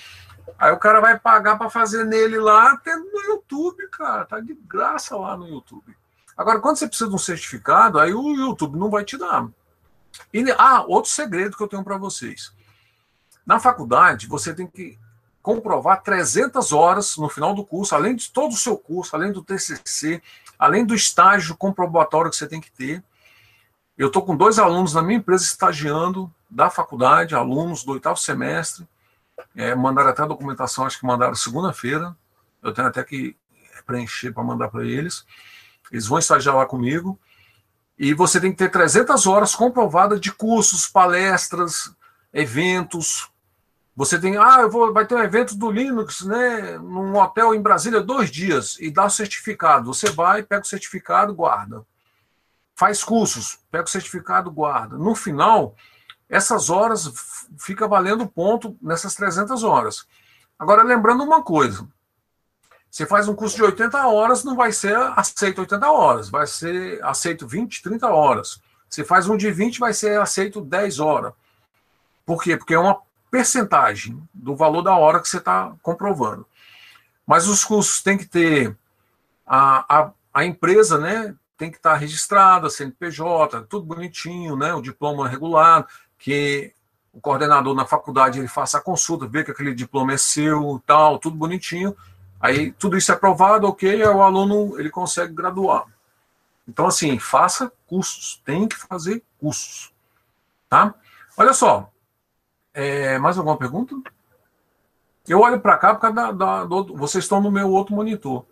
Aí 0.58 0.72
o 0.72 0.78
cara 0.78 1.00
vai 1.00 1.18
pagar 1.18 1.58
para 1.58 1.70
fazer 1.70 2.04
nele 2.04 2.38
lá, 2.38 2.76
tendo 2.78 3.04
no 3.04 3.20
YouTube, 3.22 3.86
cara. 3.90 4.24
Tá 4.24 4.40
de 4.40 4.54
graça 4.54 5.16
lá 5.16 5.36
no 5.36 5.46
YouTube. 5.46 5.96
Agora, 6.38 6.60
quando 6.60 6.76
você 6.76 6.86
precisa 6.86 7.10
de 7.10 7.16
um 7.16 7.18
certificado, 7.18 7.98
aí 7.98 8.14
o 8.14 8.32
YouTube 8.32 8.78
não 8.78 8.88
vai 8.88 9.04
te 9.04 9.18
dar. 9.18 9.48
E, 10.32 10.44
ah, 10.56 10.84
outro 10.86 11.10
segredo 11.10 11.56
que 11.56 11.62
eu 11.62 11.66
tenho 11.66 11.82
para 11.82 11.98
vocês. 11.98 12.52
Na 13.44 13.58
faculdade, 13.58 14.28
você 14.28 14.54
tem 14.54 14.64
que 14.64 14.96
comprovar 15.42 16.00
300 16.00 16.72
horas 16.72 17.16
no 17.16 17.28
final 17.28 17.54
do 17.54 17.64
curso, 17.64 17.94
além 17.94 18.14
de 18.14 18.30
todo 18.30 18.52
o 18.52 18.56
seu 18.56 18.78
curso, 18.78 19.16
além 19.16 19.32
do 19.32 19.42
TCC, 19.42 20.22
além 20.56 20.84
do 20.84 20.94
estágio 20.94 21.56
comprobatório 21.56 22.30
que 22.30 22.36
você 22.36 22.46
tem 22.46 22.60
que 22.60 22.70
ter. 22.70 23.02
Eu 23.96 24.06
estou 24.06 24.22
com 24.22 24.36
dois 24.36 24.60
alunos 24.60 24.94
na 24.94 25.02
minha 25.02 25.18
empresa 25.18 25.42
estagiando 25.42 26.32
da 26.48 26.70
faculdade, 26.70 27.34
alunos 27.34 27.82
do 27.82 27.92
oitavo 27.92 28.18
semestre. 28.18 28.86
É, 29.56 29.74
mandaram 29.74 30.10
até 30.10 30.22
a 30.22 30.26
documentação, 30.26 30.86
acho 30.86 31.00
que 31.00 31.06
mandaram 31.06 31.34
segunda-feira. 31.34 32.16
Eu 32.62 32.72
tenho 32.72 32.86
até 32.86 33.02
que 33.02 33.36
preencher 33.84 34.32
para 34.32 34.44
mandar 34.44 34.68
para 34.68 34.84
eles. 34.84 35.24
Eles 35.90 36.06
vão 36.06 36.18
estagiar 36.18 36.56
lá 36.56 36.66
comigo. 36.66 37.18
E 37.98 38.14
você 38.14 38.40
tem 38.40 38.52
que 38.52 38.58
ter 38.58 38.70
300 38.70 39.26
horas 39.26 39.54
comprovadas 39.54 40.20
de 40.20 40.32
cursos, 40.32 40.86
palestras, 40.86 41.92
eventos. 42.32 43.28
Você 43.96 44.18
tem, 44.18 44.36
ah, 44.36 44.60
eu 44.60 44.70
vou, 44.70 44.92
vai 44.92 45.04
ter 45.04 45.16
um 45.16 45.22
evento 45.22 45.56
do 45.56 45.70
Linux, 45.70 46.22
né, 46.24 46.78
num 46.78 47.16
hotel 47.16 47.52
em 47.54 47.60
Brasília, 47.60 48.00
dois 48.00 48.30
dias, 48.30 48.76
e 48.78 48.90
dá 48.90 49.06
o 49.06 49.10
certificado. 49.10 49.92
Você 49.92 50.10
vai, 50.10 50.42
pega 50.44 50.62
o 50.62 50.68
certificado, 50.68 51.34
guarda. 51.34 51.84
Faz 52.76 53.02
cursos, 53.02 53.58
pega 53.72 53.84
o 53.84 53.90
certificado, 53.90 54.52
guarda. 54.52 54.96
No 54.96 55.16
final, 55.16 55.74
essas 56.28 56.70
horas 56.70 57.12
fica 57.58 57.88
valendo 57.88 58.28
ponto 58.28 58.76
nessas 58.80 59.16
300 59.16 59.64
horas. 59.64 60.06
Agora, 60.56 60.84
lembrando 60.84 61.24
uma 61.24 61.42
coisa, 61.42 61.88
você 62.90 63.04
faz 63.04 63.28
um 63.28 63.34
curso 63.34 63.56
de 63.56 63.62
80 63.62 64.06
horas, 64.06 64.44
não 64.44 64.56
vai 64.56 64.72
ser 64.72 64.96
aceito 65.14 65.60
80 65.60 65.90
horas, 65.90 66.30
vai 66.30 66.46
ser 66.46 67.02
aceito 67.04 67.46
20, 67.46 67.82
30 67.82 68.08
horas. 68.08 68.60
Você 68.88 69.04
faz 69.04 69.28
um 69.28 69.36
de 69.36 69.50
20, 69.50 69.78
vai 69.78 69.92
ser 69.92 70.18
aceito 70.18 70.60
10 70.60 70.98
horas. 70.98 71.32
Por 72.24 72.42
quê? 72.42 72.56
Porque 72.56 72.74
é 72.74 72.78
uma 72.78 73.00
percentagem 73.30 74.20
do 74.32 74.56
valor 74.56 74.82
da 74.82 74.96
hora 74.96 75.20
que 75.20 75.28
você 75.28 75.36
está 75.36 75.74
comprovando. 75.82 76.46
Mas 77.26 77.46
os 77.46 77.62
cursos 77.62 78.02
têm 78.02 78.16
que 78.16 78.24
ter 78.24 78.74
a, 79.46 79.98
a, 79.98 80.10
a 80.32 80.44
empresa, 80.46 80.98
né? 80.98 81.34
Tem 81.58 81.70
que 81.70 81.76
estar 81.76 81.92
tá 81.92 81.96
registrada, 81.96 82.70
CNPJ, 82.70 83.66
tudo 83.68 83.84
bonitinho, 83.84 84.56
né? 84.56 84.72
O 84.72 84.80
diploma 84.80 85.28
regulado, 85.28 85.86
que 86.18 86.72
o 87.12 87.20
coordenador 87.20 87.74
na 87.74 87.84
faculdade 87.84 88.38
ele 88.38 88.48
faça 88.48 88.78
a 88.78 88.82
consulta, 88.82 89.26
vê 89.26 89.44
que 89.44 89.50
aquele 89.50 89.74
diploma 89.74 90.14
é 90.14 90.16
seu, 90.16 90.82
tal, 90.86 91.18
tudo 91.18 91.36
bonitinho 91.36 91.94
Aí 92.40 92.72
tudo 92.72 92.96
isso 92.96 93.10
é 93.10 93.14
aprovado, 93.14 93.66
ok, 93.66 94.02
o 94.04 94.22
aluno 94.22 94.78
ele 94.78 94.90
consegue 94.90 95.32
graduar. 95.32 95.86
Então, 96.68 96.86
assim, 96.86 97.18
faça 97.18 97.72
cursos, 97.86 98.40
tem 98.44 98.68
que 98.68 98.76
fazer 98.76 99.22
cursos. 99.38 99.92
Tá? 100.68 100.94
Olha 101.36 101.52
só, 101.54 101.90
é, 102.74 103.18
mais 103.18 103.38
alguma 103.38 103.56
pergunta? 103.56 103.94
Eu 105.26 105.40
olho 105.40 105.60
para 105.60 105.76
cá 105.76 105.94
porque 105.94 106.12
da, 106.12 106.30
da, 106.30 106.64
do, 106.64 106.94
vocês 106.96 107.24
estão 107.24 107.40
no 107.40 107.50
meu 107.50 107.70
outro 107.70 107.94
monitor. 107.94 108.44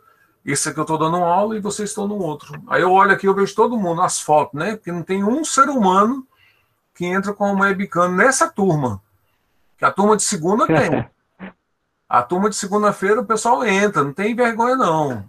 Esse 0.45 0.69
aqui 0.69 0.79
eu 0.79 0.83
estou 0.83 0.99
dando 0.99 1.17
uma 1.17 1.27
aula 1.27 1.57
e 1.57 1.61
vocês 1.61 1.91
estão 1.91 2.07
no 2.07 2.17
outro. 2.19 2.63
Aí 2.69 2.83
eu 2.83 2.93
olho 2.93 3.13
aqui 3.13 3.27
eu 3.27 3.35
vejo 3.35 3.55
todo 3.55 3.77
mundo, 3.77 4.03
as 4.03 4.21
fotos, 4.21 4.59
né? 4.59 4.77
Porque 4.77 4.93
não 4.93 5.03
tem 5.03 5.25
um 5.25 5.45
ser 5.45 5.69
humano 5.69 6.27
que 6.95 7.05
entra 7.05 7.33
com 7.33 7.53
uma 7.53 7.67
webcam 7.67 8.11
nessa 8.13 8.49
turma. 8.49 9.03
Que 9.77 9.85
a 9.85 9.91
turma 9.91 10.17
de 10.17 10.23
segunda 10.23 10.67
tem. 10.69 11.09
A 12.09 12.23
turma 12.23 12.49
de 12.49 12.57
segunda-feira 12.57 13.21
o 13.21 13.27
pessoal 13.27 13.65
entra, 13.65 14.05
não 14.05 14.13
tem 14.13 14.35
vergonha 14.35 14.77
não. 14.77 15.29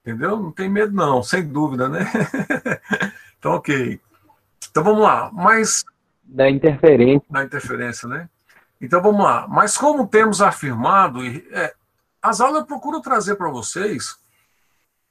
Entendeu? 0.00 0.36
Não 0.38 0.52
tem 0.52 0.68
medo 0.68 0.94
não, 0.94 1.22
sem 1.22 1.46
dúvida, 1.46 1.88
né? 1.88 2.10
então, 3.38 3.52
ok. 3.52 4.00
Então 4.70 4.84
vamos 4.84 5.02
lá. 5.02 5.30
Mas 5.32 5.84
da 6.24 6.48
interferência. 6.48 7.26
Da 7.28 7.44
interferência, 7.44 8.08
né? 8.08 8.28
Então 8.80 9.02
vamos 9.02 9.22
lá. 9.22 9.46
Mas 9.48 9.76
como 9.76 10.06
temos 10.06 10.40
afirmado, 10.40 11.24
é, 11.26 11.74
as 12.22 12.40
aulas 12.40 12.60
eu 12.60 12.66
procuro 12.66 13.00
trazer 13.00 13.34
para 13.34 13.50
vocês 13.50 14.16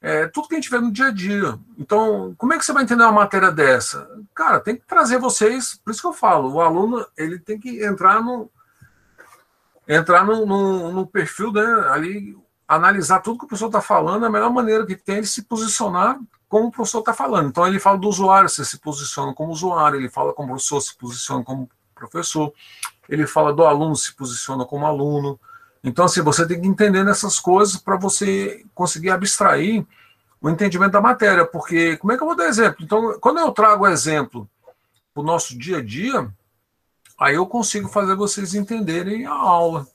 é, 0.02 0.28
tudo 0.28 0.48
que 0.48 0.56
a 0.56 0.58
gente 0.58 0.70
vê 0.70 0.80
no 0.80 0.92
dia 0.92 1.08
a 1.08 1.12
dia. 1.12 1.58
Então, 1.78 2.34
como 2.38 2.54
é 2.54 2.58
que 2.58 2.66
você 2.66 2.72
vai 2.72 2.84
entender 2.84 3.04
uma 3.04 3.12
matéria 3.12 3.52
dessa? 3.52 4.10
Cara, 4.34 4.60
tem 4.60 4.76
que 4.76 4.86
trazer 4.86 5.18
vocês, 5.18 5.80
por 5.84 5.92
isso 5.92 6.02
que 6.02 6.08
eu 6.08 6.14
falo, 6.14 6.54
o 6.54 6.62
aluno 6.62 7.06
ele 7.18 7.40
tem 7.40 7.60
que 7.60 7.84
entrar 7.84 8.22
no, 8.22 8.50
entrar 9.88 10.26
no, 10.26 10.46
no, 10.46 10.92
no 10.92 11.08
perfil, 11.08 11.52
né, 11.52 11.64
ali, 11.90 12.38
analisar 12.68 13.22
tudo 13.22 13.40
que 13.40 13.46
o 13.46 13.48
professor 13.48 13.68
está 13.68 13.82
falando, 13.82 14.26
a 14.26 14.30
melhor 14.30 14.52
maneira 14.52 14.86
que 14.86 14.96
tem 14.96 15.16
é 15.16 15.18
ele 15.20 15.28
se 15.28 15.44
posicionar 15.44 16.20
como 16.50 16.68
o 16.68 16.72
professor 16.72 17.00
está 17.00 17.14
falando. 17.14 17.50
Então, 17.50 17.66
ele 17.66 17.80
fala 17.80 17.98
do 17.98 18.08
usuário, 18.08 18.50
você 18.50 18.66
se 18.66 18.78
posiciona 18.80 19.34
como 19.34 19.52
usuário, 19.52 20.00
ele 20.00 20.10
fala 20.10 20.34
como 20.34 20.50
professor, 20.50 20.82
se 20.82 20.96
posiciona 20.98 21.44
como 21.44 21.70
professor, 21.96 22.54
ele 23.08 23.26
fala 23.26 23.54
do 23.54 23.64
aluno, 23.66 23.96
se 23.96 24.14
posiciona 24.16 24.66
como 24.66 24.86
aluno. 24.86 25.40
Então, 25.84 26.06
assim, 26.06 26.22
você 26.22 26.46
tem 26.46 26.60
que 26.60 26.68
entender 26.68 27.04
nessas 27.04 27.40
coisas 27.40 27.78
para 27.78 27.98
você 27.98 28.66
conseguir 28.74 29.10
abstrair 29.10 29.86
o 30.42 30.50
entendimento 30.50 30.92
da 30.92 31.02
matéria, 31.02 31.46
porque 31.46 31.98
como 31.98 32.14
é 32.14 32.18
que 32.18 32.24
eu 32.24 32.28
vou 32.28 32.36
dar 32.36 32.48
exemplo? 32.48 32.78
Então, 32.84 33.18
quando 33.20 33.40
eu 33.40 33.52
trago 33.52 33.88
exemplo 33.88 34.50
para 35.14 35.22
o 35.22 35.26
nosso 35.26 35.58
dia 35.58 35.78
a 35.78 35.84
dia, 35.84 36.30
aí 37.20 37.36
eu 37.36 37.46
consigo 37.46 37.90
fazer 37.90 38.16
vocês 38.16 38.54
entenderem 38.54 39.26
a 39.26 39.32
aula. 39.32 39.88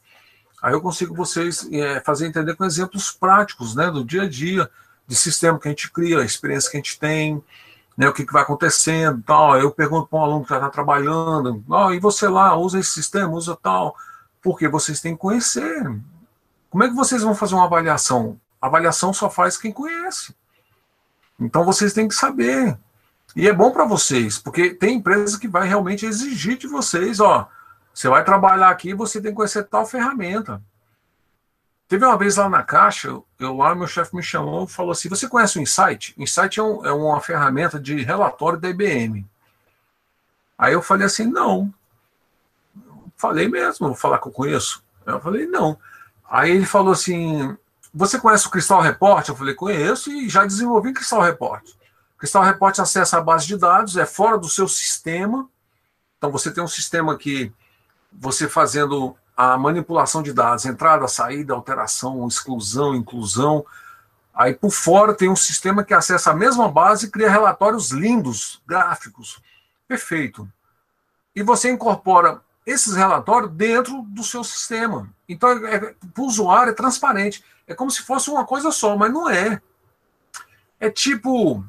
Aí 0.63 0.73
eu 0.73 0.81
consigo 0.81 1.15
vocês 1.15 1.69
é, 1.73 2.01
fazer 2.01 2.27
entender 2.27 2.55
com 2.55 2.65
exemplos 2.65 3.11
práticos, 3.11 3.75
né, 3.75 3.91
do 3.91 4.05
dia 4.05 4.23
a 4.23 4.29
dia, 4.29 4.71
de 5.07 5.17
sistema 5.17 5.59
que 5.59 5.67
a 5.67 5.71
gente 5.71 5.91
cria, 5.91 6.21
a 6.21 6.25
experiência 6.25 6.71
que 6.71 6.77
a 6.77 6.81
gente 6.81 6.99
tem, 6.99 7.43
né, 7.97 8.09
o 8.09 8.13
que, 8.13 8.25
que 8.25 8.33
vai 8.33 8.43
acontecendo, 8.43 9.23
tal. 9.27 9.59
Eu 9.59 9.71
pergunto 9.73 10.09
para 10.09 10.19
um 10.19 10.23
aluno 10.23 10.45
que 10.45 10.51
já 10.51 10.57
está 10.57 10.71
trabalhando, 10.71 11.65
oh, 11.69 11.91
e 11.93 11.99
você 11.99 12.29
lá 12.29 12.57
usa 12.57 12.79
esse 12.79 12.91
sistema, 12.91 13.33
usa 13.33 13.59
tal, 13.61 13.97
porque 14.41 14.69
vocês 14.69 15.01
têm 15.01 15.15
que 15.15 15.21
conhecer. 15.21 15.85
Como 16.71 16.85
é 16.85 16.89
que 16.89 16.95
vocês 16.95 17.23
vão 17.23 17.35
fazer 17.35 17.55
uma 17.55 17.65
avaliação? 17.65 18.41
A 18.61 18.67
avaliação 18.67 19.13
só 19.13 19.29
faz 19.29 19.57
quem 19.57 19.73
conhece. 19.73 20.35
Então 21.39 21.65
vocês 21.65 21.93
têm 21.93 22.07
que 22.07 22.15
saber. 22.15 22.79
E 23.35 23.49
é 23.49 23.53
bom 23.53 23.71
para 23.71 23.85
vocês, 23.85 24.39
porque 24.39 24.75
tem 24.75 24.97
empresa 24.97 25.39
que 25.39 25.49
vai 25.49 25.67
realmente 25.67 26.05
exigir 26.05 26.59
de 26.59 26.67
vocês, 26.67 27.19
ó, 27.19 27.49
você 27.93 28.09
vai 28.09 28.25
trabalhar 28.25 28.69
aqui, 28.69 28.95
você 28.95 29.21
tem 29.21 29.31
que 29.31 29.37
conhecer 29.37 29.65
tal 29.65 29.87
ferramenta. 29.87 30.63
Teve 31.89 32.07
uma 32.07 32.17
vez 32.17 32.37
lá 32.37 32.49
na 32.49 32.63
caixa, 32.63 33.21
eu 33.39 33.57
lá, 33.57 33.75
meu 33.75 33.87
chefe 33.87 34.17
me 34.17 34.23
chamou 34.23 34.65
e 34.65 34.69
falou 34.69 34.93
assim: 34.93 35.11
Você 35.11 35.29
conhece 35.29 35.59
o 35.59 35.63
Insight? 35.63 36.15
Insight 36.17 36.59
é, 36.59 36.63
um, 36.63 36.87
é 36.87 36.93
uma 36.93 37.21
ferramenta 37.21 37.79
de 37.79 38.03
relatório 38.03 38.59
da 38.59 38.71
IBM. 38.71 39.27
Aí 40.57 40.73
eu 40.73 40.81
falei 40.81 41.07
assim: 41.07 41.27
Não. 41.27 41.73
Falei 43.15 43.47
mesmo, 43.47 43.89
vou 43.89 43.97
falar 43.97 44.19
que 44.19 44.29
eu 44.29 44.33
conheço. 44.33 44.83
Eu 45.05 45.21
falei: 45.21 45.47
Não. 45.47 45.79
Aí 46.31 46.53
ele 46.53 46.65
falou 46.65 46.95
assim: 46.95 47.55
Você 47.93 48.19
conhece 48.19 48.47
o 48.47 48.51
Crystal 48.51 48.81
Report? 48.81 49.29
Eu 49.29 49.37
falei: 49.37 49.55
Conheço 49.55 50.11
e 50.11 50.31
já 50.31 50.47
desenvolvi 50.47 50.95
Crystal 50.95 51.21
Report. 51.21 51.63
Crystal 52.23 52.45
Report 52.45 52.79
acessa 52.79 53.19
a 53.19 53.21
base 53.21 53.49
de 53.49 53.57
dados, 53.57 53.97
é 53.97 54.07
fora 54.07 54.39
do 54.39 54.49
seu 54.49 54.69
sistema. 54.69 55.51
Então 56.17 56.31
você 56.31 56.53
tem 56.53 56.63
um 56.63 56.69
sistema 56.69 57.19
que 57.19 57.53
você 58.13 58.49
fazendo 58.49 59.17
a 59.37 59.59
manipulação 59.59 60.23
de 60.23 60.33
dados, 60.33 60.65
entrada, 60.65 61.09
saída, 61.09 61.53
alteração, 61.53 62.25
exclusão, 62.29 62.95
inclusão. 62.95 63.67
Aí 64.33 64.55
por 64.55 64.71
fora 64.71 65.13
tem 65.13 65.29
um 65.29 65.35
sistema 65.35 65.83
que 65.83 65.93
acessa 65.93 66.31
a 66.31 66.35
mesma 66.37 66.71
base 66.71 67.07
e 67.07 67.11
cria 67.11 67.29
relatórios 67.29 67.91
lindos, 67.91 68.63
gráficos. 68.65 69.43
Perfeito. 69.89 70.49
E 71.35 71.43
você 71.43 71.73
incorpora 71.73 72.41
esses 72.65 72.95
relatórios 72.95 73.51
dentro 73.51 74.03
do 74.03 74.23
seu 74.23 74.45
sistema. 74.45 75.09
Então, 75.29 75.51
é, 75.67 75.75
é 75.75 75.79
para 76.15 76.23
o 76.23 76.27
usuário 76.27 76.71
é 76.71 76.75
transparente. 76.75 77.45
É 77.67 77.75
como 77.75 77.91
se 77.91 78.03
fosse 78.03 78.31
uma 78.31 78.45
coisa 78.45 78.71
só, 78.71 78.97
mas 78.97 79.13
não 79.13 79.29
é. 79.29 79.61
É 80.79 80.89
tipo. 80.89 81.65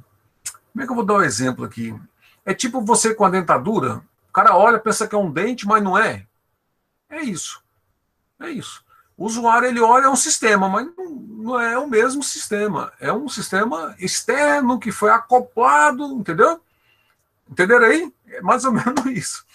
Como 0.73 0.83
é 0.83 0.85
que 0.85 0.91
eu 0.91 0.95
vou 0.95 1.05
dar 1.05 1.15
um 1.15 1.21
exemplo 1.21 1.63
aqui? 1.63 1.95
É 2.43 2.53
tipo 2.53 2.81
você 2.81 3.13
com 3.13 3.23
a 3.23 3.29
dentadura. 3.29 4.01
O 4.29 4.33
cara 4.33 4.57
olha, 4.57 4.79
pensa 4.79 5.07
que 5.07 5.15
é 5.15 5.17
um 5.17 5.31
dente, 5.31 5.65
mas 5.67 5.81
não 5.81 5.97
é. 5.97 6.25
É 7.09 7.21
isso. 7.21 7.61
É 8.39 8.49
isso. 8.49 8.83
O 9.15 9.25
usuário 9.25 9.67
ele 9.67 9.79
olha 9.79 10.09
um 10.09 10.15
sistema, 10.15 10.67
mas 10.67 10.87
não, 10.97 11.09
não 11.11 11.59
é 11.59 11.77
o 11.77 11.87
mesmo 11.87 12.23
sistema. 12.23 12.91
É 12.99 13.13
um 13.13 13.29
sistema 13.29 13.95
externo 13.99 14.79
que 14.79 14.91
foi 14.91 15.11
acoplado, 15.11 16.03
entendeu? 16.13 16.59
Entenderam 17.49 17.85
aí? 17.85 18.11
É 18.27 18.41
mais 18.41 18.65
ou 18.65 18.71
menos 18.73 19.05
isso. 19.05 19.45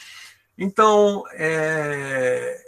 Então, 0.57 1.24
é... 1.32 2.65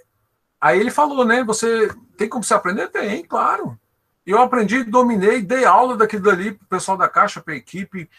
aí 0.61 0.81
ele 0.81 0.91
falou, 0.91 1.25
né? 1.25 1.45
Você 1.45 1.95
tem 2.17 2.29
como 2.29 2.43
se 2.43 2.53
aprender? 2.53 2.89
Tem, 2.89 3.25
claro. 3.25 3.79
Eu 4.27 4.39
aprendi, 4.39 4.85
dominei, 4.85 5.41
dei 5.41 5.65
aula 5.65 5.97
daquilo 5.97 6.25
dali 6.25 6.53
para 6.53 6.65
o 6.65 6.69
pessoal 6.69 6.97
da 6.97 7.09
Caixa, 7.09 7.41
para 7.41 7.55
a 7.55 7.57
equipe. 7.57 8.11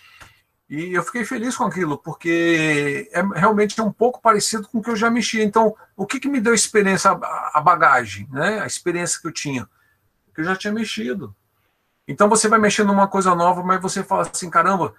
E 0.72 0.94
eu 0.94 1.04
fiquei 1.04 1.26
feliz 1.26 1.58
com 1.58 1.66
aquilo, 1.66 1.98
porque 1.98 3.10
é 3.12 3.22
realmente 3.38 3.82
um 3.82 3.92
pouco 3.92 4.22
parecido 4.22 4.70
com 4.70 4.78
o 4.78 4.82
que 4.82 4.90
eu 4.90 4.96
já 4.96 5.12
mexi. 5.12 5.42
Então, 5.42 5.76
o 5.98 6.06
que, 6.06 6.18
que 6.18 6.30
me 6.30 6.40
deu 6.40 6.54
experiência, 6.54 7.12
a 7.12 7.60
bagagem, 7.60 8.26
né? 8.32 8.62
a 8.62 8.66
experiência 8.66 9.20
que 9.20 9.28
eu 9.28 9.34
tinha? 9.34 9.68
Que 10.34 10.40
eu 10.40 10.46
já 10.46 10.56
tinha 10.56 10.72
mexido. 10.72 11.36
Então, 12.08 12.30
você 12.30 12.48
vai 12.48 12.58
mexer 12.58 12.86
numa 12.86 13.06
coisa 13.06 13.36
nova, 13.36 13.62
mas 13.62 13.82
você 13.82 14.02
fala 14.02 14.30
assim: 14.34 14.50
caramba, 14.50 14.94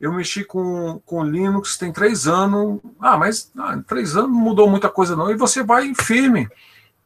eu 0.00 0.12
mexi 0.12 0.44
com, 0.44 1.00
com 1.04 1.24
Linux 1.24 1.76
tem 1.76 1.92
três 1.92 2.28
anos. 2.28 2.78
Ah, 3.00 3.16
mas 3.16 3.50
ah, 3.58 3.82
três 3.84 4.16
anos 4.16 4.30
não 4.30 4.38
mudou 4.38 4.70
muita 4.70 4.88
coisa, 4.88 5.16
não. 5.16 5.28
E 5.28 5.34
você 5.34 5.60
vai 5.60 5.92
firme 5.92 6.48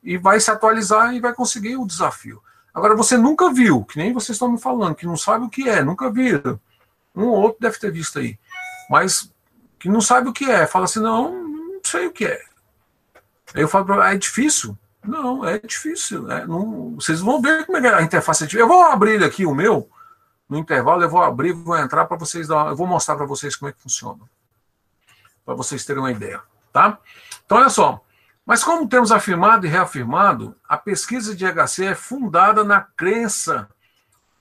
e 0.02 0.18
vai 0.18 0.38
se 0.40 0.50
atualizar 0.50 1.14
e 1.14 1.20
vai 1.20 1.32
conseguir 1.32 1.78
o 1.78 1.86
desafio. 1.86 2.42
Agora, 2.74 2.94
você 2.94 3.16
nunca 3.16 3.50
viu, 3.50 3.82
que 3.82 3.96
nem 3.96 4.12
vocês 4.12 4.36
estão 4.36 4.52
me 4.52 4.60
falando, 4.60 4.94
que 4.94 5.06
não 5.06 5.16
sabe 5.16 5.46
o 5.46 5.48
que 5.48 5.66
é, 5.66 5.82
nunca 5.82 6.10
viram 6.10 6.60
um 7.20 7.28
ou 7.28 7.40
outro 7.40 7.60
deve 7.60 7.78
ter 7.78 7.90
visto 7.90 8.18
aí. 8.18 8.38
Mas 8.88 9.32
que 9.78 9.88
não 9.88 10.00
sabe 10.00 10.28
o 10.28 10.32
que 10.32 10.50
é. 10.50 10.66
Fala 10.66 10.84
assim, 10.84 11.00
não, 11.00 11.32
não 11.32 11.80
sei 11.82 12.06
o 12.06 12.12
que 12.12 12.26
é. 12.26 12.40
Aí 13.54 13.62
eu 13.62 13.68
falo 13.68 13.84
para 13.84 14.06
ah, 14.06 14.14
é 14.14 14.18
difícil? 14.18 14.76
Não, 15.02 15.44
é 15.44 15.58
difícil. 15.58 16.22
Né? 16.22 16.44
Não, 16.46 16.94
vocês 16.94 17.20
vão 17.20 17.40
ver 17.40 17.64
como 17.66 17.78
é 17.78 17.80
que 17.80 17.86
a 17.86 18.02
interface 18.02 18.44
é. 18.44 18.60
Eu 18.60 18.68
vou 18.68 18.82
abrir 18.82 19.22
aqui 19.24 19.46
o 19.46 19.54
meu, 19.54 19.88
no 20.48 20.58
intervalo, 20.58 21.02
eu 21.02 21.08
vou 21.08 21.22
abrir, 21.22 21.52
vou 21.52 21.76
entrar 21.76 22.04
para 22.06 22.16
vocês 22.16 22.48
dar, 22.48 22.68
eu 22.68 22.76
vou 22.76 22.86
mostrar 22.86 23.16
para 23.16 23.26
vocês 23.26 23.56
como 23.56 23.68
é 23.68 23.72
que 23.72 23.80
funciona. 23.80 24.20
Para 25.44 25.54
vocês 25.54 25.84
terem 25.84 26.02
uma 26.02 26.10
ideia. 26.10 26.42
Tá? 26.72 26.98
Então, 27.44 27.58
olha 27.58 27.70
só. 27.70 28.04
Mas 28.44 28.64
como 28.64 28.88
temos 28.88 29.12
afirmado 29.12 29.64
e 29.64 29.68
reafirmado, 29.68 30.56
a 30.68 30.76
pesquisa 30.76 31.34
de 31.34 31.44
HC 31.46 31.86
é 31.86 31.94
fundada 31.94 32.64
na 32.64 32.80
crença 32.80 33.68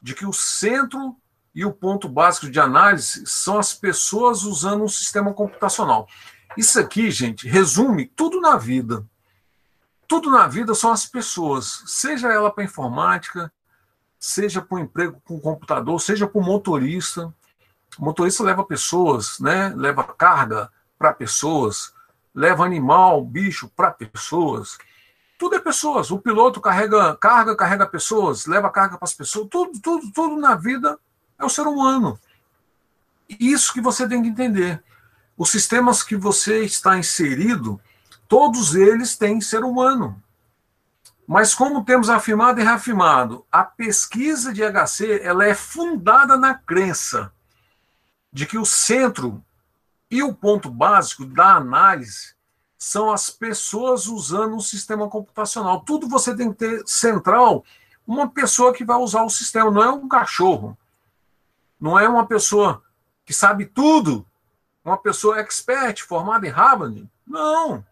de 0.01 0.15
que 0.15 0.25
o 0.25 0.33
centro 0.33 1.15
e 1.59 1.65
o 1.65 1.73
ponto 1.73 2.07
básico 2.07 2.49
de 2.49 2.57
análise 2.57 3.25
são 3.25 3.59
as 3.59 3.73
pessoas 3.73 4.43
usando 4.43 4.85
um 4.85 4.87
sistema 4.87 5.33
computacional. 5.33 6.07
Isso 6.55 6.79
aqui, 6.79 7.11
gente, 7.11 7.49
resume 7.49 8.05
tudo 8.05 8.39
na 8.39 8.55
vida. 8.55 9.05
Tudo 10.07 10.31
na 10.31 10.47
vida 10.47 10.73
são 10.73 10.89
as 10.89 11.05
pessoas, 11.05 11.83
seja 11.85 12.31
ela 12.31 12.49
para 12.49 12.63
informática, 12.63 13.51
seja 14.17 14.61
para 14.61 14.77
o 14.77 14.79
emprego 14.79 15.21
com 15.25 15.37
computador, 15.37 15.99
seja 15.99 16.25
para 16.25 16.39
o 16.39 16.43
motorista. 16.43 17.25
O 17.97 18.05
motorista 18.05 18.41
leva 18.41 18.63
pessoas, 18.63 19.37
né? 19.41 19.73
leva 19.75 20.05
carga 20.05 20.71
para 20.97 21.11
pessoas, 21.11 21.93
leva 22.33 22.63
animal, 22.63 23.21
bicho 23.21 23.67
para 23.75 23.91
pessoas. 23.91 24.77
Tudo 25.37 25.57
é 25.57 25.59
pessoas. 25.59 26.09
O 26.09 26.19
piloto 26.19 26.61
carrega 26.61 27.17
carga, 27.17 27.53
carrega 27.53 27.85
pessoas, 27.85 28.45
leva 28.45 28.69
carga 28.69 28.97
para 28.97 29.05
as 29.05 29.13
pessoas. 29.13 29.49
Tudo, 29.51 29.77
tudo, 29.81 30.09
tudo 30.13 30.37
na 30.37 30.55
vida 30.55 30.97
é 31.39 31.45
o 31.45 31.49
ser 31.49 31.65
humano. 31.65 32.19
Isso 33.27 33.73
que 33.73 33.81
você 33.81 34.07
tem 34.07 34.21
que 34.21 34.27
entender. 34.27 34.83
Os 35.37 35.49
sistemas 35.49 36.03
que 36.03 36.15
você 36.15 36.65
está 36.65 36.97
inserido, 36.97 37.79
todos 38.27 38.75
eles 38.75 39.17
têm 39.17 39.39
ser 39.39 39.63
humano. 39.63 40.21
Mas 41.25 41.53
como 41.53 41.85
temos 41.85 42.09
afirmado 42.09 42.59
e 42.59 42.63
reafirmado, 42.63 43.45
a 43.51 43.63
pesquisa 43.63 44.51
de 44.51 44.63
HC 44.63 45.21
ela 45.23 45.45
é 45.45 45.53
fundada 45.53 46.35
na 46.35 46.55
crença 46.55 47.31
de 48.33 48.45
que 48.45 48.57
o 48.57 48.65
centro 48.65 49.43
e 50.09 50.23
o 50.23 50.33
ponto 50.33 50.69
básico 50.69 51.25
da 51.25 51.55
análise 51.55 52.33
são 52.77 53.11
as 53.11 53.29
pessoas 53.29 54.07
usando 54.07 54.55
um 54.55 54.59
sistema 54.59 55.07
computacional. 55.07 55.81
Tudo 55.81 56.09
você 56.09 56.35
tem 56.35 56.51
que 56.51 56.57
ter 56.57 56.83
central 56.87 57.63
uma 58.07 58.27
pessoa 58.27 58.73
que 58.73 58.83
vai 58.83 58.97
usar 58.97 59.21
o 59.21 59.29
sistema, 59.29 59.69
não 59.69 59.83
é 59.83 59.91
um 59.91 60.07
cachorro. 60.07 60.75
Não 61.79 61.97
é 61.97 62.07
uma 62.09 62.25
pessoa 62.25 62.83
que 63.25 63.33
sabe 63.33 63.65
tudo, 63.65 64.25
uma 64.83 64.97
pessoa 64.97 65.39
expert, 65.39 66.03
formada 66.03 66.45
em 66.45 66.49
Harvard. 66.49 67.09
Não. 67.25 67.85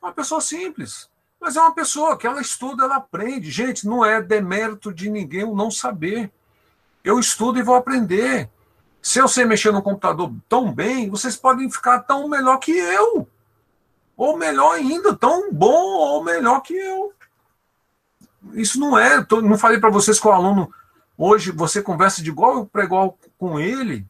Uma 0.00 0.12
pessoa 0.12 0.40
simples. 0.40 1.10
Mas 1.38 1.56
é 1.56 1.60
uma 1.60 1.74
pessoa 1.74 2.16
que 2.16 2.26
ela 2.26 2.40
estuda, 2.40 2.84
ela 2.84 2.96
aprende. 2.96 3.50
Gente, 3.50 3.86
não 3.86 4.04
é 4.04 4.22
demérito 4.22 4.94
de 4.94 5.10
ninguém 5.10 5.44
o 5.44 5.54
não 5.54 5.70
saber. 5.70 6.32
Eu 7.02 7.18
estudo 7.18 7.58
e 7.58 7.62
vou 7.62 7.74
aprender. 7.74 8.48
Se 9.02 9.18
eu 9.18 9.28
sei 9.28 9.44
mexer 9.44 9.72
no 9.72 9.82
computador 9.82 10.32
tão 10.48 10.72
bem, 10.72 11.10
vocês 11.10 11.36
podem 11.36 11.70
ficar 11.70 11.98
tão 12.00 12.26
melhor 12.28 12.56
que 12.56 12.72
eu. 12.72 13.28
Ou 14.16 14.38
melhor 14.38 14.76
ainda, 14.76 15.14
tão 15.14 15.52
bom 15.52 15.98
ou 15.98 16.24
melhor 16.24 16.60
que 16.60 16.72
eu. 16.72 17.12
Isso 18.54 18.80
não 18.80 18.98
é. 18.98 19.26
Não 19.42 19.58
falei 19.58 19.78
para 19.78 19.90
vocês 19.90 20.18
que 20.18 20.26
o 20.26 20.32
aluno 20.32 20.72
Hoje 21.16 21.52
você 21.52 21.80
conversa 21.80 22.22
de 22.22 22.30
igual 22.30 22.66
para 22.66 22.84
igual 22.84 23.16
com 23.44 23.60
ele, 23.60 24.06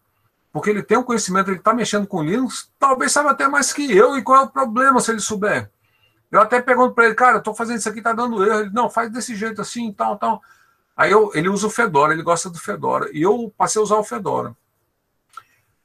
porque 0.52 0.70
ele 0.70 0.82
tem 0.82 0.96
o 0.96 1.00
um 1.00 1.04
conhecimento, 1.04 1.50
ele 1.50 1.58
está 1.58 1.74
mexendo 1.74 2.06
com 2.06 2.22
Linux, 2.22 2.70
talvez 2.78 3.10
saiba 3.10 3.32
até 3.32 3.48
mais 3.48 3.72
que 3.72 3.90
eu, 3.92 4.16
e 4.16 4.22
qual 4.22 4.42
é 4.42 4.44
o 4.44 4.48
problema 4.48 5.00
se 5.00 5.10
ele 5.10 5.18
souber? 5.18 5.68
Eu 6.30 6.40
até 6.40 6.62
pergunto 6.62 6.94
para 6.94 7.06
ele, 7.06 7.14
cara, 7.14 7.38
estou 7.38 7.52
fazendo 7.52 7.78
isso 7.78 7.88
aqui, 7.88 7.98
está 7.98 8.12
dando 8.12 8.44
erro. 8.44 8.60
Ele, 8.60 8.70
não, 8.70 8.88
faz 8.88 9.10
desse 9.10 9.34
jeito 9.34 9.60
assim, 9.60 9.92
tal, 9.92 10.16
tal. 10.16 10.40
Aí 10.96 11.10
eu, 11.10 11.32
ele 11.34 11.48
usa 11.48 11.66
o 11.66 11.70
Fedora, 11.70 12.12
ele 12.12 12.22
gosta 12.22 12.48
do 12.48 12.58
Fedora. 12.58 13.10
E 13.12 13.22
eu 13.22 13.52
passei 13.56 13.80
a 13.80 13.82
usar 13.82 13.96
o 13.96 14.04
Fedora. 14.04 14.54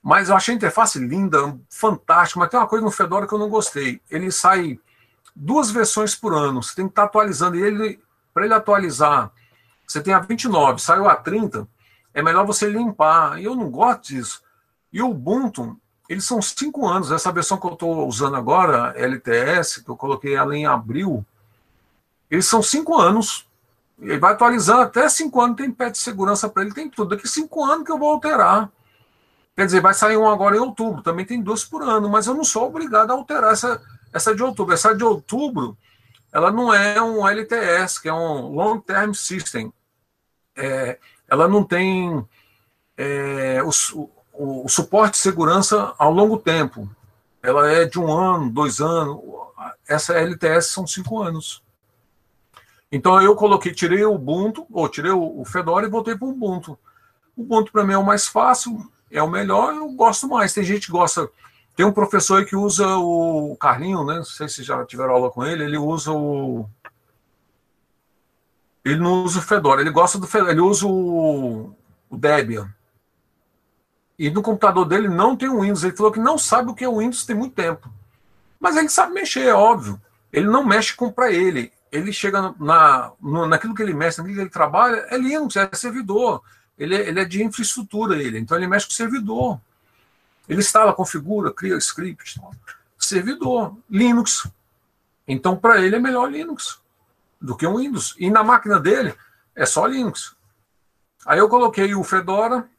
Mas 0.02 0.30
eu 0.30 0.36
achei 0.36 0.54
a 0.54 0.58
interface 0.58 1.00
linda, 1.00 1.58
fantástica, 1.70 2.40
mas 2.40 2.50
tem 2.50 2.60
uma 2.60 2.68
coisa 2.68 2.86
no 2.86 2.92
Fedora 2.92 3.28
que 3.28 3.34
eu 3.34 3.40
não 3.40 3.50
gostei. 3.50 4.00
Ele 4.10 4.32
sai 4.32 4.80
duas 5.36 5.72
versões 5.72 6.16
por 6.16 6.34
ano, 6.34 6.62
você 6.62 6.76
tem 6.76 6.86
que 6.86 6.92
estar 6.92 7.04
atualizando. 7.04 7.56
E 7.56 7.62
ele, 7.62 8.00
para 8.34 8.46
ele 8.46 8.54
atualizar, 8.54 9.32
você 9.88 10.02
tem 10.02 10.14
a 10.14 10.20
29, 10.20 10.80
saiu 10.80 11.10
a 11.10 11.16
30, 11.16 11.68
é 12.14 12.22
melhor 12.22 12.46
você 12.46 12.70
limpar. 12.70 13.40
E 13.40 13.46
eu 13.46 13.56
não 13.56 13.70
gosto 13.70 14.08
disso. 14.08 14.42
E 14.92 15.02
o 15.02 15.10
Ubuntu, 15.10 15.80
eles 16.08 16.26
são 16.26 16.42
cinco 16.42 16.88
anos. 16.88 17.12
Essa 17.12 17.32
versão 17.32 17.58
que 17.58 17.68
eu 17.68 17.74
estou 17.74 18.08
usando 18.08 18.36
agora, 18.36 18.94
LTS, 18.98 19.84
que 19.84 19.90
eu 19.90 19.96
coloquei 19.96 20.36
ela 20.36 20.56
em 20.56 20.66
abril, 20.66 21.26
eles 22.30 22.46
são 22.46 22.62
cinco 22.62 23.00
anos. 23.00 23.48
Ele 24.00 24.18
vai 24.18 24.34
atualizando 24.34 24.82
até 24.82 25.08
cinco 25.10 25.42
anos, 25.42 25.58
tem 25.58 25.72
pé 25.72 25.90
de 25.90 25.98
segurança 25.98 26.48
para 26.48 26.64
ele, 26.64 26.74
tem 26.74 26.90
tudo. 26.90 27.16
Daqui 27.16 27.28
cinco 27.28 27.64
anos 27.64 27.86
que 27.86 27.92
eu 27.92 27.98
vou 27.98 28.10
alterar. 28.10 28.72
Quer 29.56 29.66
dizer, 29.66 29.82
vai 29.82 29.94
sair 29.94 30.16
um 30.16 30.30
agora 30.30 30.56
em 30.56 30.60
outubro, 30.60 31.02
também 31.02 31.26
tem 31.26 31.42
duas 31.42 31.66
por 31.66 31.82
ano, 31.84 32.10
mas 32.10 32.28
eu 32.28 32.34
não 32.34 32.46
sou 32.46 32.68
obrigado 32.68 33.12
a 33.12 33.14
alterar 33.14 33.52
essa, 33.52 33.82
essa 34.14 34.34
de 34.34 34.42
outubro. 34.42 34.74
Essa 34.74 34.96
de 34.96 35.04
outubro, 35.04 35.78
ela 36.32 36.50
não 36.50 36.74
é 36.74 37.02
um 37.02 37.28
LTS, 37.28 38.00
que 38.00 38.08
é 38.08 38.14
um 38.14 38.48
Long 38.54 38.80
Term 38.80 39.12
System. 39.14 39.74
É, 40.56 40.98
ela 41.30 41.48
não 41.48 41.64
tem 41.64 42.26
é, 42.98 43.62
o, 43.64 43.70
o, 44.34 44.66
o, 44.66 44.70
suporte 44.70 45.14
de 45.14 45.20
segurança 45.20 45.94
ao 45.98 46.12
longo 46.12 46.38
tempo. 46.38 46.90
Ela 47.42 47.72
é 47.72 47.86
de 47.86 48.00
um 48.00 48.12
ano, 48.12 48.50
dois 48.50 48.80
anos. 48.80 49.20
Essa 49.88 50.14
LTS 50.14 50.68
são 50.68 50.86
cinco 50.86 51.22
anos. 51.22 51.64
Então 52.92 53.22
eu 53.22 53.36
coloquei, 53.36 53.72
tirei 53.72 54.04
o 54.04 54.16
Ubuntu, 54.16 54.66
ou 54.72 54.90
tirei 54.90 55.12
o 55.12 55.44
Fedora 55.46 55.86
e 55.86 55.90
voltei 55.90 56.18
para 56.18 56.28
o 56.28 56.32
Ubuntu. 56.32 56.78
O 57.38 57.44
Ubuntu 57.44 57.72
para 57.72 57.84
mim 57.84 57.94
é 57.94 57.98
o 57.98 58.06
mais 58.06 58.28
fácil, 58.28 58.90
é 59.12 59.22
o 59.22 59.30
melhor, 59.30 59.74
eu 59.76 59.90
gosto 59.92 60.28
mais. 60.28 60.54
Tem 60.54 60.64
gente 60.64 60.88
que 60.88 60.92
gosta. 60.92 61.30
Tem 61.76 61.86
um 61.86 61.92
professor 61.92 62.40
aí 62.40 62.46
que 62.46 62.56
usa 62.56 62.98
o 62.98 63.56
Carlinho, 63.58 64.04
né? 64.04 64.16
Não 64.16 64.24
sei 64.24 64.50
se 64.50 64.64
já 64.64 64.84
tiveram 64.86 65.14
aula 65.14 65.30
com 65.30 65.46
ele, 65.46 65.64
ele 65.64 65.78
usa 65.78 66.12
o. 66.12 66.68
Ele 68.84 68.98
não 68.98 69.24
usa 69.24 69.40
o 69.40 69.42
Fedora, 69.42 69.82
ele 69.82 69.90
gosta 69.90 70.18
do 70.18 70.28
Fedora, 70.28 70.52
ele 70.52 70.62
usa 70.62 70.88
o, 70.88 71.76
Debian. 72.12 72.74
E 74.18 74.30
no 74.30 74.42
computador 74.42 74.86
dele 74.86 75.08
não 75.08 75.36
tem 75.36 75.48
o 75.48 75.62
Windows. 75.62 75.84
Ele 75.84 75.96
falou 75.96 76.12
que 76.12 76.20
não 76.20 76.38
sabe 76.38 76.70
o 76.70 76.74
que 76.74 76.84
é 76.84 76.90
o 76.90 76.98
Windows 76.98 77.26
tem 77.26 77.36
muito 77.36 77.56
tempo. 77.56 77.90
Mas 78.60 78.76
ele 78.76 78.90
sabe 78.90 79.14
mexer, 79.14 79.46
é 79.46 79.54
óbvio. 79.54 80.02
Ele 80.32 80.48
não 80.48 80.66
mexe 80.66 80.94
com 80.94 81.12
para 81.12 81.32
ele. 81.32 81.72
Ele 81.92 82.12
chega 82.12 82.54
na, 82.60 83.12
naquilo 83.48 83.74
que 83.74 83.82
ele 83.82 83.94
mexe, 83.94 84.18
naquilo 84.18 84.36
que 84.36 84.42
ele 84.42 84.50
trabalha, 84.50 85.08
é 85.10 85.18
Linux, 85.18 85.56
é 85.56 85.70
servidor. 85.74 86.44
Ele 86.78 86.96
é, 86.96 87.08
ele 87.08 87.20
é 87.20 87.26
de 87.26 87.44
infraestrutura, 87.44 88.22
ele. 88.22 88.40
Então 88.40 88.58
ele 88.58 88.68
mexe 88.68 88.88
com 88.88 88.94
servidor. 88.94 89.60
Ele 90.48 90.60
instala, 90.60 90.94
configura, 90.94 91.54
cria 91.54 91.78
script. 91.78 92.42
Servidor. 92.98 93.78
Linux. 93.90 94.48
Então, 95.28 95.56
para 95.56 95.80
ele 95.80 95.96
é 95.96 96.00
melhor 96.00 96.30
Linux 96.30 96.80
do 97.42 97.56
que 97.56 97.66
o 97.66 97.78
Windows. 97.78 98.16
E 98.20 98.30
na 98.30 98.44
máquina 98.44 98.80
dele 98.80 99.16
é 99.56 99.66
só 99.66 99.86
Linux. 99.86 100.36
Aí 101.26 101.40
eu 101.40 101.50
coloquei 101.50 101.94
o 101.94 102.04
Fedora, 102.04 102.70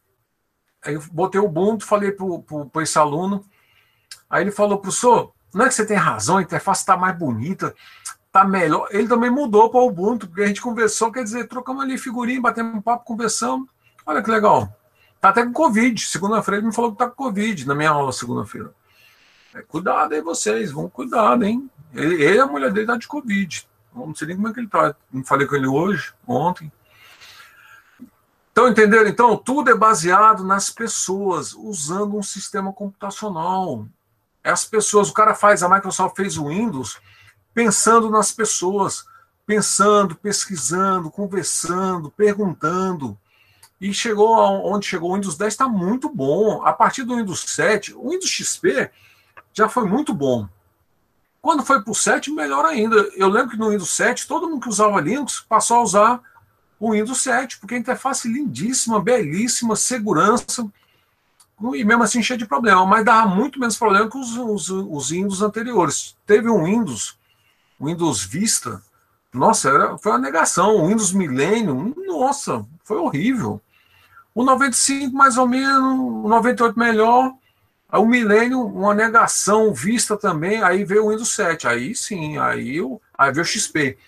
Aí 0.83 0.95
eu 0.95 1.03
botei 1.13 1.41
o 1.41 1.45
Ubuntu, 1.45 1.85
falei 1.85 2.13
para 2.13 2.83
esse 2.83 2.99
aluno. 2.99 3.45
Aí 4.29 4.43
ele 4.43 4.51
falou, 4.51 4.79
professor, 4.79 5.33
não 5.53 5.67
é 5.67 5.69
que 5.69 5.75
você 5.75 5.85
tem 5.85 5.97
razão, 5.97 6.39
a 6.39 6.43
interface 6.43 6.81
está 6.81 6.97
mais 6.97 7.17
bonita, 7.17 7.75
está 8.27 8.45
melhor. 8.45 8.89
Ele 8.91 9.07
também 9.07 9.31
mudou 9.31 9.69
para 9.71 9.81
o 9.81 9.87
Ubuntu, 9.87 10.27
porque 10.27 10.43
a 10.43 10.47
gente 10.47 10.63
conversou, 10.63 11.13
quer 11.13 11.23
dizer, 11.23 11.49
trocamos 11.49 11.83
ali 11.83 11.99
figurinha, 11.99 12.41
batemos 12.41 12.75
um 12.75 12.81
papo, 12.81 13.05
conversamos. 13.05 13.69
Olha 14.07 14.23
que 14.23 14.31
legal. 14.31 14.75
Tá 15.21 15.29
até 15.29 15.45
com 15.45 15.53
Covid. 15.53 16.01
Segunda-feira 16.01 16.59
ele 16.59 16.69
me 16.69 16.75
falou 16.75 16.93
que 16.93 16.99
tá 16.99 17.09
com 17.09 17.25
Covid 17.25 17.67
na 17.67 17.75
minha 17.75 17.91
aula 17.91 18.13
segunda-feira. 18.13 18.73
É, 19.55 19.61
cuidado 19.63 20.15
aí 20.15 20.23
vocês, 20.23 20.73
vão 20.73 20.89
cuidado, 20.89 21.45
hein? 21.45 21.69
Ele, 21.93 22.23
ele 22.23 22.41
a 22.41 22.47
mulher 22.47 22.73
dele 22.73 22.87
tá 22.87 22.97
de 22.97 23.07
Covid. 23.07 23.69
Não 23.95 24.15
sei 24.15 24.29
nem 24.29 24.37
como 24.37 24.49
é 24.49 24.53
que 24.53 24.61
ele 24.61 24.69
tá. 24.69 24.95
Não 25.13 25.25
falei 25.25 25.47
com 25.47 25.57
ele 25.57 25.67
hoje, 25.67 26.13
ontem. 26.27 26.71
Então, 28.53 28.69
entenderam? 28.69 29.09
Então, 29.09 29.37
tudo 29.37 29.71
é 29.71 29.75
baseado 29.75 30.45
nas 30.45 30.71
pessoas, 30.71 31.55
usando 31.55 32.17
um 32.17 32.23
sistema 32.23 32.73
computacional. 32.73 33.87
As 34.43 34.65
pessoas, 34.65 35.09
o 35.09 35.15
cara 35.15 35.35
faz, 35.35 35.63
a 35.63 35.69
Microsoft 35.69 36.17
fez 36.17 36.37
o 36.37 36.49
Windows 36.49 36.99
pensando 37.55 38.11
nas 38.11 38.33
pessoas, 38.33 39.05
pensando, 39.47 40.15
pesquisando, 40.15 41.11
conversando, 41.11 42.11
perguntando. 42.11 43.19
E 43.81 43.95
chegou 43.95 44.37
onde 44.37 44.87
chegou 44.87 45.11
o 45.11 45.15
Windows 45.15 45.37
10 45.37 45.53
está 45.53 45.69
muito 45.69 46.09
bom. 46.09 46.65
A 46.65 46.73
partir 46.73 47.03
do 47.03 47.17
Windows 47.17 47.41
7, 47.41 47.95
o 47.95 48.11
Windows 48.11 48.31
XP 48.31 48.91
já 49.53 49.69
foi 49.69 49.85
muito 49.85 50.13
bom. 50.13 50.49
Quando 51.43 51.65
foi 51.65 51.83
para 51.83 51.91
o 51.91 51.95
7, 51.95 52.31
melhor 52.31 52.65
ainda. 52.65 52.97
Eu 53.17 53.29
lembro 53.29 53.51
que 53.51 53.57
no 53.57 53.71
Windows 53.71 53.91
7, 53.91 54.27
todo 54.27 54.49
mundo 54.49 54.61
que 54.61 54.69
usava 54.69 55.01
Linux 55.01 55.45
passou 55.49 55.79
a 55.79 55.83
usar 55.83 56.21
o 56.79 56.93
Windows 56.93 57.21
7, 57.21 57.59
porque 57.59 57.75
a 57.75 57.79
interface 57.79 58.29
lindíssima, 58.29 59.01
belíssima, 59.01 59.77
segurança, 59.77 60.67
e 61.75 61.85
mesmo 61.85 62.03
assim 62.03 62.23
cheia 62.23 62.39
de 62.39 62.47
problema, 62.47 62.87
mas 62.87 63.05
dava 63.05 63.29
muito 63.29 63.61
menos 63.61 63.77
problema 63.77 64.09
que 64.09 64.17
os, 64.17 64.37
os, 64.37 64.71
os 64.71 65.11
Windows 65.11 65.43
anteriores. 65.43 66.17
Teve 66.27 66.49
um 66.49 66.65
Windows, 66.65 67.19
o 67.79 67.87
Windows 67.87 68.25
Vista, 68.25 68.83
nossa, 69.33 69.69
era, 69.69 69.99
foi 69.99 70.13
uma 70.13 70.19
negação. 70.19 70.77
O 70.77 70.89
Windows 70.89 71.13
Millennium, 71.13 71.95
nossa, 72.07 72.67
foi 72.83 72.97
horrível. 72.97 73.61
O 74.35 74.45
95 74.45 75.15
mais 75.15 75.37
ou 75.37 75.47
menos, 75.47 76.25
o 76.25 76.29
98 76.29 76.79
melhor, 76.79 77.35
o 77.99 78.07
Millennium, 78.07 78.65
uma 78.67 78.95
negação, 78.95 79.75
Vista 79.75 80.17
também, 80.17 80.63
aí 80.63 80.85
veio 80.85 81.07
o 81.07 81.11
Windows 81.11 81.35
7, 81.35 81.67
aí 81.67 81.95
sim, 81.95 82.39
aí, 82.39 82.81
o, 82.81 83.01
aí 83.17 83.33
veio 83.33 83.43
o 83.43 83.47
XP. 83.47 83.99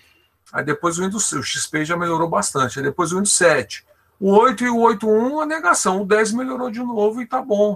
Aí 0.53 0.63
depois 0.63 0.99
o 0.99 1.03
Windows, 1.03 1.31
o 1.31 1.41
XP 1.41 1.83
já 1.83 1.97
melhorou 1.97 2.29
bastante. 2.29 2.77
Aí 2.77 2.85
depois 2.85 3.11
o 3.11 3.15
Windows 3.15 3.35
7. 3.35 3.83
O 4.19 4.31
8 4.31 4.63
e 4.63 4.69
o 4.69 4.77
8.1, 4.77 5.41
a 5.41 5.45
negação. 5.47 6.03
O 6.03 6.05
10 6.05 6.31
melhorou 6.33 6.69
de 6.69 6.79
novo 6.79 7.21
e 7.21 7.25
tá 7.25 7.41
bom. 7.41 7.75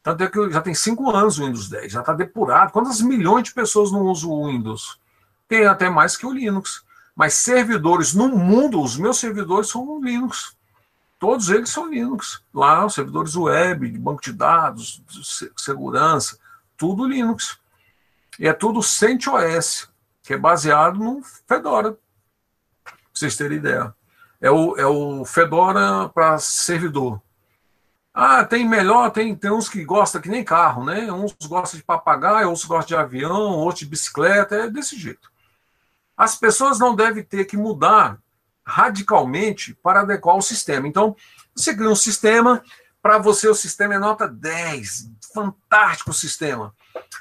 Tanto 0.00 0.22
é 0.22 0.28
que 0.28 0.50
já 0.50 0.60
tem 0.60 0.74
5 0.74 1.10
anos 1.10 1.38
o 1.38 1.44
Windows 1.44 1.68
10, 1.68 1.92
já 1.92 2.00
está 2.00 2.12
depurado. 2.12 2.70
Quantas 2.70 3.00
milhões 3.00 3.44
de 3.44 3.52
pessoas 3.52 3.90
não 3.90 4.02
usam 4.02 4.30
o 4.30 4.46
Windows? 4.46 5.00
Tem 5.48 5.66
até 5.66 5.90
mais 5.90 6.16
que 6.16 6.24
o 6.24 6.32
Linux. 6.32 6.84
Mas 7.16 7.34
servidores 7.34 8.14
no 8.14 8.28
mundo, 8.28 8.80
os 8.80 8.96
meus 8.96 9.18
servidores 9.18 9.68
são 9.68 10.00
Linux. 10.00 10.56
Todos 11.24 11.48
eles 11.48 11.70
são 11.70 11.88
Linux. 11.88 12.42
Lá, 12.52 12.84
os 12.84 12.92
servidores 12.92 13.34
web, 13.34 13.88
banco 13.98 14.20
de 14.20 14.30
dados, 14.30 15.02
segurança, 15.56 16.38
tudo 16.76 17.08
Linux. 17.08 17.58
E 18.38 18.46
é 18.46 18.52
tudo 18.52 18.82
CentOS, 18.82 19.88
que 20.22 20.34
é 20.34 20.36
baseado 20.36 20.98
no 20.98 21.22
Fedora 21.48 21.96
vocês 23.10 23.38
terem 23.38 23.56
ideia. 23.56 23.94
É 24.38 24.50
o, 24.50 24.76
é 24.76 24.84
o 24.84 25.24
Fedora 25.24 26.10
para 26.10 26.36
servidor. 26.38 27.22
Ah, 28.12 28.44
tem 28.44 28.68
melhor, 28.68 29.10
tem, 29.10 29.34
tem 29.34 29.50
uns 29.50 29.66
que 29.66 29.82
gostam 29.82 30.20
que 30.20 30.28
nem 30.28 30.44
carro, 30.44 30.84
né? 30.84 31.10
Uns 31.10 31.34
gostam 31.46 31.78
de 31.78 31.86
papagaio, 31.86 32.48
outros 32.48 32.66
gostam 32.66 32.98
de 32.98 33.02
avião, 33.02 33.52
outros 33.52 33.80
de 33.80 33.86
bicicleta, 33.86 34.56
é 34.56 34.68
desse 34.68 34.98
jeito. 34.98 35.32
As 36.14 36.36
pessoas 36.36 36.78
não 36.78 36.94
devem 36.94 37.24
ter 37.24 37.46
que 37.46 37.56
mudar 37.56 38.22
radicalmente 38.64 39.74
para 39.82 40.00
adequar 40.00 40.36
o 40.36 40.42
sistema. 40.42 40.88
Então, 40.88 41.16
você 41.54 41.74
cria 41.74 41.90
um 41.90 41.96
sistema, 41.96 42.62
para 43.02 43.18
você 43.18 43.48
o 43.48 43.54
sistema 43.54 43.94
é 43.94 43.98
nota 43.98 44.26
10, 44.26 45.10
fantástico 45.32 46.12
sistema. 46.12 46.74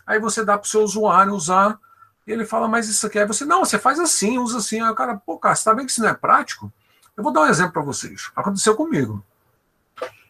Aí 0.05 0.19
você 0.19 0.43
dá 0.43 0.57
para 0.57 0.65
o 0.65 0.69
seu 0.69 0.81
usuário 0.81 1.33
usar 1.33 1.77
ele 2.25 2.45
fala, 2.45 2.67
mas 2.67 2.87
isso 2.87 3.05
aqui 3.05 3.19
é 3.19 3.25
você. 3.25 3.43
Não, 3.43 3.65
você 3.65 3.77
faz 3.77 3.99
assim, 3.99 4.37
usa 4.37 4.59
assim. 4.59 4.79
Aí 4.79 4.89
o 4.89 4.95
cara, 4.95 5.17
pô, 5.17 5.37
cara, 5.37 5.55
você 5.55 5.63
tá 5.65 5.73
vendo 5.73 5.85
que 5.85 5.91
isso 5.91 6.01
não 6.01 6.09
é 6.09 6.13
prático? 6.13 6.71
Eu 7.15 7.23
vou 7.23 7.33
dar 7.33 7.41
um 7.41 7.47
exemplo 7.47 7.73
para 7.73 7.81
vocês. 7.81 8.31
Aconteceu 8.35 8.75
comigo. 8.75 9.23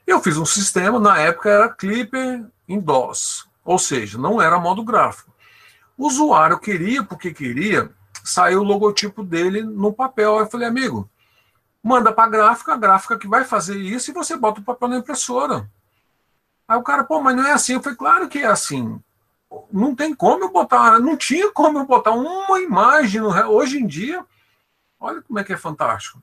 Eu 0.06 0.19
fiz 0.22 0.38
um 0.38 0.45
sistema, 0.45 0.99
na 0.99 1.18
época 1.19 1.49
era 1.49 1.69
Clipper 1.69 2.45
em 2.68 2.80
DOS, 2.80 3.48
ou 3.64 3.80
seja, 3.80 4.18
não 4.18 4.41
era 4.41 4.60
modo 4.60 4.84
gráfico. 4.84 5.31
O 5.98 6.07
usuário 6.07 6.60
queria, 6.60 7.03
porque 7.03 7.34
queria, 7.34 7.90
saiu 8.24 8.62
o 8.62 8.64
logotipo 8.64 9.24
dele 9.24 9.62
no 9.62 9.94
papel. 9.94 10.40
Eu 10.40 10.48
falei, 10.48 10.68
amigo, 10.68 11.10
manda 11.84 12.12
para 12.12 12.24
a 12.24 12.30
gráfica, 12.30 12.74
a 12.74 12.78
gráfica 12.78 13.18
que 13.18 13.28
vai 13.28 13.44
fazer 13.44 13.78
isso, 13.78 14.10
e 14.10 14.14
você 14.14 14.38
bota 14.38 14.62
o 14.62 14.64
papel 14.64 14.88
na 14.88 14.98
impressora. 14.98 15.70
Aí 16.68 16.78
o 16.78 16.84
cara, 16.84 17.04
pô, 17.04 17.22
mas 17.22 17.36
não 17.36 17.45
é 17.45 17.52
assim. 17.52 17.74
Eu 17.74 17.82
falei, 17.82 17.98
claro 17.98 18.28
que 18.28 18.40
é 18.40 18.45
assim 18.45 19.00
não 19.72 19.95
tem 19.95 20.14
como 20.14 20.45
eu 20.45 20.52
botar, 20.52 21.00
não 21.00 21.16
tinha 21.16 21.52
como 21.52 21.80
eu 21.80 21.86
botar 21.86 22.12
uma 22.12 22.60
imagem. 22.60 23.22
No, 23.22 23.30
hoje 23.50 23.78
em 23.78 23.86
dia, 23.86 24.26
olha 25.00 25.22
como 25.22 25.40
é 25.40 25.44
que 25.44 25.54
é 25.54 25.58
fantástico. 25.58 26.22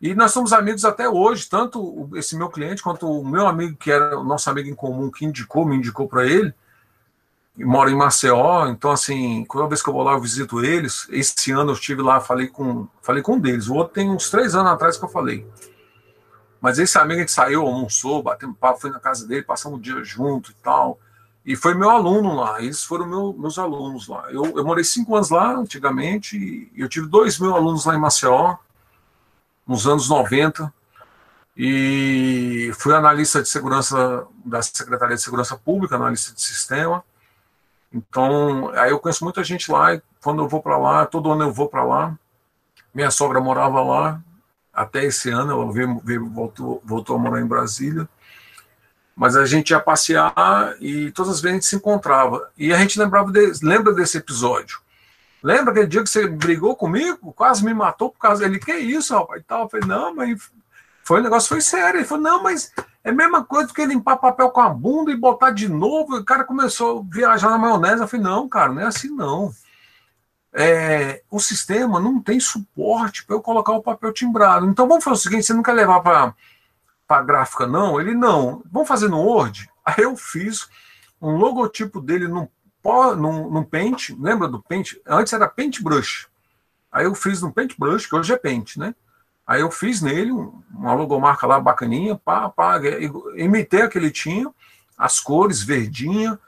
E 0.00 0.14
nós 0.14 0.32
somos 0.32 0.52
amigos 0.52 0.84
até 0.84 1.08
hoje, 1.08 1.48
tanto 1.48 2.08
esse 2.14 2.36
meu 2.36 2.48
cliente 2.48 2.82
quanto 2.82 3.06
o 3.06 3.26
meu 3.26 3.46
amigo, 3.46 3.76
que 3.76 3.90
era 3.90 4.18
o 4.18 4.24
nosso 4.24 4.48
amigo 4.48 4.68
em 4.68 4.74
comum, 4.74 5.10
que 5.10 5.26
indicou, 5.26 5.66
me 5.66 5.76
indicou 5.76 6.08
para 6.08 6.26
ele. 6.26 6.54
Moro 7.56 7.90
em 7.90 7.96
Maceió, 7.96 8.68
então 8.68 8.90
assim, 8.90 9.44
toda 9.50 9.68
vez 9.68 9.82
que 9.82 9.88
eu 9.88 9.92
vou 9.92 10.02
lá 10.02 10.12
eu 10.12 10.20
visito 10.20 10.64
eles. 10.64 11.06
Esse 11.10 11.52
ano 11.52 11.70
eu 11.70 11.74
estive 11.74 12.02
lá, 12.02 12.20
falei 12.20 12.48
com, 12.48 12.88
falei 13.02 13.22
com 13.22 13.34
um 13.34 13.40
deles. 13.40 13.68
O 13.68 13.74
outro 13.74 13.94
tem 13.94 14.08
uns 14.10 14.30
três 14.30 14.54
anos 14.54 14.72
atrás 14.72 14.96
que 14.96 15.04
eu 15.04 15.08
falei. 15.08 15.46
Mas 16.60 16.78
esse 16.78 16.98
amigo 16.98 17.18
a 17.18 17.20
gente 17.20 17.32
saiu, 17.32 17.62
almoçou, 17.66 18.22
batemos 18.22 18.56
papo, 18.58 18.80
fui 18.80 18.90
na 18.90 19.00
casa 19.00 19.26
dele, 19.26 19.42
passamos 19.42 19.78
um 19.78 19.80
dia 19.80 20.02
junto 20.04 20.50
e 20.50 20.54
tal. 20.62 20.98
E 21.44 21.56
foi 21.56 21.74
meu 21.74 21.88
aluno 21.88 22.34
lá, 22.34 22.62
eles 22.62 22.84
foram 22.84 23.06
meu, 23.06 23.32
meus 23.32 23.58
alunos 23.58 24.06
lá. 24.08 24.26
Eu, 24.30 24.44
eu 24.56 24.64
morei 24.64 24.84
cinco 24.84 25.16
anos 25.16 25.30
lá 25.30 25.52
antigamente, 25.52 26.36
e 26.36 26.80
eu 26.80 26.88
tive 26.88 27.06
dois 27.06 27.38
mil 27.38 27.54
alunos 27.54 27.86
lá 27.86 27.94
em 27.94 27.98
Maceió, 27.98 28.56
nos 29.66 29.86
anos 29.86 30.08
90, 30.08 30.72
e 31.56 32.70
fui 32.74 32.94
analista 32.94 33.42
de 33.42 33.48
segurança 33.48 34.26
da 34.44 34.60
Secretaria 34.62 35.16
de 35.16 35.22
Segurança 35.22 35.56
Pública, 35.56 35.96
analista 35.96 36.34
de 36.34 36.42
sistema. 36.42 37.02
Então, 37.92 38.70
aí 38.74 38.90
eu 38.90 38.98
conheço 38.98 39.24
muita 39.24 39.42
gente 39.42 39.70
lá, 39.70 39.94
e 39.94 40.02
quando 40.22 40.42
eu 40.42 40.48
vou 40.48 40.62
para 40.62 40.78
lá, 40.78 41.06
todo 41.06 41.30
ano 41.30 41.44
eu 41.44 41.52
vou 41.52 41.68
para 41.68 41.82
lá. 41.82 42.16
Minha 42.94 43.10
sogra 43.10 43.40
morava 43.40 43.82
lá, 43.82 44.20
até 44.72 45.04
esse 45.04 45.30
ano, 45.30 45.52
ela 45.52 45.72
veio, 45.72 46.00
veio, 46.04 46.28
voltou, 46.28 46.80
voltou 46.84 47.16
a 47.16 47.18
morar 47.18 47.40
em 47.40 47.46
Brasília. 47.46 48.08
Mas 49.14 49.36
a 49.36 49.44
gente 49.44 49.70
ia 49.70 49.80
passear 49.80 50.32
e 50.80 51.10
todas 51.10 51.32
as 51.32 51.40
vezes 51.40 51.52
a 51.52 51.54
gente 51.56 51.66
se 51.66 51.76
encontrava. 51.76 52.50
E 52.56 52.72
a 52.72 52.78
gente 52.78 52.98
lembrava 52.98 53.30
de, 53.30 53.52
lembra 53.62 53.92
desse 53.92 54.16
episódio. 54.16 54.80
Lembra 55.42 55.72
aquele 55.72 55.86
dia 55.86 56.02
que 56.02 56.08
você 56.08 56.26
brigou 56.26 56.76
comigo? 56.76 57.32
Quase 57.32 57.64
me 57.64 57.74
matou 57.74 58.10
por 58.10 58.18
causa 58.18 58.42
dele. 58.42 58.58
Que 58.58 58.72
isso, 58.72 59.14
rapaz? 59.14 59.40
E 59.40 59.44
tal. 59.44 59.62
Eu 59.64 59.68
falei, 59.68 59.86
não, 59.86 60.14
mas 60.14 60.50
foi, 61.02 61.20
o 61.20 61.22
negócio 61.22 61.48
foi 61.48 61.60
sério. 61.60 61.98
Ele 61.98 62.06
falou, 62.06 62.24
não, 62.24 62.42
mas 62.42 62.72
é 63.02 63.10
a 63.10 63.14
mesma 63.14 63.44
coisa 63.44 63.72
que 63.72 63.84
limpar 63.84 64.18
papel 64.18 64.50
com 64.50 64.60
a 64.60 64.68
bunda 64.68 65.10
e 65.10 65.16
botar 65.16 65.50
de 65.50 65.68
novo. 65.68 66.16
O 66.16 66.24
cara 66.24 66.44
começou 66.44 67.00
a 67.00 67.14
viajar 67.14 67.50
na 67.50 67.58
maionese. 67.58 68.02
Eu 68.02 68.08
falei, 68.08 68.24
não, 68.24 68.48
cara, 68.48 68.72
não 68.72 68.82
é 68.82 68.86
assim 68.86 69.08
não. 69.08 69.50
É, 70.52 71.22
o 71.30 71.38
sistema 71.38 72.00
não 72.00 72.20
tem 72.20 72.38
suporte 72.40 73.24
para 73.24 73.36
eu 73.36 73.40
colocar 73.40 73.72
o 73.72 73.82
papel 73.82 74.12
timbrado. 74.12 74.66
Então 74.66 74.86
vamos 74.86 75.04
fazer 75.04 75.16
o 75.16 75.22
seguinte: 75.22 75.44
você 75.44 75.54
não 75.54 75.62
quer 75.62 75.72
levar 75.72 76.00
para 76.00 76.34
a 77.08 77.22
gráfica, 77.22 77.66
não? 77.66 78.00
Ele 78.00 78.14
não. 78.14 78.62
Vamos 78.70 78.88
fazer 78.88 79.08
no 79.08 79.20
Word? 79.20 79.70
Aí 79.84 80.04
eu 80.04 80.16
fiz 80.16 80.68
um 81.22 81.36
logotipo 81.36 82.00
dele 82.00 82.28
num, 82.28 82.48
num, 83.16 83.50
num 83.50 83.64
Paint, 83.64 84.10
lembra 84.18 84.48
do 84.48 84.62
Paint? 84.62 84.94
Antes 85.06 85.32
era 85.32 85.48
Paintbrush. 85.48 86.28
Aí 86.92 87.04
eu 87.04 87.14
fiz 87.14 87.40
no 87.40 87.52
Paintbrush, 87.52 88.08
que 88.08 88.16
hoje 88.16 88.32
é 88.32 88.36
Paint, 88.36 88.76
né? 88.76 88.94
Aí 89.50 89.62
eu 89.62 89.70
fiz 89.72 90.00
nele 90.00 90.30
uma 90.30 90.94
logomarca 90.94 91.44
lá 91.44 91.58
bacaninha, 91.58 92.14
pá, 92.14 92.48
pá, 92.48 92.80
imitei 93.34 93.82
a 93.82 93.88
que 93.88 93.98
ele 93.98 94.12
tinha, 94.12 94.48
as 94.96 95.18
cores, 95.18 95.60
verdinha. 95.60 96.38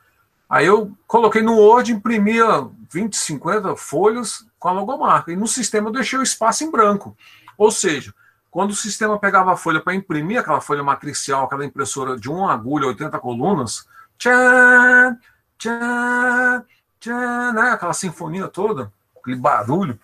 Aí 0.49 0.67
eu 0.67 0.93
coloquei 1.05 1.43
no 1.43 1.57
Word, 1.57 1.91
imprimia 1.91 2.65
20, 2.93 3.17
50 3.17 3.75
folhas 3.75 4.47
com 4.57 4.69
a 4.69 4.73
logomarca. 4.73 5.33
E 5.33 5.37
no 5.37 5.49
sistema 5.49 5.89
eu 5.89 5.93
deixei 5.93 6.17
o 6.17 6.23
espaço 6.23 6.63
em 6.63 6.71
branco. 6.71 7.17
Ou 7.59 7.73
seja, 7.73 8.15
quando 8.53 8.71
o 8.71 8.77
sistema 8.77 9.19
pegava 9.19 9.53
a 9.53 9.57
folha 9.57 9.81
para 9.81 9.97
imprimir 9.97 10.39
aquela 10.39 10.61
folha 10.61 10.85
matricial, 10.85 11.47
aquela 11.47 11.65
impressora 11.65 12.17
de 12.17 12.31
uma 12.31 12.53
agulha, 12.53 12.87
80 12.87 13.19
colunas, 13.19 13.85
tchan, 14.17 15.19
tchan, 15.59 16.65
tchan, 17.01 17.53
né? 17.53 17.71
aquela 17.73 17.95
sinfonia 17.95 18.47
toda, 18.47 18.93
aquele 19.21 19.39
barulho, 19.39 19.99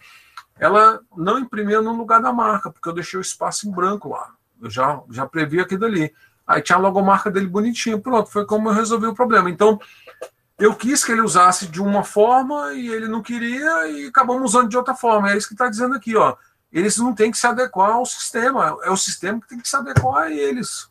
ela 0.58 1.00
não 1.16 1.38
imprimia 1.38 1.80
no 1.80 1.92
lugar 1.92 2.20
da 2.20 2.32
marca, 2.32 2.70
porque 2.70 2.88
eu 2.88 2.94
deixei 2.94 3.18
o 3.18 3.22
espaço 3.22 3.68
em 3.68 3.72
branco 3.72 4.08
lá. 4.08 4.32
Eu 4.60 4.68
já, 4.68 5.00
já 5.10 5.26
previ 5.26 5.60
aquilo 5.60 5.84
ali. 5.84 6.12
Aí 6.46 6.62
tinha 6.62 6.76
a 6.76 6.80
logomarca 6.80 7.30
dele 7.30 7.46
bonitinho. 7.46 8.00
Pronto, 8.00 8.30
foi 8.30 8.44
como 8.44 8.68
eu 8.68 8.72
resolvi 8.72 9.06
o 9.06 9.14
problema. 9.14 9.50
Então, 9.50 9.78
eu 10.58 10.74
quis 10.74 11.04
que 11.04 11.12
ele 11.12 11.20
usasse 11.20 11.68
de 11.68 11.80
uma 11.80 12.02
forma 12.02 12.72
e 12.72 12.88
ele 12.88 13.06
não 13.06 13.22
queria 13.22 13.88
e 13.88 14.06
acabamos 14.06 14.54
usando 14.54 14.68
de 14.68 14.76
outra 14.76 14.94
forma. 14.94 15.30
É 15.30 15.36
isso 15.36 15.46
que 15.46 15.54
está 15.54 15.68
dizendo 15.68 15.94
aqui, 15.94 16.16
ó. 16.16 16.36
Eles 16.72 16.98
não 16.98 17.14
têm 17.14 17.30
que 17.30 17.38
se 17.38 17.46
adequar 17.46 17.92
ao 17.92 18.04
sistema, 18.04 18.76
é 18.82 18.90
o 18.90 18.96
sistema 18.96 19.40
que 19.40 19.48
tem 19.48 19.58
que 19.58 19.68
se 19.68 19.76
adequar 19.76 20.24
a 20.24 20.30
eles. 20.30 20.88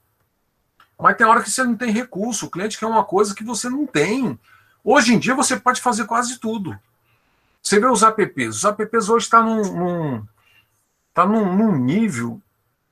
Mas 0.99 1.15
tem 1.18 1.27
hora 1.27 1.44
que 1.44 1.52
você 1.52 1.64
não 1.64 1.76
tem 1.76 1.91
recurso, 1.91 2.48
o 2.48 2.49
cliente 2.49 2.80
quer 2.80 2.88
uma 2.88 3.03
coisa 3.03 3.35
que 3.35 3.44
você 3.44 3.69
não 3.69 3.85
tem. 3.85 4.39
Hoje 4.84 5.14
em 5.14 5.19
dia 5.19 5.35
você 5.35 5.57
pode 5.57 5.81
fazer 5.81 6.06
quase 6.06 6.39
tudo. 6.39 6.80
Você 7.68 7.81
vê 7.81 7.85
os 7.85 8.02
apps, 8.02 8.56
os 8.56 8.64
apps 8.64 9.10
hoje 9.10 9.26
estão 9.26 9.41
tá 9.41 9.45
num, 9.45 9.73
num, 9.73 10.27
tá 11.14 11.26
num, 11.26 11.53
num 11.53 11.76
nível 11.76 12.41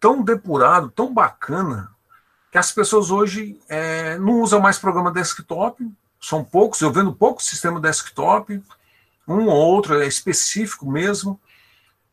tão 0.01 0.21
depurado, 0.21 0.91
tão 0.91 1.13
bacana, 1.13 1.89
que 2.51 2.57
as 2.57 2.73
pessoas 2.73 3.09
hoje 3.09 3.57
é, 3.69 4.17
não 4.17 4.41
usam 4.41 4.59
mais 4.59 4.77
programa 4.77 5.13
desktop, 5.13 5.89
são 6.19 6.43
poucos, 6.43 6.81
eu 6.81 6.91
vendo 6.91 7.15
pouco 7.15 7.41
sistema 7.41 7.79
desktop, 7.79 8.61
um 9.25 9.45
ou 9.45 9.55
outro 9.55 10.01
é 10.01 10.07
específico 10.07 10.91
mesmo, 10.91 11.39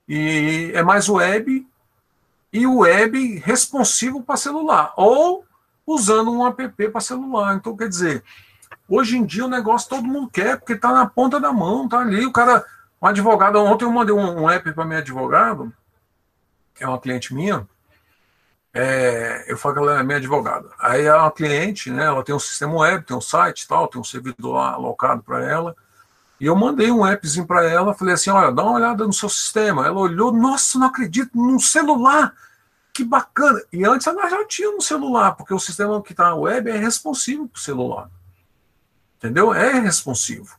e 0.08 0.70
é 0.72 0.84
mais 0.84 1.08
web, 1.08 1.66
e 2.52 2.64
o 2.64 2.78
web 2.78 3.38
responsivo 3.40 4.22
para 4.22 4.36
celular, 4.36 4.92
ou 4.96 5.44
usando 5.84 6.30
um 6.30 6.46
app 6.46 6.88
para 6.90 7.00
celular. 7.00 7.56
Então, 7.56 7.76
quer 7.76 7.88
dizer, 7.88 8.22
hoje 8.94 9.16
em 9.16 9.24
dia 9.24 9.44
o 9.44 9.48
negócio 9.48 9.88
todo 9.88 10.04
mundo 10.04 10.28
quer, 10.30 10.58
porque 10.58 10.74
está 10.74 10.92
na 10.92 11.06
ponta 11.06 11.40
da 11.40 11.52
mão, 11.52 11.88
tá 11.88 12.00
ali. 12.00 12.26
O 12.26 12.32
cara, 12.32 12.64
um 13.00 13.06
advogado, 13.06 13.58
ontem 13.58 13.84
eu 13.84 13.90
mandei 13.90 14.14
um, 14.14 14.42
um 14.42 14.50
app 14.50 14.70
para 14.72 14.84
meu 14.84 14.98
advogado, 14.98 15.72
que 16.74 16.84
é 16.84 16.88
uma 16.88 17.00
cliente 17.00 17.34
minha, 17.34 17.66
é, 18.74 19.44
eu 19.48 19.56
falo 19.56 19.74
que 19.74 19.80
ela 19.80 20.00
é 20.00 20.02
minha 20.02 20.18
advogada. 20.18 20.68
Aí 20.78 21.04
é 21.04 21.14
uma 21.14 21.30
cliente, 21.30 21.90
né, 21.90 22.04
ela 22.04 22.22
tem 22.22 22.34
um 22.34 22.38
sistema 22.38 22.74
web, 22.74 23.04
tem 23.04 23.16
um 23.16 23.20
site 23.20 23.66
tal, 23.68 23.88
tem 23.88 24.00
um 24.00 24.04
servidor 24.04 24.56
alocado 24.56 25.22
para 25.22 25.42
ela. 25.44 25.76
E 26.40 26.46
eu 26.46 26.56
mandei 26.56 26.90
um 26.90 27.04
appzinho 27.04 27.46
para 27.46 27.64
ela, 27.64 27.94
falei 27.94 28.14
assim: 28.14 28.30
olha, 28.30 28.50
dá 28.50 28.62
uma 28.62 28.72
olhada 28.72 29.06
no 29.06 29.12
seu 29.12 29.28
sistema. 29.28 29.86
Ela 29.86 30.00
olhou, 30.00 30.32
nossa, 30.32 30.78
não 30.78 30.88
acredito, 30.88 31.30
num 31.36 31.58
celular, 31.58 32.34
que 32.92 33.04
bacana. 33.04 33.62
E 33.72 33.84
antes 33.84 34.06
ela 34.06 34.28
já 34.28 34.44
tinha 34.46 34.70
no 34.72 34.80
celular, 34.80 35.36
porque 35.36 35.54
o 35.54 35.58
sistema 35.58 36.02
que 36.02 36.12
está 36.12 36.24
na 36.24 36.34
web 36.34 36.68
é 36.68 36.76
responsivo 36.76 37.46
para 37.46 37.58
o 37.58 37.62
celular. 37.62 38.10
Entendeu? 39.22 39.54
É 39.54 39.78
responsivo. 39.78 40.56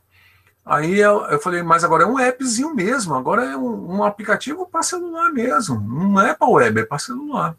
Aí 0.64 0.98
eu, 0.98 1.26
eu, 1.26 1.38
falei, 1.38 1.62
mas 1.62 1.84
agora 1.84 2.04
é 2.04 2.06
um 2.06 2.16
appzinho 2.16 2.74
mesmo, 2.74 3.14
agora 3.14 3.44
é 3.44 3.54
um, 3.54 3.96
um 3.96 4.02
aplicativo 4.02 4.66
para 4.66 4.82
celular 4.82 5.30
mesmo, 5.30 5.78
não 5.78 6.18
é 6.22 6.32
para 6.32 6.48
web, 6.48 6.80
é 6.80 6.86
para 6.86 6.98
celular. 6.98 7.54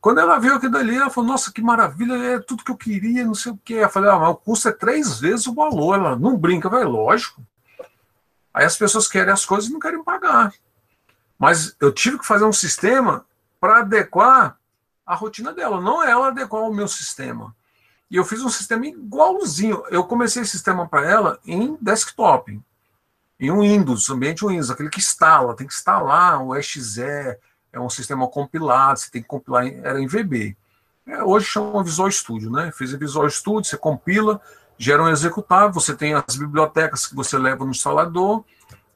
Quando 0.00 0.18
ela 0.18 0.40
viu 0.40 0.56
aquilo 0.56 0.72
dali, 0.72 0.96
ela 0.96 1.10
falou: 1.10 1.30
Nossa, 1.30 1.52
que 1.52 1.62
maravilha, 1.62 2.14
é 2.14 2.40
tudo 2.40 2.64
que 2.64 2.72
eu 2.72 2.76
queria, 2.76 3.24
não 3.24 3.36
sei 3.36 3.52
o 3.52 3.60
quê. 3.64 3.74
Eu 3.74 3.88
falei: 3.88 4.10
Ah, 4.10 4.18
mas 4.18 4.30
o 4.30 4.34
custo 4.34 4.68
é 4.68 4.72
três 4.72 5.20
vezes 5.20 5.46
o 5.46 5.54
valor. 5.54 5.94
Ela 5.94 6.16
não 6.16 6.36
brinca, 6.36 6.68
vai, 6.68 6.82
lógico. 6.82 7.40
Aí 8.52 8.64
as 8.64 8.76
pessoas 8.76 9.06
querem 9.06 9.32
as 9.32 9.46
coisas 9.46 9.70
e 9.70 9.72
não 9.72 9.78
querem 9.78 10.02
pagar. 10.02 10.52
Mas 11.38 11.76
eu 11.80 11.92
tive 11.92 12.18
que 12.18 12.26
fazer 12.26 12.44
um 12.44 12.52
sistema 12.52 13.24
para 13.60 13.78
adequar 13.78 14.58
a 15.06 15.14
rotina 15.14 15.52
dela, 15.52 15.80
não 15.80 16.02
ela 16.02 16.28
adequar 16.28 16.62
o 16.62 16.74
meu 16.74 16.88
sistema. 16.88 17.54
E 18.12 18.16
eu 18.16 18.26
fiz 18.26 18.42
um 18.42 18.50
sistema 18.50 18.86
igualzinho. 18.86 19.82
Eu 19.90 20.04
comecei 20.04 20.42
esse 20.42 20.50
sistema 20.50 20.86
para 20.86 21.08
ela 21.08 21.38
em 21.46 21.78
desktop, 21.80 22.60
em 23.40 23.50
um 23.50 23.60
Windows, 23.62 24.10
ambiente 24.10 24.46
Windows, 24.46 24.70
aquele 24.70 24.90
que 24.90 24.98
instala, 24.98 25.56
tem 25.56 25.66
que 25.66 25.72
instalar 25.72 26.44
o 26.44 26.54
exe, 26.54 27.00
é 27.72 27.80
um 27.80 27.88
sistema 27.88 28.28
compilado, 28.28 28.98
você 28.98 29.10
tem 29.10 29.22
que 29.22 29.28
compilar, 29.28 29.66
era 29.66 29.98
em 29.98 30.06
VB. 30.06 30.54
É, 31.06 31.24
hoje 31.24 31.46
chama 31.46 31.82
Visual 31.82 32.10
Studio, 32.10 32.50
né? 32.50 32.70
Fiz 32.70 32.92
em 32.92 32.98
Visual 32.98 33.28
Studio, 33.30 33.64
você 33.64 33.78
compila, 33.78 34.38
gera 34.76 35.02
um 35.02 35.08
executável, 35.08 35.72
você 35.72 35.96
tem 35.96 36.12
as 36.12 36.36
bibliotecas 36.36 37.06
que 37.06 37.16
você 37.16 37.38
leva 37.38 37.64
no 37.64 37.70
instalador, 37.70 38.44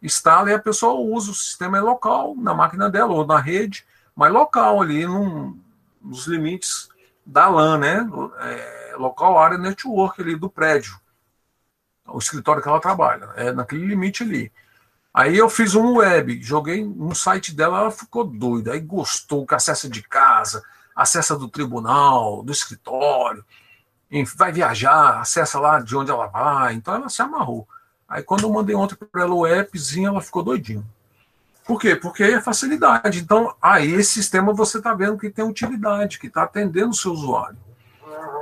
instala 0.02 0.50
e 0.50 0.54
a 0.54 0.58
pessoa 0.58 0.92
usa 0.92 1.30
o 1.30 1.34
sistema 1.34 1.78
é 1.78 1.80
local, 1.80 2.34
na 2.36 2.52
máquina 2.52 2.90
dela 2.90 3.14
ou 3.14 3.26
na 3.26 3.40
rede, 3.40 3.86
mas 4.14 4.30
local 4.30 4.82
ali, 4.82 5.06
num, 5.06 5.58
nos 6.02 6.26
limites 6.26 6.90
da 7.24 7.48
LAN, 7.48 7.78
né? 7.78 8.06
É, 8.40 8.75
local 8.96 9.38
área 9.38 9.58
network 9.58 10.20
ali 10.20 10.36
do 10.36 10.50
prédio, 10.50 10.98
o 12.06 12.18
escritório 12.18 12.62
que 12.62 12.68
ela 12.68 12.80
trabalha, 12.80 13.30
é 13.36 13.52
naquele 13.52 13.86
limite 13.86 14.22
ali. 14.22 14.52
Aí 15.12 15.36
eu 15.36 15.48
fiz 15.48 15.74
um 15.74 15.96
web, 15.96 16.42
joguei 16.42 16.84
no 16.84 17.14
site 17.14 17.54
dela, 17.54 17.78
ela 17.78 17.90
ficou 17.90 18.22
doida. 18.22 18.72
Aí 18.72 18.80
gostou 18.80 19.46
que 19.46 19.54
acessa 19.54 19.88
de 19.88 20.02
casa, 20.02 20.62
acessa 20.94 21.36
do 21.36 21.48
tribunal, 21.48 22.42
do 22.42 22.52
escritório, 22.52 23.44
vai 24.36 24.52
viajar, 24.52 25.20
acessa 25.20 25.58
lá 25.58 25.80
de 25.80 25.96
onde 25.96 26.10
ela 26.10 26.26
vai. 26.26 26.74
Então 26.74 26.94
ela 26.94 27.08
se 27.08 27.22
amarrou. 27.22 27.66
Aí 28.08 28.22
quando 28.22 28.42
eu 28.42 28.52
mandei 28.52 28.76
ontem 28.76 28.94
para 28.94 29.22
ela 29.22 29.34
o 29.34 29.46
appzinho, 29.46 30.08
ela 30.08 30.20
ficou 30.20 30.42
doidinha. 30.42 30.84
Por 31.66 31.80
quê? 31.80 31.96
Porque 31.96 32.22
é 32.22 32.40
facilidade. 32.40 33.18
Então, 33.18 33.54
aí 33.60 33.92
esse 33.92 34.12
sistema 34.12 34.52
você 34.52 34.78
está 34.78 34.94
vendo 34.94 35.18
que 35.18 35.30
tem 35.30 35.44
utilidade, 35.44 36.18
que 36.18 36.28
está 36.28 36.44
atendendo 36.44 36.90
o 36.90 36.94
seu 36.94 37.12
usuário. 37.12 37.58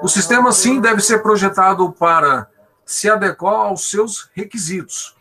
O 0.03 0.09
sistema, 0.09 0.53
sim, 0.53 0.81
deve 0.81 1.01
ser 1.01 1.23
projetado 1.23 1.91
para 1.93 2.49
se 2.85 3.09
adequar 3.09 3.67
aos 3.67 3.89
seus 3.89 4.31
requisitos. 4.35 5.17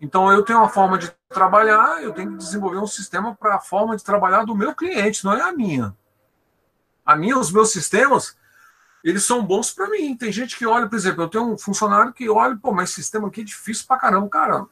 Então 0.00 0.32
eu 0.32 0.44
tenho 0.44 0.60
uma 0.60 0.68
forma 0.68 0.96
de 0.96 1.12
trabalhar, 1.28 2.02
eu 2.02 2.12
tenho 2.12 2.32
que 2.32 2.38
desenvolver 2.38 2.78
um 2.78 2.86
sistema 2.86 3.34
para 3.34 3.56
a 3.56 3.60
forma 3.60 3.96
de 3.96 4.04
trabalhar 4.04 4.44
do 4.44 4.54
meu 4.54 4.74
cliente, 4.74 5.24
não 5.24 5.32
é 5.32 5.42
a 5.42 5.52
minha. 5.52 5.94
A 7.04 7.16
minha, 7.16 7.38
os 7.38 7.50
meus 7.50 7.72
sistemas, 7.72 8.36
eles 9.02 9.24
são 9.24 9.44
bons 9.44 9.70
para 9.70 9.88
mim. 9.88 10.16
Tem 10.16 10.30
gente 10.30 10.56
que 10.56 10.66
olha, 10.66 10.88
por 10.88 10.96
exemplo, 10.96 11.22
eu 11.22 11.28
tenho 11.28 11.52
um 11.52 11.58
funcionário 11.58 12.12
que 12.12 12.28
olha, 12.28 12.56
pô, 12.56 12.72
mas 12.72 12.90
esse 12.90 13.02
sistema 13.02 13.28
aqui 13.28 13.40
é 13.40 13.44
difícil 13.44 13.86
para 13.86 13.98
caramba, 13.98 14.28
cara. 14.28 14.66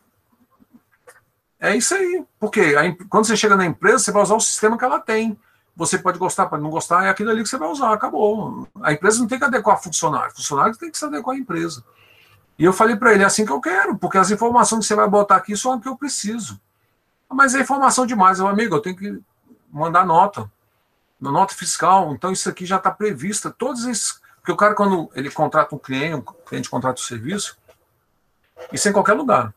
É 1.58 1.74
isso 1.74 1.94
aí. 1.94 2.24
Porque 2.38 2.74
quando 3.08 3.26
você 3.26 3.36
chega 3.36 3.56
na 3.56 3.66
empresa, 3.66 3.98
você 3.98 4.12
vai 4.12 4.22
usar 4.22 4.34
o 4.34 4.40
sistema 4.40 4.76
que 4.78 4.84
ela 4.84 5.00
tem. 5.00 5.38
Você 5.76 5.98
pode 5.98 6.18
gostar, 6.18 6.46
pode 6.46 6.62
não 6.62 6.70
gostar, 6.70 7.04
é 7.04 7.10
aquilo 7.10 7.30
ali 7.30 7.42
que 7.42 7.48
você 7.48 7.58
vai 7.58 7.68
usar, 7.68 7.92
acabou. 7.92 8.66
A 8.82 8.94
empresa 8.94 9.20
não 9.20 9.26
tem 9.26 9.38
que 9.38 9.44
adequar 9.44 9.80
funcionário, 9.80 10.34
funcionário 10.34 10.74
tem 10.76 10.90
que 10.90 10.96
se 10.96 11.04
adequar 11.04 11.36
à 11.36 11.38
empresa. 11.38 11.84
E 12.58 12.64
eu 12.64 12.72
falei 12.72 12.96
para 12.96 13.12
ele, 13.12 13.22
é 13.22 13.26
assim 13.26 13.44
que 13.44 13.52
eu 13.52 13.60
quero, 13.60 13.98
porque 13.98 14.16
as 14.16 14.30
informações 14.30 14.80
que 14.80 14.86
você 14.86 14.94
vai 14.94 15.06
botar 15.06 15.36
aqui 15.36 15.54
são 15.54 15.74
as 15.74 15.82
que 15.82 15.88
eu 15.88 15.96
preciso. 15.96 16.58
Mas 17.30 17.54
é 17.54 17.60
informação 17.60 18.06
demais, 18.06 18.38
meu 18.38 18.48
amigo, 18.48 18.74
eu 18.74 18.80
tenho 18.80 18.96
que 18.96 19.20
mandar 19.70 20.06
nota, 20.06 20.50
nota 21.20 21.54
fiscal, 21.54 22.14
então 22.14 22.32
isso 22.32 22.48
aqui 22.48 22.64
já 22.64 22.76
está 22.76 22.90
prevista, 22.90 23.50
todos 23.50 23.84
esses, 23.84 24.20
porque 24.36 24.52
o 24.52 24.56
cara 24.56 24.74
quando 24.74 25.10
ele 25.14 25.30
contrata 25.30 25.74
um 25.74 25.78
cliente, 25.78 26.14
um 26.14 26.22
cliente 26.22 26.70
contrata 26.70 26.98
o 26.98 27.04
um 27.04 27.06
serviço, 27.06 27.58
isso 28.72 28.88
é 28.88 28.90
em 28.90 28.94
qualquer 28.94 29.12
lugar. 29.12 29.52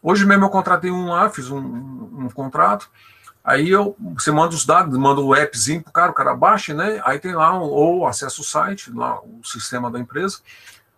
Hoje 0.00 0.24
mesmo 0.24 0.44
eu 0.44 0.50
contratei 0.50 0.90
um 0.90 1.08
lá, 1.08 1.28
fiz 1.30 1.50
um, 1.50 1.58
um, 1.58 2.26
um 2.26 2.28
contrato, 2.28 2.90
aí 3.44 3.70
eu, 3.70 3.94
você 4.14 4.32
manda 4.32 4.54
os 4.54 4.64
dados, 4.64 4.96
manda 4.98 5.20
o 5.20 5.34
appzinho 5.34 5.82
pro 5.82 5.92
cara, 5.92 6.10
o 6.10 6.14
cara 6.14 6.34
baixa, 6.34 6.74
né, 6.74 7.00
aí 7.04 7.18
tem 7.18 7.34
lá, 7.34 7.56
ou 7.58 8.06
acessa 8.06 8.40
o 8.40 8.44
site, 8.44 8.90
lá, 8.90 9.20
o 9.20 9.40
sistema 9.44 9.90
da 9.90 10.00
empresa, 10.00 10.38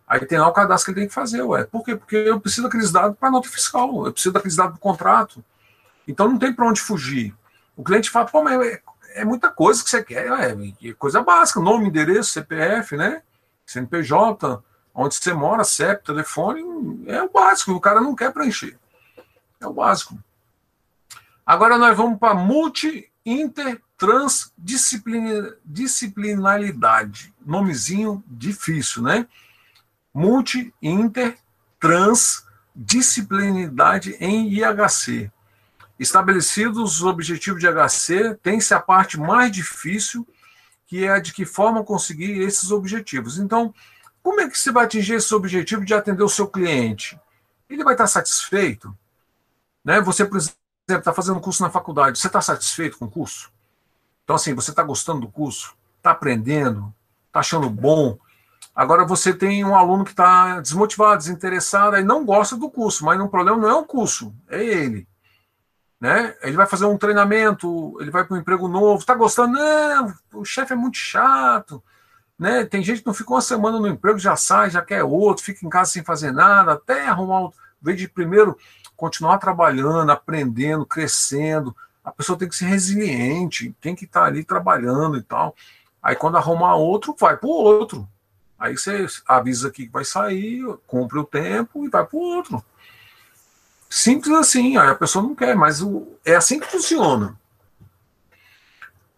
Aí 0.07 0.25
tem 0.25 0.39
lá 0.39 0.47
o 0.47 0.53
cadastro 0.53 0.87
que 0.87 0.91
ele 0.93 1.01
tem 1.01 1.09
que 1.09 1.15
fazer, 1.15 1.43
ué. 1.43 1.65
Por 1.65 1.85
quê? 1.85 1.97
Porque 1.97 2.17
eu 2.17 2.41
preciso 2.41 2.63
daqueles 2.63 2.93
dados 2.93 3.19
para 3.19 3.31
nota 3.31 3.49
fiscal, 3.49 4.07
eu 4.07 4.13
preciso 4.13 4.33
daqueles 4.33 4.55
dados 4.55 4.75
do 4.75 4.81
contrato. 4.81 5.45
Então 6.07 6.29
não 6.29 6.39
tem 6.39 6.53
para 6.53 6.69
onde 6.69 6.81
fugir. 6.81 7.35
O 7.77 7.83
cliente 7.83 8.09
fala, 8.09 8.27
pô, 8.27 8.43
mas 8.43 8.61
é, 8.65 8.81
é 9.17 9.25
muita 9.25 9.51
coisa 9.51 9.83
que 9.83 9.91
você 9.91 10.05
quer, 10.05 10.29
é, 10.29 10.93
coisa 10.93 11.23
básica, 11.23 11.59
nome, 11.59 11.89
endereço, 11.89 12.31
CPF, 12.31 12.97
né? 12.97 13.21
CNPJ, 13.67 14.63
onde 14.95 15.17
você 15.17 15.35
mora, 15.35 15.65
CEP, 15.65 16.05
telefone, 16.05 16.63
é 17.09 17.21
o 17.21 17.29
básico, 17.29 17.73
o 17.73 17.81
cara 17.81 18.01
não 18.01 18.15
quer 18.15 18.33
preencher. 18.33 18.79
É 19.61 19.67
o 19.67 19.73
básico. 19.73 20.17
Agora 21.47 21.79
nós 21.79 21.97
vamos 21.97 22.19
para 22.19 22.35
multi, 22.35 23.09
inter, 23.25 23.81
trans, 23.97 24.53
disciplinaridade. 24.59 27.33
Nomezinho 27.45 28.25
difícil, 28.27 29.03
né? 29.03 29.29
multi, 30.17 30.73
inter, 30.83 31.37
trans, 31.79 32.47
disciplinidade 32.75 34.17
em 34.19 34.49
IHC. 34.49 35.31
Estabelecidos 35.99 36.97
os 36.97 37.03
objetivos 37.03 37.61
de 37.61 37.69
HC, 37.69 38.35
tem-se 38.43 38.73
a 38.73 38.81
parte 38.81 39.21
mais 39.21 39.53
difícil, 39.53 40.27
que 40.87 41.05
é 41.05 41.11
a 41.11 41.19
de 41.19 41.35
que 41.35 41.45
forma 41.45 41.85
conseguir 41.85 42.41
esses 42.41 42.71
objetivos. 42.71 43.39
Então, 43.39 43.75
como 44.23 44.41
é 44.41 44.49
que 44.49 44.59
você 44.59 44.73
vai 44.73 44.87
atingir 44.87 45.17
esse 45.17 45.35
objetivo 45.35 45.85
de 45.85 45.93
atender 45.93 46.23
o 46.23 46.31
seu 46.31 46.49
cliente? 46.49 47.21
Ele 47.69 47.85
vai 47.85 47.93
estar 47.93 48.07
satisfeito? 48.07 48.97
Né? 49.85 50.01
Você, 50.01 50.25
por 50.25 50.39
exemplo, 50.89 51.01
está 51.01 51.13
fazendo 51.13 51.41
curso 51.41 51.63
na 51.63 51.71
faculdade, 51.71 52.19
você 52.19 52.29
está 52.29 52.41
satisfeito 52.41 52.99
com 52.99 53.07
o 53.07 53.11
curso? 53.11 53.51
Então, 54.25 54.37
assim, 54.37 54.55
você 54.55 54.71
está 54.71 54.83
gostando 54.83 55.23
do 55.23 55.29
curso? 55.29 55.77
Está 55.99 56.13
aprendendo? 56.13 56.95
Está 57.27 57.41
achando 57.41 57.69
bom? 57.69 58.19
Agora 58.75 59.05
você 59.05 59.33
tem 59.33 59.65
um 59.65 59.75
aluno 59.75 60.05
que 60.05 60.11
está 60.11 60.61
desmotivado, 60.61 61.19
desinteressado, 61.19 61.97
e 61.97 62.05
não 62.05 62.25
gosta 62.25 62.57
do 62.57 62.71
curso, 62.71 63.05
mas 63.05 63.21
o 63.21 63.29
problema 63.29 63.59
não 63.59 63.69
é 63.69 63.75
o 63.75 63.85
curso, 63.85 64.35
é 64.49 64.63
ele. 64.63 65.09
Né? 66.01 66.37
Ele 66.43 66.57
vai 66.57 66.67
fazer 66.67 66.85
um 66.85 66.99
treinamento, 66.99 67.97
ele 68.01 68.11
vai 68.11 68.25
para 68.25 68.37
um 68.37 68.39
emprego 68.39 68.69
novo, 68.69 69.01
está 69.01 69.15
gostando? 69.15 69.55
Não, 69.55 70.15
o 70.35 70.45
chefe 70.45 70.73
é 70.73 70.77
muito 70.77 70.99
chato. 70.99 71.83
Né? 72.39 72.65
Tem 72.67 72.83
gente 72.83 73.01
que 73.01 73.07
não 73.07 73.15
fica 73.15 73.31
uma 73.31 73.41
semana 73.41 73.81
no 73.81 73.89
emprego, 73.89 74.19
já 74.19 74.37
sai, 74.37 74.71
já 74.71 74.83
quer 74.83 75.03
outro, 75.03 75.43
fica 75.43 75.65
em 75.67 75.71
casa 75.71 75.93
sem 75.93 76.05
fazer 76.05 76.31
nada, 76.33 76.75
até 76.75 77.09
arrumar 77.09 77.51
vez 77.81 77.99
de 77.99 78.09
primeiro 78.09 78.59
continuar 78.97 79.39
trabalhando, 79.39 80.11
aprendendo, 80.11 80.87
crescendo, 80.87 81.77
a 82.05 82.11
pessoa 82.11 82.39
tem 82.39 82.49
que 82.49 82.57
ser 82.57 82.67
resiliente, 82.67 83.75
tem 83.81 83.95
que 83.95 84.05
estar 84.05 84.21
tá 84.21 84.27
ali 84.27 84.45
trabalhando 84.45 85.17
e 85.17 85.23
tal. 85.23 85.55
Aí 86.03 86.15
quando 86.15 86.37
arrumar 86.37 86.77
outro, 86.77 87.15
vai 87.19 87.37
para 87.37 87.49
o 87.49 87.53
outro. 87.53 88.09
Aí 88.59 88.77
você 88.77 89.07
avisa 89.27 89.71
que 89.71 89.89
vai 89.89 90.05
sair, 90.05 90.65
cumpre 90.87 91.19
o 91.19 91.25
tempo 91.25 91.85
e 91.85 91.89
vai 91.89 92.07
para 92.07 92.17
o 92.17 92.21
outro. 92.21 92.65
Simples 93.91 94.35
assim, 94.35 94.77
aí 94.77 94.89
a 94.89 94.95
pessoa 94.95 95.23
não 95.23 95.35
quer, 95.35 95.55
mas 95.55 95.83
o, 95.83 96.07
é 96.25 96.35
assim 96.35 96.59
que 96.59 96.67
funciona. 96.67 97.39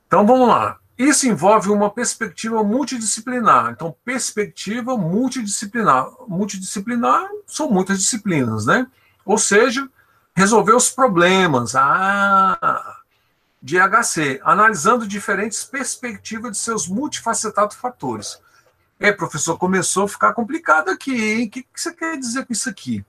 Então 0.07 0.27
vamos 0.27 0.49
lá. 0.49 0.79
Isso 0.99 1.29
envolve 1.29 1.71
uma 1.71 1.89
perspectiva 1.91 2.65
multidisciplinar. 2.65 3.71
Então, 3.71 3.95
perspectiva 4.05 4.97
multidisciplinar. 4.97 6.09
Multidisciplinar 6.27 7.29
são 7.47 7.71
muitas 7.71 8.01
disciplinas, 8.01 8.67
né? 8.67 8.85
Ou 9.29 9.37
seja, 9.37 9.87
resolver 10.35 10.73
os 10.73 10.89
problemas 10.89 11.77
ah, 11.77 12.97
de 13.61 13.77
HC, 13.79 14.41
analisando 14.43 15.07
diferentes 15.07 15.65
perspectivas 15.65 16.53
de 16.53 16.57
seus 16.57 16.89
multifacetados 16.89 17.77
fatores. 17.77 18.41
É, 18.99 19.13
professor, 19.13 19.59
começou 19.59 20.05
a 20.05 20.09
ficar 20.09 20.33
complicado 20.33 20.89
aqui, 20.89 21.45
O 21.45 21.51
que, 21.51 21.67
você 21.75 21.93
quer 21.93 22.17
dizer 22.17 22.47
com 22.47 22.55
isso 22.55 22.71
aqui? 22.71 23.05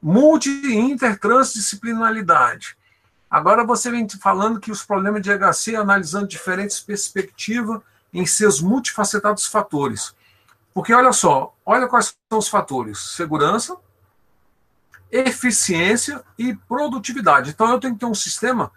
Multi, 0.00 0.48
inter, 0.48 1.18
transdisciplinaridade. 1.18 2.78
Agora 3.28 3.64
você 3.64 3.90
vem 3.90 4.06
falando 4.08 4.60
que 4.60 4.70
os 4.70 4.84
problemas 4.84 5.22
de 5.22 5.30
HC 5.36 5.74
analisando 5.74 6.28
diferentes 6.28 6.78
perspectivas 6.78 7.80
em 8.14 8.24
seus 8.24 8.60
multifacetados 8.60 9.44
fatores. 9.46 10.14
Porque 10.72 10.94
olha 10.94 11.12
só, 11.12 11.52
olha 11.66 11.88
quais 11.88 12.16
são 12.30 12.38
os 12.38 12.48
fatores: 12.48 13.16
segurança, 13.16 13.76
eficiência 15.10 16.22
e 16.38 16.54
produtividade. 16.54 17.50
Então 17.50 17.70
eu 17.70 17.80
tenho 17.80 17.94
que 17.94 18.00
ter 18.00 18.06
um 18.06 18.14
sistema 18.14 18.70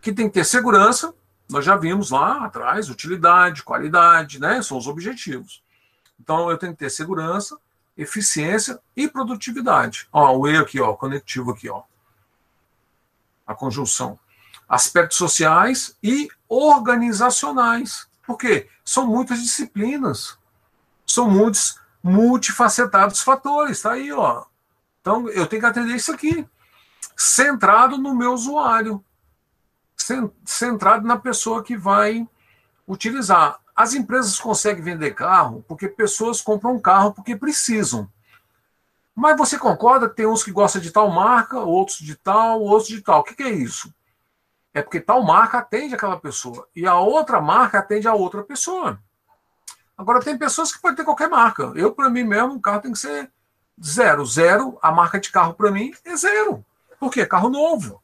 que 0.00 0.12
tem 0.12 0.28
que 0.28 0.34
ter 0.34 0.44
segurança, 0.44 1.14
nós 1.48 1.64
já 1.64 1.76
vimos 1.76 2.10
lá 2.10 2.44
atrás, 2.44 2.90
utilidade, 2.90 3.62
qualidade, 3.62 4.38
né? 4.38 4.60
São 4.62 4.76
os 4.76 4.86
objetivos. 4.86 5.62
Então 6.20 6.50
eu 6.50 6.58
tenho 6.58 6.72
que 6.72 6.78
ter 6.78 6.90
segurança, 6.90 7.58
eficiência 7.96 8.78
e 8.94 9.08
produtividade. 9.08 10.06
Ó, 10.12 10.36
o 10.36 10.46
E 10.46 10.56
aqui, 10.56 10.80
ó, 10.80 10.92
conectivo 10.92 11.50
aqui, 11.52 11.68
ó. 11.68 11.82
A 13.46 13.54
conjunção. 13.54 14.18
Aspectos 14.68 15.16
sociais 15.16 15.96
e 16.02 16.28
organizacionais. 16.48 18.06
Por 18.26 18.36
quê? 18.36 18.68
São 18.84 19.06
muitas 19.06 19.42
disciplinas. 19.42 20.36
São 21.06 21.30
muitos 21.30 21.80
multifacetados 22.02 23.22
fatores. 23.22 23.80
Tá 23.80 23.92
aí, 23.92 24.12
ó. 24.12 24.44
Então 25.00 25.28
eu 25.28 25.46
tenho 25.46 25.62
que 25.62 25.66
atender 25.66 25.94
isso 25.94 26.12
aqui. 26.12 26.46
Centrado 27.16 27.98
no 27.98 28.14
meu 28.14 28.32
usuário. 28.32 29.04
Centrado 30.44 31.06
na 31.06 31.16
pessoa 31.16 31.62
que 31.62 31.76
vai 31.76 32.26
utilizar. 32.86 33.58
As 33.74 33.94
empresas 33.94 34.38
conseguem 34.38 34.82
vender 34.82 35.14
carro 35.14 35.64
porque 35.68 35.88
pessoas 35.88 36.40
compram 36.40 36.80
carro 36.80 37.12
porque 37.12 37.36
precisam. 37.36 38.10
Mas 39.14 39.36
você 39.36 39.58
concorda 39.58 40.08
que 40.08 40.16
tem 40.16 40.26
uns 40.26 40.44
que 40.44 40.52
gostam 40.52 40.80
de 40.80 40.92
tal 40.92 41.10
marca, 41.10 41.58
outros 41.58 41.98
de 41.98 42.14
tal, 42.14 42.60
outros 42.60 42.88
de 42.88 43.02
tal. 43.02 43.20
O 43.20 43.24
que, 43.24 43.34
que 43.34 43.42
é 43.42 43.50
isso? 43.50 43.92
É 44.72 44.80
porque 44.80 45.00
tal 45.00 45.22
marca 45.24 45.58
atende 45.58 45.94
aquela 45.94 46.18
pessoa 46.20 46.68
e 46.74 46.86
a 46.86 46.96
outra 46.98 47.40
marca 47.40 47.80
atende 47.80 48.06
a 48.06 48.14
outra 48.14 48.44
pessoa. 48.44 49.00
Agora, 49.96 50.20
tem 50.20 50.38
pessoas 50.38 50.72
que 50.72 50.80
podem 50.80 50.96
ter 50.96 51.04
qualquer 51.04 51.28
marca. 51.28 51.72
Eu, 51.74 51.92
para 51.92 52.08
mim 52.08 52.22
mesmo, 52.22 52.54
o 52.54 52.60
carro 52.60 52.80
tem 52.80 52.92
que 52.92 52.98
ser 52.98 53.32
zero. 53.82 54.24
Zero, 54.24 54.78
a 54.82 54.90
marca 54.90 55.18
de 55.18 55.30
carro 55.30 55.54
para 55.54 55.70
mim 55.70 55.92
é 56.04 56.16
zero. 56.16 56.64
Por 56.98 57.10
quê? 57.10 57.24
Carro 57.24 57.48
novo. 57.48 58.02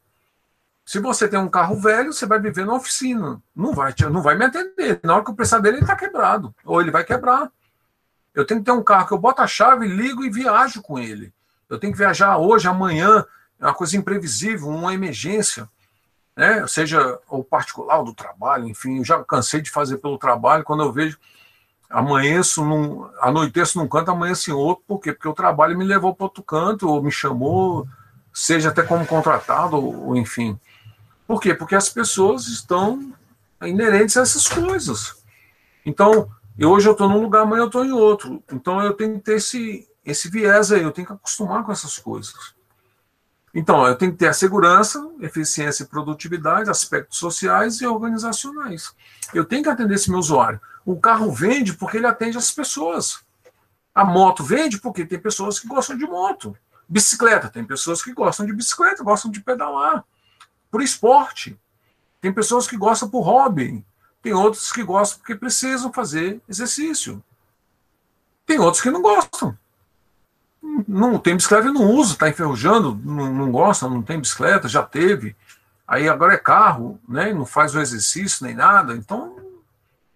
Se 0.85 0.99
você 0.99 1.27
tem 1.27 1.39
um 1.39 1.49
carro 1.49 1.79
velho, 1.79 2.13
você 2.13 2.25
vai 2.27 2.39
viver 2.39 2.65
na 2.65 2.75
oficina. 2.75 3.41
Não 3.55 3.73
vai, 3.73 3.93
não 4.11 4.21
vai 4.21 4.35
me 4.35 4.45
atender. 4.45 4.99
Na 5.03 5.15
hora 5.15 5.25
que 5.25 5.31
o 5.31 5.35
preço 5.35 5.59
dele 5.59 5.79
está 5.79 5.95
quebrado. 5.95 6.53
Ou 6.63 6.79
ele 6.79 6.91
vai 6.91 7.03
quebrar. 7.03 7.51
Eu 8.33 8.45
tenho 8.45 8.59
que 8.59 8.65
ter 8.65 8.71
um 8.71 8.83
carro 8.83 9.07
que 9.07 9.13
eu 9.13 9.17
boto 9.17 9.41
a 9.41 9.47
chave, 9.47 9.87
ligo 9.87 10.23
e 10.23 10.29
viajo 10.29 10.81
com 10.81 10.99
ele. 10.99 11.33
Eu 11.67 11.79
tenho 11.79 11.91
que 11.91 11.97
viajar 11.97 12.37
hoje, 12.37 12.67
amanhã. 12.67 13.25
É 13.59 13.65
uma 13.65 13.73
coisa 13.73 13.97
imprevisível, 13.97 14.67
uma 14.67 14.93
emergência. 14.93 15.67
Né? 16.35 16.67
Seja 16.67 17.19
o 17.29 17.43
particular, 17.43 18.03
do 18.03 18.13
trabalho, 18.13 18.67
enfim. 18.67 18.99
Eu 18.99 19.05
já 19.05 19.23
cansei 19.23 19.61
de 19.61 19.71
fazer 19.71 19.97
pelo 19.97 20.19
trabalho. 20.19 20.63
Quando 20.63 20.83
eu 20.83 20.91
vejo 20.91 21.17
amanheço 21.95 22.63
num, 22.63 23.09
anoiteço 23.21 23.79
num 23.79 23.87
canto, 23.87 24.11
amanheço 24.11 24.49
em 24.49 24.53
outro. 24.53 24.83
Por 24.85 24.99
quê? 24.99 25.13
Porque 25.13 25.29
o 25.29 25.33
trabalho 25.33 25.77
me 25.77 25.85
levou 25.85 26.13
para 26.13 26.25
outro 26.25 26.43
canto, 26.43 26.89
ou 26.89 27.01
me 27.01 27.09
chamou, 27.09 27.87
seja 28.33 28.67
até 28.67 28.83
como 28.83 29.07
contratado, 29.07 29.77
ou 29.77 30.15
enfim. 30.17 30.59
Por 31.25 31.39
quê? 31.39 31.53
Porque 31.53 31.73
as 31.73 31.87
pessoas 31.87 32.47
estão 32.47 33.13
inerentes 33.61 34.17
a 34.17 34.21
essas 34.21 34.45
coisas. 34.45 35.23
Então, 35.85 36.29
eu, 36.59 36.69
hoje 36.69 36.87
eu 36.87 36.91
estou 36.91 37.07
num 37.07 37.21
lugar, 37.21 37.43
amanhã 37.43 37.61
eu 37.61 37.67
estou 37.67 37.85
em 37.85 37.93
outro. 37.93 38.43
Então 38.51 38.81
eu 38.81 38.93
tenho 38.93 39.13
que 39.13 39.21
ter 39.21 39.35
esse, 39.35 39.87
esse 40.05 40.29
viés 40.29 40.73
aí, 40.73 40.83
eu 40.83 40.91
tenho 40.91 41.07
que 41.07 41.13
acostumar 41.13 41.63
com 41.63 41.71
essas 41.71 41.97
coisas. 41.97 42.53
Então, 43.53 43.87
eu 43.87 43.95
tenho 43.95 44.11
que 44.11 44.17
ter 44.17 44.27
a 44.27 44.33
segurança, 44.33 45.09
eficiência 45.21 45.83
e 45.83 45.87
produtividade, 45.87 46.69
aspectos 46.69 47.17
sociais 47.17 47.79
e 47.79 47.87
organizacionais. 47.87 48.93
Eu 49.33 49.45
tenho 49.45 49.63
que 49.63 49.69
atender 49.69 49.95
esse 49.95 50.09
meu 50.09 50.19
usuário. 50.19 50.59
O 50.85 50.99
carro 50.99 51.31
vende 51.31 51.73
porque 51.73 51.97
ele 51.97 52.05
atende 52.05 52.37
as 52.37 52.51
pessoas. 52.51 53.25
A 53.93 54.05
moto 54.05 54.43
vende 54.43 54.79
porque 54.79 55.05
tem 55.05 55.19
pessoas 55.19 55.59
que 55.59 55.67
gostam 55.67 55.97
de 55.97 56.05
moto. 56.05 56.55
Bicicleta, 56.87 57.49
tem 57.49 57.65
pessoas 57.65 58.03
que 58.03 58.13
gostam 58.13 58.45
de 58.45 58.53
bicicleta, 58.53 59.03
gostam 59.03 59.31
de 59.31 59.41
pedalar. 59.41 60.03
Por 60.69 60.83
esporte. 60.83 61.59
Tem 62.21 62.31
pessoas 62.31 62.67
que 62.67 62.77
gostam 62.77 63.09
por 63.09 63.21
hobby. 63.21 63.83
Tem 64.21 64.33
outros 64.33 64.71
que 64.71 64.83
gostam 64.83 65.19
porque 65.19 65.33
precisam 65.33 65.91
fazer 65.91 66.39
exercício. 66.47 67.23
Tem 68.45 68.59
outros 68.59 68.81
que 68.83 68.91
não 68.91 69.01
gostam. 69.01 69.57
Não 70.87 71.17
tem 71.17 71.35
bicicleta 71.35 71.67
e 71.67 71.71
não 71.71 71.91
usa, 71.91 72.13
está 72.13 72.29
enferrujando, 72.29 72.99
não, 73.03 73.33
não 73.33 73.51
gosta, 73.51 73.87
não 73.87 74.01
tem 74.01 74.19
bicicleta, 74.19 74.67
já 74.67 74.83
teve. 74.83 75.35
Aí 75.87 76.09
agora 76.09 76.33
é 76.33 76.37
carro, 76.37 76.99
né? 77.07 77.31
Não 77.33 77.45
faz 77.45 77.75
o 77.75 77.79
exercício 77.79 78.45
nem 78.45 78.55
nada. 78.55 78.95
Então, 78.95 79.35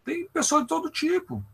tem 0.10 0.27
pessoas 0.34 0.64
de 0.64 0.68
todo 0.68 0.90
tipo. 0.90 1.45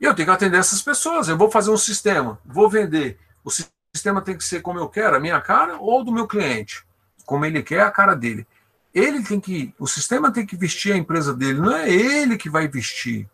E 0.00 0.04
eu 0.04 0.14
tenho 0.14 0.26
que 0.26 0.34
atender 0.34 0.58
essas 0.58 0.82
pessoas. 0.82 1.28
Eu 1.28 1.38
vou 1.38 1.50
fazer 1.50 1.70
um 1.70 1.76
sistema, 1.76 2.38
vou 2.44 2.68
vender. 2.68 3.18
O 3.44 3.50
sistema 3.50 4.20
tem 4.20 4.36
que 4.36 4.44
ser 4.44 4.60
como 4.60 4.80
eu 4.80 4.88
quero, 4.88 5.16
a 5.16 5.20
minha 5.20 5.40
cara 5.40 5.76
ou 5.78 6.04
do 6.04 6.12
meu 6.12 6.26
cliente. 6.26 6.84
Como 7.24 7.44
ele 7.44 7.62
quer, 7.62 7.82
a 7.82 7.90
cara 7.90 8.16
dele. 8.16 8.46
Ele 8.92 9.22
tem 9.22 9.40
que. 9.40 9.72
O 9.78 9.86
sistema 9.86 10.32
tem 10.32 10.44
que 10.44 10.56
vestir 10.56 10.92
a 10.92 10.96
empresa 10.96 11.32
dele, 11.32 11.60
não 11.60 11.72
é 11.72 11.88
ele 11.88 12.36
que 12.36 12.50
vai 12.50 12.66
vestir 12.66 13.28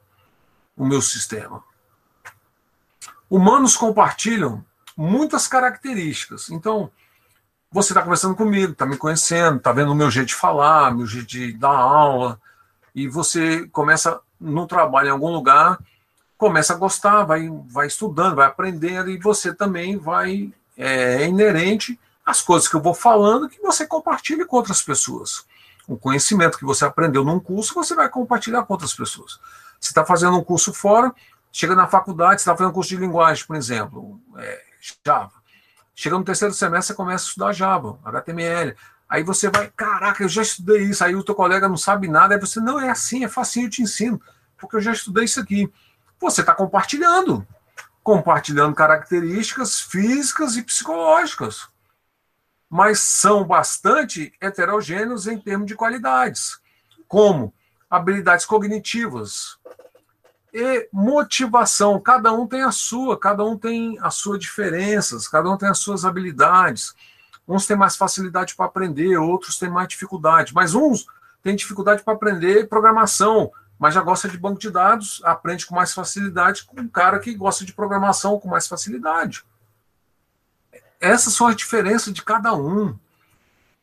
o 0.77 0.85
meu 0.85 1.01
sistema. 1.01 1.65
Humanos 3.31 3.77
compartilham 3.77 4.65
muitas 4.97 5.48
características. 5.48 6.51
Então, 6.51 6.90
você 7.70 7.93
está 7.93 8.02
conversando 8.02 8.36
comigo, 8.36 8.73
está 8.73 8.86
me 8.86 8.97
conhecendo, 8.97 9.56
está 9.56 9.73
vendo 9.73 9.93
o 9.93 9.94
meu 9.94 10.10
jeito 10.10 10.28
de 10.28 10.35
falar, 10.35 10.94
meu 10.94 11.06
jeito 11.06 11.27
de 11.27 11.52
dar 11.52 11.77
aula, 11.77 12.40
e 12.94 13.09
você 13.09 13.66
começa 13.69 14.20
no 14.40 14.66
trabalho 14.66 15.09
em 15.09 15.12
algum 15.12 15.31
lugar 15.31 15.78
começa 16.39 16.73
a 16.73 16.77
gostar, 16.77 17.24
vai, 17.24 17.51
vai 17.66 17.89
estudando, 17.89 18.36
vai 18.36 18.47
aprendendo, 18.47 19.10
e 19.10 19.19
você 19.19 19.52
também 19.52 19.98
vai. 19.98 20.52
É, 20.77 21.24
é 21.24 21.27
inerente 21.27 21.98
às 22.24 22.40
coisas 22.40 22.69
que 22.69 22.77
eu 22.77 22.81
vou 22.81 22.94
falando 22.94 23.48
que 23.48 23.60
você 23.60 23.85
compartilha 23.85 24.47
com 24.47 24.56
outras 24.56 24.81
pessoas. 24.81 25.44
O 25.89 25.97
conhecimento 25.97 26.56
que 26.56 26.65
você 26.65 26.85
aprendeu 26.85 27.24
num 27.24 27.40
curso, 27.40 27.74
você 27.74 27.97
vai 27.97 28.09
compartilhar 28.09 28.62
com 28.62 28.74
outras 28.74 28.94
pessoas. 28.94 29.40
Você 29.81 29.90
está 29.90 30.05
fazendo 30.05 30.39
um 30.39 30.44
curso 30.44 30.73
fora, 30.73 31.12
chega 31.51 31.74
na 31.74 31.89
faculdade, 31.89 32.40
você 32.40 32.43
está 32.43 32.56
fazendo 32.56 32.73
curso 32.73 32.90
de 32.90 32.97
linguagem, 32.97 33.44
por 33.44 33.56
exemplo, 33.56 34.20
é, 34.36 34.62
Java. 35.05 35.32
Chega 35.97 36.16
no 36.16 36.24
terceiro 36.24 36.55
semestre, 36.55 36.89
você 36.89 36.94
começa 36.94 37.24
a 37.24 37.27
estudar 37.27 37.52
Java, 37.52 37.98
HTML. 38.05 38.77
Aí 39.09 39.23
você 39.23 39.49
vai, 39.49 39.71
caraca, 39.75 40.23
eu 40.23 40.29
já 40.29 40.43
estudei 40.43 40.83
isso. 40.83 41.03
Aí 41.03 41.17
o 41.17 41.25
teu 41.25 41.35
colega 41.35 41.69
não 41.69 41.77
sabe 41.77 42.09
nada. 42.09 42.35
Aí 42.35 42.41
você, 42.41 42.61
não, 42.61 42.79
é 42.79 42.91
assim, 42.91 43.25
é 43.25 43.29
facinho, 43.29 43.67
eu 43.67 43.71
te 43.71 43.83
ensino. 43.83 44.21
Porque 44.57 44.77
eu 44.77 44.81
já 44.81 44.93
estudei 44.93 45.25
isso 45.25 45.41
aqui 45.41 45.73
você 46.21 46.41
está 46.41 46.55
compartilhando. 46.55 47.47
Compartilhando 48.03 48.75
características 48.75 49.81
físicas 49.81 50.57
e 50.57 50.63
psicológicas. 50.63 51.69
Mas 52.69 53.01
são 53.01 53.45
bastante 53.45 54.33
heterogêneos 54.41 55.27
em 55.27 55.39
termos 55.39 55.67
de 55.67 55.75
qualidades, 55.75 56.61
como 57.07 57.55
habilidades 57.89 58.45
cognitivas 58.45 59.59
e 60.53 60.89
motivação. 60.93 62.01
Cada 62.01 62.33
um 62.33 62.47
tem 62.47 62.63
a 62.63 62.73
sua, 62.73 63.19
cada 63.19 63.43
um 63.45 63.57
tem 63.57 63.99
as 64.01 64.15
suas 64.15 64.39
diferenças, 64.39 65.27
cada 65.29 65.49
um 65.51 65.57
tem 65.57 65.69
as 65.69 65.79
suas 65.79 66.05
habilidades. 66.05 66.95
Uns 67.49 67.66
têm 67.66 67.77
mais 67.77 67.97
facilidade 67.97 68.55
para 68.55 68.66
aprender, 68.66 69.16
outros 69.16 69.59
têm 69.59 69.70
mais 69.70 69.89
dificuldade. 69.89 70.53
Mas 70.55 70.75
uns 70.75 71.07
têm 71.43 71.57
dificuldade 71.57 72.03
para 72.03 72.12
aprender 72.12 72.69
programação, 72.69 73.51
mas 73.79 73.95
já 73.95 74.03
gosta 74.03 74.29
de 74.29 74.37
banco 74.37 74.61
de 74.61 74.70
dados, 74.70 75.23
aprende 75.25 75.65
com 75.65 75.75
mais 75.75 75.95
facilidade 75.95 76.65
com 76.65 76.81
um 76.81 76.89
cara 76.89 77.19
que 77.19 77.35
gosta 77.35 77.65
de 77.65 77.73
programação 77.73 78.39
com 78.39 78.49
mais 78.49 78.66
facilidade. 78.66 79.45
Essas 81.01 81.33
são 81.33 81.47
as 81.47 81.57
diferenças 81.57 82.12
de 82.12 82.23
cada 82.23 82.55
um. 82.55 82.99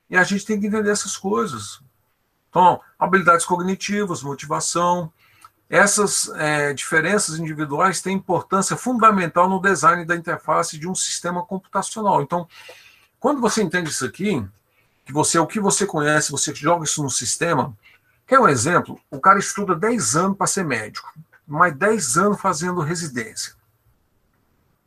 E 0.10 0.16
a 0.16 0.24
gente 0.24 0.46
tem 0.46 0.60
que 0.60 0.68
entender 0.68 0.92
essas 0.92 1.18
coisas. 1.18 1.82
Então, 2.50 2.80
habilidades 3.00 3.46
cognitivas, 3.46 4.22
motivação, 4.22 5.12
essas 5.70 6.30
é, 6.36 6.74
diferenças 6.74 7.40
individuais 7.40 8.02
têm 8.02 8.16
importância 8.16 8.78
fundamental 8.78 9.50
no 9.50 9.60
design 9.60 10.06
da 10.06 10.16
interface 10.16 10.78
de 10.78 10.88
um 10.88 10.94
sistema 10.94 11.44
computacional. 11.44 12.22
Então, 12.22 12.48
quando 13.26 13.42
você 13.42 13.64
entende 13.64 13.90
isso 13.90 14.06
aqui, 14.06 14.48
que 15.04 15.12
você 15.12 15.40
o 15.40 15.48
que 15.48 15.60
você 15.60 15.84
conhece, 15.84 16.32
você 16.32 16.54
joga 16.54 16.86
isso 16.86 17.02
no 17.02 17.10
sistema, 17.10 17.76
Quer 18.28 18.40
um 18.40 18.48
exemplo? 18.48 19.00
O 19.10 19.20
cara 19.20 19.40
estuda 19.40 19.76
10 19.76 20.16
anos 20.16 20.38
para 20.38 20.46
ser 20.46 20.64
médico, 20.64 21.12
mais 21.48 21.76
10 21.76 22.18
anos 22.18 22.40
fazendo 22.40 22.82
residência. 22.82 23.54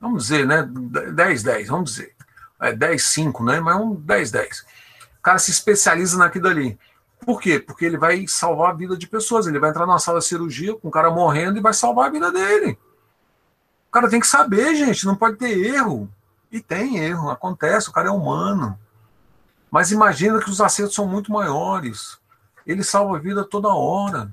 Vamos 0.01 0.23
dizer, 0.23 0.47
né? 0.47 0.63
10, 0.63 1.43
10, 1.43 1.69
vamos 1.69 1.91
dizer. 1.91 2.15
É 2.61 2.73
10, 2.73 3.03
5, 3.03 3.45
né? 3.45 3.59
Mas 3.59 3.77
um 3.77 3.97
10, 3.97 4.31
10. 4.31 4.61
O 5.19 5.23
cara 5.23 5.41
se 5.41 5.51
especializa 5.51 6.17
naquilo 6.17 6.47
ali. 6.47 6.79
Por 7.27 7.41
quê? 7.41 7.59
Porque 7.59 7.85
ele 7.85 7.99
vai 7.99 8.29
salvar 8.29 8.71
a 8.71 8.75
vida 8.75 8.97
de 8.97 9.09
pessoas. 9.09 9.49
Ele 9.49 9.59
vai 9.59 9.71
entrar 9.71 9.85
numa 9.85 9.99
sala 9.99 10.21
de 10.21 10.27
cirurgia 10.27 10.77
com 10.77 10.87
o 10.87 10.93
cara 10.93 11.11
morrendo 11.11 11.59
e 11.59 11.61
vai 11.61 11.75
salvar 11.75 12.07
a 12.07 12.13
vida 12.13 12.31
dele. 12.31 12.79
O 13.89 13.91
cara 13.91 14.09
tem 14.09 14.21
que 14.21 14.29
saber, 14.29 14.77
gente, 14.77 15.07
não 15.07 15.17
pode 15.17 15.39
ter 15.39 15.75
erro. 15.75 16.09
E 16.51 16.61
tem 16.61 16.99
erro, 16.99 17.31
acontece, 17.31 17.89
o 17.89 17.93
cara 17.93 18.09
é 18.09 18.13
humano. 18.13 18.79
Mas 19.71 19.93
imagina 19.93 20.41
que 20.41 20.51
os 20.51 20.61
acertos 20.61 20.95
são 20.95 21.07
muito 21.07 21.31
maiores 21.31 22.19
ele 22.69 22.85
salva 22.85 23.17
a 23.17 23.19
vida 23.19 23.43
toda 23.45 23.69
hora. 23.69 24.31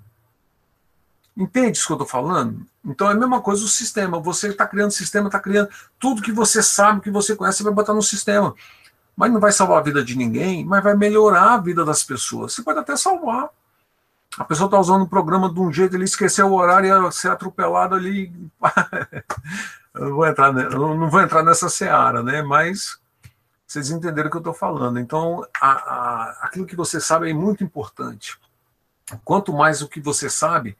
Entende 1.37 1.77
isso 1.77 1.87
que 1.87 1.93
eu 1.93 1.95
estou 1.95 2.07
falando? 2.07 2.65
Então 2.83 3.09
é 3.09 3.13
a 3.13 3.15
mesma 3.15 3.41
coisa 3.41 3.63
o 3.63 3.67
sistema. 3.67 4.19
Você 4.19 4.49
está 4.49 4.67
criando 4.67 4.91
sistema, 4.91 5.27
está 5.27 5.39
criando 5.39 5.69
tudo 5.97 6.21
que 6.21 6.33
você 6.33 6.61
sabe, 6.61 6.99
que 6.99 7.09
você 7.09 7.33
conhece, 7.35 7.59
você 7.59 7.63
vai 7.63 7.73
botar 7.73 7.93
no 7.93 8.01
sistema. 8.01 8.53
Mas 9.15 9.31
não 9.31 9.39
vai 9.39 9.53
salvar 9.53 9.79
a 9.79 9.81
vida 9.81 10.03
de 10.03 10.17
ninguém, 10.17 10.65
mas 10.65 10.83
vai 10.83 10.95
melhorar 10.95 11.53
a 11.53 11.57
vida 11.57 11.85
das 11.85 12.03
pessoas. 12.03 12.53
Você 12.53 12.61
pode 12.61 12.79
até 12.79 12.97
salvar. 12.97 13.49
A 14.37 14.43
pessoa 14.43 14.67
está 14.67 14.77
usando 14.77 15.03
o 15.03 15.09
programa 15.09 15.51
de 15.51 15.59
um 15.61 15.71
jeito, 15.71 15.95
ele 15.95 16.03
esqueceu 16.03 16.47
o 16.47 16.55
horário 16.55 16.87
e 16.87 17.05
ia 17.05 17.11
ser 17.11 17.31
atropelado 17.31 17.95
ali. 17.95 18.33
eu 19.95 20.09
não 20.09 20.15
vou 20.15 20.27
entrar, 20.27 20.51
não 20.53 21.09
vou 21.09 21.21
entrar 21.21 21.43
nessa 21.43 21.69
seara, 21.69 22.21
né? 22.21 22.41
Mas 22.41 22.99
vocês 23.65 23.89
entenderam 23.89 24.27
o 24.27 24.31
que 24.31 24.37
eu 24.37 24.41
estou 24.41 24.53
falando. 24.53 24.99
Então, 24.99 25.45
a, 25.59 25.71
a, 25.71 26.29
aquilo 26.43 26.65
que 26.65 26.75
você 26.75 26.99
sabe 26.99 27.29
é 27.29 27.33
muito 27.33 27.63
importante. 27.63 28.37
Quanto 29.23 29.53
mais 29.53 29.81
o 29.81 29.87
que 29.87 29.99
você 29.99 30.29
sabe, 30.29 30.77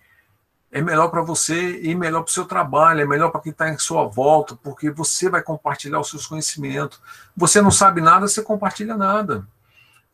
é 0.72 0.82
melhor 0.82 1.10
para 1.10 1.22
você 1.22 1.82
e 1.82 1.96
melhor 1.96 2.24
para 2.24 2.30
o 2.30 2.34
seu 2.34 2.46
trabalho, 2.46 3.02
é 3.02 3.06
melhor 3.06 3.32
para 3.32 3.42
quem 3.42 3.52
está 3.52 3.70
em 3.70 3.78
sua 3.78 4.06
volta, 4.06 4.56
porque 4.56 4.90
você 4.90 5.30
vai 5.30 5.42
compartilhar 5.42 6.00
os 6.00 6.10
seus 6.10 6.28
conhecimentos. 6.28 7.02
Você 7.36 7.62
não 7.62 7.72
sabe 7.72 8.02
nada, 8.02 8.28
você 8.28 8.42
compartilha 8.42 8.98
nada. 8.98 9.48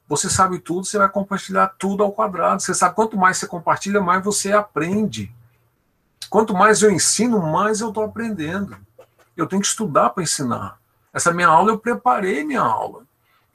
Você 0.08 0.30
sabe 0.30 0.60
tudo, 0.60 0.86
você 0.86 0.98
vai 0.98 1.10
compartilhar 1.10 1.74
tudo 1.80 2.04
ao 2.04 2.12
quadrado. 2.12 2.62
Você 2.62 2.74
sabe 2.74 2.96
quanto 2.96 3.18
mais 3.18 3.38
você 3.38 3.48
compartilha, 3.48 4.02
mais 4.02 4.24
você 4.24 4.52
aprende. 4.52 5.34
Quanto 6.30 6.54
mais 6.54 6.82
eu 6.82 6.92
ensino, 6.92 7.42
mais 7.42 7.82
eu 7.82 7.90
estou 7.90 8.04
aprendendo. 8.04 8.78
Eu 9.42 9.48
tenho 9.48 9.62
que 9.62 9.68
estudar 9.68 10.12
para 10.12 10.22
ensinar. 10.22 10.80
Essa 11.12 11.34
minha 11.34 11.48
aula 11.48 11.72
eu 11.72 11.80
preparei 11.80 12.44
minha 12.44 12.62
aula. 12.62 13.04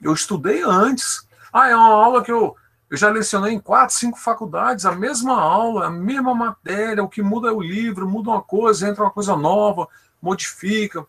Eu 0.01 0.13
estudei 0.13 0.61
antes. 0.61 1.25
Ah, 1.51 1.69
é 1.69 1.75
uma 1.75 1.87
aula 1.87 2.23
que 2.23 2.31
eu, 2.31 2.55
eu 2.89 2.97
já 2.97 3.09
lecionei 3.09 3.53
em 3.53 3.59
quatro, 3.59 3.95
cinco 3.95 4.19
faculdades, 4.19 4.85
a 4.85 4.91
mesma 4.91 5.39
aula, 5.39 5.87
a 5.87 5.89
mesma 5.89 6.35
matéria, 6.35 7.03
o 7.03 7.07
que 7.07 7.21
muda 7.21 7.47
é 7.47 7.51
o 7.51 7.61
livro, 7.61 8.07
muda 8.07 8.31
uma 8.31 8.41
coisa, 8.41 8.87
entra 8.87 9.03
uma 9.03 9.11
coisa 9.11 9.35
nova, 9.37 9.87
modifica, 10.21 11.05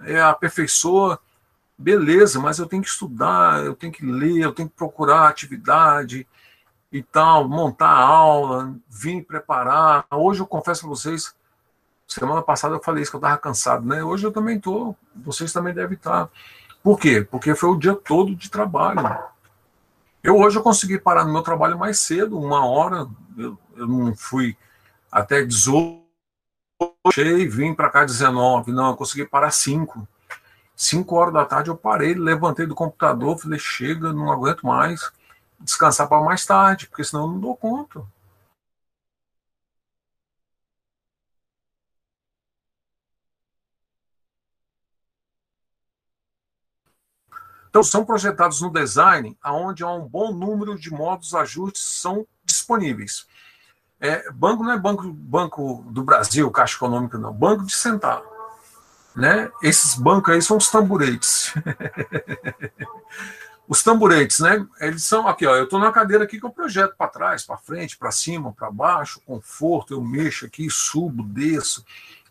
é, 0.00 0.20
aperfeiçoa. 0.20 1.18
Beleza, 1.76 2.38
mas 2.38 2.58
eu 2.58 2.66
tenho 2.66 2.82
que 2.82 2.88
estudar, 2.88 3.64
eu 3.64 3.74
tenho 3.74 3.92
que 3.92 4.04
ler, 4.04 4.42
eu 4.42 4.52
tenho 4.52 4.68
que 4.68 4.76
procurar 4.76 5.28
atividade 5.28 6.26
e 6.92 7.02
tal, 7.02 7.48
montar 7.48 7.88
a 7.88 8.04
aula, 8.04 8.74
vir 8.88 9.24
preparar. 9.24 10.04
Hoje 10.10 10.40
eu 10.40 10.46
confesso 10.46 10.84
a 10.84 10.88
vocês, 10.88 11.34
Semana 12.08 12.40
passada 12.40 12.74
eu 12.74 12.82
falei 12.82 13.02
isso, 13.02 13.12
que 13.12 13.16
eu 13.16 13.20
estava 13.20 13.36
cansado, 13.36 13.86
né? 13.86 14.02
Hoje 14.02 14.26
eu 14.26 14.32
também 14.32 14.56
estou, 14.56 14.96
vocês 15.14 15.52
também 15.52 15.74
devem 15.74 15.94
estar. 15.94 16.30
Por 16.82 16.98
quê? 16.98 17.20
Porque 17.30 17.54
foi 17.54 17.68
o 17.68 17.76
dia 17.76 17.94
todo 17.94 18.34
de 18.34 18.50
trabalho. 18.50 19.18
Eu 20.22 20.38
hoje 20.38 20.56
eu 20.56 20.62
consegui 20.62 20.98
parar 20.98 21.26
no 21.26 21.32
meu 21.32 21.42
trabalho 21.42 21.78
mais 21.78 22.00
cedo, 22.00 22.38
uma 22.38 22.64
hora, 22.64 23.06
eu, 23.36 23.58
eu 23.76 23.86
não 23.86 24.16
fui 24.16 24.56
até 25.12 25.44
18, 25.44 26.02
e 27.18 27.46
vim 27.46 27.74
para 27.74 27.90
cá 27.90 28.04
19, 28.04 28.72
não, 28.72 28.90
eu 28.90 28.96
consegui 28.96 29.26
parar 29.26 29.50
5. 29.50 30.08
5 30.74 31.14
horas 31.14 31.34
da 31.34 31.44
tarde 31.44 31.68
eu 31.68 31.76
parei, 31.76 32.14
levantei 32.14 32.64
do 32.64 32.74
computador, 32.74 33.38
falei, 33.38 33.58
chega, 33.58 34.12
não 34.12 34.32
aguento 34.32 34.66
mais, 34.66 35.12
descansar 35.60 36.08
para 36.08 36.22
mais 36.22 36.46
tarde, 36.46 36.86
porque 36.86 37.04
senão 37.04 37.24
eu 37.24 37.28
não 37.32 37.40
dou 37.40 37.56
conta. 37.56 38.02
Então, 47.68 47.82
são 47.82 48.04
projetados 48.04 48.60
no 48.60 48.72
design, 48.72 49.36
onde 49.44 49.82
há 49.82 49.90
um 49.90 50.08
bom 50.08 50.32
número 50.32 50.78
de 50.78 50.90
modos 50.90 51.34
ajustes 51.34 51.82
são 51.82 52.26
disponíveis. 52.44 53.26
É, 54.00 54.30
banco 54.30 54.62
não 54.62 54.72
é 54.72 54.78
banco, 54.78 55.12
banco 55.12 55.84
do 55.88 56.02
Brasil, 56.02 56.50
Caixa 56.50 56.76
Econômica, 56.76 57.18
não. 57.18 57.32
Banco 57.32 57.64
de 57.64 57.74
sentar. 57.74 58.22
Né? 59.14 59.50
Esses 59.62 59.94
bancos 59.94 60.32
aí 60.32 60.40
são 60.40 60.56
os 60.56 60.70
tamburetes. 60.70 61.52
os 63.68 63.82
tamburetes, 63.82 64.38
né? 64.38 64.64
Eles 64.80 65.02
são 65.02 65.26
aqui, 65.26 65.44
ó. 65.44 65.56
Eu 65.56 65.64
estou 65.64 65.80
na 65.80 65.90
cadeira 65.90 66.24
aqui 66.24 66.38
que 66.38 66.46
eu 66.46 66.50
projeto 66.50 66.94
para 66.96 67.10
trás, 67.10 67.44
para 67.44 67.58
frente, 67.58 67.98
para 67.98 68.12
cima, 68.12 68.52
para 68.52 68.70
baixo, 68.70 69.20
conforto. 69.26 69.92
Eu 69.92 70.00
mexo 70.00 70.46
aqui, 70.46 70.70
subo, 70.70 71.24
desço. 71.24 71.84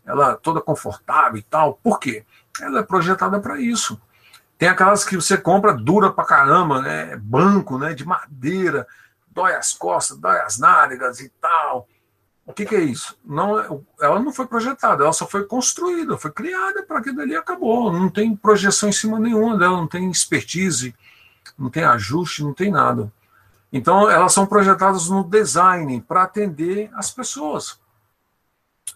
Ela 0.06 0.36
toda 0.36 0.62
confortável 0.62 1.38
e 1.38 1.42
tal. 1.42 1.74
Por 1.74 2.00
quê? 2.00 2.24
Ela 2.60 2.80
é 2.80 2.82
projetada 2.82 3.38
para 3.38 3.60
isso. 3.60 4.00
Tem 4.58 4.68
aquelas 4.68 5.04
que 5.04 5.16
você 5.16 5.38
compra 5.38 5.72
dura 5.72 6.10
para 6.12 6.24
caramba, 6.24 6.82
né? 6.82 7.16
Banco, 7.16 7.78
né? 7.78 7.94
De 7.94 8.04
madeira 8.04 8.86
dói 9.38 9.54
as 9.54 9.72
costas, 9.72 10.18
dói 10.18 10.40
as 10.40 10.58
nádegas 10.58 11.20
e 11.20 11.28
tal. 11.40 11.86
O 12.44 12.52
que, 12.52 12.64
que, 12.64 12.74
é 12.74 12.80
isso? 12.80 13.16
Não, 13.24 13.60
é, 13.60 13.68
ela 14.00 14.18
não 14.18 14.32
foi 14.32 14.46
projetada, 14.46 15.04
ela 15.04 15.12
só 15.12 15.26
foi 15.26 15.44
construída, 15.44 16.16
foi 16.16 16.32
criada 16.32 16.82
para 16.82 16.98
aquilo 16.98 17.20
ali 17.20 17.36
acabou. 17.36 17.92
Não 17.92 18.08
tem 18.08 18.34
projeção 18.34 18.88
em 18.88 18.92
cima 18.92 19.20
nenhuma 19.20 19.56
dela, 19.56 19.76
não 19.76 19.86
tem 19.86 20.10
expertise, 20.10 20.94
não 21.56 21.70
tem 21.70 21.84
ajuste, 21.84 22.42
não 22.42 22.54
tem 22.54 22.70
nada. 22.70 23.12
Então, 23.72 24.10
elas 24.10 24.32
são 24.32 24.46
projetadas 24.46 25.08
no 25.08 25.22
design 25.22 26.00
para 26.00 26.22
atender 26.22 26.90
as 26.94 27.10
pessoas. 27.10 27.78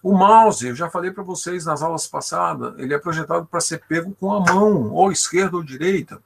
O 0.02 0.12
mouse, 0.12 0.66
eu 0.66 0.74
já 0.74 0.90
falei 0.90 1.10
para 1.10 1.22
vocês 1.22 1.64
nas 1.64 1.82
aulas 1.82 2.06
passadas, 2.06 2.74
ele 2.78 2.92
é 2.92 2.98
projetado 2.98 3.46
para 3.46 3.60
ser 3.60 3.82
pego 3.86 4.12
com 4.18 4.32
a 4.32 4.40
mão, 4.40 4.90
ou 4.92 5.12
esquerda 5.12 5.56
ou 5.56 5.62
direita. 5.62 6.20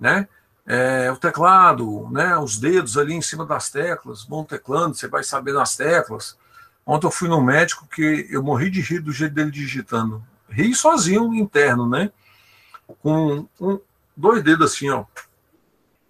Né? 0.00 0.26
é, 0.66 1.10
o 1.10 1.16
teclado, 1.16 2.08
né, 2.10 2.36
os 2.36 2.58
dedos 2.58 2.96
ali 2.96 3.14
em 3.14 3.22
cima 3.22 3.44
das 3.44 3.68
teclas, 3.68 4.24
bom 4.24 4.44
teclando, 4.44 4.94
você 4.94 5.08
vai 5.08 5.24
saber 5.24 5.52
nas 5.52 5.76
teclas. 5.76 6.38
Ontem 6.86 7.06
eu 7.06 7.10
fui 7.10 7.28
no 7.28 7.40
médico 7.40 7.86
que 7.86 8.26
eu 8.30 8.42
morri 8.42 8.70
de 8.70 8.80
rir 8.80 9.00
do 9.00 9.12
jeito 9.12 9.34
dele 9.34 9.50
digitando. 9.50 10.22
Ri 10.48 10.74
sozinho, 10.74 11.34
interno, 11.34 11.88
né? 11.88 12.10
Com 13.00 13.46
um, 13.60 13.80
dois 14.16 14.42
dedos 14.42 14.72
assim, 14.72 14.90
ó. 14.90 15.04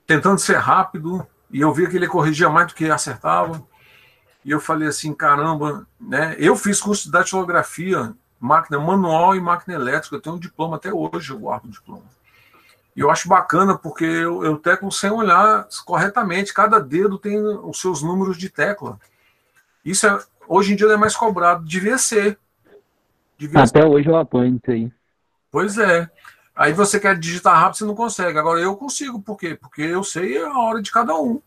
Tentando 0.07 0.39
ser 0.39 0.57
rápido, 0.57 1.27
e 1.51 1.61
eu 1.61 1.73
via 1.73 1.89
que 1.89 1.97
ele 1.97 2.09
corrigia 2.09 2.49
mais 2.49 2.69
do 2.69 2.75
que 2.75 2.91
acertava. 2.91 3.63
E 4.45 4.51
eu 4.51 4.61
falei 4.61 4.89
assim, 4.89 5.15
caramba, 5.15 5.87
né? 6.01 6.35
Eu 6.39 6.57
fiz 6.57 6.81
curso 6.81 7.05
de 7.05 7.13
datilografia, 7.13 8.13
máquina 8.41 8.79
manual 8.79 9.37
e 9.37 9.41
máquina 9.41 9.75
elétrica. 9.75 10.17
Eu 10.17 10.21
tenho 10.21 10.37
um 10.37 10.39
diploma 10.39 10.77
até 10.77 10.93
hoje, 10.93 11.31
eu 11.31 11.39
guardo 11.39 11.67
o 11.67 11.71
diploma. 11.71 12.03
E 12.95 13.01
eu 13.01 13.11
acho 13.11 13.29
bacana 13.29 13.77
porque 13.77 14.05
eu, 14.05 14.45
eu 14.45 14.59
teclo 14.59 14.91
sem 14.91 15.11
olhar 15.11 15.67
corretamente. 15.85 16.53
Cada 16.53 16.79
dedo 16.79 17.19
tem 17.19 17.41
os 17.41 17.81
seus 17.81 18.03
números 18.03 18.37
de 18.37 18.51
tecla. 18.51 18.99
Isso 19.85 20.07
é, 20.07 20.19
hoje 20.47 20.73
em 20.73 20.77
dia 20.77 20.87
não 20.87 20.95
é 20.95 20.99
mais 20.99 21.17
cobrado. 21.17 21.65
Devia 21.65 21.97
ser. 21.97 22.39
Devia 23.39 23.61
Até 23.61 23.81
ser. 23.81 23.87
hoje 23.87 24.09
eu 24.09 24.17
apanho 24.17 24.57
isso 24.57 24.71
aí. 24.71 24.93
Pois 25.51 25.79
é. 25.79 26.11
Aí 26.55 26.73
você 26.73 27.01
quer 27.01 27.19
digitar 27.19 27.55
rápido, 27.55 27.79
você 27.79 27.85
não 27.85 27.95
consegue. 27.95 28.39
Agora 28.39 28.61
eu 28.61 28.77
consigo, 28.77 29.21
por 29.23 29.39
quê? 29.39 29.57
Porque 29.59 29.83
eu 29.83 30.05
sei 30.05 30.37
a 30.43 30.59
hora 30.59 30.83
de 30.83 30.93
cada 30.93 31.15
um. 31.15 31.41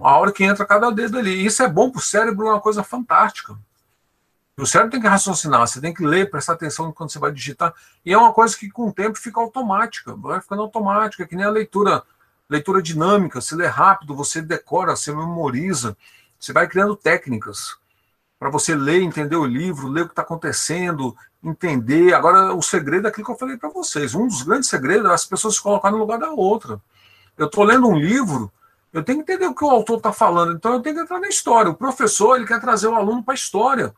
A 0.00 0.18
hora 0.18 0.32
que 0.32 0.44
entra 0.44 0.64
cada 0.64 0.90
dedo 0.90 1.18
ali. 1.18 1.44
Isso 1.44 1.62
é 1.62 1.68
bom 1.68 1.90
para 1.90 1.98
o 1.98 2.02
cérebro, 2.02 2.48
é 2.48 2.50
uma 2.50 2.60
coisa 2.60 2.82
fantástica. 2.82 3.56
O 4.58 4.66
cérebro 4.66 4.90
tem 4.90 5.00
que 5.00 5.06
raciocinar, 5.06 5.66
você 5.66 5.80
tem 5.80 5.92
que 5.92 6.04
ler, 6.04 6.30
prestar 6.30 6.54
atenção 6.54 6.90
quando 6.90 7.10
você 7.10 7.18
vai 7.18 7.30
digitar. 7.30 7.74
E 8.04 8.12
é 8.12 8.18
uma 8.18 8.32
coisa 8.32 8.56
que 8.56 8.70
com 8.70 8.88
o 8.88 8.92
tempo 8.92 9.18
fica 9.18 9.38
automática, 9.38 10.14
vai 10.14 10.40
ficando 10.40 10.62
automática, 10.62 11.26
que 11.26 11.36
nem 11.36 11.44
a 11.44 11.50
leitura, 11.50 12.02
leitura 12.48 12.82
dinâmica. 12.82 13.40
Você 13.40 13.54
lê 13.54 13.66
rápido, 13.66 14.14
você 14.14 14.40
decora, 14.40 14.96
você 14.96 15.12
memoriza, 15.12 15.94
você 16.40 16.54
vai 16.54 16.66
criando 16.66 16.96
técnicas 16.96 17.76
para 18.38 18.50
você 18.50 18.74
ler, 18.74 19.02
entender 19.02 19.36
o 19.36 19.44
livro, 19.44 19.88
ler 19.88 20.02
o 20.02 20.06
que 20.06 20.12
está 20.12 20.22
acontecendo, 20.22 21.14
entender. 21.42 22.14
Agora, 22.14 22.54
o 22.54 22.62
segredo 22.62 23.06
é 23.06 23.10
aquilo 23.10 23.26
que 23.26 23.32
eu 23.32 23.38
falei 23.38 23.56
para 23.56 23.68
vocês. 23.68 24.14
Um 24.14 24.26
dos 24.26 24.42
grandes 24.42 24.68
segredos 24.68 25.10
é 25.10 25.14
as 25.14 25.24
pessoas 25.24 25.56
se 25.56 25.62
colocar 25.62 25.90
no 25.90 25.98
lugar 25.98 26.18
da 26.18 26.30
outra. 26.30 26.80
Eu 27.36 27.46
estou 27.46 27.64
lendo 27.64 27.86
um 27.86 27.98
livro, 27.98 28.50
eu 28.92 29.02
tenho 29.02 29.22
que 29.22 29.32
entender 29.32 29.46
o 29.46 29.54
que 29.54 29.64
o 29.64 29.70
autor 29.70 29.98
está 29.98 30.12
falando, 30.12 30.54
então 30.54 30.72
eu 30.74 30.80
tenho 30.80 30.96
que 30.96 31.02
entrar 31.02 31.20
na 31.20 31.28
história. 31.28 31.70
O 31.70 31.76
professor 31.76 32.36
ele 32.36 32.46
quer 32.46 32.60
trazer 32.60 32.86
o 32.88 32.94
aluno 32.94 33.22
para 33.22 33.34
a 33.34 33.36
história 33.36 33.94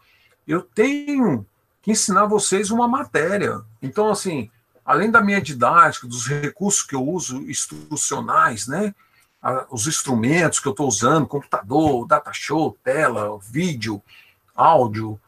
eu 0.49 0.63
tenho 0.63 1.47
que 1.83 1.91
ensinar 1.91 2.25
vocês 2.25 2.71
uma 2.71 2.89
matéria. 2.89 3.61
Então, 3.83 4.11
assim, 4.11 4.51
além 4.83 5.11
da 5.11 5.21
minha 5.21 5.43
didática, 5.43 6.09
dos 6.09 6.27
recursos 6.27 6.83
que 6.83 6.95
eu 6.95 7.07
uso 7.07 7.43
instrucionais, 7.43 8.67
né? 8.67 8.95
Os 9.71 9.87
instrumentos 9.87 10.59
que 10.59 10.67
eu 10.67 10.73
estou 10.73 10.89
usando, 10.89 11.27
computador, 11.27 12.07
data 12.07 12.33
show, 12.33 12.77
tela, 12.83 13.39
vídeo, 13.43 14.03
áudio, 14.57 15.21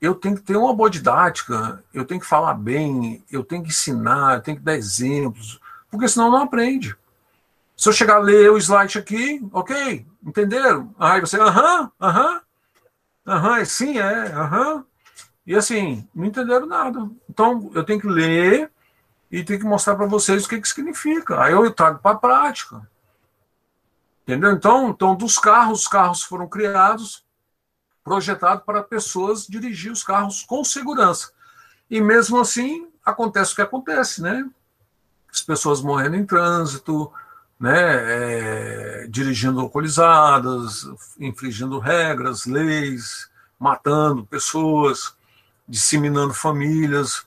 eu 0.00 0.14
tenho 0.14 0.36
que 0.36 0.42
ter 0.42 0.56
uma 0.56 0.74
boa 0.74 0.90
didática, 0.90 1.82
eu 1.92 2.04
tenho 2.04 2.20
que 2.20 2.26
falar 2.26 2.54
bem, 2.54 3.22
eu 3.30 3.44
tenho 3.44 3.62
que 3.62 3.68
ensinar, 3.68 4.36
eu 4.36 4.40
tenho 4.40 4.56
que 4.56 4.64
dar 4.64 4.74
exemplos, 4.74 5.60
porque 5.90 6.08
senão 6.08 6.30
não 6.30 6.42
aprende. 6.42 6.96
Se 7.76 7.88
eu 7.88 7.92
chegar 7.92 8.16
a 8.16 8.20
ler 8.20 8.50
o 8.50 8.56
slide 8.56 8.98
aqui, 8.98 9.46
ok, 9.52 10.06
entenderam? 10.24 10.94
Aí 10.98 11.20
você, 11.20 11.38
aham, 11.38 11.92
aham, 12.00 12.40
Aham, 13.26 13.64
sim, 13.64 13.98
é, 13.98 14.32
aham. 14.32 14.84
E 15.44 15.54
assim, 15.54 16.08
não 16.14 16.24
entenderam 16.26 16.66
nada. 16.66 17.10
Então, 17.28 17.70
eu 17.74 17.82
tenho 17.82 18.00
que 18.00 18.06
ler 18.06 18.70
e 19.30 19.42
tenho 19.42 19.58
que 19.58 19.66
mostrar 19.66 19.96
para 19.96 20.06
vocês 20.06 20.44
o 20.44 20.48
que, 20.48 20.60
que 20.60 20.68
significa. 20.68 21.42
Aí 21.42 21.52
eu 21.52 21.70
trago 21.72 21.98
para 21.98 22.12
a 22.12 22.18
prática. 22.18 22.88
Entendeu? 24.22 24.52
Então, 24.52 24.90
então, 24.90 25.16
dos 25.16 25.38
carros, 25.38 25.82
os 25.82 25.88
carros 25.88 26.22
foram 26.22 26.48
criados, 26.48 27.24
projetados 28.04 28.64
para 28.64 28.82
pessoas 28.82 29.46
dirigir 29.46 29.90
os 29.90 30.04
carros 30.04 30.42
com 30.44 30.62
segurança. 30.62 31.32
E 31.90 32.00
mesmo 32.00 32.38
assim, 32.38 32.88
acontece 33.04 33.52
o 33.52 33.56
que 33.56 33.62
acontece, 33.62 34.22
né? 34.22 34.48
As 35.32 35.40
pessoas 35.40 35.80
morrendo 35.80 36.16
em 36.16 36.26
trânsito, 36.26 37.12
né, 37.58 37.74
é, 37.74 39.06
dirigindo 39.08 39.60
alcoolizadas, 39.60 40.86
infringindo 41.18 41.78
regras, 41.78 42.46
leis, 42.46 43.30
matando 43.58 44.26
pessoas, 44.26 45.16
disseminando 45.68 46.34
famílias. 46.34 47.26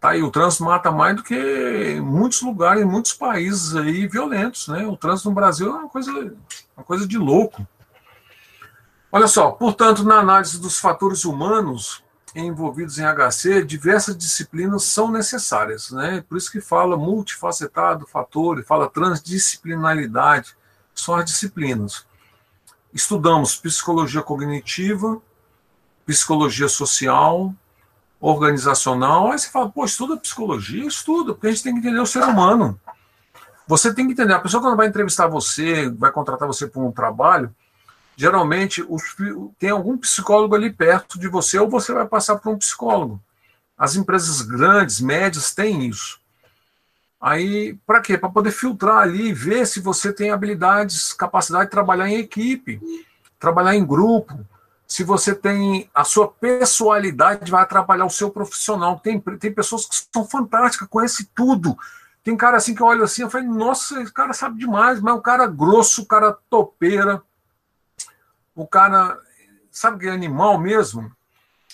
Tá 0.00 0.10
aí, 0.10 0.22
o 0.22 0.30
trânsito 0.30 0.64
mata 0.64 0.90
mais 0.90 1.16
do 1.16 1.22
que 1.22 2.00
muitos 2.00 2.40
lugares, 2.40 2.82
em 2.82 2.86
muitos 2.86 3.12
países 3.12 3.76
aí 3.76 4.06
violentos, 4.06 4.68
né? 4.68 4.86
O 4.86 4.96
trânsito 4.96 5.28
no 5.28 5.34
Brasil 5.34 5.68
é 5.68 5.78
uma 5.80 5.88
coisa, 5.88 6.34
uma 6.76 6.84
coisa 6.84 7.06
de 7.06 7.18
louco. 7.18 7.66
Olha 9.12 9.26
só, 9.26 9.50
portanto, 9.50 10.04
na 10.04 10.20
análise 10.20 10.60
dos 10.60 10.78
fatores 10.78 11.24
humanos, 11.24 12.02
envolvidos 12.34 12.98
em 12.98 13.04
HC, 13.04 13.64
diversas 13.64 14.16
disciplinas 14.16 14.84
são 14.84 15.10
necessárias, 15.10 15.90
né? 15.90 16.24
Por 16.28 16.38
isso 16.38 16.50
que 16.50 16.60
fala 16.60 16.96
multifacetado 16.96 18.06
fator, 18.06 18.62
fala 18.64 18.88
transdisciplinaridade, 18.88 20.56
são 20.94 21.14
as 21.14 21.24
disciplinas. 21.24 22.06
Estudamos 22.92 23.56
psicologia 23.56 24.22
cognitiva, 24.22 25.20
psicologia 26.06 26.68
social, 26.68 27.54
organizacional. 28.20 29.32
Aí 29.32 29.38
você 29.38 29.48
fala, 29.48 29.70
pô, 29.70 29.84
estuda 29.84 30.16
psicologia? 30.16 30.84
Estuda, 30.84 31.32
porque 31.32 31.48
a 31.48 31.50
gente 31.50 31.62
tem 31.62 31.72
que 31.72 31.80
entender 31.80 32.00
o 32.00 32.06
ser 32.06 32.22
humano. 32.22 32.78
Você 33.66 33.94
tem 33.94 34.06
que 34.06 34.12
entender, 34.12 34.34
a 34.34 34.40
pessoa 34.40 34.62
quando 34.62 34.76
vai 34.76 34.88
entrevistar 34.88 35.28
você, 35.28 35.88
vai 35.90 36.10
contratar 36.10 36.46
você 36.46 36.66
para 36.66 36.82
um 36.82 36.90
trabalho, 36.90 37.54
geralmente 38.20 38.84
os, 38.86 39.16
tem 39.58 39.70
algum 39.70 39.96
psicólogo 39.96 40.54
ali 40.54 40.70
perto 40.70 41.18
de 41.18 41.26
você 41.26 41.58
ou 41.58 41.70
você 41.70 41.90
vai 41.90 42.06
passar 42.06 42.36
por 42.36 42.52
um 42.52 42.58
psicólogo. 42.58 43.18
As 43.78 43.96
empresas 43.96 44.42
grandes, 44.42 45.00
médias, 45.00 45.54
têm 45.54 45.86
isso. 45.86 46.20
Aí, 47.18 47.78
para 47.86 48.02
quê? 48.02 48.18
Para 48.18 48.28
poder 48.28 48.50
filtrar 48.50 48.98
ali 48.98 49.28
e 49.28 49.32
ver 49.32 49.66
se 49.66 49.80
você 49.80 50.12
tem 50.12 50.30
habilidades, 50.30 51.14
capacidade 51.14 51.64
de 51.64 51.70
trabalhar 51.70 52.10
em 52.10 52.18
equipe, 52.18 52.78
trabalhar 53.38 53.74
em 53.74 53.86
grupo, 53.86 54.38
se 54.86 55.02
você 55.02 55.34
tem 55.34 55.88
a 55.94 56.04
sua 56.04 56.28
pessoalidade, 56.28 57.50
vai 57.50 57.62
atrapalhar 57.62 58.04
o 58.04 58.10
seu 58.10 58.28
profissional. 58.30 59.00
Tem, 59.00 59.18
tem 59.18 59.50
pessoas 59.50 59.86
que 59.86 59.96
são 60.12 60.26
fantásticas, 60.26 60.86
conhecem 60.88 61.26
tudo. 61.34 61.74
Tem 62.22 62.36
cara 62.36 62.58
assim 62.58 62.74
que 62.74 62.82
olha 62.82 63.04
assim, 63.04 63.22
eu 63.22 63.30
falo, 63.30 63.46
nossa, 63.46 64.02
esse 64.02 64.12
cara 64.12 64.34
sabe 64.34 64.58
demais, 64.58 65.00
mas 65.00 65.14
é 65.14 65.16
um 65.16 65.22
cara 65.22 65.46
grosso, 65.46 66.04
cara 66.04 66.36
topeira, 66.50 67.22
o 68.60 68.66
cara, 68.66 69.18
sabe 69.70 70.00
que 70.00 70.06
é 70.06 70.10
animal 70.10 70.58
mesmo? 70.58 71.10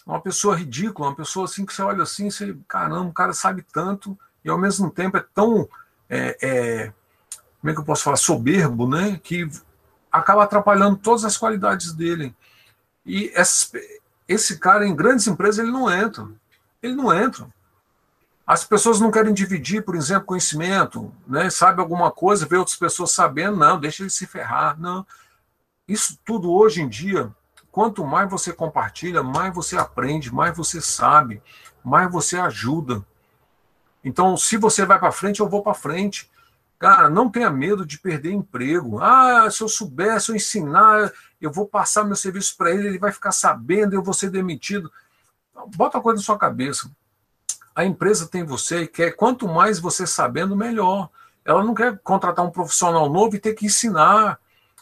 Uma 0.07 0.21
pessoa 0.21 0.57
ridícula, 0.57 1.09
uma 1.09 1.17
pessoa 1.17 1.47
assim 1.47 1.67
que 1.67 1.75
você 1.75 1.83
olha 1.83 2.05
assim, 2.05 2.31
você, 2.31 2.57
caramba, 2.69 3.11
o 3.11 3.13
cara 3.13 3.33
sabe 3.33 3.63
tanto 3.73 4.17
e 4.45 4.49
ao 4.49 4.57
mesmo 4.57 4.89
tempo 4.89 5.17
é 5.17 5.25
tão, 5.35 5.69
é, 6.09 6.39
é, 6.41 6.93
como 7.61 7.71
é 7.71 7.75
que 7.75 7.81
eu 7.81 7.85
posso 7.85 8.05
falar, 8.05 8.17
soberbo, 8.17 8.89
né? 8.89 9.21
Que 9.21 9.51
acaba 10.13 10.45
atrapalhando 10.45 10.97
todas 10.97 11.25
as 11.25 11.37
qualidades 11.37 11.93
dele. 11.93 12.33
E 13.05 13.33
esse 14.29 14.59
cara 14.61 14.87
em 14.87 14.95
grandes 14.95 15.27
empresas 15.27 15.59
ele 15.59 15.73
não 15.73 15.91
entra. 15.91 16.29
Ele 16.81 16.95
não 16.95 17.13
entra. 17.13 17.49
As 18.47 18.63
pessoas 18.63 19.01
não 19.01 19.11
querem 19.11 19.35
dividir, 19.35 19.85
por 19.85 19.97
exemplo, 19.97 20.27
conhecimento, 20.27 21.13
né? 21.27 21.51
Sabe 21.51 21.81
alguma 21.81 22.13
coisa, 22.13 22.47
vê 22.47 22.57
outras 22.57 22.77
pessoas 22.77 23.11
sabendo, 23.11 23.57
não, 23.57 23.81
deixa 23.81 24.05
ele 24.05 24.11
se 24.11 24.25
ferrar, 24.25 24.79
não. 24.79 25.05
Isso 25.87 26.19
tudo 26.25 26.53
hoje 26.53 26.83
em 26.83 26.89
dia, 26.89 27.33
quanto 27.71 28.05
mais 28.05 28.31
você 28.31 28.53
compartilha, 28.53 29.23
mais 29.23 29.55
você 29.55 29.77
aprende, 29.77 30.33
mais 30.33 30.57
você 30.57 30.81
sabe, 30.81 31.43
mais 31.85 32.11
você 32.11 32.37
ajuda. 32.37 33.05
Então, 34.05 34.37
se 34.37 34.57
você 34.57 34.85
vai 34.85 34.99
para 34.99 35.13
frente, 35.13 35.41
eu 35.41 35.49
vou 35.49 35.63
para 35.63 35.75
frente. 35.75 36.31
Cara, 36.79 37.09
não 37.09 37.31
tenha 37.31 37.51
medo 37.51 37.87
de 37.87 37.99
perder 37.99 38.33
emprego. 38.33 39.01
Ah, 39.01 39.49
se 39.51 39.63
eu 39.63 39.69
souber, 39.69 40.21
se 40.21 40.31
eu 40.31 40.37
ensinar, 40.37 41.13
eu 41.41 41.51
vou 41.51 41.67
passar 41.67 42.05
meu 42.05 42.17
serviço 42.17 42.57
para 42.57 42.71
ele, 42.71 42.89
ele 42.89 42.99
vai 42.99 43.13
ficar 43.13 43.33
sabendo, 43.33 43.95
eu 43.95 44.03
vou 44.03 44.15
ser 44.15 44.31
demitido. 44.31 44.93
Bota 45.77 45.99
a 45.99 46.01
coisa 46.01 46.19
na 46.21 46.25
sua 46.25 46.39
cabeça 46.39 46.91
a 47.77 47.85
empresa 47.85 48.27
tem 48.27 48.43
você 48.43 48.85
e 48.85 48.89
quer 48.89 49.11
quanto 49.11 49.47
mais 49.47 49.79
você 49.79 50.07
sabendo, 50.07 50.57
melhor. 50.57 51.11
Ela 51.45 51.63
não 51.63 51.75
quer 51.75 51.99
contratar 51.99 52.43
um 52.43 52.51
profissional 52.51 53.11
novo 53.11 53.37
e 53.37 53.39
ter 53.39 53.53
que 53.53 53.67
ensinar. 53.67 54.41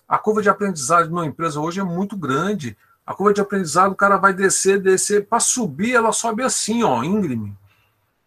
A 0.08 0.18
curva 0.18 0.42
de 0.42 0.48
aprendizagem 0.48 1.10
numa 1.10 1.26
empresa 1.26 1.60
hoje 1.60 1.80
é 1.80 1.84
muito 1.84 2.16
grande. 2.16 2.76
A 3.06 3.14
curva 3.14 3.32
de 3.32 3.40
aprendizado, 3.40 3.92
o 3.92 3.96
cara 3.96 4.16
vai 4.16 4.32
descer, 4.32 4.80
descer. 4.80 5.26
Para 5.26 5.40
subir, 5.40 5.94
ela 5.94 6.12
sobe 6.12 6.42
assim, 6.42 6.82
ó, 6.82 7.02
íngreme. 7.02 7.56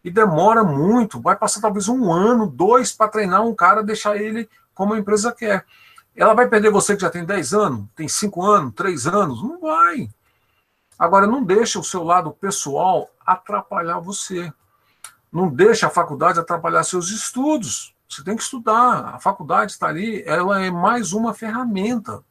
E 0.04 0.10
demora 0.10 0.62
muito. 0.62 1.20
Vai 1.20 1.36
passar 1.36 1.60
talvez 1.60 1.88
um 1.88 2.12
ano, 2.12 2.46
dois, 2.46 2.92
para 2.92 3.08
treinar 3.08 3.44
um 3.44 3.54
cara, 3.54 3.82
deixar 3.82 4.16
ele 4.16 4.48
como 4.74 4.94
a 4.94 4.98
empresa 4.98 5.32
quer. 5.32 5.64
Ela 6.14 6.34
vai 6.34 6.48
perder 6.48 6.70
você 6.70 6.96
que 6.96 7.02
já 7.02 7.10
tem 7.10 7.24
10 7.24 7.54
anos, 7.54 7.86
tem 7.94 8.08
5 8.08 8.44
anos, 8.44 8.74
3 8.74 9.06
anos? 9.06 9.42
Não 9.42 9.60
vai. 9.60 10.10
Agora, 10.98 11.28
não 11.28 11.44
deixa 11.44 11.78
o 11.78 11.84
seu 11.84 12.02
lado 12.02 12.32
pessoal 12.32 13.08
atrapalhar 13.24 14.00
você. 14.00 14.52
Não 15.32 15.48
deixa 15.48 15.86
a 15.86 15.90
faculdade 15.90 16.40
atrapalhar 16.40 16.82
seus 16.82 17.10
estudos. 17.10 17.94
Você 18.08 18.24
tem 18.24 18.36
que 18.36 18.42
estudar. 18.42 19.14
A 19.14 19.18
faculdade 19.18 19.72
está 19.72 19.88
ali, 19.88 20.22
ela 20.24 20.60
é 20.60 20.70
mais 20.70 21.12
uma 21.12 21.34
ferramenta. 21.34 22.24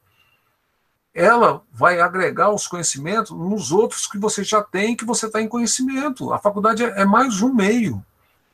Ela 1.14 1.62
vai 1.72 2.00
agregar 2.00 2.50
os 2.50 2.66
conhecimentos 2.66 3.30
nos 3.30 3.72
outros 3.72 4.06
que 4.06 4.18
você 4.18 4.42
já 4.44 4.62
tem, 4.62 4.96
que 4.96 5.04
você 5.04 5.26
está 5.26 5.40
em 5.40 5.48
conhecimento. 5.48 6.32
A 6.32 6.38
faculdade 6.38 6.82
é 6.84 7.04
mais 7.04 7.40
um 7.42 7.52
meio. 7.52 8.04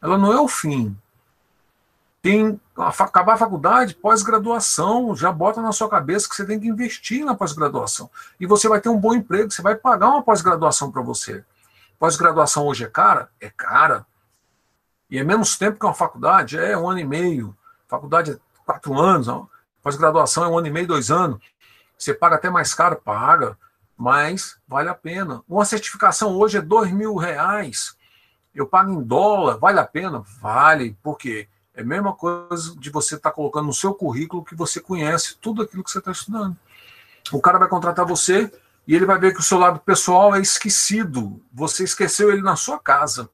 Ela 0.00 0.18
não 0.18 0.32
é 0.32 0.40
o 0.40 0.48
fim. 0.48 0.96
Tem 2.20 2.58
acabar 2.76 3.34
a 3.34 3.38
faculdade, 3.38 3.94
pós-graduação, 3.94 5.14
já 5.14 5.30
bota 5.30 5.60
na 5.60 5.72
sua 5.72 5.90
cabeça 5.90 6.28
que 6.28 6.34
você 6.34 6.46
tem 6.46 6.58
que 6.58 6.68
investir 6.68 7.24
na 7.24 7.34
pós-graduação. 7.34 8.10
E 8.40 8.46
você 8.46 8.66
vai 8.66 8.80
ter 8.80 8.88
um 8.88 8.98
bom 8.98 9.14
emprego, 9.14 9.50
você 9.50 9.60
vai 9.60 9.74
pagar 9.74 10.08
uma 10.08 10.22
pós-graduação 10.22 10.90
para 10.90 11.02
você. 11.02 11.44
Pós-graduação 11.98 12.66
hoje 12.66 12.84
é 12.84 12.88
cara? 12.88 13.28
É 13.40 13.50
cara. 13.50 14.06
E 15.14 15.18
é 15.20 15.22
menos 15.22 15.56
tempo 15.56 15.78
que 15.78 15.86
uma 15.86 15.94
faculdade, 15.94 16.58
é 16.58 16.76
um 16.76 16.90
ano 16.90 16.98
e 16.98 17.04
meio. 17.04 17.56
Faculdade 17.86 18.32
é 18.32 18.38
quatro 18.66 18.98
anos, 18.98 19.28
pós-graduação 19.80 20.42
é 20.42 20.48
um 20.48 20.58
ano 20.58 20.66
e 20.66 20.72
meio, 20.72 20.88
dois 20.88 21.08
anos. 21.08 21.38
Você 21.96 22.12
paga 22.12 22.34
até 22.34 22.50
mais 22.50 22.74
caro, 22.74 22.96
paga, 22.96 23.56
mas 23.96 24.58
vale 24.66 24.88
a 24.88 24.94
pena. 24.94 25.40
Uma 25.48 25.64
certificação 25.64 26.36
hoje 26.36 26.58
é 26.58 26.60
dois 26.60 26.90
mil 26.90 27.14
reais. 27.14 27.96
Eu 28.52 28.66
pago 28.66 28.90
em 28.90 29.00
dólar, 29.04 29.56
vale 29.56 29.78
a 29.78 29.84
pena? 29.84 30.24
Vale, 30.40 30.98
por 31.00 31.16
quê? 31.16 31.46
É 31.76 31.82
a 31.82 31.84
mesma 31.84 32.12
coisa 32.12 32.74
de 32.76 32.90
você 32.90 33.14
estar 33.14 33.30
tá 33.30 33.36
colocando 33.36 33.66
no 33.66 33.72
seu 33.72 33.94
currículo 33.94 34.44
que 34.44 34.56
você 34.56 34.80
conhece 34.80 35.36
tudo 35.40 35.62
aquilo 35.62 35.84
que 35.84 35.92
você 35.92 36.00
está 36.00 36.10
estudando. 36.10 36.56
O 37.30 37.40
cara 37.40 37.60
vai 37.60 37.68
contratar 37.68 38.04
você 38.04 38.52
e 38.84 38.96
ele 38.96 39.06
vai 39.06 39.20
ver 39.20 39.32
que 39.32 39.38
o 39.38 39.44
seu 39.44 39.60
lado 39.60 39.78
pessoal 39.78 40.34
é 40.34 40.40
esquecido. 40.40 41.40
Você 41.52 41.84
esqueceu 41.84 42.32
ele 42.32 42.42
na 42.42 42.56
sua 42.56 42.80
casa 42.80 43.30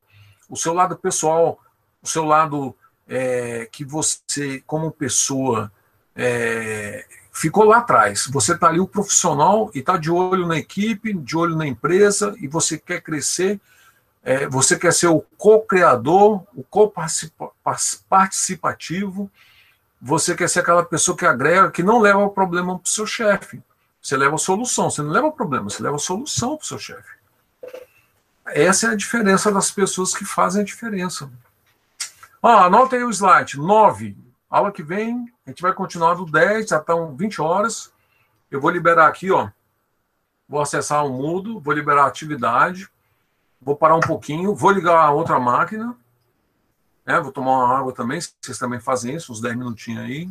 o 0.50 0.56
seu 0.56 0.74
lado 0.74 0.96
pessoal, 0.96 1.60
o 2.02 2.08
seu 2.08 2.24
lado 2.24 2.74
é, 3.08 3.68
que 3.70 3.84
você, 3.84 4.62
como 4.66 4.90
pessoa, 4.90 5.70
é, 6.14 7.04
ficou 7.32 7.64
lá 7.64 7.78
atrás. 7.78 8.28
Você 8.30 8.52
está 8.52 8.68
ali 8.68 8.80
o 8.80 8.86
profissional 8.86 9.70
e 9.74 9.80
está 9.80 9.96
de 9.96 10.10
olho 10.10 10.46
na 10.46 10.56
equipe, 10.56 11.12
de 11.12 11.36
olho 11.36 11.56
na 11.56 11.66
empresa, 11.66 12.34
e 12.38 12.46
você 12.46 12.78
quer 12.78 13.00
crescer, 13.00 13.60
é, 14.22 14.46
você 14.46 14.78
quer 14.78 14.92
ser 14.92 15.08
o 15.08 15.24
co-criador, 15.36 16.44
o 16.54 16.62
co-participativo, 16.62 19.30
você 20.00 20.34
quer 20.34 20.48
ser 20.48 20.60
aquela 20.60 20.84
pessoa 20.84 21.16
que 21.16 21.26
agrega, 21.26 21.70
que 21.70 21.82
não 21.82 22.00
leva 22.00 22.20
o 22.20 22.30
problema 22.30 22.78
para 22.78 22.86
o 22.86 22.90
seu 22.90 23.06
chefe. 23.06 23.62
Você 24.02 24.16
leva 24.16 24.36
a 24.36 24.38
solução, 24.38 24.90
você 24.90 25.02
não 25.02 25.10
leva 25.10 25.26
o 25.26 25.32
problema, 25.32 25.68
você 25.68 25.82
leva 25.82 25.96
a 25.96 25.98
solução 25.98 26.56
para 26.56 26.64
o 26.64 26.66
seu 26.66 26.78
chefe. 26.78 27.20
Essa 28.46 28.88
é 28.88 28.90
a 28.90 28.96
diferença 28.96 29.52
das 29.52 29.70
pessoas 29.70 30.14
que 30.14 30.24
fazem 30.24 30.62
a 30.62 30.64
diferença. 30.64 31.30
Ah, 32.42 32.64
anota 32.64 32.96
aí 32.96 33.04
o 33.04 33.10
slide. 33.10 33.58
9. 33.58 34.16
Aula 34.48 34.72
que 34.72 34.82
vem, 34.82 35.26
a 35.46 35.50
gente 35.50 35.60
vai 35.60 35.74
continuar 35.74 36.14
do 36.14 36.24
10, 36.24 36.68
já 36.68 36.78
estão 36.78 37.14
20 37.14 37.40
horas. 37.40 37.92
Eu 38.50 38.60
vou 38.60 38.70
liberar 38.70 39.06
aqui, 39.06 39.30
ó. 39.30 39.50
Vou 40.48 40.60
acessar 40.60 41.04
o 41.04 41.10
mudo, 41.10 41.60
vou 41.60 41.74
liberar 41.74 42.04
a 42.04 42.08
atividade. 42.08 42.88
Vou 43.60 43.76
parar 43.76 43.94
um 43.94 44.00
pouquinho, 44.00 44.54
vou 44.54 44.70
ligar 44.70 44.98
a 44.98 45.10
outra 45.10 45.38
máquina. 45.38 45.94
Né, 47.04 47.20
vou 47.20 47.30
tomar 47.30 47.52
uma 47.52 47.78
água 47.78 47.92
também, 47.92 48.20
vocês 48.20 48.58
também 48.58 48.80
fazem 48.80 49.14
isso, 49.14 49.32
uns 49.32 49.40
10 49.40 49.56
minutinhos 49.56 50.04
aí. 50.04 50.30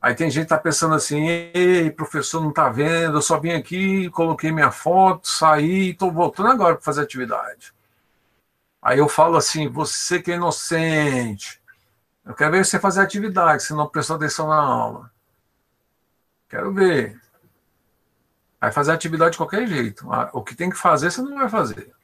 Aí 0.00 0.14
tem 0.14 0.30
gente 0.30 0.44
que 0.44 0.50
tá 0.50 0.58
pensando 0.58 0.94
assim, 0.94 1.26
ei, 1.28 1.90
professor, 1.90 2.40
não 2.40 2.52
tá 2.52 2.68
vendo, 2.68 3.18
eu 3.18 3.22
só 3.22 3.38
vim 3.38 3.50
aqui, 3.50 4.08
coloquei 4.10 4.52
minha 4.52 4.70
foto, 4.70 5.26
saí, 5.28 5.90
estou 5.90 6.12
voltando 6.12 6.50
agora 6.50 6.76
para 6.76 6.84
fazer 6.84 7.02
atividade. 7.02 7.74
Aí 8.88 9.00
eu 9.00 9.06
falo 9.06 9.36
assim, 9.36 9.68
você 9.68 10.22
que 10.22 10.32
é 10.32 10.36
inocente, 10.36 11.62
eu 12.24 12.34
quero 12.34 12.52
ver 12.52 12.64
você 12.64 12.80
fazer 12.80 13.02
atividade, 13.02 13.62
se 13.62 13.74
não 13.74 13.86
prestou 13.86 14.16
atenção 14.16 14.48
na 14.48 14.56
aula. 14.56 15.12
Quero 16.48 16.72
ver. 16.72 17.20
Vai 18.58 18.72
fazer 18.72 18.92
atividade 18.92 19.32
de 19.32 19.36
qualquer 19.36 19.66
jeito. 19.66 20.10
Ah, 20.10 20.30
o 20.32 20.42
que 20.42 20.54
tem 20.54 20.70
que 20.70 20.76
fazer, 20.78 21.10
você 21.10 21.20
não 21.20 21.36
vai 21.36 21.50
fazer. 21.50 21.94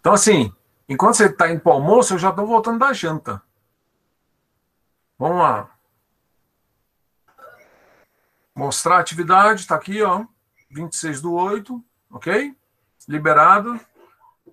Então, 0.00 0.14
assim, 0.14 0.50
enquanto 0.88 1.16
você 1.16 1.26
está 1.26 1.50
indo 1.50 1.60
para 1.60 1.72
o 1.72 1.74
almoço, 1.74 2.14
eu 2.14 2.18
já 2.18 2.30
estou 2.30 2.46
voltando 2.46 2.78
da 2.78 2.94
janta. 2.94 3.42
Vamos 5.18 5.36
lá. 5.36 5.70
Mostrar 8.54 8.96
a 8.96 9.00
atividade, 9.00 9.60
está 9.60 9.74
aqui, 9.74 10.02
ó, 10.02 10.24
26 10.70 11.20
do 11.20 11.34
8, 11.34 11.84
ok? 12.10 12.56
Liberado. 13.06 13.78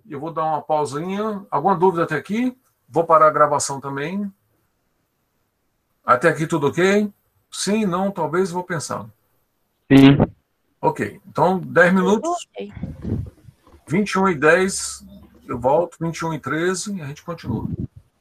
Eu 0.09 0.19
vou 0.19 0.31
dar 0.31 0.43
uma 0.43 0.61
pausinha. 0.61 1.45
Alguma 1.49 1.75
dúvida 1.75 2.03
até 2.03 2.15
aqui? 2.15 2.55
Vou 2.87 3.03
parar 3.03 3.27
a 3.27 3.31
gravação 3.31 3.79
também. 3.79 4.31
Até 6.05 6.29
aqui 6.29 6.45
tudo 6.45 6.67
ok? 6.67 7.11
Sim, 7.51 7.85
não, 7.85 8.11
talvez 8.11 8.51
vou 8.51 8.63
pensar. 8.63 9.05
Sim. 9.91 10.17
Ok, 10.81 11.19
então 11.25 11.59
10 11.59 11.93
minutos. 11.93 12.29
Ok. 12.51 12.71
21 13.87 14.29
e 14.29 14.35
10, 14.35 15.05
eu 15.47 15.59
volto, 15.59 15.97
21 15.99 16.33
e 16.33 16.39
13 16.39 16.95
e 16.95 17.01
a 17.01 17.05
gente 17.07 17.23
continua. 17.23 17.67